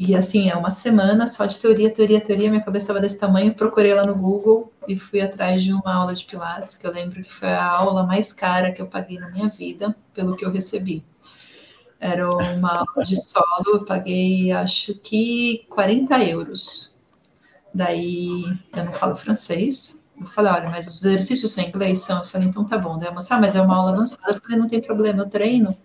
E 0.00 0.14
assim, 0.14 0.48
é 0.48 0.54
uma 0.54 0.70
semana 0.70 1.26
só 1.26 1.44
de 1.44 1.58
teoria, 1.58 1.90
teoria, 1.92 2.20
teoria. 2.20 2.48
Minha 2.48 2.62
cabeça 2.62 2.84
estava 2.84 3.00
desse 3.00 3.18
tamanho. 3.18 3.52
Procurei 3.52 3.92
lá 3.92 4.06
no 4.06 4.14
Google 4.14 4.72
e 4.86 4.96
fui 4.96 5.20
atrás 5.20 5.60
de 5.64 5.72
uma 5.72 5.92
aula 5.92 6.14
de 6.14 6.24
Pilates, 6.24 6.76
que 6.76 6.86
eu 6.86 6.92
lembro 6.92 7.20
que 7.20 7.32
foi 7.32 7.48
a 7.48 7.66
aula 7.66 8.04
mais 8.04 8.32
cara 8.32 8.70
que 8.70 8.80
eu 8.80 8.86
paguei 8.86 9.18
na 9.18 9.28
minha 9.28 9.48
vida, 9.48 9.96
pelo 10.14 10.36
que 10.36 10.44
eu 10.44 10.52
recebi. 10.52 11.04
Era 11.98 12.30
uma 12.30 12.78
aula 12.78 13.04
de 13.04 13.16
solo, 13.16 13.74
eu 13.74 13.84
paguei 13.84 14.52
acho 14.52 14.94
que 14.94 15.66
40 15.68 16.16
euros. 16.24 16.96
Daí 17.74 18.44
eu 18.76 18.84
não 18.84 18.92
falo 18.92 19.16
francês. 19.16 19.97
Eu 20.20 20.26
falei, 20.26 20.52
olha, 20.52 20.70
mas 20.70 20.86
os 20.86 21.04
exercícios 21.04 21.52
são 21.52 21.64
em 21.64 21.68
inglês 21.68 22.00
são. 22.00 22.18
Eu 22.18 22.24
falei, 22.24 22.48
então 22.48 22.64
tá 22.64 22.76
bom. 22.78 22.98
Daí 22.98 23.08
a 23.08 23.12
moça, 23.12 23.34
ah, 23.34 23.40
mas 23.40 23.54
é 23.54 23.60
uma 23.62 23.76
aula 23.76 23.92
avançada. 23.92 24.32
Eu 24.32 24.40
falei, 24.40 24.58
não 24.58 24.66
tem 24.66 24.80
problema, 24.80 25.22
eu 25.22 25.28
treino 25.28 25.76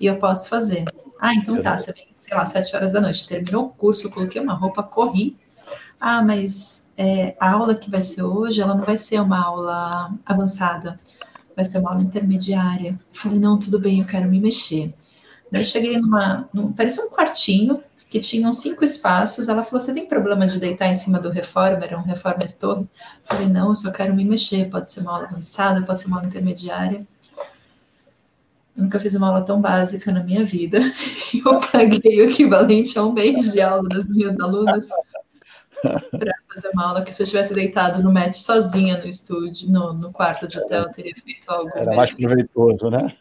e 0.00 0.06
eu 0.06 0.18
posso 0.18 0.48
fazer. 0.48 0.84
Ah, 1.20 1.34
então 1.34 1.60
tá, 1.62 1.76
você 1.76 1.92
vem, 1.92 2.08
sei 2.12 2.36
lá, 2.36 2.44
sete 2.44 2.76
horas 2.76 2.92
da 2.92 3.00
noite, 3.00 3.26
terminou 3.26 3.66
o 3.66 3.68
curso, 3.70 4.10
coloquei 4.10 4.40
uma 4.40 4.54
roupa, 4.54 4.82
corri. 4.82 5.36
Ah, 5.98 6.22
mas 6.22 6.92
é, 6.96 7.34
a 7.40 7.52
aula 7.52 7.74
que 7.74 7.90
vai 7.90 8.02
ser 8.02 8.22
hoje, 8.22 8.60
ela 8.60 8.74
não 8.74 8.84
vai 8.84 8.96
ser 8.96 9.20
uma 9.20 9.42
aula 9.42 10.14
avançada, 10.26 10.98
vai 11.54 11.64
ser 11.64 11.78
uma 11.78 11.90
aula 11.92 12.02
intermediária. 12.02 12.90
Eu 12.90 13.20
falei, 13.20 13.38
não, 13.38 13.58
tudo 13.58 13.78
bem, 13.78 14.00
eu 14.00 14.06
quero 14.06 14.28
me 14.28 14.38
mexer. 14.38 14.94
Daí 15.50 15.60
eu 15.62 15.64
cheguei 15.64 15.98
numa, 15.98 16.48
num, 16.52 16.72
parecia 16.72 17.04
um 17.04 17.10
quartinho, 17.10 17.82
que 18.08 18.20
tinham 18.20 18.52
cinco 18.52 18.84
espaços. 18.84 19.48
Ela 19.48 19.62
falou: 19.62 19.80
Você 19.80 19.92
tem 19.92 20.06
problema 20.06 20.46
de 20.46 20.58
deitar 20.58 20.88
em 20.88 20.94
cima 20.94 21.18
do 21.18 21.30
reformer, 21.30 21.94
um 21.94 22.02
reformer 22.02 22.46
de 22.46 22.54
torre? 22.54 22.82
Eu 22.82 22.88
falei: 23.24 23.48
Não, 23.48 23.68
eu 23.68 23.74
só 23.74 23.90
quero 23.92 24.14
me 24.14 24.24
mexer. 24.24 24.70
Pode 24.70 24.90
ser 24.90 25.00
uma 25.00 25.14
aula 25.14 25.26
avançada, 25.26 25.82
pode 25.82 26.00
ser 26.00 26.06
uma 26.06 26.18
aula 26.18 26.28
intermediária. 26.28 27.06
Eu 28.76 28.84
nunca 28.84 29.00
fiz 29.00 29.14
uma 29.14 29.28
aula 29.28 29.42
tão 29.42 29.60
básica 29.60 30.12
na 30.12 30.22
minha 30.22 30.44
vida. 30.44 30.78
Eu 31.34 31.60
paguei 31.60 32.20
o 32.20 32.30
equivalente 32.30 32.98
a 32.98 33.04
um 33.04 33.12
mês 33.12 33.52
de 33.52 33.60
aula 33.60 33.88
das 33.88 34.06
minhas 34.08 34.38
alunas 34.38 34.88
para 35.82 36.34
fazer 36.52 36.68
uma 36.74 36.88
aula 36.88 37.02
que 37.02 37.14
se 37.14 37.22
eu 37.22 37.26
tivesse 37.26 37.54
deitado 37.54 38.02
no 38.02 38.12
match 38.12 38.34
sozinha 38.34 38.98
no 38.98 39.06
estúdio, 39.06 39.70
no, 39.70 39.92
no 39.92 40.12
quarto 40.12 40.48
de 40.48 40.58
hotel, 40.58 40.84
eu 40.84 40.90
teria 40.90 41.14
feito 41.14 41.48
algo. 41.48 41.70
Era 41.74 41.94
mais 41.94 42.12
proveitoso, 42.12 42.90
né? 42.90 43.14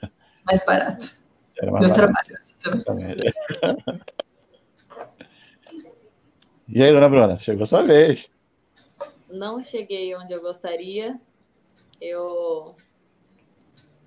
Mais 0.46 0.66
barato. 0.66 1.12
Era 1.58 1.72
mais 1.72 1.86
Meu 1.86 1.96
barato. 1.96 2.26
trabalho. 2.64 2.84
Também. 2.84 3.16
E 6.68 6.82
aí, 6.82 6.92
dona 6.92 7.10
Bruna, 7.10 7.40
chegou 7.40 7.66
sua 7.66 7.84
vez. 7.84 8.28
Não 9.30 9.64
cheguei 9.64 10.16
onde 10.16 10.34
eu 10.34 10.42
gostaria. 10.42 11.20
Eu 12.02 12.76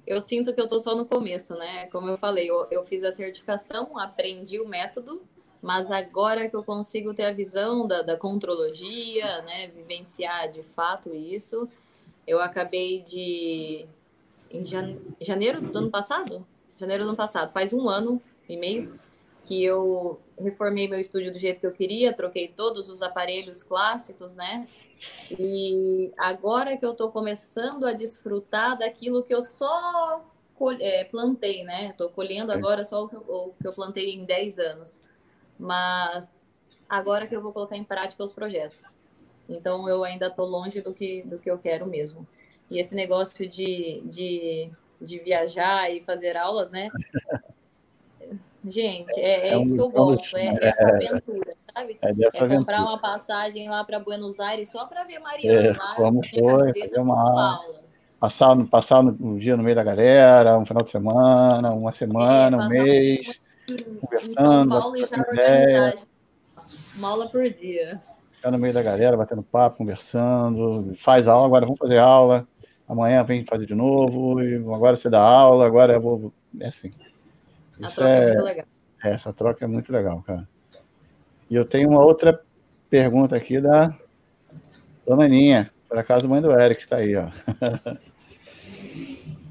eu 0.09 0.22
sinto 0.22 0.55
que 0.55 0.60
eu 0.60 0.64
estou 0.64 0.80
só 0.80 0.97
no 0.97 1.05
começo, 1.05 1.55
né? 1.55 1.86
Como 1.86 2.09
eu 2.09 2.16
falei, 2.16 2.51
eu, 2.51 2.66
eu, 2.70 2.82
fiz 2.82 3.05
a 3.05 3.12
certificação, 3.12 3.98
aprendi 3.98 4.59
o 4.59 4.66
método, 4.66 5.20
mas 5.60 5.90
agora 5.90 6.48
que 6.48 6.56
eu 6.56 6.64
consigo 6.64 7.12
ter 7.12 7.26
a 7.26 7.32
visão 7.32 7.86
da, 7.86 8.01
da 8.01 8.16
contrologia, 8.16 9.43
né? 9.43 9.66
Vivenciar 9.68 10.51
de 10.51 10.62
fato 10.62 11.14
isso, 11.14 11.68
eu 12.26 12.40
acabei 12.40 13.02
de. 13.02 13.86
Em 14.51 14.64
janeiro 15.20 15.60
do 15.60 15.76
ano 15.76 15.90
passado? 15.90 16.47
Janeiro 16.78 17.05
do 17.05 17.09
ano 17.09 17.16
passado, 17.16 17.52
faz 17.52 17.74
um 17.74 17.86
ano 17.86 18.20
e 18.48 18.56
meio 18.56 18.98
que 19.44 19.62
eu 19.62 20.18
reformei 20.40 20.89
meu 20.89 20.98
estúdio 20.98 21.32
do 21.32 21.39
jeito 21.39 21.60
que 21.60 21.66
eu 21.66 21.73
queria, 21.73 22.12
troquei 22.12 22.48
todos 22.48 22.89
os 22.89 23.02
aparelhos 23.02 23.62
clássicos, 23.62 24.35
né? 24.35 24.66
E 25.39 26.12
agora 26.16 26.77
que 26.77 26.85
eu 26.85 26.93
estou 26.93 27.10
começando 27.10 27.86
a 27.86 27.93
desfrutar 27.93 28.78
daquilo 28.78 29.23
que 29.23 29.35
eu 29.35 29.44
só 29.44 30.24
é, 30.81 31.05
plantei, 31.05 31.62
né? 31.65 31.89
Estou 31.89 32.09
colhendo 32.10 32.52
agora 32.52 32.85
só 32.85 33.05
o 33.05 33.09
que, 33.09 33.16
eu, 33.16 33.20
o 33.20 33.55
que 33.60 33.66
eu 33.66 33.73
plantei 33.73 34.15
em 34.15 34.24
10 34.24 34.59
anos. 34.59 35.02
Mas 35.59 36.47
agora 36.89 37.27
que 37.27 37.35
eu 37.35 37.43
vou 37.43 37.52
colocar 37.52 37.77
em 37.77 37.85
prática 37.85 38.23
os 38.23 38.32
projetos. 38.32 38.97
Então 39.48 39.89
eu 39.89 40.05
ainda 40.05 40.27
estou 40.27 40.47
longe 40.47 40.81
do 40.81 40.93
que, 40.93 41.23
do 41.23 41.39
que 41.39 41.51
eu 41.51 41.59
quero 41.59 41.86
mesmo. 41.86 42.27
E 42.70 42.78
esse 42.78 42.94
negócio 42.94 43.48
de, 43.48 44.02
de, 44.05 44.70
de 45.01 45.19
viajar 45.20 45.90
e 45.90 46.02
fazer 46.05 46.36
aulas, 46.36 46.70
né? 46.70 46.89
Gente, 48.69 49.19
é, 49.19 49.49
é, 49.49 49.55
é 49.55 49.61
isso 49.61 49.74
que 49.74 49.81
eu 49.81 49.89
gosto, 49.89 50.36
é, 50.36 50.47
é 50.47 50.59
essa 50.61 50.89
aventura, 50.89 51.57
sabe? 51.74 51.99
É, 52.03 52.12
dessa 52.12 52.45
é 52.45 52.49
comprar 52.49 52.82
uma 52.82 52.99
passagem 52.99 53.69
lá 53.69 53.82
para 53.82 53.99
Buenos 53.99 54.40
Aires 54.40 54.69
só 54.70 54.85
para 54.86 55.05
ver 55.05 55.19
Mariana 55.19 55.69
é, 55.69 55.73
lá. 55.73 55.95
Como 55.95 56.20
foi, 56.27 56.81
fazer 56.81 57.01
uma 57.01 57.20
aula. 57.20 57.89
Passar, 58.20 58.57
passar 58.66 59.01
um 59.01 59.36
dia 59.36 59.57
no 59.57 59.62
meio 59.62 59.77
da 59.77 59.85
galera, 59.85 60.59
um 60.59 60.66
final 60.66 60.82
de 60.82 60.89
semana, 60.89 61.70
uma 61.73 61.93
semana, 61.93 62.57
é, 62.57 62.61
um 62.61 62.69
mês, 62.69 63.40
conversando. 64.01 64.28
Em 64.28 64.32
São 64.35 64.69
Paulo 64.69 64.97
e 64.97 65.07
já 65.07 65.16
organizar 65.19 65.95
uma 66.97 67.09
aula 67.09 67.27
por 67.28 67.49
dia. 67.49 68.01
Ficar 68.32 68.51
no 68.51 68.59
meio 68.59 68.74
da 68.74 68.82
galera, 68.82 69.16
batendo 69.16 69.43
papo, 69.43 69.78
conversando, 69.78 70.93
faz 70.97 71.28
aula, 71.28 71.47
agora 71.47 71.65
vamos 71.65 71.78
fazer 71.78 71.99
aula, 71.99 72.47
amanhã 72.89 73.23
vem 73.23 73.45
fazer 73.45 73.66
de 73.66 73.74
novo, 73.74 74.39
agora 74.74 74.97
você 74.97 75.09
dá 75.09 75.23
aula, 75.23 75.65
agora 75.65 75.95
eu 75.95 76.01
vou. 76.01 76.32
É 76.61 76.69
assim. 76.69 76.90
A 77.82 77.90
troca 77.90 78.10
é, 78.10 78.18
é 78.18 78.26
muito 78.26 78.42
legal. 78.42 78.66
É, 79.02 79.10
essa 79.10 79.32
troca 79.32 79.64
é 79.64 79.68
muito 79.68 79.92
legal, 79.92 80.22
cara. 80.22 80.48
E 81.50 81.55
eu 81.55 81.64
tenho 81.64 81.88
uma 81.88 82.05
outra 82.05 82.42
pergunta 82.90 83.36
aqui 83.36 83.60
da 83.60 83.96
Dona 85.06 85.24
Aninha, 85.24 85.70
por 85.88 85.98
acaso 85.98 86.28
mãe 86.28 86.42
do 86.42 86.52
Eric, 86.52 86.80
está 86.80 86.96
aí, 86.96 87.16
ó. 87.16 87.28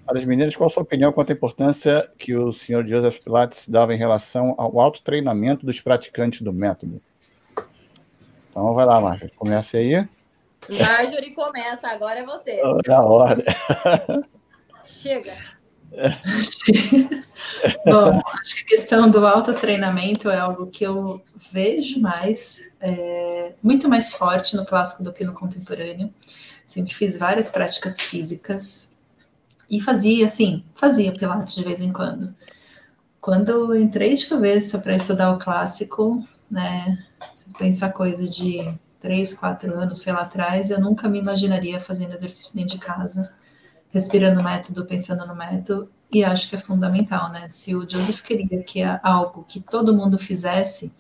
Para 0.05 0.19
as 0.19 0.25
meninas, 0.25 0.55
qual 0.55 0.67
a 0.67 0.69
sua 0.69 0.83
opinião 0.83 1.11
quanto 1.11 1.31
à 1.31 1.33
importância 1.33 2.09
que 2.17 2.33
o 2.33 2.51
senhor 2.51 2.87
Joseph 2.87 3.19
Pilates 3.19 3.67
dava 3.67 3.93
em 3.93 3.97
relação 3.97 4.55
ao 4.57 4.79
alto 4.79 5.01
treinamento 5.03 5.65
dos 5.65 5.81
praticantes 5.81 6.41
do 6.41 6.53
método? 6.53 7.01
Então, 8.49 8.73
vai 8.73 8.85
lá, 8.85 9.01
Marjorie, 9.01 9.33
comece 9.35 9.75
aí. 9.75 10.07
Marjorie 10.69 11.33
começa, 11.33 11.89
agora 11.89 12.19
é 12.19 12.25
você. 12.25 12.61
Na 12.87 13.01
ordem. 13.01 13.45
Chega. 14.85 15.35
Bom, 17.85 18.21
acho 18.39 18.55
que 18.55 18.61
a 18.61 18.67
questão 18.67 19.09
do 19.09 19.25
autotreinamento 19.25 20.29
é 20.29 20.37
algo 20.37 20.67
que 20.67 20.83
eu 20.83 21.21
vejo 21.51 21.99
mais, 21.99 22.73
é, 22.79 23.53
muito 23.61 23.89
mais 23.89 24.13
forte 24.13 24.55
no 24.55 24.65
clássico 24.65 25.03
do 25.03 25.11
que 25.13 25.23
no 25.23 25.33
contemporâneo. 25.33 26.13
Sempre 26.63 26.93
fiz 26.93 27.17
várias 27.17 27.49
práticas 27.49 27.99
físicas 27.99 28.95
e 29.69 29.81
fazia, 29.81 30.25
assim, 30.25 30.63
fazia 30.75 31.11
pilates 31.11 31.55
de 31.55 31.63
vez 31.63 31.81
em 31.81 31.91
quando. 31.91 32.33
Quando 33.19 33.75
entrei 33.75 34.15
de 34.15 34.27
cabeça 34.27 34.77
para 34.79 34.95
estudar 34.95 35.31
o 35.31 35.37
clássico, 35.37 36.25
né, 36.49 36.97
se 37.33 37.49
pensar 37.57 37.91
coisa 37.91 38.25
de 38.25 38.73
três, 38.99 39.33
quatro 39.33 39.77
anos, 39.77 39.99
sei 40.01 40.13
lá 40.13 40.21
atrás, 40.21 40.69
eu 40.69 40.79
nunca 40.79 41.09
me 41.09 41.19
imaginaria 41.19 41.79
fazendo 41.79 42.13
exercício 42.13 42.55
dentro 42.55 42.77
de 42.77 42.79
casa 42.79 43.36
respirando 43.97 44.39
o 44.39 44.43
método, 44.43 44.85
pensando 44.85 45.25
no 45.25 45.35
método, 45.35 45.89
e 46.11 46.23
acho 46.23 46.47
que 46.47 46.55
é 46.55 46.59
fundamental, 46.59 47.31
né? 47.31 47.47
Se 47.49 47.75
o 47.75 47.89
Joseph 47.89 48.21
queria 48.21 48.63
que 48.63 48.81
algo 49.03 49.43
que 49.43 49.59
todo 49.59 49.93
mundo 49.93 50.17
fizesse, 50.17 50.93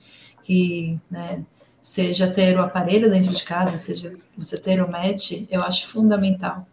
que, 0.43 0.99
né, 1.09 1.45
seja 1.81 2.27
ter 2.27 2.57
o 2.57 2.61
aparelho 2.61 3.09
dentro 3.09 3.31
de 3.31 3.43
casa, 3.43 3.77
seja 3.77 4.15
você 4.37 4.57
ter 4.57 4.83
o 4.83 4.91
match, 4.91 5.45
eu 5.49 5.61
acho 5.61 5.87
fundamental. 5.87 6.67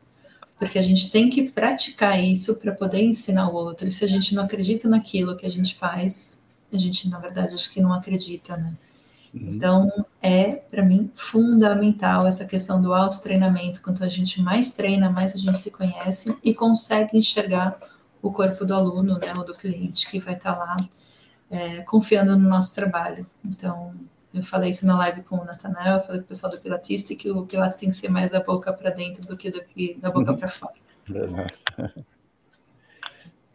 Porque 0.59 0.78
a 0.78 0.82
gente 0.82 1.10
tem 1.10 1.28
que 1.28 1.51
praticar 1.51 2.22
isso 2.22 2.56
para 2.56 2.72
poder 2.72 3.02
ensinar 3.02 3.48
o 3.48 3.55
outro. 3.55 3.86
E 3.86 3.92
se 3.92 4.05
a 4.05 4.09
gente 4.09 4.34
não 4.34 4.44
acredita 4.44 4.88
naquilo 4.88 5.36
que 5.36 5.46
a 5.46 5.51
gente 5.51 5.74
faz, 5.74 6.42
a 6.72 6.78
gente, 6.78 7.09
na 7.09 7.18
verdade, 7.18 7.55
acho 7.55 7.70
que 7.72 7.80
não 7.80 7.92
acredita, 7.92 8.56
né? 8.56 8.72
Uhum. 9.35 9.55
Então, 9.55 10.06
é, 10.23 10.52
para 10.52 10.85
mim, 10.85 11.11
fundamental 11.15 12.27
essa 12.27 12.44
questão 12.44 12.81
do 12.81 12.93
autotreinamento. 12.94 13.82
Quanto 13.82 14.05
a 14.05 14.09
gente 14.09 14.40
mais 14.40 14.73
treina, 14.73 15.11
mais 15.11 15.35
a 15.35 15.39
gente 15.39 15.59
se 15.59 15.73
conhece 15.73 16.36
e 16.43 16.55
consegue 16.55 17.19
enxergar 17.19 17.77
o 18.23 18.31
corpo 18.31 18.65
do 18.65 18.73
aluno, 18.73 19.19
né, 19.19 19.35
ou 19.36 19.44
do 19.44 19.55
cliente 19.55 20.09
que 20.09 20.19
vai 20.19 20.35
estar 20.35 20.55
tá 20.55 20.59
lá 20.59 20.77
é, 21.51 21.82
confiando 21.82 22.39
no 22.39 22.48
nosso 22.48 22.74
trabalho. 22.74 23.27
Então, 23.44 23.93
eu 24.32 24.43
falei 24.43 24.70
isso 24.70 24.86
na 24.86 24.97
live 24.97 25.23
com 25.24 25.36
o 25.36 25.44
Natanael, 25.44 25.97
eu 25.97 26.02
falei 26.02 26.20
com 26.20 26.24
o 26.24 26.28
pessoal 26.28 26.52
do 26.52 26.61
Pilatista 26.61 27.15
que 27.15 27.31
o 27.31 27.44
Pilates 27.44 27.77
tem 27.77 27.89
que 27.89 27.94
ser 27.94 28.09
mais 28.09 28.31
da 28.31 28.40
boca 28.40 28.73
para 28.73 28.90
dentro 28.90 29.27
do 29.27 29.36
que, 29.36 29.51
do 29.51 29.62
que 29.65 29.98
da 30.01 30.11
boca 30.11 30.31
uhum. 30.31 30.36
para 30.36 30.48
fora. 30.48 30.74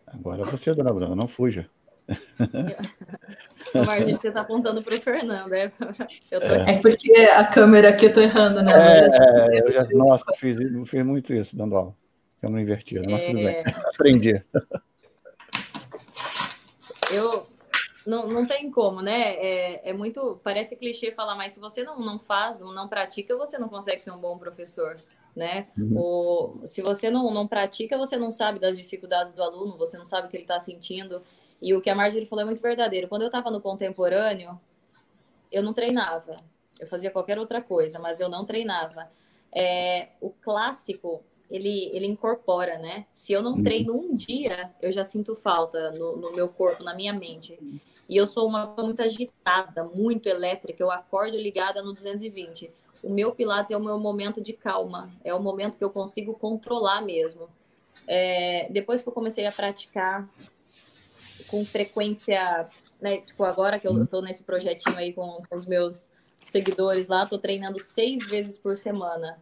Agora 0.05 0.43
você, 0.43 0.73
dona 0.73 0.93
Bruna, 0.93 1.15
não 1.15 1.27
fuja. 1.27 1.69
Margem, 3.85 4.15
você 4.15 4.29
está 4.29 4.41
apontando 4.41 4.81
para 4.81 4.95
o 4.95 5.01
Fernando, 5.01 5.53
é? 5.53 5.69
Tô... 6.29 6.37
é 6.37 6.81
porque 6.81 7.11
a 7.13 7.45
câmera 7.45 7.89
aqui 7.89 8.05
eu 8.05 8.09
estou 8.09 8.23
errando, 8.23 8.61
né? 8.63 8.71
É, 8.71 9.61
eu 9.61 9.71
já, 9.71 9.87
nossa, 9.91 10.25
fiz, 10.35 10.57
fiz 10.87 11.03
muito 11.03 11.33
isso 11.33 11.55
dando 11.55 11.75
aula. 11.75 11.95
Câmera 12.41 12.61
invertida, 12.61 13.03
mas 13.05 13.21
é... 13.21 13.25
tudo 13.25 13.35
bem. 13.35 13.47
É. 13.47 13.63
Aprendi. 13.93 14.43
Eu 17.11 17.43
não, 18.05 18.27
não 18.27 18.45
tem 18.45 18.69
como, 18.69 19.01
né? 19.01 19.33
É, 19.37 19.89
é 19.89 19.93
muito. 19.93 20.39
Parece 20.43 20.75
clichê 20.75 21.11
falar, 21.11 21.33
mas 21.33 21.53
se 21.53 21.59
você 21.59 21.81
não, 21.83 21.99
não 21.99 22.19
faz, 22.19 22.59
não 22.59 22.87
pratica, 22.87 23.35
você 23.35 23.57
não 23.57 23.67
consegue 23.67 23.99
ser 23.99 24.11
um 24.11 24.17
bom 24.19 24.37
professor 24.37 24.95
né? 25.35 25.67
Uhum. 25.77 25.97
O, 25.97 26.67
se 26.67 26.81
você 26.81 27.09
não, 27.09 27.33
não 27.33 27.47
pratica, 27.47 27.97
você 27.97 28.17
não 28.17 28.29
sabe 28.29 28.59
das 28.59 28.77
dificuldades 28.77 29.33
do 29.33 29.41
aluno, 29.41 29.77
você 29.77 29.97
não 29.97 30.05
sabe 30.05 30.27
o 30.27 30.29
que 30.29 30.37
ele 30.37 30.43
está 30.43 30.59
sentindo. 30.59 31.21
E 31.61 31.73
o 31.73 31.81
que 31.81 31.89
a 31.89 31.95
Marjorie 31.95 32.25
falou 32.25 32.43
é 32.43 32.45
muito 32.45 32.61
verdadeiro. 32.61 33.07
Quando 33.07 33.23
eu 33.23 33.27
estava 33.27 33.51
no 33.51 33.61
contemporâneo, 33.61 34.59
eu 35.51 35.61
não 35.61 35.73
treinava. 35.73 36.41
Eu 36.79 36.87
fazia 36.87 37.11
qualquer 37.11 37.37
outra 37.37 37.61
coisa, 37.61 37.99
mas 37.99 38.19
eu 38.19 38.29
não 38.29 38.45
treinava. 38.45 39.09
É, 39.51 40.09
o 40.21 40.29
clássico, 40.29 41.21
ele, 41.49 41.89
ele 41.93 42.05
incorpora, 42.05 42.77
né? 42.77 43.05
Se 43.11 43.33
eu 43.33 43.41
não 43.41 43.53
uhum. 43.53 43.63
treino 43.63 43.93
um 43.93 44.15
dia, 44.15 44.73
eu 44.81 44.91
já 44.91 45.03
sinto 45.03 45.35
falta 45.35 45.91
no, 45.91 46.15
no 46.15 46.31
meu 46.31 46.47
corpo, 46.47 46.83
na 46.83 46.93
minha 46.93 47.11
mente. 47.11 47.59
E 48.07 48.15
eu 48.15 48.25
sou 48.25 48.47
uma 48.47 48.67
muito 48.77 49.01
agitada, 49.01 49.83
muito 49.83 50.27
elétrica. 50.27 50.81
Eu 50.81 50.89
acordo 50.89 51.37
ligada 51.37 51.81
no 51.81 51.93
220. 51.93 52.71
O 53.03 53.09
meu 53.09 53.33
Pilates 53.33 53.71
é 53.71 53.77
o 53.77 53.83
meu 53.83 53.99
momento 53.99 54.41
de 54.41 54.53
calma. 54.53 55.11
É 55.23 55.33
o 55.33 55.41
momento 55.41 55.77
que 55.77 55.83
eu 55.83 55.89
consigo 55.89 56.33
controlar 56.33 57.01
mesmo. 57.01 57.49
É, 58.07 58.67
depois 58.71 59.01
que 59.01 59.09
eu 59.09 59.13
comecei 59.13 59.45
a 59.45 59.51
praticar 59.51 60.27
com 61.49 61.65
frequência 61.65 62.67
né, 63.01 63.17
tipo, 63.17 63.43
agora 63.43 63.79
que 63.79 63.87
eu 63.87 64.03
estou 64.03 64.21
nesse 64.21 64.43
projetinho 64.43 64.97
aí 64.97 65.13
com, 65.13 65.41
com 65.47 65.55
os 65.55 65.65
meus 65.65 66.09
seguidores 66.39 67.07
lá, 67.07 67.23
estou 67.23 67.37
treinando 67.37 67.79
seis 67.79 68.27
vezes 68.27 68.57
por 68.57 68.77
semana. 68.77 69.37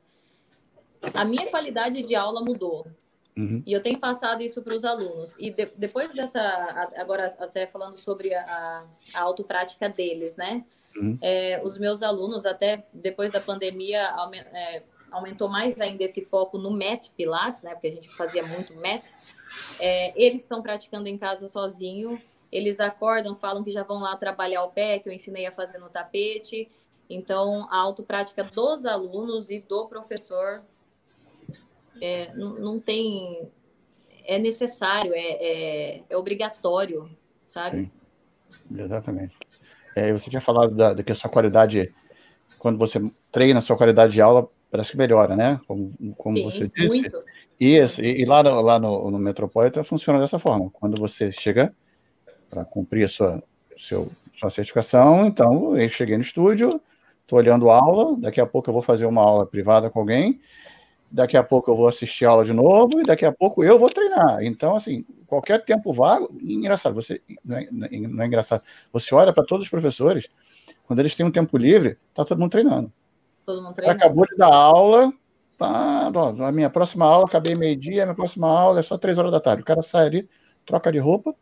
A 1.14 1.24
minha 1.24 1.48
qualidade 1.48 2.02
de 2.02 2.16
aula 2.16 2.42
mudou. 2.42 2.88
Uhum. 3.38 3.62
E 3.66 3.72
eu 3.72 3.82
tenho 3.82 4.00
passado 4.00 4.42
isso 4.42 4.62
para 4.64 4.76
os 4.76 4.84
alunos. 4.84 5.38
E 5.38 5.52
de, 5.52 5.70
depois 5.78 6.12
dessa, 6.14 6.42
agora 6.96 7.36
até 7.40 7.68
falando 7.68 7.96
sobre 7.96 8.34
a, 8.34 8.84
a 9.14 9.22
autoprática 9.22 9.88
deles, 9.88 10.38
né? 10.38 10.66
Uhum. 10.96 11.18
É, 11.22 11.62
os 11.64 11.78
meus 11.78 12.02
alunos, 12.02 12.48
até 12.48 12.84
depois 12.92 13.32
da 13.32 13.40
pandemia, 13.40 14.10
é, 14.54 14.82
aumentou 15.12 15.48
mais 15.48 15.80
ainda 15.80 16.04
esse 16.04 16.24
foco 16.26 16.58
no 16.58 16.72
MET 16.72 17.12
Pilates, 17.16 17.64
né? 17.64 17.72
Porque 17.72 17.88
a 17.88 17.92
gente 17.92 18.10
fazia 18.10 18.46
muito 18.46 18.76
MET. 18.78 19.04
É, 19.80 20.14
eles 20.22 20.44
estão 20.44 20.62
praticando 20.62 21.08
em 21.08 21.18
casa 21.18 21.48
sozinho. 21.48 22.20
Eles 22.52 22.80
acordam, 22.80 23.36
falam 23.36 23.64
que 23.64 23.72
já 23.72 23.84
vão 23.84 24.00
lá 24.00 24.16
trabalhar 24.16 24.64
o 24.64 24.70
pé, 24.70 25.00
que 25.00 25.10
eu 25.10 25.14
ensinei 25.14 25.46
a 25.46 25.52
fazer 25.52 25.78
no 25.78 25.90
tapete. 25.90 26.70
Então, 27.10 27.68
a 27.70 27.78
autoprática 27.78 28.44
dos 28.44 28.86
alunos 28.86 29.50
e 29.50 29.60
do 29.60 29.88
professor 29.88 30.64
é, 32.02 32.34
não, 32.36 32.80
tem. 32.80 33.50
É 34.26 34.38
necessário, 34.38 35.14
é, 35.14 35.20
é, 35.20 36.04
é 36.10 36.18
obrigatório, 36.18 37.10
sabe? 37.46 37.90
Sim, 38.50 38.82
exatamente. 38.82 39.38
É, 39.96 40.12
você 40.12 40.30
tinha 40.30 40.42
falado 40.42 40.76
da, 40.76 40.94
da 40.94 41.02
que 41.02 41.12
a 41.14 41.16
sua 41.16 41.30
qualidade, 41.30 41.94
quando 42.60 42.78
você 42.78 43.00
treina 43.32 43.60
a 43.60 43.62
sua 43.62 43.78
qualidade 43.78 44.12
de 44.12 44.22
aula, 44.22 44.50
parece 44.70 44.92
que 44.92 44.98
melhora, 44.98 45.36
né? 45.36 45.60
Como, 45.68 45.94
como 46.18 46.38
Sim, 46.38 46.44
você 46.44 46.68
disse. 46.68 46.88
Muito. 46.88 47.20
Isso, 47.60 48.02
e, 48.02 48.22
e 48.22 48.26
lá, 48.26 48.44
no, 48.44 48.62
lá 48.62 48.80
no, 48.80 49.10
no 49.10 49.18
Metropolitan 49.18 49.84
funciona 49.84 50.20
dessa 50.20 50.38
forma. 50.38 50.70
Quando 50.72 51.00
você 51.00 51.32
chega 51.32 51.74
para 52.50 52.64
cumprir 52.64 53.06
a 53.06 53.08
sua, 53.08 53.44
seu, 53.78 54.12
sua 54.34 54.50
certificação, 54.50 55.26
então 55.26 55.78
eu 55.78 55.90
cheguei 55.90 56.16
no 56.16 56.22
estúdio, 56.22 56.82
estou 57.22 57.40
olhando 57.40 57.70
aula, 57.70 58.16
daqui 58.18 58.40
a 58.40 58.46
pouco 58.46 58.70
eu 58.70 58.74
vou 58.74 58.82
fazer 58.82 59.06
uma 59.06 59.22
aula 59.22 59.46
privada 59.46 59.90
com 59.90 60.00
alguém, 60.00 60.40
daqui 61.10 61.36
a 61.36 61.44
pouco 61.44 61.72
eu 61.72 61.76
vou 61.76 61.88
assistir 61.88 62.26
aula 62.26 62.46
de 62.46 62.54
novo, 62.54 63.02
e 63.02 63.04
daqui 63.04 63.26
a 63.26 63.32
pouco 63.32 63.64
eu 63.64 63.80
vou 63.80 63.90
treinar. 63.90 64.44
Então, 64.44 64.76
assim, 64.76 65.04
qualquer 65.26 65.64
tempo 65.66 65.92
vago, 65.92 66.30
engraçado, 66.42 66.94
você 66.94 67.22
não 67.44 67.58
é, 67.58 67.68
não 67.72 68.24
é 68.24 68.28
engraçado, 68.28 68.62
você 68.94 69.16
olha 69.16 69.34
para 69.34 69.44
todos 69.44 69.66
os 69.66 69.70
professores, 69.70 70.30
quando 70.86 71.00
eles 71.00 71.16
têm 71.16 71.26
um 71.26 71.32
tempo 71.32 71.58
livre, 71.58 71.98
tá 72.14 72.24
todo 72.24 72.40
mundo 72.40 72.52
treinando. 72.52 72.92
Todo 73.48 73.64
mundo 73.64 73.74
treinando. 73.74 74.04
Acabou 74.04 74.26
de 74.28 74.36
dar 74.36 74.54
aula, 74.54 75.14
tá, 75.58 76.12
a 76.46 76.52
minha 76.52 76.70
próxima 76.70 77.06
aula, 77.06 77.26
acabei 77.26 77.56
meio-dia, 77.56 78.04
minha 78.04 78.14
próxima 78.14 78.46
aula 78.46 78.82
é 78.82 78.84
só 78.84 78.98
três 78.98 79.18
horas 79.18 79.32
da 79.32 79.40
tarde. 79.40 79.62
O 79.62 79.66
cara 79.66 79.82
sai 79.82 80.06
ali, 80.06 80.30
troca 80.66 80.92
de 80.92 81.00
roupa, 81.00 81.34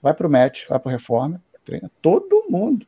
vai 0.00 0.14
para 0.14 0.26
o 0.26 0.30
match, 0.30 0.66
vai 0.66 0.78
para 0.78 0.88
o 0.88 0.90
reforma, 0.90 1.38
treina 1.62 1.90
todo 2.00 2.46
mundo. 2.48 2.86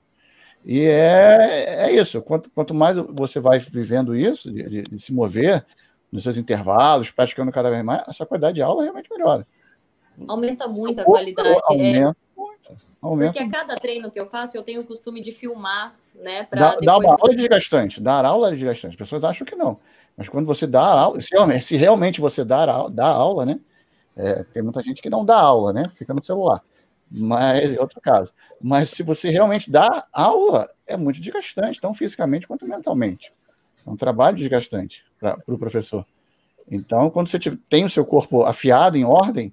E 0.64 0.86
é, 0.86 1.84
é 1.84 1.92
isso. 1.92 2.22
Quanto, 2.22 2.48
quanto 2.48 2.72
mais 2.72 2.96
você 2.96 3.38
vai 3.38 3.58
vivendo 3.58 4.16
isso, 4.16 4.50
de, 4.50 4.62
de, 4.62 4.82
de, 4.84 4.98
se 4.98 5.12
mover 5.12 5.66
nos 6.10 6.22
seus 6.22 6.38
intervalos, 6.38 7.10
praticando 7.10 7.52
cada 7.52 7.68
vez 7.68 7.84
mais, 7.84 8.02
a 8.06 8.12
sua 8.14 8.24
qualidade 8.24 8.54
de 8.54 8.62
aula 8.62 8.84
realmente 8.84 9.10
melhora. 9.10 9.46
Aumenta 10.26 10.66
muito 10.68 11.00
a 11.00 11.04
qualidade. 11.04 11.48
É. 11.48 11.60
Aumenta 11.64 12.10
é, 12.10 12.40
muito. 12.40 12.76
Aumenta. 13.00 13.32
Porque 13.32 13.44
a 13.44 13.50
cada 13.60 13.76
treino 13.76 14.10
que 14.10 14.20
eu 14.20 14.26
faço, 14.26 14.56
eu 14.56 14.62
tenho 14.62 14.80
o 14.80 14.84
costume 14.84 15.20
de 15.20 15.32
filmar, 15.32 15.94
né? 16.14 16.46
Dá. 16.50 16.76
Dar 16.76 16.98
uma 16.98 17.12
aula 17.12 17.32
é 17.32 17.36
desgastante. 17.36 18.00
Dar 18.00 18.24
aula 18.24 18.48
é 18.48 18.52
desgastante. 18.52 18.94
As 18.94 18.98
pessoas 18.98 19.24
acham 19.24 19.46
que 19.46 19.56
não. 19.56 19.78
Mas 20.16 20.28
quando 20.28 20.46
você 20.46 20.66
dá 20.66 20.82
aula, 20.82 21.20
se 21.20 21.30
realmente, 21.32 21.64
se 21.64 21.76
realmente 21.76 22.20
você 22.20 22.44
dá, 22.44 22.88
dá 22.88 23.06
aula, 23.06 23.46
né? 23.46 23.58
É, 24.14 24.44
tem 24.44 24.62
muita 24.62 24.82
gente 24.82 25.00
que 25.00 25.08
não 25.08 25.24
dá 25.24 25.38
aula, 25.38 25.72
né? 25.72 25.90
Fica 25.96 26.12
no 26.12 26.22
celular 26.22 26.62
mas 27.12 27.74
é 27.74 27.80
outro 27.80 28.00
caso. 28.00 28.32
Mas 28.60 28.90
se 28.90 29.02
você 29.02 29.28
realmente 29.28 29.70
dá 29.70 30.06
aula, 30.12 30.70
é 30.86 30.96
muito 30.96 31.20
desgastante, 31.20 31.80
tanto 31.80 31.98
fisicamente 31.98 32.46
quanto 32.46 32.66
mentalmente. 32.66 33.32
É 33.86 33.90
um 33.90 33.96
trabalho 33.96 34.36
desgastante 34.36 35.04
para 35.20 35.34
o 35.34 35.42
pro 35.42 35.58
professor. 35.58 36.06
Então, 36.70 37.10
quando 37.10 37.28
você 37.28 37.38
tem 37.68 37.84
o 37.84 37.90
seu 37.90 38.04
corpo 38.06 38.44
afiado, 38.44 38.96
em 38.96 39.04
ordem, 39.04 39.52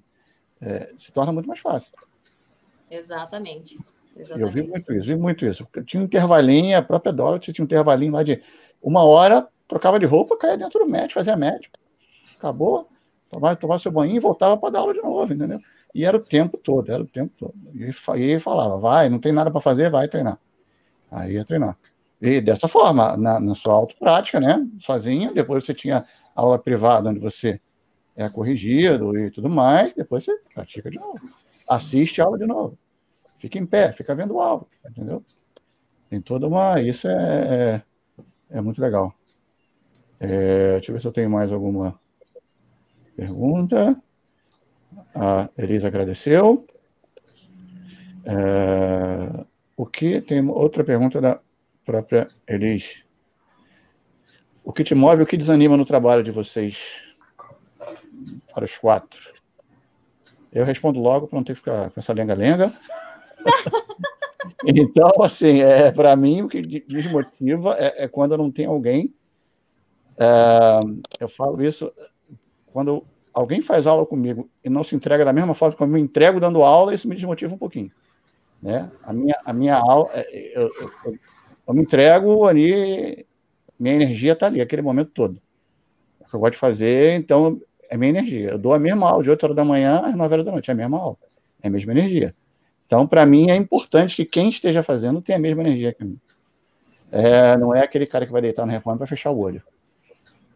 é, 0.60 0.92
se 0.98 1.12
torna 1.12 1.32
muito 1.32 1.46
mais 1.46 1.60
fácil. 1.60 1.92
Exatamente. 2.90 3.78
Exatamente. 4.16 4.56
Eu 4.56 4.62
vi 4.62 4.68
muito 4.68 4.92
isso, 4.92 5.06
vi 5.06 5.16
muito 5.16 5.46
isso. 5.46 5.66
Tinha 5.86 6.02
um 6.02 6.04
intervalinho, 6.04 6.76
a 6.76 6.82
própria 6.82 7.12
Dorothy 7.12 7.52
tinha 7.52 7.62
um 7.62 7.66
intervalinho 7.66 8.12
lá 8.12 8.22
de 8.22 8.42
uma 8.82 9.04
hora, 9.04 9.46
trocava 9.68 9.98
de 9.98 10.06
roupa, 10.06 10.36
caía 10.36 10.58
dentro 10.58 10.80
do 10.80 10.90
médico, 10.90 11.14
fazia 11.14 11.36
médico. 11.36 11.78
Acabou, 12.36 12.88
tomava, 13.30 13.56
tomava 13.56 13.78
seu 13.78 13.92
banho 13.92 14.14
e 14.14 14.18
voltava 14.18 14.56
para 14.56 14.70
dar 14.70 14.78
aula 14.80 14.92
de 14.92 15.00
novo, 15.00 15.32
entendeu? 15.32 15.60
E 15.94 16.04
era 16.04 16.16
o 16.16 16.20
tempo 16.20 16.58
todo, 16.58 16.90
era 16.90 17.02
o 17.02 17.06
tempo 17.06 17.32
todo. 17.38 17.54
E, 17.74 17.90
e 18.34 18.40
falava, 18.40 18.78
vai, 18.78 19.08
não 19.08 19.18
tem 19.18 19.32
nada 19.32 19.50
para 19.50 19.60
fazer, 19.60 19.90
vai 19.90 20.08
treinar. 20.08 20.38
Aí 21.10 21.34
ia 21.34 21.44
treinar. 21.44 21.76
E 22.20 22.40
dessa 22.40 22.68
forma, 22.68 23.16
na, 23.16 23.40
na 23.40 23.54
sua 23.54 23.74
autoprática, 23.74 24.38
né? 24.38 24.66
Sozinho, 24.78 25.32
depois 25.32 25.64
você 25.64 25.72
tinha 25.72 26.04
aula 26.34 26.58
privada 26.58 27.08
onde 27.08 27.18
você 27.18 27.60
é 28.22 28.28
corrigido 28.28 29.16
e 29.18 29.30
tudo 29.30 29.48
mais, 29.48 29.94
depois 29.94 30.24
você 30.24 30.36
pratica 30.52 30.90
de 30.90 30.98
novo. 30.98 31.20
Assiste 31.68 32.20
a 32.20 32.24
aula 32.24 32.38
de 32.38 32.46
novo. 32.46 32.78
Fica 33.38 33.58
em 33.58 33.64
pé, 33.64 33.92
fica 33.92 34.14
vendo 34.14 34.40
aula, 34.40 34.66
entendeu? 34.88 35.24
Tem 36.08 36.20
toda 36.20 36.46
uma. 36.46 36.80
Isso 36.80 37.08
é, 37.08 37.82
é, 38.50 38.58
é 38.58 38.60
muito 38.60 38.80
legal. 38.80 39.14
É, 40.18 40.72
deixa 40.72 40.90
eu 40.90 40.94
ver 40.94 41.00
se 41.00 41.06
eu 41.06 41.12
tenho 41.12 41.30
mais 41.30 41.50
alguma 41.50 41.98
pergunta. 43.16 43.96
A 45.14 45.48
Elisa 45.56 45.88
agradeceu. 45.88 46.66
É, 48.24 49.44
o 49.76 49.86
que 49.86 50.20
tem 50.20 50.46
outra 50.46 50.84
pergunta 50.84 51.20
da 51.20 51.40
própria 51.86 52.28
Elis? 52.46 53.02
O 54.62 54.72
que 54.72 54.84
te 54.84 54.94
move, 54.94 55.22
o 55.22 55.26
que 55.26 55.38
desanima 55.38 55.76
no 55.76 55.86
trabalho 55.86 56.22
de 56.22 56.30
vocês? 56.30 57.09
Para 58.52 58.64
os 58.64 58.76
quatro. 58.76 59.32
Eu 60.52 60.64
respondo 60.64 61.00
logo 61.00 61.28
para 61.28 61.36
não 61.36 61.44
ter 61.44 61.52
que 61.52 61.60
ficar 61.60 61.90
com 61.90 62.00
essa 62.00 62.12
lenga-lenga. 62.12 62.72
então, 64.66 65.10
assim, 65.22 65.60
é, 65.60 65.92
para 65.92 66.14
mim, 66.16 66.42
o 66.42 66.48
que 66.48 66.60
desmotiva 66.62 67.76
é, 67.78 68.04
é, 68.04 68.08
quando 68.08 68.36
não 68.36 68.50
tem 68.50 68.66
alguém. 68.66 69.14
É, 70.18 70.80
eu 71.20 71.28
falo 71.28 71.62
isso 71.62 71.92
quando 72.66 73.04
alguém 73.32 73.62
faz 73.62 73.86
aula 73.86 74.04
comigo 74.04 74.48
e 74.62 74.68
não 74.68 74.84
se 74.84 74.94
entrega 74.94 75.24
da 75.24 75.32
mesma 75.32 75.54
forma 75.54 75.76
como 75.76 75.90
eu 75.90 75.94
me 75.94 76.00
entrego 76.00 76.40
dando 76.40 76.62
aula, 76.62 76.92
isso 76.92 77.08
me 77.08 77.14
desmotiva 77.14 77.54
um 77.54 77.58
pouquinho. 77.58 77.90
Né? 78.60 78.90
A, 79.02 79.12
minha, 79.12 79.40
a 79.44 79.52
minha 79.52 79.76
aula, 79.76 80.10
é, 80.12 80.58
eu, 80.58 80.70
eu, 80.80 81.18
eu 81.66 81.74
me 81.74 81.82
entrego 81.82 82.44
ali, 82.44 83.26
minha 83.78 83.94
energia 83.94 84.32
está 84.32 84.46
ali, 84.46 84.60
aquele 84.60 84.82
momento 84.82 85.12
todo. 85.12 85.40
É 86.20 86.24
o 86.26 86.28
que 86.28 86.34
eu 86.34 86.40
gosto 86.40 86.52
de 86.52 86.58
fazer, 86.58 87.14
então 87.14 87.60
é 87.90 87.96
minha 87.96 88.10
energia. 88.10 88.50
Eu 88.50 88.58
dou 88.58 88.72
a 88.72 88.78
mesma 88.78 89.10
aula 89.10 89.22
de 89.22 89.30
8 89.30 89.42
horas 89.42 89.56
da 89.56 89.64
manhã 89.64 90.00
às 90.04 90.14
9 90.14 90.32
horas 90.32 90.46
da 90.46 90.52
noite, 90.52 90.70
é 90.70 90.72
a 90.72 90.76
mesma 90.76 90.98
aula, 90.98 91.16
é 91.62 91.68
a 91.68 91.70
mesma 91.70 91.92
energia. 91.92 92.34
Então, 92.86 93.06
para 93.06 93.26
mim, 93.26 93.50
é 93.50 93.56
importante 93.56 94.16
que 94.16 94.24
quem 94.24 94.48
esteja 94.48 94.82
fazendo 94.82 95.20
tenha 95.20 95.36
a 95.36 95.40
mesma 95.40 95.62
energia 95.62 95.92
que 95.92 96.04
mim. 96.04 96.18
É, 97.12 97.56
não 97.56 97.74
é 97.74 97.82
aquele 97.82 98.06
cara 98.06 98.24
que 98.24 98.32
vai 98.32 98.40
deitar 98.40 98.64
na 98.64 98.72
reforma 98.72 98.98
para 98.98 99.06
fechar 99.06 99.30
o 99.30 99.38
olho. 99.38 99.62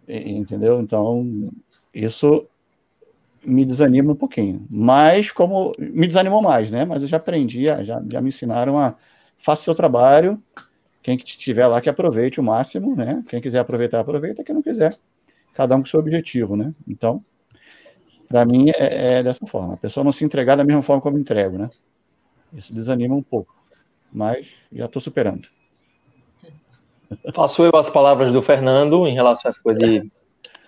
Entendeu? 0.09 0.81
Então, 0.81 1.51
isso 1.93 2.47
me 3.45 3.65
desanima 3.65 4.13
um 4.13 4.17
pouquinho. 4.17 4.65
Mas 4.71 5.31
como 5.33 5.73
me 5.79 6.07
desanimou 6.07 6.41
mais, 6.41 6.71
né? 6.71 6.85
Mas 6.85 7.03
eu 7.03 7.09
já 7.09 7.17
aprendi, 7.17 7.65
já, 7.65 8.03
já 8.09 8.21
me 8.21 8.29
ensinaram 8.29 8.79
a 8.79 8.95
faça 9.39 9.63
seu 9.63 9.75
trabalho. 9.75 10.43
Quem 11.03 11.19
que 11.19 11.25
estiver 11.25 11.67
lá 11.67 11.81
que 11.81 11.89
aproveite 11.89 12.41
o 12.41 12.43
máximo, 12.43 12.97
né? 12.97 13.23
Quem 13.29 13.41
quiser 13.41 13.59
aproveitar, 13.59 14.01
aproveita. 14.01 14.43
Quem 14.43 14.55
não 14.55 14.63
quiser, 14.63 14.97
cada 15.55 15.77
um 15.77 15.81
com 15.81 15.87
seu 15.87 16.01
objetivo, 16.01 16.57
né? 16.57 16.75
Então, 16.87 17.25
para 18.29 18.45
mim 18.45 18.71
é, 18.71 19.19
é, 19.19 19.23
dessa 19.23 19.47
forma. 19.47 19.75
A 19.75 19.77
pessoa 19.77 20.05
não 20.05 20.13
se 20.13 20.25
entregar 20.25 20.57
da 20.57 20.65
mesma 20.65 20.83
forma 20.83 21.01
como 21.01 21.17
eu 21.17 21.21
entrego, 21.21 21.57
né? 21.57 21.71
Isso 22.53 22.75
desanima 22.75 23.15
um 23.15 23.23
pouco, 23.23 23.55
mas 24.13 24.57
já 24.73 24.87
estou 24.87 25.01
superando. 25.01 25.49
Passo 27.35 27.65
eu 27.65 27.77
as 27.77 27.89
palavras 27.89 28.33
do 28.33 28.43
Fernando 28.43 29.07
em 29.07 29.15
relação 29.15 29.49
a 29.49 29.51
essa 29.51 29.63
coisa 29.63 29.79
de 29.79 30.11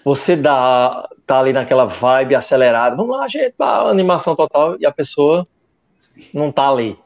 você 0.04 0.36
dá, 0.36 1.08
tá 1.26 1.40
ali 1.40 1.52
naquela 1.52 1.84
vibe 1.84 2.36
acelerada, 2.36 2.94
vamos 2.94 3.16
lá, 3.16 3.26
gente, 3.26 3.54
pá, 3.58 3.90
animação 3.90 4.36
total, 4.36 4.76
e 4.78 4.86
a 4.86 4.92
pessoa 4.92 5.44
não 6.32 6.52
tá 6.52 6.68
ali. 6.68 6.96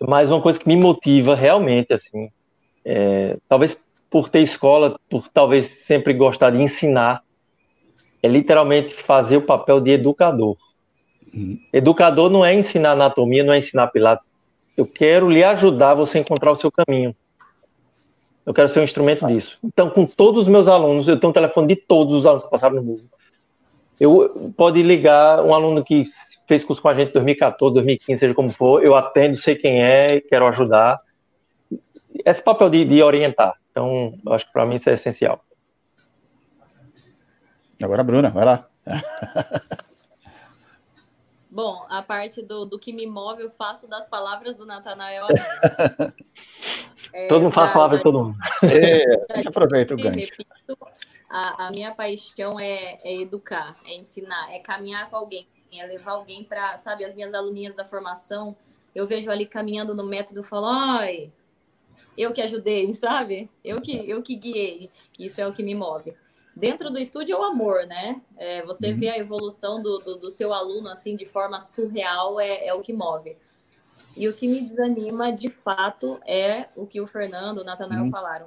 Mas 0.00 0.30
uma 0.30 0.40
coisa 0.40 0.58
que 0.58 0.66
me 0.66 0.76
motiva 0.76 1.34
realmente, 1.34 1.92
assim, 1.92 2.30
é, 2.82 3.36
talvez 3.46 3.76
por 4.10 4.28
ter 4.28 4.40
escola, 4.40 4.98
por 5.08 5.28
talvez 5.28 5.68
sempre 5.86 6.12
gostar 6.12 6.50
de 6.50 6.60
ensinar, 6.60 7.22
é 8.22 8.28
literalmente 8.28 8.94
fazer 8.94 9.36
o 9.36 9.42
papel 9.42 9.80
de 9.80 9.92
educador. 9.92 10.56
Uhum. 11.32 11.58
Educador 11.72 12.28
não 12.28 12.44
é 12.44 12.52
ensinar 12.52 12.92
anatomia, 12.92 13.44
não 13.44 13.52
é 13.52 13.58
ensinar 13.58 13.86
pilates. 13.86 14.28
Eu 14.76 14.84
quero 14.84 15.30
lhe 15.30 15.44
ajudar 15.44 15.92
a 15.92 15.94
você 15.94 16.18
encontrar 16.18 16.50
o 16.50 16.56
seu 16.56 16.70
caminho. 16.70 17.14
Eu 18.44 18.52
quero 18.52 18.68
ser 18.68 18.80
um 18.80 18.84
instrumento 18.84 19.26
disso. 19.26 19.58
Então, 19.62 19.90
com 19.90 20.04
todos 20.04 20.42
os 20.42 20.48
meus 20.48 20.66
alunos, 20.66 21.06
eu 21.06 21.18
tenho 21.18 21.30
o 21.30 21.34
telefone 21.34 21.68
de 21.68 21.76
todos 21.76 22.14
os 22.14 22.26
alunos 22.26 22.42
que 22.42 22.50
passaram 22.50 22.76
no 22.76 22.82
Google. 22.82 23.06
Eu 23.98 24.52
pode 24.56 24.82
ligar 24.82 25.44
um 25.44 25.54
aluno 25.54 25.84
que 25.84 26.04
fez 26.48 26.64
curso 26.64 26.80
com 26.80 26.88
a 26.88 26.94
gente 26.94 27.10
em 27.10 27.12
2014, 27.12 27.74
2015, 27.74 28.18
seja 28.18 28.34
como 28.34 28.48
for, 28.48 28.82
eu 28.82 28.96
atendo, 28.96 29.36
sei 29.36 29.54
quem 29.54 29.82
é, 29.82 30.20
quero 30.20 30.46
ajudar. 30.48 30.98
Esse 32.24 32.42
papel 32.42 32.70
de, 32.70 32.84
de 32.86 33.02
orientar. 33.02 33.59
Então, 33.70 34.18
eu 34.24 34.32
acho 34.32 34.46
que 34.46 34.52
para 34.52 34.66
mim 34.66 34.76
isso 34.76 34.90
é 34.90 34.94
essencial. 34.94 35.44
Agora, 37.82 38.04
Bruna, 38.04 38.30
vai 38.30 38.44
lá. 38.44 38.68
Bom, 41.50 41.84
a 41.88 42.00
parte 42.00 42.42
do, 42.42 42.64
do 42.64 42.78
que 42.78 42.92
me 42.92 43.06
move, 43.06 43.42
eu 43.42 43.50
faço 43.50 43.88
das 43.88 44.06
palavras 44.06 44.54
do 44.54 44.64
Natanael. 44.64 45.26
É, 47.12 47.26
todo 47.28 47.42
mundo 47.42 47.52
faz 47.52 47.72
palavra 47.72 47.96
de 47.98 48.04
todo 48.04 48.24
mundo. 48.24 48.38
É, 48.62 49.42
aproveita 49.48 49.94
o 49.94 49.96
gancho. 49.96 50.30
Repito, 50.38 50.78
a, 51.28 51.66
a, 51.66 51.70
minha 51.72 51.92
paixão 51.92 52.60
é, 52.60 52.98
é, 53.02 53.20
educar, 53.20 53.74
é 53.84 53.96
ensinar, 53.96 54.54
é 54.54 54.60
caminhar 54.60 55.10
com 55.10 55.16
alguém, 55.16 55.46
é 55.72 55.84
levar 55.86 56.12
alguém 56.12 56.44
para, 56.44 56.78
sabe, 56.78 57.04
as 57.04 57.14
minhas 57.14 57.34
aluninhas 57.34 57.74
da 57.74 57.84
formação, 57.84 58.56
eu 58.94 59.06
vejo 59.06 59.28
ali 59.28 59.44
caminhando 59.44 59.94
no 59.94 60.04
método 60.04 60.40
e 60.40 60.44
falo, 60.44 60.66
ai, 60.66 61.32
eu 62.20 62.32
que 62.32 62.42
ajudei, 62.42 62.92
sabe? 62.94 63.48
Eu 63.64 63.80
que, 63.80 64.08
eu 64.08 64.22
que 64.22 64.34
guiei. 64.34 64.90
Isso 65.18 65.40
é 65.40 65.46
o 65.46 65.52
que 65.52 65.62
me 65.62 65.74
move 65.74 66.14
dentro 66.60 66.90
do 66.90 66.98
estúdio 66.98 67.34
é 67.34 67.38
o 67.38 67.42
amor, 67.42 67.86
né? 67.86 68.20
É, 68.36 68.62
você 68.62 68.90
uhum. 68.90 68.98
vê 68.98 69.08
a 69.08 69.18
evolução 69.18 69.80
do, 69.82 69.98
do, 69.98 70.16
do, 70.18 70.30
seu 70.30 70.52
aluno 70.52 70.88
assim 70.90 71.16
de 71.16 71.24
forma 71.24 71.60
surreal 71.60 72.38
é, 72.38 72.66
é, 72.66 72.74
o 72.74 72.80
que 72.80 72.92
move. 72.92 73.36
E 74.16 74.28
o 74.28 74.34
que 74.34 74.46
me 74.46 74.60
desanima, 74.60 75.32
de 75.32 75.48
fato, 75.48 76.20
é 76.26 76.66
o 76.76 76.86
que 76.86 77.00
o 77.00 77.06
Fernando, 77.06 77.58
o 77.58 77.64
Natanael 77.64 78.04
uhum. 78.04 78.10
falaram. 78.10 78.46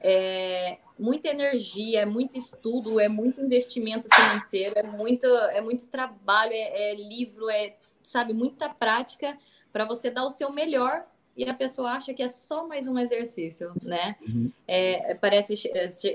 É 0.00 0.78
muita 0.98 1.28
energia, 1.28 2.00
é 2.00 2.06
muito 2.06 2.38
estudo, 2.38 3.00
é 3.00 3.08
muito 3.08 3.40
investimento 3.40 4.08
financeiro, 4.14 4.78
é 4.78 4.82
muito, 4.82 5.26
é 5.26 5.60
muito 5.60 5.86
trabalho, 5.86 6.52
é, 6.52 6.92
é 6.92 6.94
livro, 6.94 7.50
é, 7.50 7.74
sabe, 8.02 8.32
muita 8.32 8.68
prática 8.68 9.36
para 9.72 9.84
você 9.84 10.10
dar 10.10 10.24
o 10.24 10.30
seu 10.30 10.52
melhor 10.52 11.04
e 11.36 11.48
a 11.48 11.54
pessoa 11.54 11.90
acha 11.90 12.14
que 12.14 12.22
é 12.22 12.28
só 12.28 12.66
mais 12.66 12.86
um 12.86 12.98
exercício, 12.98 13.72
né? 13.82 14.16
Uhum. 14.26 14.50
É, 14.68 15.14
parece, 15.14 15.54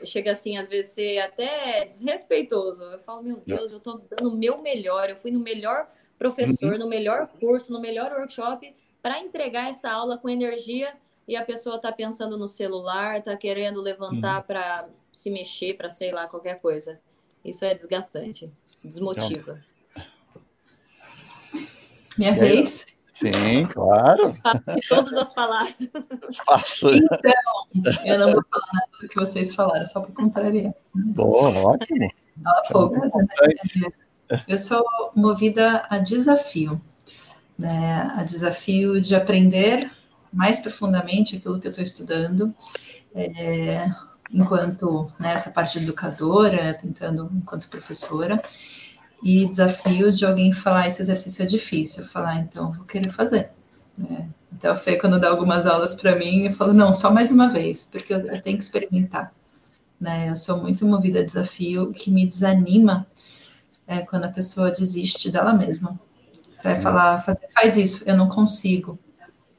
chega 0.05 0.31
assim, 0.31 0.57
às 0.57 0.69
vezes 0.69 0.91
ser 0.91 1.19
até 1.19 1.85
desrespeitoso. 1.85 2.83
Eu 2.85 2.99
falo, 2.99 3.21
meu 3.21 3.41
Deus, 3.45 3.71
eu 3.71 3.79
estou 3.79 4.01
dando 4.09 4.33
o 4.33 4.37
meu 4.37 4.61
melhor, 4.61 5.09
eu 5.09 5.17
fui 5.17 5.29
no 5.29 5.39
melhor 5.39 5.89
professor, 6.17 6.73
uhum. 6.73 6.79
no 6.79 6.87
melhor 6.87 7.27
curso, 7.39 7.73
no 7.73 7.81
melhor 7.81 8.11
workshop, 8.11 8.73
para 9.01 9.19
entregar 9.19 9.69
essa 9.69 9.91
aula 9.91 10.17
com 10.17 10.29
energia 10.29 10.93
e 11.27 11.35
a 11.35 11.43
pessoa 11.43 11.75
está 11.75 11.91
pensando 11.91 12.37
no 12.37 12.47
celular, 12.47 13.19
está 13.19 13.35
querendo 13.35 13.81
levantar 13.81 14.37
uhum. 14.37 14.47
para 14.47 14.89
se 15.11 15.29
mexer, 15.29 15.75
para 15.75 15.89
sei 15.89 16.11
lá, 16.11 16.27
qualquer 16.27 16.59
coisa. 16.59 16.99
Isso 17.43 17.65
é 17.65 17.73
desgastante, 17.73 18.51
desmotiva. 18.83 19.63
Minha 22.17 22.33
vez? 22.33 22.87
Sim, 23.19 23.65
claro. 23.65 24.33
Todas 24.87 25.13
as 25.13 25.33
palavras. 25.33 25.75
Faço. 26.45 26.89
Então, 26.89 28.05
eu 28.05 28.17
não 28.17 28.31
vou 28.31 28.43
falar 28.49 28.67
nada 28.73 28.91
do 29.01 29.07
que 29.09 29.15
vocês 29.15 29.53
falaram, 29.53 29.85
só 29.85 29.99
para 29.99 30.15
contrariar. 30.15 30.73
Boa, 30.93 31.49
ótimo. 31.49 32.09
folgada, 32.71 33.09
né? 33.17 34.41
Eu 34.47 34.57
sou 34.57 34.85
movida 35.13 35.85
a 35.89 35.97
desafio, 35.97 36.81
né? 37.57 38.09
A 38.15 38.23
desafio 38.23 39.01
de 39.01 39.15
aprender 39.15 39.91
mais 40.31 40.59
profundamente 40.59 41.35
aquilo 41.35 41.59
que 41.59 41.67
eu 41.67 41.71
estou 41.71 41.83
estudando, 41.83 42.55
é, 43.13 43.85
enquanto 44.31 45.11
nessa 45.19 45.49
né, 45.49 45.55
parte 45.55 45.79
educadora, 45.79 46.73
tentando 46.75 47.29
enquanto 47.35 47.67
professora, 47.67 48.41
e 49.21 49.45
desafio 49.45 50.11
de 50.11 50.25
alguém 50.25 50.51
falar 50.51 50.87
esse 50.87 51.01
exercício 51.01 51.43
é 51.43 51.45
difícil, 51.45 52.05
falar 52.05 52.39
então 52.39 52.71
vou 52.71 52.85
querer 52.85 53.09
fazer. 53.09 53.49
Né? 53.97 54.29
Então 54.55 54.71
a 54.71 54.75
Fê 54.75 54.97
quando 54.97 55.19
dá 55.19 55.29
algumas 55.29 55.65
aulas 55.65 55.95
para 55.95 56.15
mim, 56.15 56.45
eu 56.45 56.53
falo 56.53 56.73
não, 56.73 56.93
só 56.95 57.11
mais 57.13 57.31
uma 57.31 57.49
vez, 57.49 57.85
porque 57.85 58.13
eu, 58.13 58.19
eu 58.19 58.41
tenho 58.41 58.57
que 58.57 58.63
experimentar. 58.63 59.33
Né? 59.99 60.29
Eu 60.29 60.35
sou 60.35 60.61
muito 60.61 60.85
movida 60.85 61.19
a 61.19 61.25
desafio, 61.25 61.83
o 61.83 61.93
que 61.93 62.09
me 62.09 62.25
desanima 62.25 63.05
é 63.85 63.99
quando 63.99 64.25
a 64.25 64.29
pessoa 64.29 64.71
desiste 64.71 65.31
dela 65.31 65.53
mesma. 65.53 65.99
Você 66.51 66.63
vai 66.63 66.81
falar, 66.81 67.19
fazer, 67.19 67.47
faz 67.53 67.77
isso, 67.77 68.03
eu 68.07 68.15
não 68.15 68.29
consigo. 68.29 68.99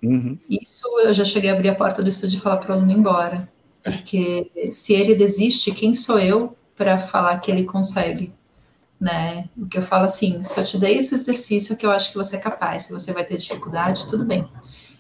Uhum. 0.03 0.39
Isso 0.49 0.87
eu 1.01 1.12
já 1.12 1.24
cheguei 1.24 1.51
a 1.51 1.55
abrir 1.55 1.69
a 1.69 1.74
porta 1.74 2.03
do 2.03 2.09
estúdio 2.09 2.39
e 2.39 2.41
falar 2.41 2.59
para 2.59 2.70
o 2.70 2.74
aluno 2.74 2.93
ir 2.93 2.97
embora. 2.97 3.49
Porque 3.82 4.51
se 4.70 4.93
ele 4.93 5.15
desiste, 5.15 5.73
quem 5.73 5.95
sou 5.95 6.19
eu 6.19 6.57
para 6.77 6.99
falar 6.99 7.39
que 7.39 7.51
ele 7.51 7.65
consegue? 7.65 8.32
Né? 9.01 9.49
O 9.57 9.67
que 9.67 9.79
eu 9.79 9.83
falo 9.83 10.05
assim, 10.05 10.43
se 10.43 10.61
eu 10.61 10.65
te 10.65 10.77
dei 10.77 10.99
esse 10.99 11.15
exercício 11.15 11.77
que 11.77 11.87
eu 11.87 11.91
acho 11.91 12.11
que 12.11 12.19
você 12.19 12.37
é 12.37 12.41
capaz, 12.41 12.85
se 12.85 12.93
você 12.93 13.13
vai 13.13 13.25
ter 13.25 13.39
dificuldade, 13.39 14.07
tudo 14.07 14.25
bem. 14.25 14.47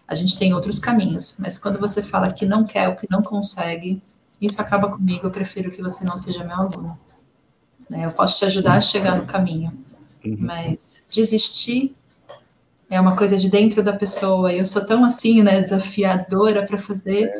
A 0.08 0.14
gente 0.14 0.38
tem 0.38 0.54
outros 0.54 0.78
caminhos, 0.78 1.36
mas 1.38 1.58
quando 1.58 1.78
você 1.78 2.02
fala 2.02 2.32
que 2.32 2.46
não 2.46 2.64
quer, 2.64 2.88
o 2.88 2.96
que 2.96 3.06
não 3.10 3.22
consegue, 3.22 4.02
isso 4.40 4.60
acaba 4.60 4.90
comigo, 4.90 5.26
eu 5.26 5.30
prefiro 5.30 5.70
que 5.70 5.82
você 5.82 6.04
não 6.04 6.16
seja 6.16 6.42
meu 6.42 6.56
aluno. 6.56 6.98
Né? 7.88 8.06
Eu 8.06 8.12
posso 8.12 8.38
te 8.38 8.44
ajudar 8.46 8.74
a 8.74 8.80
chegar 8.80 9.16
no 9.16 9.26
caminho, 9.26 9.72
uhum. 10.24 10.36
mas 10.38 11.06
desistir 11.12 11.94
é 12.88 13.00
uma 13.00 13.14
coisa 13.14 13.36
de 13.36 13.48
dentro 13.48 13.84
da 13.84 13.92
pessoa, 13.92 14.52
e 14.52 14.58
eu 14.58 14.66
sou 14.66 14.84
tão 14.84 15.04
assim, 15.04 15.42
né, 15.42 15.60
desafiadora 15.60 16.66
para 16.66 16.76
fazer. 16.76 17.32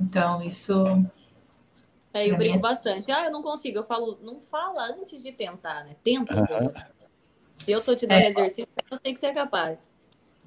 Então, 0.00 0.40
isso 0.40 1.04
é, 2.16 2.30
eu 2.30 2.36
brinco 2.36 2.58
bastante. 2.58 3.10
Ah, 3.12 3.26
eu 3.26 3.30
não 3.30 3.42
consigo. 3.42 3.78
Eu 3.78 3.84
falo, 3.84 4.18
não 4.22 4.40
fala 4.40 4.88
antes 4.88 5.22
de 5.22 5.32
tentar, 5.32 5.84
né? 5.84 5.96
Tenta. 6.02 6.34
Uhum. 6.34 6.72
Se 7.58 7.70
eu 7.70 7.80
tô 7.82 7.94
te 7.94 8.06
dando 8.06 8.22
é. 8.22 8.28
exercício, 8.28 8.68
eu 8.90 8.96
sei 8.96 9.12
que 9.12 9.20
você 9.20 9.26
é 9.26 9.34
capaz. 9.34 9.92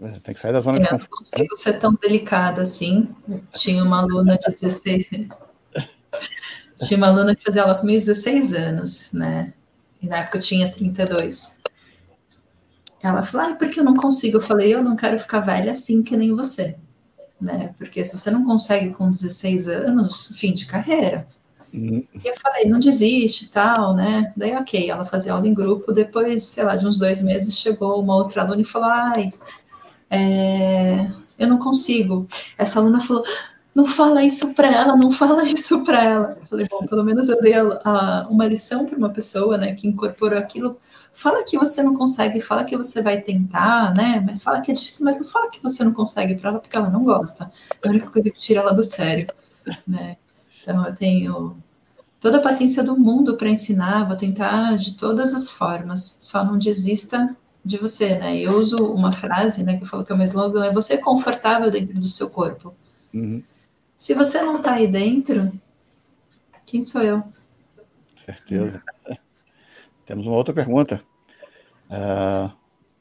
É, 0.02 0.12
tem 0.20 0.34
que 0.34 0.40
sair 0.40 0.54
da 0.54 0.62
zona 0.62 0.78
é, 0.78 0.82
de 0.82 0.88
conforto. 0.90 1.04
Eu 1.04 1.10
não 1.10 1.18
consigo 1.18 1.56
ser 1.56 1.80
tão 1.80 1.94
delicada 1.94 2.62
assim. 2.62 3.14
tinha 3.54 3.84
uma 3.84 4.02
aluna 4.02 4.38
de 4.38 4.50
16. 4.50 5.08
tinha 6.80 6.98
uma 6.98 7.08
aluna 7.08 7.36
que 7.36 7.44
fazia 7.44 7.64
aula 7.64 7.76
comigo 7.76 8.00
16 8.00 8.54
anos, 8.54 9.14
né? 9.14 9.54
E 10.02 10.08
na 10.08 10.20
época 10.20 10.38
eu 10.38 10.41
tinha 10.41 10.72
32. 10.72 11.60
Ela 13.04 13.24
falou, 13.24 13.52
ah, 13.52 13.56
por 13.56 13.70
que 13.70 13.80
eu 13.80 13.84
não 13.84 13.96
consigo? 13.96 14.38
Eu 14.38 14.41
falei, 14.41 14.74
eu 14.74 14.84
não 14.84 14.96
quero 14.96 15.20
ficar 15.20 15.40
velha 15.40 15.72
assim 15.72 16.02
que 16.02 16.18
nem 16.18 16.36
você. 16.36 16.78
Né? 17.40 17.74
Porque 17.78 18.04
se 18.04 18.18
você 18.18 18.30
não 18.32 18.46
consegue 18.46 18.94
com 18.94 19.10
16 19.10 19.68
anos, 19.68 20.32
fim 20.36 20.54
de 20.54 20.66
carreira. 20.66 21.28
E 21.74 22.08
eu 22.26 22.34
falei, 22.40 22.66
não 22.66 22.80
desiste 22.80 23.46
e 23.46 23.48
tal, 23.50 23.94
né? 23.94 24.34
Daí, 24.36 24.56
ok, 24.56 24.90
ela 24.90 25.06
fazia 25.06 25.34
aula 25.34 25.48
em 25.48 25.54
grupo. 25.54 25.91
Depois, 25.91 26.44
sei 26.44 26.64
lá, 26.64 26.76
de 26.76 26.86
uns 26.86 26.98
dois 26.98 27.22
meses, 27.22 27.60
chegou 27.60 28.02
uma 28.02 28.16
outra 28.16 28.41
aluna 28.41 28.62
e 28.62 28.66
falou: 28.66 28.90
ai, 28.90 29.34
é, 30.10 31.12
eu 31.38 31.48
não 31.48 31.60
consigo. 31.60 32.28
Essa 32.58 32.80
aluna 32.80 33.00
falou: 33.00 33.24
não 33.74 33.86
fala 33.86 34.24
isso 34.24 34.54
para 34.56 34.72
ela, 34.72 34.96
não 34.96 35.12
fala 35.12 35.44
isso 35.44 35.84
para 35.84 36.04
ela. 36.04 36.38
Eu 36.40 36.46
falei: 36.48 36.68
bom, 36.68 36.86
pelo 36.86 37.04
menos 37.04 37.30
eu 37.30 37.40
dei 37.41 37.54
a, 37.54 37.64
a, 37.84 38.28
uma 38.30 38.46
lição 38.46 38.86
para 38.86 38.98
uma 38.98 39.10
pessoa, 39.10 39.58
né, 39.58 39.76
que 39.76 39.88
incorporou 39.88 40.38
aquilo. 40.38 40.78
Fala 41.14 41.44
que 41.44 41.58
você 41.58 41.84
não 41.84 41.96
consegue, 41.96 42.40
fala 42.40 42.64
que 42.64 42.78
você 42.78 43.02
vai 43.02 43.22
tentar, 43.22 43.94
né? 43.94 44.24
Mas 44.26 44.41
fala 44.41 44.62
que 44.62 44.72
é 44.72 44.74
difícil, 44.74 45.06
mas 45.06 45.20
não 45.20 45.28
fala 45.28 45.50
que 45.50 45.62
você 45.62 45.84
não 45.84 45.94
consegue 45.94 46.36
para 46.36 46.50
ela, 46.52 46.60
porque 46.60 46.78
ela 46.78 46.90
não 46.90 47.04
gosta. 47.04 47.52
É 47.84 47.88
a 47.88 47.91
única 47.91 48.10
coisa 48.10 48.30
que 48.30 48.40
tira 48.40 48.62
ela 48.62 48.74
do 48.74 48.84
sério, 48.84 49.28
né? 49.88 50.18
Então, 50.70 50.86
eu 50.86 50.94
tenho 50.94 51.58
toda 52.20 52.38
a 52.38 52.41
paciência 52.41 52.84
do 52.84 52.96
mundo 52.96 53.36
para 53.36 53.50
ensinar, 53.50 54.08
vou 54.08 54.16
tentar 54.16 54.78
de 54.78 54.96
todas 54.96 55.34
as 55.34 55.50
formas, 55.50 56.18
só 56.20 56.44
não 56.44 56.60
desista 56.60 57.36
de 57.66 57.78
você, 57.78 58.20
né? 58.20 58.38
Eu 58.38 58.56
uso 58.56 58.78
uma 58.94 59.12
frase, 59.12 59.64
né, 59.64 59.78
que 59.78 59.84
eu 59.84 59.88
falo 59.88 60.06
que 60.06 60.12
é 60.12 60.16
o 60.16 60.18
meu 60.18 60.26
slogan, 60.26 60.64
é 60.64 60.72
você 60.72 61.00
confortável 61.00 61.72
dentro 61.72 62.00
do 62.00 62.06
seu 62.06 62.30
corpo. 62.30 62.76
Uhum. 63.12 63.41
Se 63.98 64.14
você 64.14 64.44
não 64.44 64.58
está 64.58 64.76
aí 64.76 64.86
dentro, 64.86 65.52
quem 66.68 66.84
sou 66.84 67.02
eu? 67.02 67.24
Certeza. 68.24 68.84
Temos 70.06 70.28
uma 70.28 70.36
outra 70.36 70.54
pergunta. 70.54 71.02
Uh, 71.90 72.52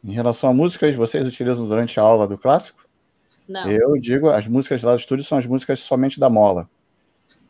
em 0.03 0.13
relação 0.13 0.49
a 0.49 0.55
músicas, 0.55 0.97
vocês 0.97 1.29
utilizam 1.29 1.69
durante 1.69 2.01
a 2.01 2.03
aula 2.03 2.27
do 2.27 2.39
clássico? 2.39 2.89
Não. 3.47 3.71
Eu 3.71 3.99
digo, 3.99 4.31
as 4.31 4.47
músicas 4.47 4.83
lá 4.83 4.95
do 4.95 5.01
estúdio 5.01 5.25
são 5.25 5.37
as 5.37 5.47
músicas 5.47 5.81
somente 5.81 6.19
da 6.19 6.31
mola. 6.31 6.69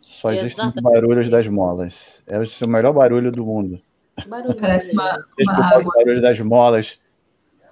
Só 0.08 0.32
existem 0.32 0.72
barulhos 0.82 1.28
das 1.28 1.46
molas. 1.46 2.22
É 2.26 2.38
o 2.38 2.68
melhor 2.68 2.94
barulho 2.94 3.30
do 3.30 3.44
mundo. 3.44 3.78
Barulho 4.26 4.56
Parece 4.58 4.94
uma, 4.94 5.22
uma 5.38 5.66
água. 5.66 5.92
O 5.92 5.98
barulho 5.98 6.22
das 6.22 6.40
molas 6.40 6.98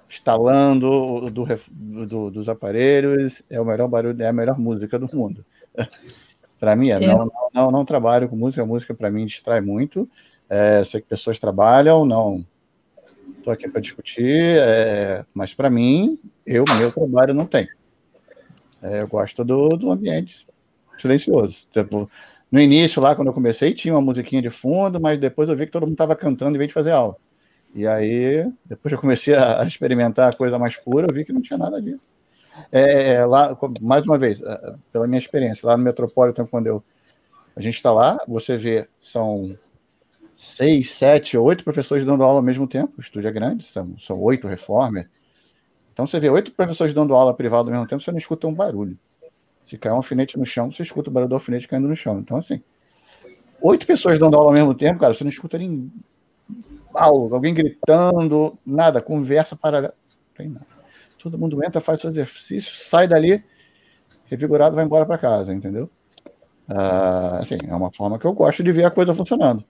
estalando 0.07 1.31
do, 1.31 2.05
do, 2.05 2.31
dos 2.31 2.47
aparelhos 2.47 3.41
é 3.49 3.59
o 3.59 3.65
melhor 3.65 3.87
barulho, 3.87 4.21
é 4.21 4.27
a 4.27 4.31
melhor 4.31 4.57
música 4.59 4.99
do 4.99 5.09
mundo. 5.11 5.43
para 6.59 6.75
mim 6.75 6.91
é. 6.91 6.99
Não, 6.99 7.25
não, 7.25 7.31
não, 7.51 7.71
não, 7.71 7.85
trabalho 7.85 8.29
com 8.29 8.35
música, 8.35 8.61
a 8.61 8.67
música 8.67 8.93
para 8.93 9.09
mim 9.09 9.25
distrai 9.25 9.59
muito. 9.59 10.07
É, 10.47 10.83
sei 10.83 11.01
que 11.01 11.07
pessoas 11.07 11.39
trabalham, 11.39 12.05
não 12.05 12.45
estou 13.39 13.51
aqui 13.51 13.67
para 13.67 13.81
discutir, 13.81 14.57
é, 14.59 15.25
mas 15.33 15.55
para 15.55 15.71
mim, 15.71 16.19
eu, 16.45 16.63
meu 16.77 16.91
trabalho 16.91 17.33
não 17.33 17.47
tem. 17.47 17.67
É, 18.81 19.01
eu 19.01 19.07
gosto 19.07 19.43
do, 19.43 19.69
do 19.69 19.91
ambiente 19.91 20.46
silencioso. 21.01 21.67
Tipo, 21.71 22.09
no 22.51 22.59
início, 22.59 23.01
lá, 23.01 23.15
quando 23.15 23.27
eu 23.27 23.33
comecei, 23.33 23.73
tinha 23.73 23.93
uma 23.93 24.01
musiquinha 24.01 24.41
de 24.41 24.49
fundo, 24.49 24.99
mas 24.99 25.19
depois 25.19 25.49
eu 25.49 25.55
vi 25.55 25.65
que 25.65 25.71
todo 25.71 25.83
mundo 25.83 25.93
estava 25.93 26.15
cantando 26.15 26.55
em 26.55 26.57
vez 26.57 26.69
de 26.69 26.73
fazer 26.73 26.91
aula. 26.91 27.17
E 27.75 27.85
aí, 27.85 28.49
depois 28.65 28.91
eu 28.91 28.99
comecei 28.99 29.35
a 29.35 29.63
experimentar 29.65 30.31
a 30.31 30.35
coisa 30.35 30.57
mais 30.57 30.77
pura, 30.77 31.07
eu 31.07 31.13
vi 31.13 31.25
que 31.25 31.33
não 31.33 31.41
tinha 31.41 31.57
nada 31.57 31.81
disso. 31.81 32.07
É, 32.71 33.13
é 33.15 33.25
lá, 33.25 33.55
mais 33.81 34.05
uma 34.05 34.17
vez, 34.17 34.41
é, 34.41 34.75
pela 34.91 35.05
minha 35.07 35.19
experiência, 35.19 35.67
lá 35.67 35.77
no 35.77 35.83
Metropolitan, 35.83 36.45
quando 36.45 36.67
eu, 36.67 36.83
a 37.55 37.61
gente 37.61 37.75
está 37.75 37.91
lá, 37.91 38.17
você 38.27 38.57
vê, 38.57 38.87
são 38.99 39.57
seis, 40.35 40.91
sete, 40.91 41.37
oito 41.37 41.63
professores 41.63 42.05
dando 42.05 42.23
aula 42.23 42.39
ao 42.39 42.43
mesmo 42.43 42.67
tempo, 42.67 42.93
o 42.97 43.01
estúdio 43.01 43.27
é 43.27 43.31
grande, 43.31 43.65
são, 43.65 43.97
são 43.97 44.19
oito 44.21 44.47
reformer. 44.47 45.09
Então 45.91 46.05
você 46.05 46.19
vê 46.19 46.29
oito 46.29 46.51
professores 46.51 46.93
dando 46.93 47.15
aula 47.15 47.33
privada 47.33 47.69
ao 47.69 47.71
mesmo 47.71 47.87
tempo, 47.87 48.01
você 48.01 48.11
não 48.11 48.19
escuta 48.19 48.47
um 48.47 48.53
barulho. 48.53 48.97
Se 49.67 49.77
cair 49.77 49.91
um 49.91 49.97
alfinete 49.97 50.39
no 50.39 50.45
chão, 50.45 50.71
você 50.71 50.81
escuta 50.81 51.09
o 51.09 51.13
barulho 51.13 51.27
do 51.27 51.35
alfinete 51.35 51.67
caindo 51.67 51.89
no 51.89 51.95
chão. 51.95 52.19
Então, 52.19 52.37
assim, 52.37 52.63
oito 53.61 53.85
pessoas 53.85 54.17
dando 54.17 54.37
aula 54.37 54.47
ao 54.47 54.53
mesmo 54.53 54.73
tempo, 54.73 54.97
cara, 54.97 55.13
você 55.13 55.25
não 55.25 55.29
escuta 55.29 55.57
nem 55.57 55.91
alguém 56.93 57.53
gritando, 57.53 58.57
nada, 58.65 59.01
conversa 59.01 59.57
paralela. 59.57 59.93
Tem 60.33 60.47
nada. 60.47 60.65
Todo 61.19 61.37
mundo 61.37 61.61
entra, 61.65 61.81
faz 61.81 61.99
seu 61.99 62.09
exercício, 62.09 62.73
sai 62.75 63.09
dali, 63.09 63.43
revigorado, 64.27 64.73
vai 64.73 64.85
embora 64.85 65.05
para 65.05 65.17
casa, 65.17 65.53
entendeu? 65.53 65.89
Ah, 66.69 67.39
assim, 67.39 67.57
é 67.67 67.75
uma 67.75 67.91
forma 67.91 68.17
que 68.17 68.25
eu 68.25 68.31
gosto 68.31 68.63
de 68.63 68.71
ver 68.71 68.85
a 68.85 68.91
coisa 68.91 69.13
funcionando. 69.13 69.65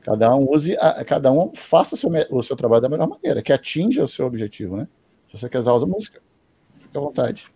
Cada 0.00 0.34
um 0.34 0.50
use, 0.50 0.76
a, 0.78 1.04
cada 1.04 1.30
um 1.30 1.54
faça 1.54 1.94
o 1.94 1.98
seu, 1.98 2.10
o 2.30 2.42
seu 2.42 2.56
trabalho 2.56 2.82
da 2.82 2.88
melhor 2.88 3.08
maneira, 3.08 3.40
que 3.44 3.52
atinja 3.52 4.02
o 4.02 4.08
seu 4.08 4.26
objetivo, 4.26 4.76
né? 4.76 4.88
Se 5.30 5.38
você 5.38 5.48
quer 5.48 5.58
usar, 5.58 5.72
usa 5.72 5.86
música. 5.86 6.20
Fique 6.80 6.98
à 6.98 7.00
vontade. 7.00 7.53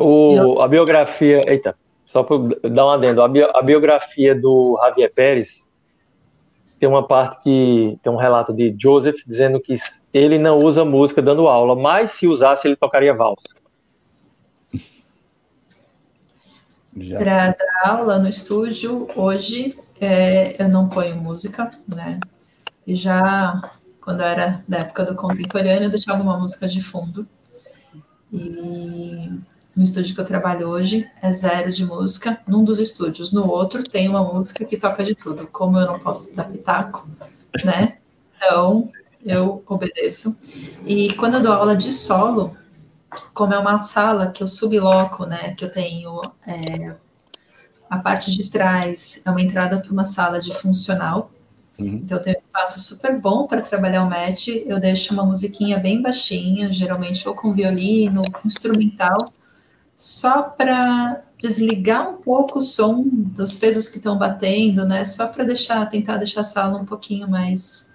O, 0.00 0.60
a 0.60 0.68
biografia. 0.68 1.42
Eita, 1.46 1.74
só 2.06 2.22
para 2.22 2.36
dar 2.68 2.86
um 2.86 2.90
adendo. 2.90 3.22
A, 3.22 3.28
bio, 3.28 3.48
a 3.54 3.62
biografia 3.62 4.34
do 4.34 4.78
Javier 4.84 5.12
Pérez 5.12 5.62
tem 6.78 6.88
uma 6.88 7.06
parte 7.06 7.42
que 7.42 7.98
tem 8.02 8.12
um 8.12 8.16
relato 8.16 8.52
de 8.52 8.74
Joseph 8.78 9.16
dizendo 9.26 9.60
que 9.60 9.76
ele 10.12 10.38
não 10.38 10.58
usa 10.60 10.84
música 10.84 11.20
dando 11.20 11.48
aula, 11.48 11.74
mas 11.74 12.12
se 12.12 12.26
usasse 12.26 12.66
ele 12.66 12.76
tocaria 12.76 13.14
valsa. 13.14 13.48
Para 17.16 17.50
dar 17.50 17.90
aula 17.90 18.18
no 18.18 18.28
estúdio, 18.28 19.06
hoje 19.14 19.78
é, 20.00 20.60
eu 20.62 20.68
não 20.68 20.88
ponho 20.88 21.16
música, 21.16 21.70
né? 21.86 22.18
E 22.86 22.94
já 22.94 23.60
quando 24.00 24.22
era 24.22 24.64
da 24.66 24.78
época 24.78 25.04
do 25.04 25.14
contemporâneo, 25.14 25.84
eu 25.84 25.90
deixava 25.90 26.22
uma 26.22 26.38
música 26.38 26.66
de 26.66 26.80
fundo. 26.80 27.28
E 28.32 29.30
no 29.78 29.84
estúdio 29.84 30.12
que 30.12 30.20
eu 30.20 30.24
trabalho 30.24 30.68
hoje 30.68 31.08
é 31.22 31.30
zero 31.30 31.70
de 31.70 31.86
música. 31.86 32.40
Num 32.48 32.64
dos 32.64 32.80
estúdios, 32.80 33.30
no 33.30 33.48
outro 33.48 33.88
tem 33.88 34.08
uma 34.08 34.24
música 34.24 34.64
que 34.64 34.76
toca 34.76 35.04
de 35.04 35.14
tudo. 35.14 35.46
Como 35.46 35.78
eu 35.78 35.86
não 35.86 36.00
posso 36.00 36.34
dar 36.34 36.50
pitaco, 36.50 37.08
né? 37.64 37.98
Então 38.36 38.90
eu 39.24 39.62
obedeço. 39.68 40.36
E 40.84 41.12
quando 41.14 41.34
eu 41.34 41.42
dou 41.42 41.52
aula 41.52 41.76
de 41.76 41.92
solo, 41.92 42.56
como 43.32 43.54
é 43.54 43.58
uma 43.58 43.78
sala 43.78 44.32
que 44.32 44.42
eu 44.42 44.48
subloco, 44.48 45.24
né? 45.24 45.54
Que 45.54 45.64
eu 45.64 45.70
tenho 45.70 46.20
é, 46.44 46.96
a 47.88 47.98
parte 47.98 48.32
de 48.32 48.50
trás 48.50 49.22
é 49.24 49.30
uma 49.30 49.40
entrada 49.40 49.78
para 49.78 49.92
uma 49.92 50.04
sala 50.04 50.40
de 50.40 50.52
funcional. 50.52 51.30
Uhum. 51.78 52.00
Então, 52.02 52.18
eu 52.18 52.22
tenho 52.22 52.36
um 52.36 52.42
espaço 52.42 52.80
super 52.80 53.16
bom 53.16 53.46
para 53.46 53.62
trabalhar 53.62 54.02
o 54.02 54.10
match. 54.10 54.48
Eu 54.48 54.80
deixo 54.80 55.14
uma 55.14 55.24
musiquinha 55.24 55.78
bem 55.78 56.02
baixinha, 56.02 56.72
geralmente 56.72 57.28
ou 57.28 57.34
com 57.36 57.52
violino, 57.52 58.22
ou 58.22 58.32
com 58.32 58.40
instrumental, 58.44 59.24
só 59.98 60.44
para 60.44 61.24
desligar 61.36 62.08
um 62.08 62.18
pouco 62.18 62.60
o 62.60 62.62
som 62.62 63.02
dos 63.04 63.56
pesos 63.56 63.88
que 63.88 63.96
estão 63.96 64.16
batendo, 64.16 64.86
né? 64.86 65.04
Só 65.04 65.26
para 65.26 65.42
deixar, 65.42 65.84
tentar 65.86 66.18
deixar 66.18 66.42
a 66.42 66.44
sala 66.44 66.80
um 66.80 66.84
pouquinho 66.84 67.28
mais 67.28 67.92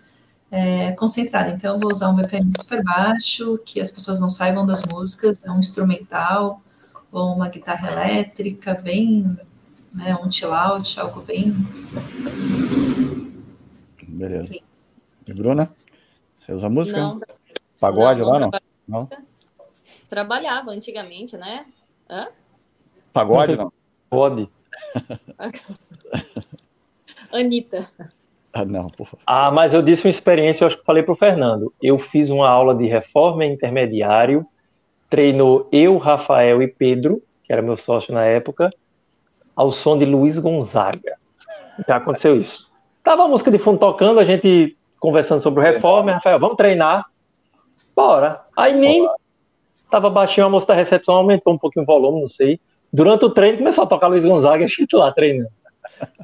é, 0.51 0.91
concentrada. 0.91 1.49
Então, 1.49 1.75
eu 1.75 1.79
vou 1.79 1.89
usar 1.89 2.09
um 2.09 2.15
BPM 2.15 2.51
super 2.57 2.83
baixo, 2.83 3.57
que 3.65 3.79
as 3.79 3.89
pessoas 3.89 4.19
não 4.19 4.29
saibam 4.29 4.65
das 4.65 4.83
músicas, 4.85 5.45
é 5.45 5.51
um 5.51 5.59
instrumental 5.59 6.61
ou 7.09 7.33
uma 7.33 7.47
guitarra 7.47 7.89
elétrica, 7.91 8.73
bem, 8.73 9.37
né? 9.93 10.17
Um 10.21 10.29
chill 10.29 10.53
out, 10.53 10.99
algo 10.99 11.21
bem. 11.21 11.55
Beleza. 14.05 14.49
E 15.25 15.33
Bruna, 15.33 15.71
você 16.37 16.51
usa 16.51 16.69
música? 16.69 16.99
Não. 16.99 17.21
Pagode 17.79 18.21
não, 18.21 18.29
lá, 18.29 18.39
não? 18.39 18.51
Não? 18.87 19.09
Trabalhava 20.09 20.71
antigamente, 20.71 21.37
né? 21.37 21.65
Hã? 22.09 22.27
Pagode, 23.11 23.55
não? 23.55 23.71
Pode. 24.09 24.49
Anitta. 27.31 27.89
Ah, 28.53 28.63
não, 28.63 28.89
por 28.89 29.07
favor. 29.07 29.23
Ah, 29.25 29.49
mas 29.49 29.73
eu 29.73 29.81
disse 29.81 30.05
uma 30.05 30.11
experiência, 30.11 30.63
eu 30.63 30.67
acho 30.67 30.77
que 30.77 30.85
falei 30.85 31.01
para 31.01 31.13
o 31.13 31.17
Fernando. 31.17 31.73
Eu 31.81 31.97
fiz 31.97 32.29
uma 32.29 32.47
aula 32.47 32.75
de 32.75 32.85
reforma 32.85 33.43
intermediário, 33.43 34.45
treinou 35.09 35.67
eu, 35.71 35.97
Rafael 35.97 36.61
e 36.61 36.67
Pedro, 36.67 37.21
que 37.43 37.51
era 37.51 37.61
meu 37.61 37.75
sócio 37.75 38.13
na 38.13 38.23
época, 38.23 38.71
ao 39.55 39.71
som 39.71 39.97
de 39.97 40.05
Luiz 40.05 40.37
Gonzaga. 40.37 41.17
Já 41.87 41.95
aconteceu 41.95 42.39
isso. 42.39 42.71
Tava 43.03 43.23
a 43.23 43.27
música 43.27 43.49
de 43.49 43.57
fundo 43.57 43.79
tocando, 43.79 44.19
a 44.19 44.25
gente 44.25 44.77
conversando 44.99 45.41
sobre 45.41 45.59
o 45.59 45.63
reforma, 45.63 46.13
Rafael, 46.13 46.39
vamos 46.39 46.55
treinar? 46.55 47.05
Bora. 47.95 48.41
Aí 48.55 48.73
nem 48.73 49.07
Tava 49.93 50.09
baixinho, 50.09 50.47
a 50.47 50.49
moça 50.49 50.65
da 50.65 50.73
recepção 50.73 51.13
aumentou 51.13 51.53
um 51.53 51.57
pouquinho 51.59 51.83
o 51.83 51.85
volume, 51.85 52.21
não 52.21 52.27
sei. 52.27 52.59
Durante 52.91 53.25
o 53.25 53.29
treino 53.29 53.59
começou 53.59 53.83
a 53.83 53.87
tocar 53.87 54.07
Luiz 54.07 54.25
Gonzaga 54.25 54.63
e 54.63 54.65
a 54.65 54.67
gente 54.67 54.95
lá 54.95 55.11
treinando. 55.11 55.51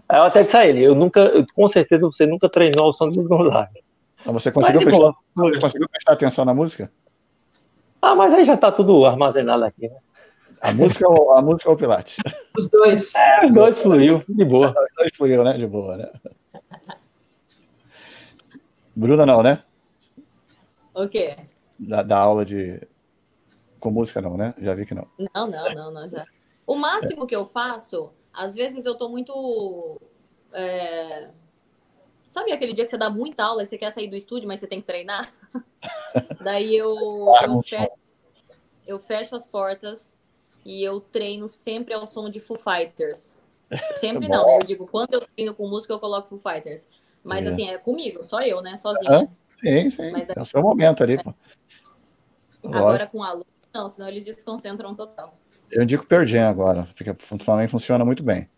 Aí 0.10 0.18
eu 0.18 0.24
até 0.24 0.42
disse 0.42 0.58
a 0.58 0.66
ele, 0.66 0.82
eu 0.82 0.96
nunca, 0.96 1.20
eu, 1.20 1.46
com 1.54 1.68
certeza 1.68 2.08
você 2.08 2.26
nunca 2.26 2.50
treinou 2.50 2.86
ao 2.86 2.94
som 2.94 3.08
de 3.08 3.18
Luiz 3.18 3.28
Gonzaga. 3.28 3.70
Mas 4.26 4.34
você 4.34 4.52
conseguiu, 4.52 4.82
mas, 4.82 4.90
prestar, 4.90 5.14
você 5.36 5.60
conseguiu 5.60 5.88
prestar 5.88 6.14
atenção 6.14 6.46
na 6.46 6.54
música? 6.56 6.92
Ah, 8.02 8.16
mas 8.16 8.34
aí 8.34 8.44
já 8.44 8.58
tá 8.58 8.72
tudo 8.72 9.06
armazenado 9.06 9.64
aqui, 9.64 9.88
né? 9.88 9.98
A 10.62 10.74
música 10.74 11.08
ou, 11.08 11.34
a 11.34 11.42
música 11.44 11.70
ou 11.70 11.76
o 11.76 11.78
Pilates? 11.78 12.18
Os 12.58 12.72
dois. 12.72 13.14
É, 13.14 13.46
os 13.46 13.54
dois 13.54 13.78
fluiu, 13.78 14.24
de 14.28 14.46
boa. 14.46 14.70
Os 14.74 14.96
dois 14.98 15.12
fluiu, 15.16 15.44
né? 15.44 15.54
De 15.54 15.68
boa, 15.68 15.96
né? 15.96 16.10
Bruna 18.96 19.28
não, 19.28 19.44
né? 19.44 19.62
O 20.92 21.08
quê? 21.08 21.36
Da, 21.78 22.02
da 22.02 22.18
aula 22.18 22.44
de 22.44 22.82
com 23.80 23.92
música 23.92 24.22
não, 24.22 24.38
né? 24.38 24.54
Já 24.58 24.76
vi 24.76 24.86
que 24.86 24.94
não. 24.94 25.08
Não, 25.18 25.48
não, 25.48 25.74
não, 25.74 25.92
não 25.92 26.10
já. 26.10 26.26
O 26.66 26.76
máximo 26.76 27.26
que 27.26 27.36
eu 27.36 27.46
faço, 27.46 28.12
às 28.34 28.56
vezes 28.56 28.86
eu 28.86 28.96
tô 28.96 29.10
muito. 29.10 30.00
É... 30.54 31.30
Sabe 32.28 32.52
aquele 32.52 32.74
dia 32.74 32.86
que 32.86 32.92
você 32.92 32.98
dá 32.98 33.10
muita 33.10 33.44
aula 33.44 33.64
e 33.64 33.66
você 33.66 33.78
quer 33.78 33.90
sair 33.92 34.08
do 34.08 34.16
estúdio, 34.16 34.48
mas 34.48 34.60
você 34.60 34.68
tem 34.68 34.80
que 34.80 34.86
treinar? 34.86 35.34
Daí 36.44 36.76
eu, 36.76 36.96
eu, 37.44 37.62
fecho, 37.64 37.92
eu 38.86 39.00
fecho 39.00 39.36
as 39.36 39.48
portas 39.48 40.16
e 40.64 40.84
eu 40.84 41.00
treino 41.00 41.50
sempre 41.50 41.94
ao 41.94 42.06
som 42.06 42.30
de 42.30 42.40
Foo 42.40 42.58
Fighters. 42.58 43.36
Sempre 43.94 44.28
não, 44.30 44.46
né? 44.46 44.58
Eu 44.58 44.64
digo, 44.64 44.86
quando 44.86 45.16
eu 45.16 45.22
treino 45.22 45.56
com 45.56 45.68
música, 45.68 45.94
eu 45.94 46.00
coloco 46.00 46.28
Foo 46.28 46.38
Fighters. 46.38 46.88
Mas 47.24 47.46
é. 47.46 47.50
assim, 47.50 47.70
é 47.70 47.78
comigo, 47.78 48.24
só 48.24 48.42
eu, 48.42 48.62
né? 48.62 48.78
Sozinha. 48.78 49.30
sim, 49.56 49.90
sim. 49.90 50.12
Mas, 50.12 50.30
é 50.30 50.40
o 50.40 50.46
seu 50.46 50.62
momento 50.62 51.02
ali, 51.02 51.22
pô. 51.22 51.34
Agora 52.64 53.08
com 53.08 53.24
aluno, 53.24 53.46
não, 53.74 53.88
senão 53.88 54.08
eles 54.08 54.26
desconcentram 54.26 54.96
total. 54.96 55.38
Eu 55.72 55.84
indico 55.84 56.06
Pearl 56.06 56.26
Jam 56.26 56.50
agora, 56.50 56.88
fica, 56.96 57.16
também 57.46 57.68
funciona 57.68 58.04
muito 58.04 58.24
bem. 58.24 58.50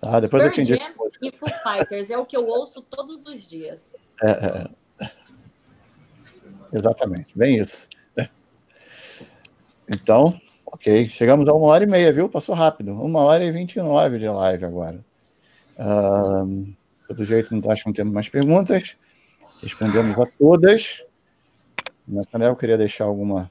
Tá? 0.00 0.18
Depois 0.20 0.42
Pearl 0.42 0.50
eu 0.50 0.54
te 0.54 0.60
indico. 0.60 0.82
Jam 0.82 0.92
e 1.22 1.36
Foo 1.36 1.48
Fighters 1.62 2.10
é 2.10 2.18
o 2.18 2.26
que 2.26 2.36
eu 2.36 2.46
ouço 2.46 2.82
todos 2.82 3.24
os 3.24 3.48
dias. 3.48 3.96
É, 4.22 4.66
é. 5.00 5.10
Exatamente, 6.72 7.36
bem 7.36 7.58
isso. 7.58 7.88
Então, 9.88 10.40
ok, 10.64 11.08
chegamos 11.08 11.48
a 11.48 11.52
uma 11.52 11.66
hora 11.66 11.84
e 11.84 11.86
meia, 11.86 12.12
viu? 12.12 12.28
Passou 12.28 12.54
rápido. 12.54 12.92
Uma 12.92 13.20
hora 13.20 13.44
e 13.44 13.52
vinte 13.52 13.76
e 13.76 13.82
nove 13.82 14.18
de 14.18 14.28
live 14.28 14.64
agora. 14.64 15.04
Um, 15.78 16.74
pelo 17.06 17.24
jeito, 17.24 17.54
não 17.54 17.70
acho 17.70 17.82
que 17.82 17.88
não 17.88 17.94
temos 17.94 18.14
mais 18.14 18.28
perguntas. 18.28 18.96
Respondemos 19.62 20.18
a 20.18 20.26
todas. 20.38 21.04
Nathaniel, 22.08 22.56
queria 22.56 22.78
deixar 22.78 23.04
alguma 23.04 23.50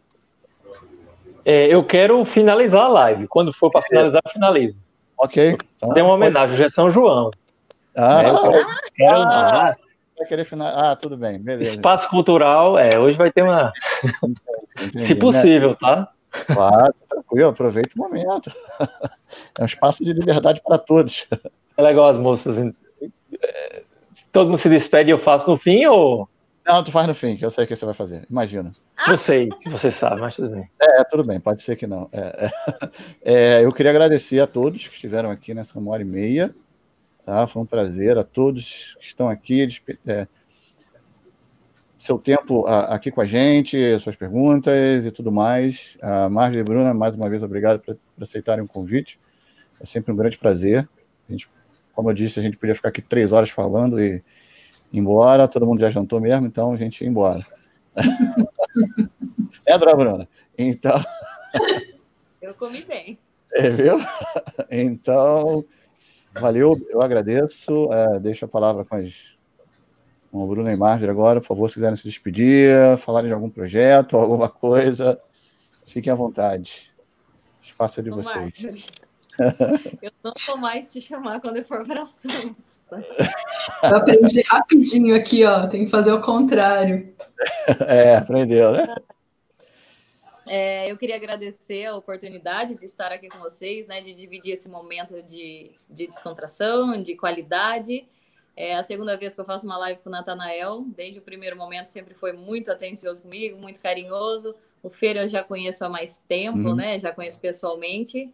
é, 1.45 1.67
eu 1.67 1.83
quero 1.83 2.23
finalizar 2.25 2.83
a 2.83 2.89
live. 2.89 3.27
Quando 3.27 3.53
for 3.53 3.69
para 3.71 3.81
finalizar, 3.83 4.21
finalize. 4.31 4.81
Ok. 5.17 5.57
Tem 5.93 6.03
uma 6.03 6.13
homenagem, 6.13 6.55
hoje 6.55 6.63
é 6.63 6.69
São 6.69 6.89
João. 6.89 7.31
Ah, 7.95 8.21
é, 8.21 8.25
quero, 8.25 8.65
quero 8.95 9.17
ah, 9.19 9.75
vai 10.17 10.27
querer 10.27 10.45
final... 10.45 10.67
Ah, 10.67 10.95
tudo 10.95 11.17
bem, 11.17 11.39
beleza. 11.39 11.71
Espaço 11.71 12.09
cultural, 12.09 12.77
é, 12.77 12.97
hoje 12.97 13.17
vai 13.17 13.31
ter 13.31 13.43
uma. 13.43 13.71
Entendi, 14.79 15.01
Se 15.05 15.15
possível, 15.15 15.71
né? 15.71 15.77
tá? 15.79 16.07
Claro, 16.47 16.93
tranquilo, 17.09 17.49
aproveita 17.49 17.89
o 17.95 17.99
momento. 17.99 18.51
É 19.57 19.61
um 19.61 19.65
espaço 19.65 20.03
de 20.03 20.11
liberdade 20.11 20.61
para 20.61 20.77
todos. 20.77 21.25
É 21.77 21.81
legal 21.81 22.09
as 22.09 22.17
moças. 22.17 22.57
É, 23.41 23.83
todo 24.29 24.47
mundo 24.49 24.57
se 24.57 24.67
despede 24.67 25.09
e 25.09 25.13
eu 25.13 25.19
faço 25.19 25.49
no 25.49 25.57
fim 25.57 25.85
ou. 25.85 26.27
Não, 26.65 26.83
tu 26.83 26.91
faz 26.91 27.07
no 27.07 27.15
fim, 27.15 27.35
que 27.35 27.43
eu 27.43 27.49
sei 27.49 27.65
o 27.65 27.67
que 27.67 27.75
você 27.75 27.85
vai 27.85 27.93
fazer. 27.93 28.25
Imagina. 28.29 28.71
Eu 29.07 29.17
sei, 29.17 29.49
se 29.57 29.67
você 29.67 29.89
sabe, 29.89 30.21
mas 30.21 30.35
tudo 30.35 30.49
bem. 30.49 30.69
É, 30.79 31.03
tudo 31.03 31.23
bem, 31.23 31.39
pode 31.39 31.61
ser 31.61 31.75
que 31.75 31.87
não. 31.87 32.07
É, 32.11 32.19
é, 32.45 32.91
é, 33.59 33.65
eu 33.65 33.71
queria 33.71 33.91
agradecer 33.91 34.39
a 34.39 34.47
todos 34.47 34.87
que 34.87 34.93
estiveram 34.93 35.31
aqui 35.31 35.53
nessa 35.53 35.77
uma 35.79 35.91
hora 35.91 36.03
e 36.03 36.05
meia. 36.05 36.53
Tá? 37.25 37.47
Foi 37.47 37.61
um 37.61 37.65
prazer 37.65 38.17
a 38.17 38.23
todos 38.23 38.95
que 38.99 39.05
estão 39.05 39.27
aqui. 39.27 39.67
É, 40.05 40.27
seu 41.97 42.17
tempo 42.17 42.65
aqui 42.65 43.11
com 43.11 43.21
a 43.21 43.25
gente, 43.25 43.77
suas 43.99 44.15
perguntas 44.15 45.05
e 45.05 45.11
tudo 45.11 45.31
mais. 45.31 45.97
A 46.01 46.29
Margem 46.29 46.59
e 46.59 46.63
Bruna, 46.63 46.93
mais 46.93 47.15
uma 47.15 47.29
vez, 47.29 47.43
obrigado 47.43 47.79
por, 47.79 47.95
por 47.95 48.23
aceitarem 48.23 48.63
o 48.63 48.67
convite. 48.67 49.19
É 49.79 49.85
sempre 49.85 50.11
um 50.11 50.15
grande 50.15 50.37
prazer. 50.37 50.87
A 51.27 51.31
gente, 51.31 51.49
como 51.93 52.09
eu 52.09 52.13
disse, 52.13 52.39
a 52.39 52.43
gente 52.43 52.57
podia 52.57 52.75
ficar 52.75 52.89
aqui 52.89 53.01
três 53.01 53.31
horas 53.31 53.49
falando 53.49 53.99
e 53.99 54.23
embora. 54.91 55.47
Todo 55.47 55.65
mundo 55.65 55.81
já 55.81 55.89
jantou 55.89 56.19
mesmo, 56.19 56.47
então 56.47 56.73
a 56.73 56.77
gente 56.77 57.01
ia 57.01 57.09
embora. 57.09 57.45
é, 59.65 59.77
Dona 59.77 59.95
Bruna? 59.95 60.29
Então. 60.57 61.03
Eu 62.41 62.55
comi 62.55 62.83
bem. 62.83 63.17
É, 63.53 63.69
viu? 63.69 63.99
Então, 64.69 65.63
valeu, 66.33 66.75
eu 66.89 67.01
agradeço. 67.01 67.91
É, 67.91 68.19
deixo 68.19 68.45
a 68.45 68.47
palavra 68.47 68.83
com 68.83 68.95
as 68.95 69.31
com 70.31 70.39
o 70.39 70.47
Bruno 70.47 70.71
e 70.71 70.75
Marjorie 70.77 71.11
agora, 71.11 71.41
por 71.41 71.47
favor, 71.47 71.67
se 71.67 71.73
quiserem 71.75 71.95
se 71.95 72.05
despedir, 72.05 72.97
falarem 72.97 73.27
de 73.27 73.33
algum 73.33 73.49
projeto, 73.49 74.15
alguma 74.15 74.47
coisa, 74.47 75.19
fiquem 75.85 76.11
à 76.11 76.15
vontade. 76.15 76.89
O 77.61 77.65
espaço 77.65 77.99
é 77.99 78.03
de 78.03 78.11
Ô, 78.11 78.15
vocês. 78.15 78.87
eu 80.01 80.11
não 80.23 80.33
vou 80.45 80.57
mais 80.57 80.91
te 80.91 81.01
chamar 81.01 81.39
quando 81.39 81.57
eu 81.57 81.65
for 81.65 81.85
para 81.85 82.05
Santos. 82.05 82.83
Tá? 82.89 82.99
Eu 83.83 83.95
aprendi 83.97 84.41
rapidinho 84.41 85.15
aqui, 85.15 85.45
ó. 85.45 85.67
Tem 85.67 85.85
que 85.85 85.91
fazer 85.91 86.11
o 86.11 86.21
contrário. 86.21 87.13
É, 87.87 88.17
aprendeu, 88.17 88.71
né? 88.71 88.95
É, 90.45 90.91
eu 90.91 90.95
queria 90.95 91.15
agradecer 91.15 91.85
a 91.85 91.95
oportunidade 91.95 92.75
de 92.75 92.85
estar 92.85 93.11
aqui 93.11 93.27
com 93.27 93.39
vocês, 93.39 93.87
né? 93.87 93.99
De 93.99 94.13
dividir 94.13 94.51
esse 94.51 94.69
momento 94.69 95.23
de, 95.23 95.71
de 95.89 96.05
descontração, 96.05 97.01
de 97.01 97.15
qualidade. 97.15 98.07
É 98.55 98.75
a 98.75 98.83
segunda 98.83 99.17
vez 99.17 99.33
que 99.33 99.41
eu 99.41 99.45
faço 99.45 99.65
uma 99.65 99.77
live 99.77 100.01
com 100.01 100.09
o 100.09 100.11
Natanael. 100.11 100.85
Desde 100.95 101.19
o 101.19 101.21
primeiro 101.23 101.57
momento 101.57 101.87
sempre 101.87 102.13
foi 102.13 102.33
muito 102.33 102.71
atencioso 102.71 103.23
comigo, 103.23 103.57
muito 103.57 103.79
carinhoso. 103.79 104.55
O 104.83 104.89
Feira 104.89 105.23
eu 105.23 105.27
já 105.27 105.43
conheço 105.43 105.85
há 105.85 105.89
mais 105.89 106.17
tempo, 106.17 106.69
uhum. 106.69 106.75
né? 106.75 106.99
Já 106.99 107.11
conheço 107.11 107.39
pessoalmente. 107.39 108.31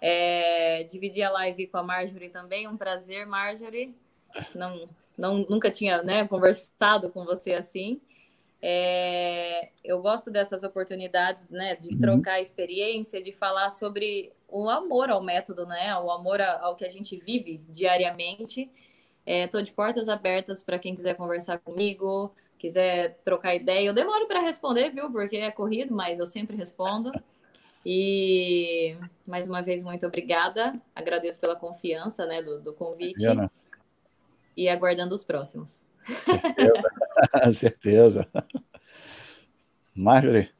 É, 0.00 0.84
dividir 0.84 1.22
a 1.22 1.30
live 1.30 1.66
com 1.66 1.78
a 1.78 1.82
Marjorie 1.82 2.30
também, 2.30 2.66
um 2.66 2.76
prazer, 2.76 3.26
Marjorie. 3.26 3.94
Não, 4.54 4.88
não, 5.16 5.38
nunca 5.48 5.70
tinha 5.70 6.02
né, 6.02 6.26
conversado 6.26 7.10
com 7.10 7.24
você 7.24 7.52
assim. 7.52 8.00
É, 8.62 9.70
eu 9.82 10.00
gosto 10.00 10.30
dessas 10.30 10.62
oportunidades, 10.62 11.48
né, 11.48 11.76
de 11.76 11.94
uhum. 11.94 12.00
trocar 12.00 12.40
experiência, 12.40 13.22
de 13.22 13.32
falar 13.32 13.70
sobre 13.70 14.32
o 14.48 14.68
amor 14.68 15.10
ao 15.10 15.22
método, 15.22 15.66
né, 15.66 15.96
o 15.98 16.10
amor 16.10 16.40
ao 16.40 16.76
que 16.76 16.84
a 16.84 16.90
gente 16.90 17.16
vive 17.16 17.58
diariamente 17.68 18.70
Estou 19.26 19.60
é, 19.60 19.64
de 19.64 19.72
portas 19.72 20.08
abertas 20.08 20.62
para 20.62 20.78
quem 20.78 20.94
quiser 20.94 21.14
conversar 21.14 21.58
comigo, 21.58 22.34
quiser 22.58 23.18
trocar 23.22 23.54
ideia. 23.54 23.86
Eu 23.86 23.92
demoro 23.92 24.26
para 24.26 24.40
responder, 24.40 24.90
viu? 24.90 25.10
Porque 25.10 25.36
é 25.36 25.50
corrido, 25.50 25.94
mas 25.94 26.18
eu 26.18 26.26
sempre 26.26 26.56
respondo. 26.56 27.12
E 27.84 28.96
mais 29.26 29.46
uma 29.46 29.62
vez, 29.62 29.82
muito 29.82 30.06
obrigada. 30.06 30.74
Agradeço 30.94 31.40
pela 31.40 31.56
confiança 31.56 32.26
né, 32.26 32.42
do, 32.42 32.60
do 32.60 32.72
convite. 32.72 33.24
E 34.56 34.68
aguardando 34.68 35.14
os 35.14 35.24
próximos. 35.24 35.80
Certeza. 36.04 36.82
Certeza. 37.54 38.28
Marjorie. 39.94 40.50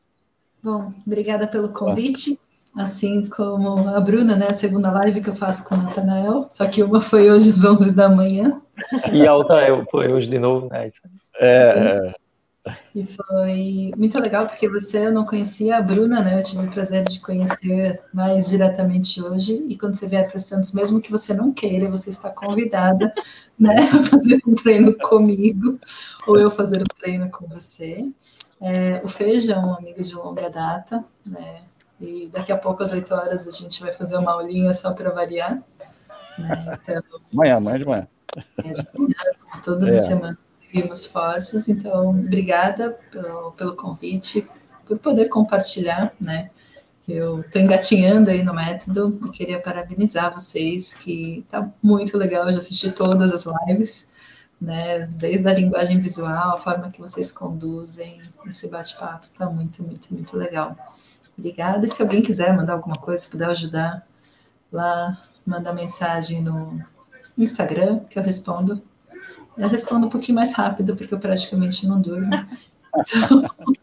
Bom, 0.62 0.92
obrigada 1.06 1.47
pelo 1.47 1.70
convite 1.70 2.38
assim 2.76 3.28
como 3.28 3.88
a 3.88 4.01
Bruna, 4.01 4.36
né? 4.36 4.48
A 4.48 4.52
segunda 4.52 4.90
live 4.90 5.20
que 5.20 5.30
eu 5.30 5.34
faço 5.34 5.68
com 5.68 5.74
o 5.74 5.78
Natanael, 5.82 6.47
só 6.51 6.66
que 6.66 6.82
uma 6.82 7.01
foi 7.01 7.30
hoje 7.30 7.51
às 7.51 7.64
11 7.64 7.92
da 7.94 8.09
manhã. 8.09 8.60
E 9.12 9.26
a 9.26 9.34
outra 9.34 9.60
é, 9.62 9.84
foi 9.90 10.12
hoje 10.12 10.28
de 10.28 10.38
novo, 10.38 10.68
né? 10.70 10.90
É. 11.40 12.14
E 12.95 13.05
foi 13.07 13.91
muito 13.97 14.19
legal 14.19 14.47
porque 14.47 14.69
você 14.69 15.07
eu 15.07 15.12
não 15.12 15.24
conhecia 15.24 15.78
a 15.78 15.82
Bruna, 15.82 16.23
né? 16.23 16.39
Eu 16.39 16.45
tive 16.45 16.66
o 16.66 16.70
prazer 16.70 17.09
de 17.09 17.19
conhecer 17.20 17.97
mais 18.12 18.49
diretamente 18.49 19.23
hoje. 19.23 19.65
E 19.66 19.78
quando 19.78 19.95
você 19.95 20.07
vier 20.07 20.28
para 20.28 20.39
Santos, 20.39 20.73
mesmo 20.73 21.01
que 21.01 21.11
você 21.11 21.32
não 21.32 21.53
queira, 21.53 21.91
você 21.91 22.11
está 22.11 22.28
convidada, 22.28 23.15
né, 23.59 23.77
a 23.78 24.03
fazer 24.03 24.41
um 24.47 24.55
treino 24.55 24.97
comigo 24.99 25.78
ou 26.27 26.39
eu 26.39 26.51
fazer 26.51 26.82
um 26.82 26.99
treino 26.99 27.31
com 27.31 27.47
você. 27.47 28.07
É, 28.61 29.01
o 29.03 29.09
Feijão, 29.09 29.70
um 29.70 29.74
amigo 29.74 30.03
de 30.03 30.15
longa 30.15 30.51
data, 30.51 31.03
né? 31.24 31.62
E 31.99 32.28
daqui 32.32 32.53
a 32.53 32.59
pouco, 32.59 32.82
às 32.82 32.93
8 32.93 33.15
horas, 33.15 33.49
a 33.49 33.51
gente 33.51 33.82
vai 33.82 33.93
fazer 33.93 34.19
uma 34.19 34.32
aulinha 34.32 34.73
só 34.74 34.93
para 34.93 35.11
variar. 35.11 35.62
Né? 36.39 36.78
Então, 36.82 37.03
amanhã, 37.32 37.57
amanhã 37.57 37.78
de 37.78 37.85
manhã. 37.87 38.09
É 38.59 38.73
de 38.73 38.87
manhã, 38.95 39.15
como 39.41 39.62
todas 39.62 39.91
é. 39.91 39.95
as 39.95 40.01
semanas 40.01 40.49
seguimos 40.70 41.06
fortes. 41.06 41.68
Então, 41.68 42.10
obrigada 42.10 42.98
pelo, 43.10 43.52
pelo 43.52 43.76
convite, 43.76 44.48
por 44.86 44.98
poder 44.98 45.28
compartilhar, 45.28 46.12
né? 46.20 46.51
Eu 47.09 47.40
estou 47.40 47.60
engatinhando 47.60 48.30
aí 48.30 48.44
no 48.44 48.55
método 48.55 49.18
e 49.26 49.30
queria 49.30 49.60
parabenizar 49.60 50.32
vocês, 50.32 50.94
que 50.94 51.44
tá 51.51 51.68
muito 51.82 52.16
legal. 52.16 52.47
Eu 52.47 52.52
já 52.52 52.59
assisti 52.59 52.92
todas 52.92 53.32
as 53.32 53.44
lives, 53.66 54.12
né? 54.60 55.09
Desde 55.12 55.48
a 55.48 55.52
linguagem 55.52 55.98
visual, 55.98 56.55
a 56.55 56.59
forma 56.59 56.90
que 56.90 57.01
vocês 57.01 57.32
conduzem 57.32 58.22
esse 58.47 58.68
bate-papo, 58.68 59.26
tá 59.36 59.47
muito, 59.51 59.82
muito, 59.82 60.14
muito 60.14 60.36
legal. 60.36 60.76
Obrigada. 61.36 61.84
E 61.84 61.88
se 61.88 62.01
alguém 62.01 62.22
quiser 62.22 62.55
mandar 62.55 62.74
alguma 62.74 62.97
coisa, 62.97 63.26
puder 63.28 63.48
ajudar 63.48 64.06
lá, 64.70 65.20
manda 65.44 65.72
mensagem 65.72 66.40
no 66.40 66.80
Instagram, 67.36 68.01
que 68.01 68.18
eu 68.18 68.22
respondo. 68.22 68.80
Eu 69.61 69.69
respondo 69.69 70.07
um 70.07 70.09
pouquinho 70.09 70.37
mais 70.37 70.55
rápido, 70.55 70.97
porque 70.97 71.12
eu 71.12 71.19
praticamente 71.19 71.87
não 71.87 72.01
durmo. 72.01 72.31
Então... 72.97 73.45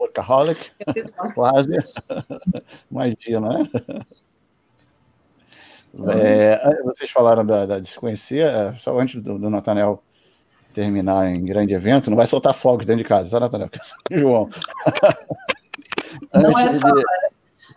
Workaholic, 0.00 0.72
quase. 1.34 1.70
Magia, 2.90 3.40
não 3.40 3.52
é? 3.52 3.70
é? 6.10 6.82
vocês 6.82 7.08
falaram 7.10 7.46
da, 7.46 7.64
da, 7.64 7.78
de 7.78 7.86
se 7.86 7.96
conhecer, 7.96 8.44
é, 8.44 8.72
só 8.74 9.00
antes 9.00 9.22
do, 9.22 9.38
do 9.38 9.48
Natanel 9.48 10.02
terminar 10.72 11.28
em 11.28 11.44
grande 11.44 11.72
evento, 11.72 12.10
não 12.10 12.16
vai 12.16 12.26
soltar 12.26 12.52
fogos 12.52 12.84
dentro 12.84 13.04
de 13.04 13.08
casa, 13.08 13.30
tá, 13.30 13.40
Natanel? 13.40 13.70
João. 14.10 14.50
Não 16.34 16.58
é 16.58 16.70
só. 16.70 16.90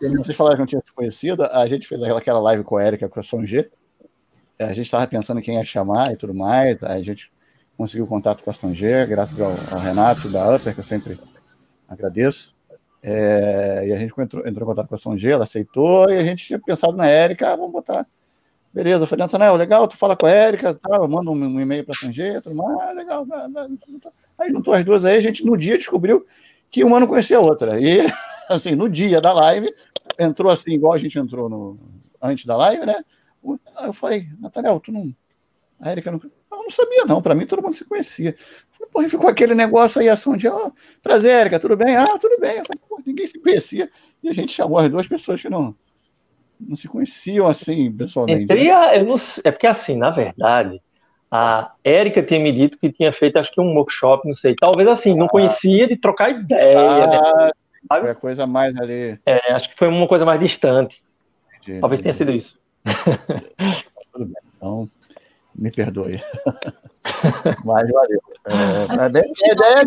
De, 0.02 0.18
vocês 0.18 0.36
falaram 0.36 0.56
que 0.56 0.62
não 0.62 0.68
tinha 0.68 0.82
se 0.84 0.92
conhecido, 0.92 1.44
a 1.46 1.66
gente 1.68 1.88
fez 1.88 2.02
aquela 2.02 2.40
live 2.40 2.64
com 2.64 2.78
a 2.78 2.86
Erika, 2.86 3.08
com 3.08 3.20
a 3.20 3.24
Som 3.24 3.46
G. 3.46 3.70
É, 4.60 4.66
a 4.66 4.74
gente 4.74 4.86
estava 4.86 5.06
pensando 5.08 5.40
em 5.40 5.44
quem 5.44 5.56
ia 5.56 5.66
chamar 5.66 6.14
e 6.14 6.18
tudo 6.18 6.34
mais. 6.34 6.84
A 6.84 7.02
gente 7.02 7.32
conseguiu 7.78 8.08
contato 8.08 8.44
com 8.44 8.50
a 8.50 8.74
G, 8.74 9.06
graças 9.06 9.40
ao, 9.40 9.52
ao 9.72 9.80
Renato 9.80 10.30
da 10.30 10.56
Upper, 10.56 10.74
que 10.74 10.80
eu 10.80 10.84
sempre 10.84 11.18
agradeço. 11.88 12.56
É, 13.04 13.86
e 13.88 13.94
a 13.94 13.98
gente 13.98 14.14
entrou, 14.20 14.48
entrou 14.48 14.64
em 14.64 14.76
contato 14.76 14.90
com 14.90 15.12
a 15.12 15.18
G, 15.18 15.32
ela 15.32 15.44
aceitou, 15.44 16.10
e 16.10 16.18
a 16.18 16.24
gente 16.24 16.46
tinha 16.46 16.60
pensado 16.60 16.98
na 16.98 17.08
Érica, 17.08 17.54
ah, 17.54 17.56
vamos 17.56 17.72
botar. 17.72 18.08
Beleza, 18.74 19.04
eu 19.04 19.08
falei, 19.08 19.24
Natanael, 19.24 19.56
legal, 19.56 19.88
tu 19.88 19.96
fala 19.96 20.16
com 20.16 20.26
a 20.26 20.32
Érica, 20.32 20.74
tá, 20.74 21.08
manda 21.08 21.30
um, 21.32 21.36
um 21.36 21.62
e-mail 21.62 21.86
para 21.86 21.96
a 21.96 22.12
G, 22.12 22.42
tudo 22.42 22.56
mais, 22.56 22.78
ah, 22.80 22.92
legal. 22.92 23.26
Aí 24.38 24.52
juntou 24.52 24.74
as 24.74 24.84
duas 24.84 25.06
aí, 25.06 25.16
a 25.16 25.22
gente 25.22 25.46
no 25.46 25.56
dia 25.56 25.78
descobriu 25.78 26.26
que 26.70 26.84
uma 26.84 27.00
não 27.00 27.08
conhecia 27.08 27.38
a 27.38 27.42
outra. 27.42 27.80
E, 27.80 28.00
assim, 28.50 28.76
no 28.76 28.90
dia 28.90 29.22
da 29.22 29.32
live, 29.32 29.74
entrou 30.20 30.52
assim, 30.52 30.74
igual 30.74 30.94
a 30.94 30.98
gente 30.98 31.18
entrou 31.18 31.48
no, 31.48 31.80
antes 32.22 32.46
da 32.46 32.58
live, 32.58 32.86
né? 32.86 33.04
Aí 33.76 33.88
eu 33.88 33.94
falei, 33.94 34.28
Nathaniel, 34.40 34.80
tu 34.80 34.92
não. 34.92 35.14
A 35.80 35.92
Erika 35.92 36.12
não. 36.12 36.20
Eu 36.20 36.58
não 36.64 36.70
sabia, 36.70 37.06
não. 37.06 37.22
Para 37.22 37.36
mim, 37.36 37.46
todo 37.46 37.62
mundo 37.62 37.74
se 37.74 37.86
conhecia. 37.86 38.36
Falei, 38.72 38.90
Pô, 38.92 39.10
ficou 39.10 39.30
aquele 39.30 39.54
negócio 39.54 40.02
aí, 40.02 40.10
ação 40.10 40.36
de, 40.36 40.48
oh, 40.48 40.72
prazer, 41.04 41.40
Erika, 41.42 41.60
tudo 41.60 41.78
bem? 41.78 41.96
Ah, 41.96 42.18
tudo 42.18 42.40
bem. 42.40 42.58
Eu 42.58 42.66
falei, 42.66 42.82
Pô, 42.88 43.02
ninguém 43.06 43.28
se 43.28 43.40
conhecia. 43.40 43.90
E 44.24 44.30
a 44.30 44.34
gente 44.34 44.52
chamou 44.52 44.80
as 44.80 44.90
duas 44.90 45.08
pessoas 45.08 45.42
que 45.42 45.50
não, 45.50 45.76
não 46.60 46.76
se 46.76 46.88
conheciam 46.88 47.48
assim, 47.48 47.92
pessoalmente. 47.92 48.44
Entre 48.44 48.72
a, 48.72 48.96
eu 48.96 49.06
não, 49.06 49.16
é 49.44 49.52
porque, 49.52 49.68
assim, 49.68 49.96
na 49.96 50.10
verdade, 50.10 50.82
a 51.30 51.74
Érica 51.84 52.24
tinha 52.24 52.40
me 52.40 52.52
dito 52.52 52.78
que 52.78 52.92
tinha 52.92 53.12
feito, 53.12 53.38
acho 53.38 53.52
que 53.52 53.62
um 53.62 53.76
workshop, 53.76 54.28
não 54.28 54.36
sei. 54.36 54.56
Talvez 54.56 54.88
assim, 54.88 55.16
não 55.16 55.28
ah. 55.28 55.30
conhecia 55.30 55.88
de 55.88 55.98
trocar 55.98 56.32
ideia. 56.32 56.80
Ah, 56.80 57.46
né? 57.46 58.00
Foi 58.00 58.10
a 58.10 58.16
coisa 58.16 58.48
mais 58.48 58.76
ali. 58.78 59.20
É, 59.26 59.54
acho 59.54 59.70
que 59.70 59.78
foi 59.78 59.88
uma 59.88 60.08
coisa 60.08 60.26
mais 60.26 60.40
distante. 60.40 61.04
Entendi, 61.62 61.80
Talvez 61.80 62.00
entendi. 62.00 62.18
tenha 62.18 62.32
sido 62.32 62.32
isso. 62.32 62.58
Tudo 64.12 64.26
bem. 64.26 64.36
Então, 64.56 64.90
me 65.56 65.72
perdoe. 65.72 66.22
Mas 67.66 67.90
valeu. 67.90 68.22
É, 68.46 68.54
a, 68.90 69.06
a, 69.06 69.08
ideia 69.08 69.86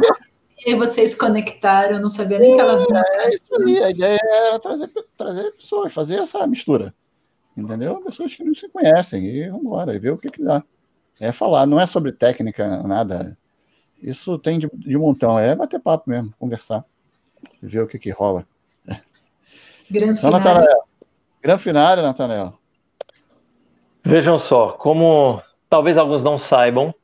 é... 0.67 0.75
vocês 0.77 1.15
conectaram, 1.15 1.97
eu 1.97 2.01
não 2.01 2.09
sabia 2.09 2.39
nem 2.39 2.55
que 2.55 2.61
ela 2.61 2.87
vinha. 2.87 3.05
É, 3.07 3.35
isso 3.35 3.55
aí, 3.55 3.83
a 3.83 3.91
ideia 3.91 4.21
era 4.23 4.59
trazer, 4.59 4.91
trazer 5.17 5.51
pessoas, 5.53 5.93
fazer 5.93 6.17
essa 6.17 6.47
mistura. 6.47 6.95
Entendeu? 7.57 8.01
Pessoas 8.01 8.35
que 8.35 8.45
não 8.45 8.55
se 8.55 8.69
conhecem. 8.69 9.25
E 9.25 9.49
vamos 9.49 9.65
embora, 9.65 9.95
e 9.95 9.99
ver 9.99 10.13
o 10.13 10.19
que, 10.19 10.31
que 10.31 10.43
dá. 10.43 10.63
É 11.21 11.33
falar, 11.33 11.67
não 11.67 11.81
é 11.81 11.87
sobre 11.87 12.13
técnica, 12.13 12.83
nada. 12.83 13.37
Isso 14.03 14.39
tem 14.39 14.59
de, 14.59 14.71
de 14.73 14.97
montão, 14.97 15.39
é 15.39 15.55
bater 15.55 15.79
papo 15.79 16.09
mesmo, 16.09 16.33
conversar, 16.39 16.85
ver 17.61 17.83
o 17.83 17.87
que, 17.87 17.99
que 17.99 18.11
rola. 18.11 18.47
Grande 19.91 20.19
então, 20.19 20.41
final. 20.41 20.87
Grande 21.43 21.63
final, 21.63 21.97
Nathanael. 21.97 22.60
Vejam 24.05 24.39
só, 24.39 24.69
como 24.73 25.43
talvez 25.69 25.99
alguns 25.99 26.23
não 26.23 26.39
saibam, 26.39 26.95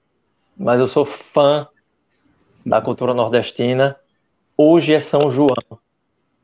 mas 0.56 0.80
eu 0.80 0.88
sou 0.88 1.04
fã 1.04 1.68
da 2.64 2.80
cultura 2.80 3.12
nordestina. 3.12 3.96
Hoje 4.56 4.94
é 4.94 5.00
São 5.00 5.30
João. 5.30 5.54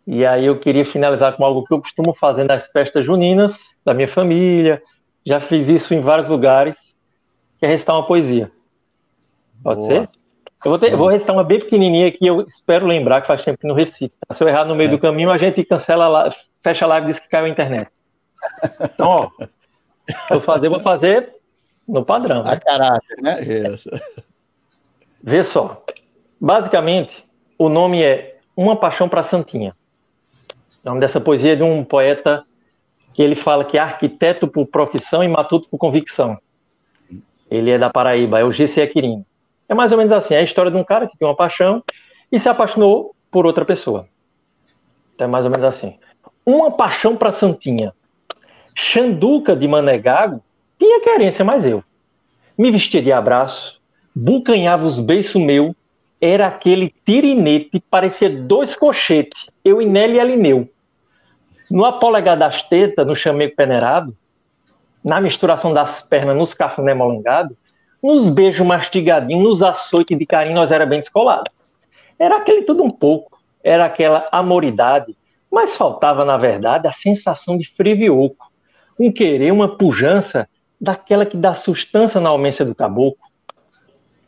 E 0.06 0.26
aí 0.26 0.46
eu 0.46 0.58
queria 0.58 0.84
finalizar 0.84 1.36
com 1.36 1.44
algo 1.44 1.64
que 1.64 1.72
eu 1.72 1.80
costumo 1.80 2.14
fazer 2.14 2.44
nas 2.44 2.68
festas 2.68 3.04
juninas 3.06 3.56
da 3.84 3.94
minha 3.94 4.08
família. 4.08 4.82
Já 5.24 5.40
fiz 5.40 5.68
isso 5.68 5.94
em 5.94 6.00
vários 6.00 6.28
lugares, 6.28 6.76
que 7.58 7.64
é 7.64 7.68
recitar 7.68 7.96
uma 7.96 8.06
poesia. 8.06 8.50
Pode 9.62 9.80
Boa. 9.80 9.90
ser? 9.90 10.08
Eu 10.64 10.70
vou, 10.70 10.78
ter, 10.78 10.96
vou 10.96 11.08
recitar 11.08 11.34
uma 11.34 11.42
bem 11.42 11.58
pequenininha 11.58 12.12
que 12.12 12.24
eu 12.24 12.40
espero 12.42 12.86
lembrar 12.86 13.20
que 13.20 13.26
faz 13.26 13.44
tempo 13.44 13.58
que 13.58 13.66
não 13.66 13.74
recito. 13.74 14.14
Se 14.32 14.44
eu 14.44 14.48
errar 14.48 14.64
no 14.64 14.76
meio 14.76 14.88
é. 14.88 14.90
do 14.90 14.98
caminho, 14.98 15.30
a 15.30 15.38
gente 15.38 15.64
cancela 15.64 16.32
fecha 16.62 16.84
a 16.84 16.88
live 16.88 17.06
e 17.06 17.10
diz 17.10 17.18
que 17.18 17.28
caiu 17.28 17.46
a 17.46 17.48
internet. 17.48 17.90
Então, 18.80 19.08
ó, 19.08 19.30
vou 20.28 20.40
fazer, 20.40 20.68
vou 20.68 20.80
fazer 20.80 21.34
no 21.86 22.04
padrão. 22.04 22.40
A 22.42 22.52
né? 22.52 22.56
caráter, 22.56 23.22
né? 23.22 23.42
Isso. 23.42 23.90
Vê 25.22 25.42
só. 25.42 25.84
Basicamente, 26.40 27.24
o 27.58 27.68
nome 27.68 28.02
é 28.02 28.38
Uma 28.56 28.76
Paixão 28.76 29.08
para 29.08 29.22
Santinha. 29.22 29.74
O 30.84 30.88
nome 30.88 31.00
dessa 31.00 31.20
poesia 31.20 31.52
é 31.52 31.56
de 31.56 31.62
um 31.62 31.84
poeta 31.84 32.44
que 33.14 33.22
ele 33.22 33.34
fala 33.34 33.64
que 33.64 33.78
é 33.78 33.80
arquiteto 33.80 34.48
por 34.48 34.66
profissão 34.66 35.22
e 35.22 35.28
matuto 35.28 35.68
por 35.68 35.78
convicção. 35.78 36.38
Ele 37.50 37.70
é 37.70 37.78
da 37.78 37.90
Paraíba, 37.90 38.40
é 38.40 38.44
o 38.44 38.50
G.C. 38.50 38.82
Aquirino. 38.82 39.24
É 39.68 39.74
mais 39.74 39.92
ou 39.92 39.98
menos 39.98 40.12
assim, 40.12 40.34
é 40.34 40.38
a 40.38 40.42
história 40.42 40.70
de 40.70 40.76
um 40.76 40.84
cara 40.84 41.06
que 41.06 41.16
tem 41.16 41.28
uma 41.28 41.36
paixão 41.36 41.82
e 42.30 42.38
se 42.38 42.48
apaixonou 42.48 43.14
por 43.30 43.46
outra 43.46 43.64
pessoa. 43.64 44.08
Então 45.14 45.26
é 45.26 45.30
mais 45.30 45.44
ou 45.44 45.50
menos 45.50 45.66
assim. 45.66 45.98
Uma 46.44 46.70
paixão 46.70 47.16
para 47.16 47.30
Santinha. 47.30 47.94
Xanduca 48.74 49.54
de 49.54 49.68
Manegago 49.68 50.42
tinha 50.78 51.00
querência, 51.00 51.44
mas 51.44 51.64
eu. 51.64 51.82
Me 52.56 52.70
vestia 52.70 53.02
de 53.02 53.12
abraço, 53.12 53.80
bucanhava 54.14 54.84
os 54.84 55.00
beiços 55.00 55.40
meu, 55.40 55.74
era 56.20 56.46
aquele 56.46 56.94
tirinete, 57.04 57.82
parecia 57.90 58.30
dois 58.30 58.76
cochetes, 58.76 59.46
eu 59.64 59.82
e 59.82 59.86
e 59.86 60.20
Alineu. 60.20 60.68
No 61.70 61.84
apolegar 61.84 62.38
das 62.38 62.62
tetas, 62.62 63.06
no 63.06 63.16
chamego 63.16 63.56
peneirado, 63.56 64.16
na 65.04 65.20
misturação 65.20 65.72
das 65.72 66.02
pernas, 66.02 66.36
nos 66.36 66.54
cafuné 66.54 66.94
molengado, 66.94 67.56
nos 68.02 68.28
beijos 68.28 68.66
mastigadinhos, 68.66 69.42
nos 69.42 69.62
açoites 69.62 70.18
de 70.18 70.26
carinho, 70.26 70.56
nós 70.56 70.70
era 70.70 70.86
bem 70.86 71.00
descolado. 71.00 71.50
Era 72.18 72.36
aquele 72.36 72.62
tudo 72.62 72.84
um 72.84 72.90
pouco, 72.90 73.40
era 73.64 73.84
aquela 73.86 74.28
amoridade, 74.30 75.16
mas 75.50 75.76
faltava, 75.76 76.24
na 76.24 76.36
verdade, 76.36 76.86
a 76.86 76.92
sensação 76.92 77.56
de 77.56 77.68
frivioco, 77.74 78.51
um 79.08 79.12
querer, 79.12 79.52
uma 79.52 79.76
pujança 79.76 80.48
daquela 80.80 81.24
que 81.24 81.36
dá 81.36 81.54
sustância 81.54 82.20
na 82.20 82.28
almência 82.28 82.64
do 82.64 82.74
caboclo. 82.74 83.22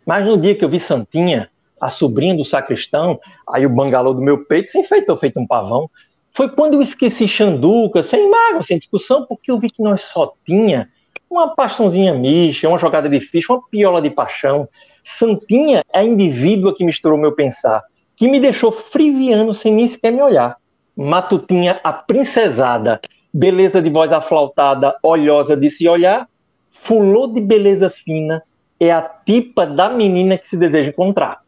Mas 0.07 0.27
no 0.27 0.37
dia 0.37 0.55
que 0.55 0.65
eu 0.65 0.69
vi 0.69 0.79
Santinha, 0.79 1.51
a 1.81 1.91
sobrinha 1.91 2.35
do 2.35 2.45
sacristão, 2.45 3.19
aí 3.49 3.67
o 3.67 3.71
bangalô 3.71 4.13
do 4.13 4.21
meu 4.23 4.45
peito 4.45 4.71
se 4.71 4.79
enfeitou 4.79 5.17
feito 5.17 5.41
um 5.41 5.47
pavão. 5.47 5.91
Foi 6.33 6.49
quando 6.49 6.75
eu 6.75 6.83
esqueci 6.83 7.29
Xanduca, 7.29 8.03
sem 8.03 8.31
mágoa, 8.31 8.63
sem 8.63 8.79
discussão, 8.79 9.27
porque 9.27 9.51
eu 9.51 9.59
vi 9.59 9.69
que 9.69 9.83
nós 9.83 10.03
só 10.03 10.33
tinha 10.45 10.89
uma 11.29 11.55
paixãozinha 11.55 12.15
micha, 12.15 12.69
uma 12.69 12.79
jogada 12.79 13.09
de 13.09 13.21
ficha, 13.21 13.53
uma 13.53 13.63
piola 13.69 14.01
de 14.01 14.11
paixão. 14.11 14.69
Santinha 15.03 15.85
é 15.93 15.99
a 15.99 16.05
indivídua 16.05 16.75
que 16.75 16.85
misturou 16.85 17.19
meu 17.19 17.33
pensar, 17.33 17.83
que 18.17 18.29
me 18.29 18.41
deixou 18.41 18.73
friviano 18.73 19.53
sem 19.53 19.75
nem 19.75 19.89
sequer 19.89 20.13
me 20.13 20.23
olhar. 20.23 20.57
Matutinha, 20.97 21.81
a 21.83 21.93
princesada, 21.93 23.01
beleza 23.35 23.82
de 23.82 23.90
voz 23.90 24.12
aflautada, 24.12 24.97
olhosa 25.02 25.56
de 25.56 25.69
se 25.69 25.89
olhar, 25.89 26.28
fulô 26.70 27.27
de 27.27 27.40
beleza 27.40 27.90
fina, 27.90 28.43
é 28.78 28.93
a 28.93 29.02
tipa 29.02 29.66
da 29.66 29.90
menina 29.90 30.39
que 30.39 30.48
se 30.48 30.56
deseja 30.56 30.90
encontrar. 30.90 31.43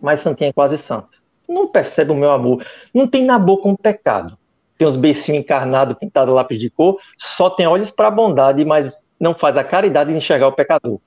Mas 0.00 0.20
Santinha 0.20 0.50
é 0.50 0.52
quase 0.52 0.76
santa. 0.76 1.08
Não 1.48 1.68
percebe 1.68 2.12
o 2.12 2.14
meu 2.14 2.30
amor. 2.30 2.64
Não 2.92 3.06
tem 3.06 3.24
na 3.24 3.38
boca 3.38 3.68
um 3.68 3.76
pecado 3.76 4.36
tem 4.78 4.86
os 4.86 4.96
beicinhos 4.96 5.40
encarnados 5.40 5.98
pintados 5.98 6.32
lápis 6.32 6.58
de 6.58 6.70
cor, 6.70 6.98
só 7.18 7.50
tem 7.50 7.66
olhos 7.66 7.90
para 7.90 8.06
a 8.06 8.12
bondade, 8.12 8.64
mas 8.64 8.96
não 9.18 9.34
faz 9.34 9.58
a 9.58 9.64
caridade 9.64 10.10
de 10.10 10.16
enxergar 10.16 10.46
o 10.46 10.52
pecador. 10.52 11.00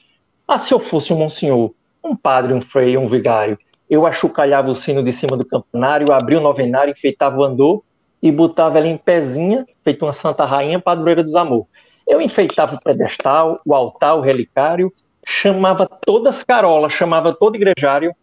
Ah, 0.46 0.60
se 0.60 0.74
eu 0.74 0.80
fosse 0.80 1.14
um 1.14 1.18
monsenhor, 1.18 1.72
um 2.04 2.14
padre, 2.14 2.54
um 2.54 2.62
frei, 2.62 2.98
um 2.98 3.08
vigário, 3.08 3.58
eu 3.90 4.06
achucalhava 4.06 4.70
o 4.70 4.76
sino 4.76 5.02
de 5.02 5.14
cima 5.14 5.38
do 5.38 5.46
campanário, 5.46 6.12
abria 6.12 6.38
o 6.38 6.42
novenário, 6.42 6.92
enfeitava 6.92 7.38
o 7.38 7.44
andor 7.44 7.82
e 8.22 8.32
botava 8.32 8.78
ela 8.78 8.88
em 8.88 8.98
pezinha, 8.98 9.66
feito 9.84 10.06
uma 10.06 10.14
santa 10.14 10.46
rainha 10.46 10.80
padroeira 10.80 11.24
dos 11.24 11.36
amor. 11.36 11.68
Eu 12.08 12.22
enfeitava 12.22 12.76
o 12.76 12.82
pedestal, 12.82 13.60
o 13.66 13.74
altar, 13.74 14.16
o 14.16 14.22
relicário, 14.22 14.94
chamava 15.26 15.88
todas 16.06 16.38
as 16.38 16.44
carolas, 16.44 16.94
chamava 16.94 17.34
todo 17.34 17.56
igrejário 17.56 18.14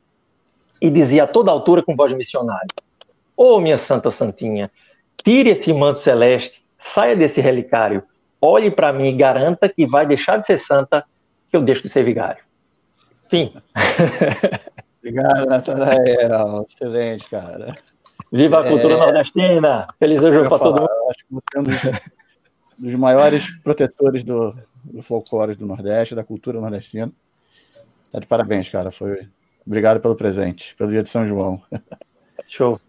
e 0.81 0.91
dizia 0.91 1.25
a 1.25 1.27
toda 1.27 1.51
altura 1.51 1.83
com 1.83 1.97
voz 1.97 2.11
de 2.11 2.17
missionário: 2.17 2.69
Ô 3.37 3.55
oh, 3.55 3.61
minha 3.61 3.77
santa 3.77 4.11
santinha, 4.11 4.71
Tire 5.25 5.51
esse 5.51 5.73
manto 5.73 5.99
celeste, 5.99 6.63
saia 6.79 7.17
desse 7.17 7.41
relicário, 7.41 8.03
olhe 8.41 8.71
para 8.71 8.93
mim 8.93 9.09
e 9.09 9.17
garanta 9.17 9.69
que 9.69 9.87
vai 9.87 10.07
deixar 10.07 10.39
de 10.39 10.47
ser 10.47 10.59
santa, 10.59 11.05
que 11.51 11.57
eu 11.57 11.63
deixo 11.63 11.83
de 11.83 11.89
ser 11.89 12.05
vigário. 12.05 12.43
Fim. 13.29 13.53
Obrigado, 15.03 15.47
Natanael. 15.47 16.67
Excelente, 16.69 17.29
cara. 17.29 17.75
Viva 18.33 18.61
a 18.61 18.69
cultura 18.69 18.95
é... 18.95 18.97
nordestina! 18.97 19.89
Feliz 19.99 20.23
ano 20.23 20.49
para 20.49 20.59
todo 20.59 20.81
mundo. 20.81 20.91
Acho 21.11 21.25
que 21.27 21.35
você 21.35 21.57
é 21.57 21.61
um 21.61 21.63
dos, 21.63 22.01
dos 22.79 22.95
maiores 22.95 23.51
protetores 23.63 24.23
do, 24.23 24.57
do 24.85 25.03
folclore 25.03 25.55
do 25.55 25.67
Nordeste, 25.67 26.15
da 26.15 26.25
cultura 26.25 26.61
nordestina. 26.61 27.11
Tá 28.13 28.19
de 28.19 28.27
parabéns, 28.27 28.69
cara. 28.69 28.91
Foi... 28.91 29.29
Obrigado 29.67 30.01
pelo 30.01 30.15
presente, 30.15 30.75
pelo 30.77 30.91
dia 30.91 31.03
de 31.03 31.09
São 31.09 31.27
João. 31.27 31.63
Show. 32.47 32.81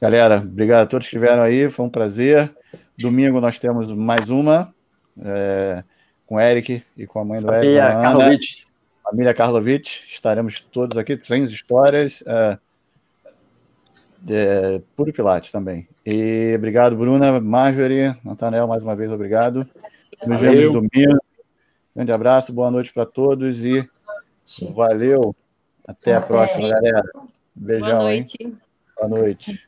Galera, 0.00 0.38
obrigado 0.38 0.82
a 0.82 0.86
todos 0.86 1.06
que 1.06 1.16
estiveram 1.16 1.42
aí, 1.42 1.70
foi 1.70 1.86
um 1.86 1.90
prazer. 1.90 2.54
Domingo 2.98 3.40
nós 3.40 3.58
temos 3.58 3.90
mais 3.92 4.28
uma 4.28 4.74
é, 5.22 5.82
com 6.26 6.34
o 6.34 6.40
Eric 6.40 6.82
e 6.96 7.06
com 7.06 7.20
a 7.20 7.24
mãe 7.24 7.40
do 7.40 7.52
Eric. 7.52 7.78
Família 7.78 8.02
Karlovich. 8.02 8.66
Família 9.02 9.34
Karlovich, 9.34 10.04
estaremos 10.08 10.60
todos 10.60 10.98
aqui, 10.98 11.18
sem 11.22 11.44
histórias. 11.44 12.22
É, 12.26 12.58
é, 14.28 14.80
puro 14.96 15.12
Pilates 15.12 15.50
também. 15.52 15.88
E 16.04 16.54
obrigado, 16.56 16.96
Bruna, 16.96 17.40
Marjorie, 17.40 18.14
Natanel, 18.24 18.66
mais 18.66 18.82
uma 18.82 18.96
vez, 18.96 19.10
obrigado. 19.10 19.68
Nos 20.26 20.40
vemos 20.40 20.72
domingo. 20.72 21.18
Grande 21.94 22.12
abraço, 22.12 22.52
boa 22.52 22.70
noite 22.70 22.92
para 22.92 23.06
todos 23.06 23.64
e 23.64 23.88
valeu. 24.74 25.34
Até 25.86 26.14
a 26.14 26.20
próxima, 26.20 26.68
galera. 26.68 27.02
Beijão, 27.54 27.88
boa 27.88 28.02
noite. 28.02 28.36
hein? 28.40 28.58
Boa 28.96 29.08
noite. 29.08 29.64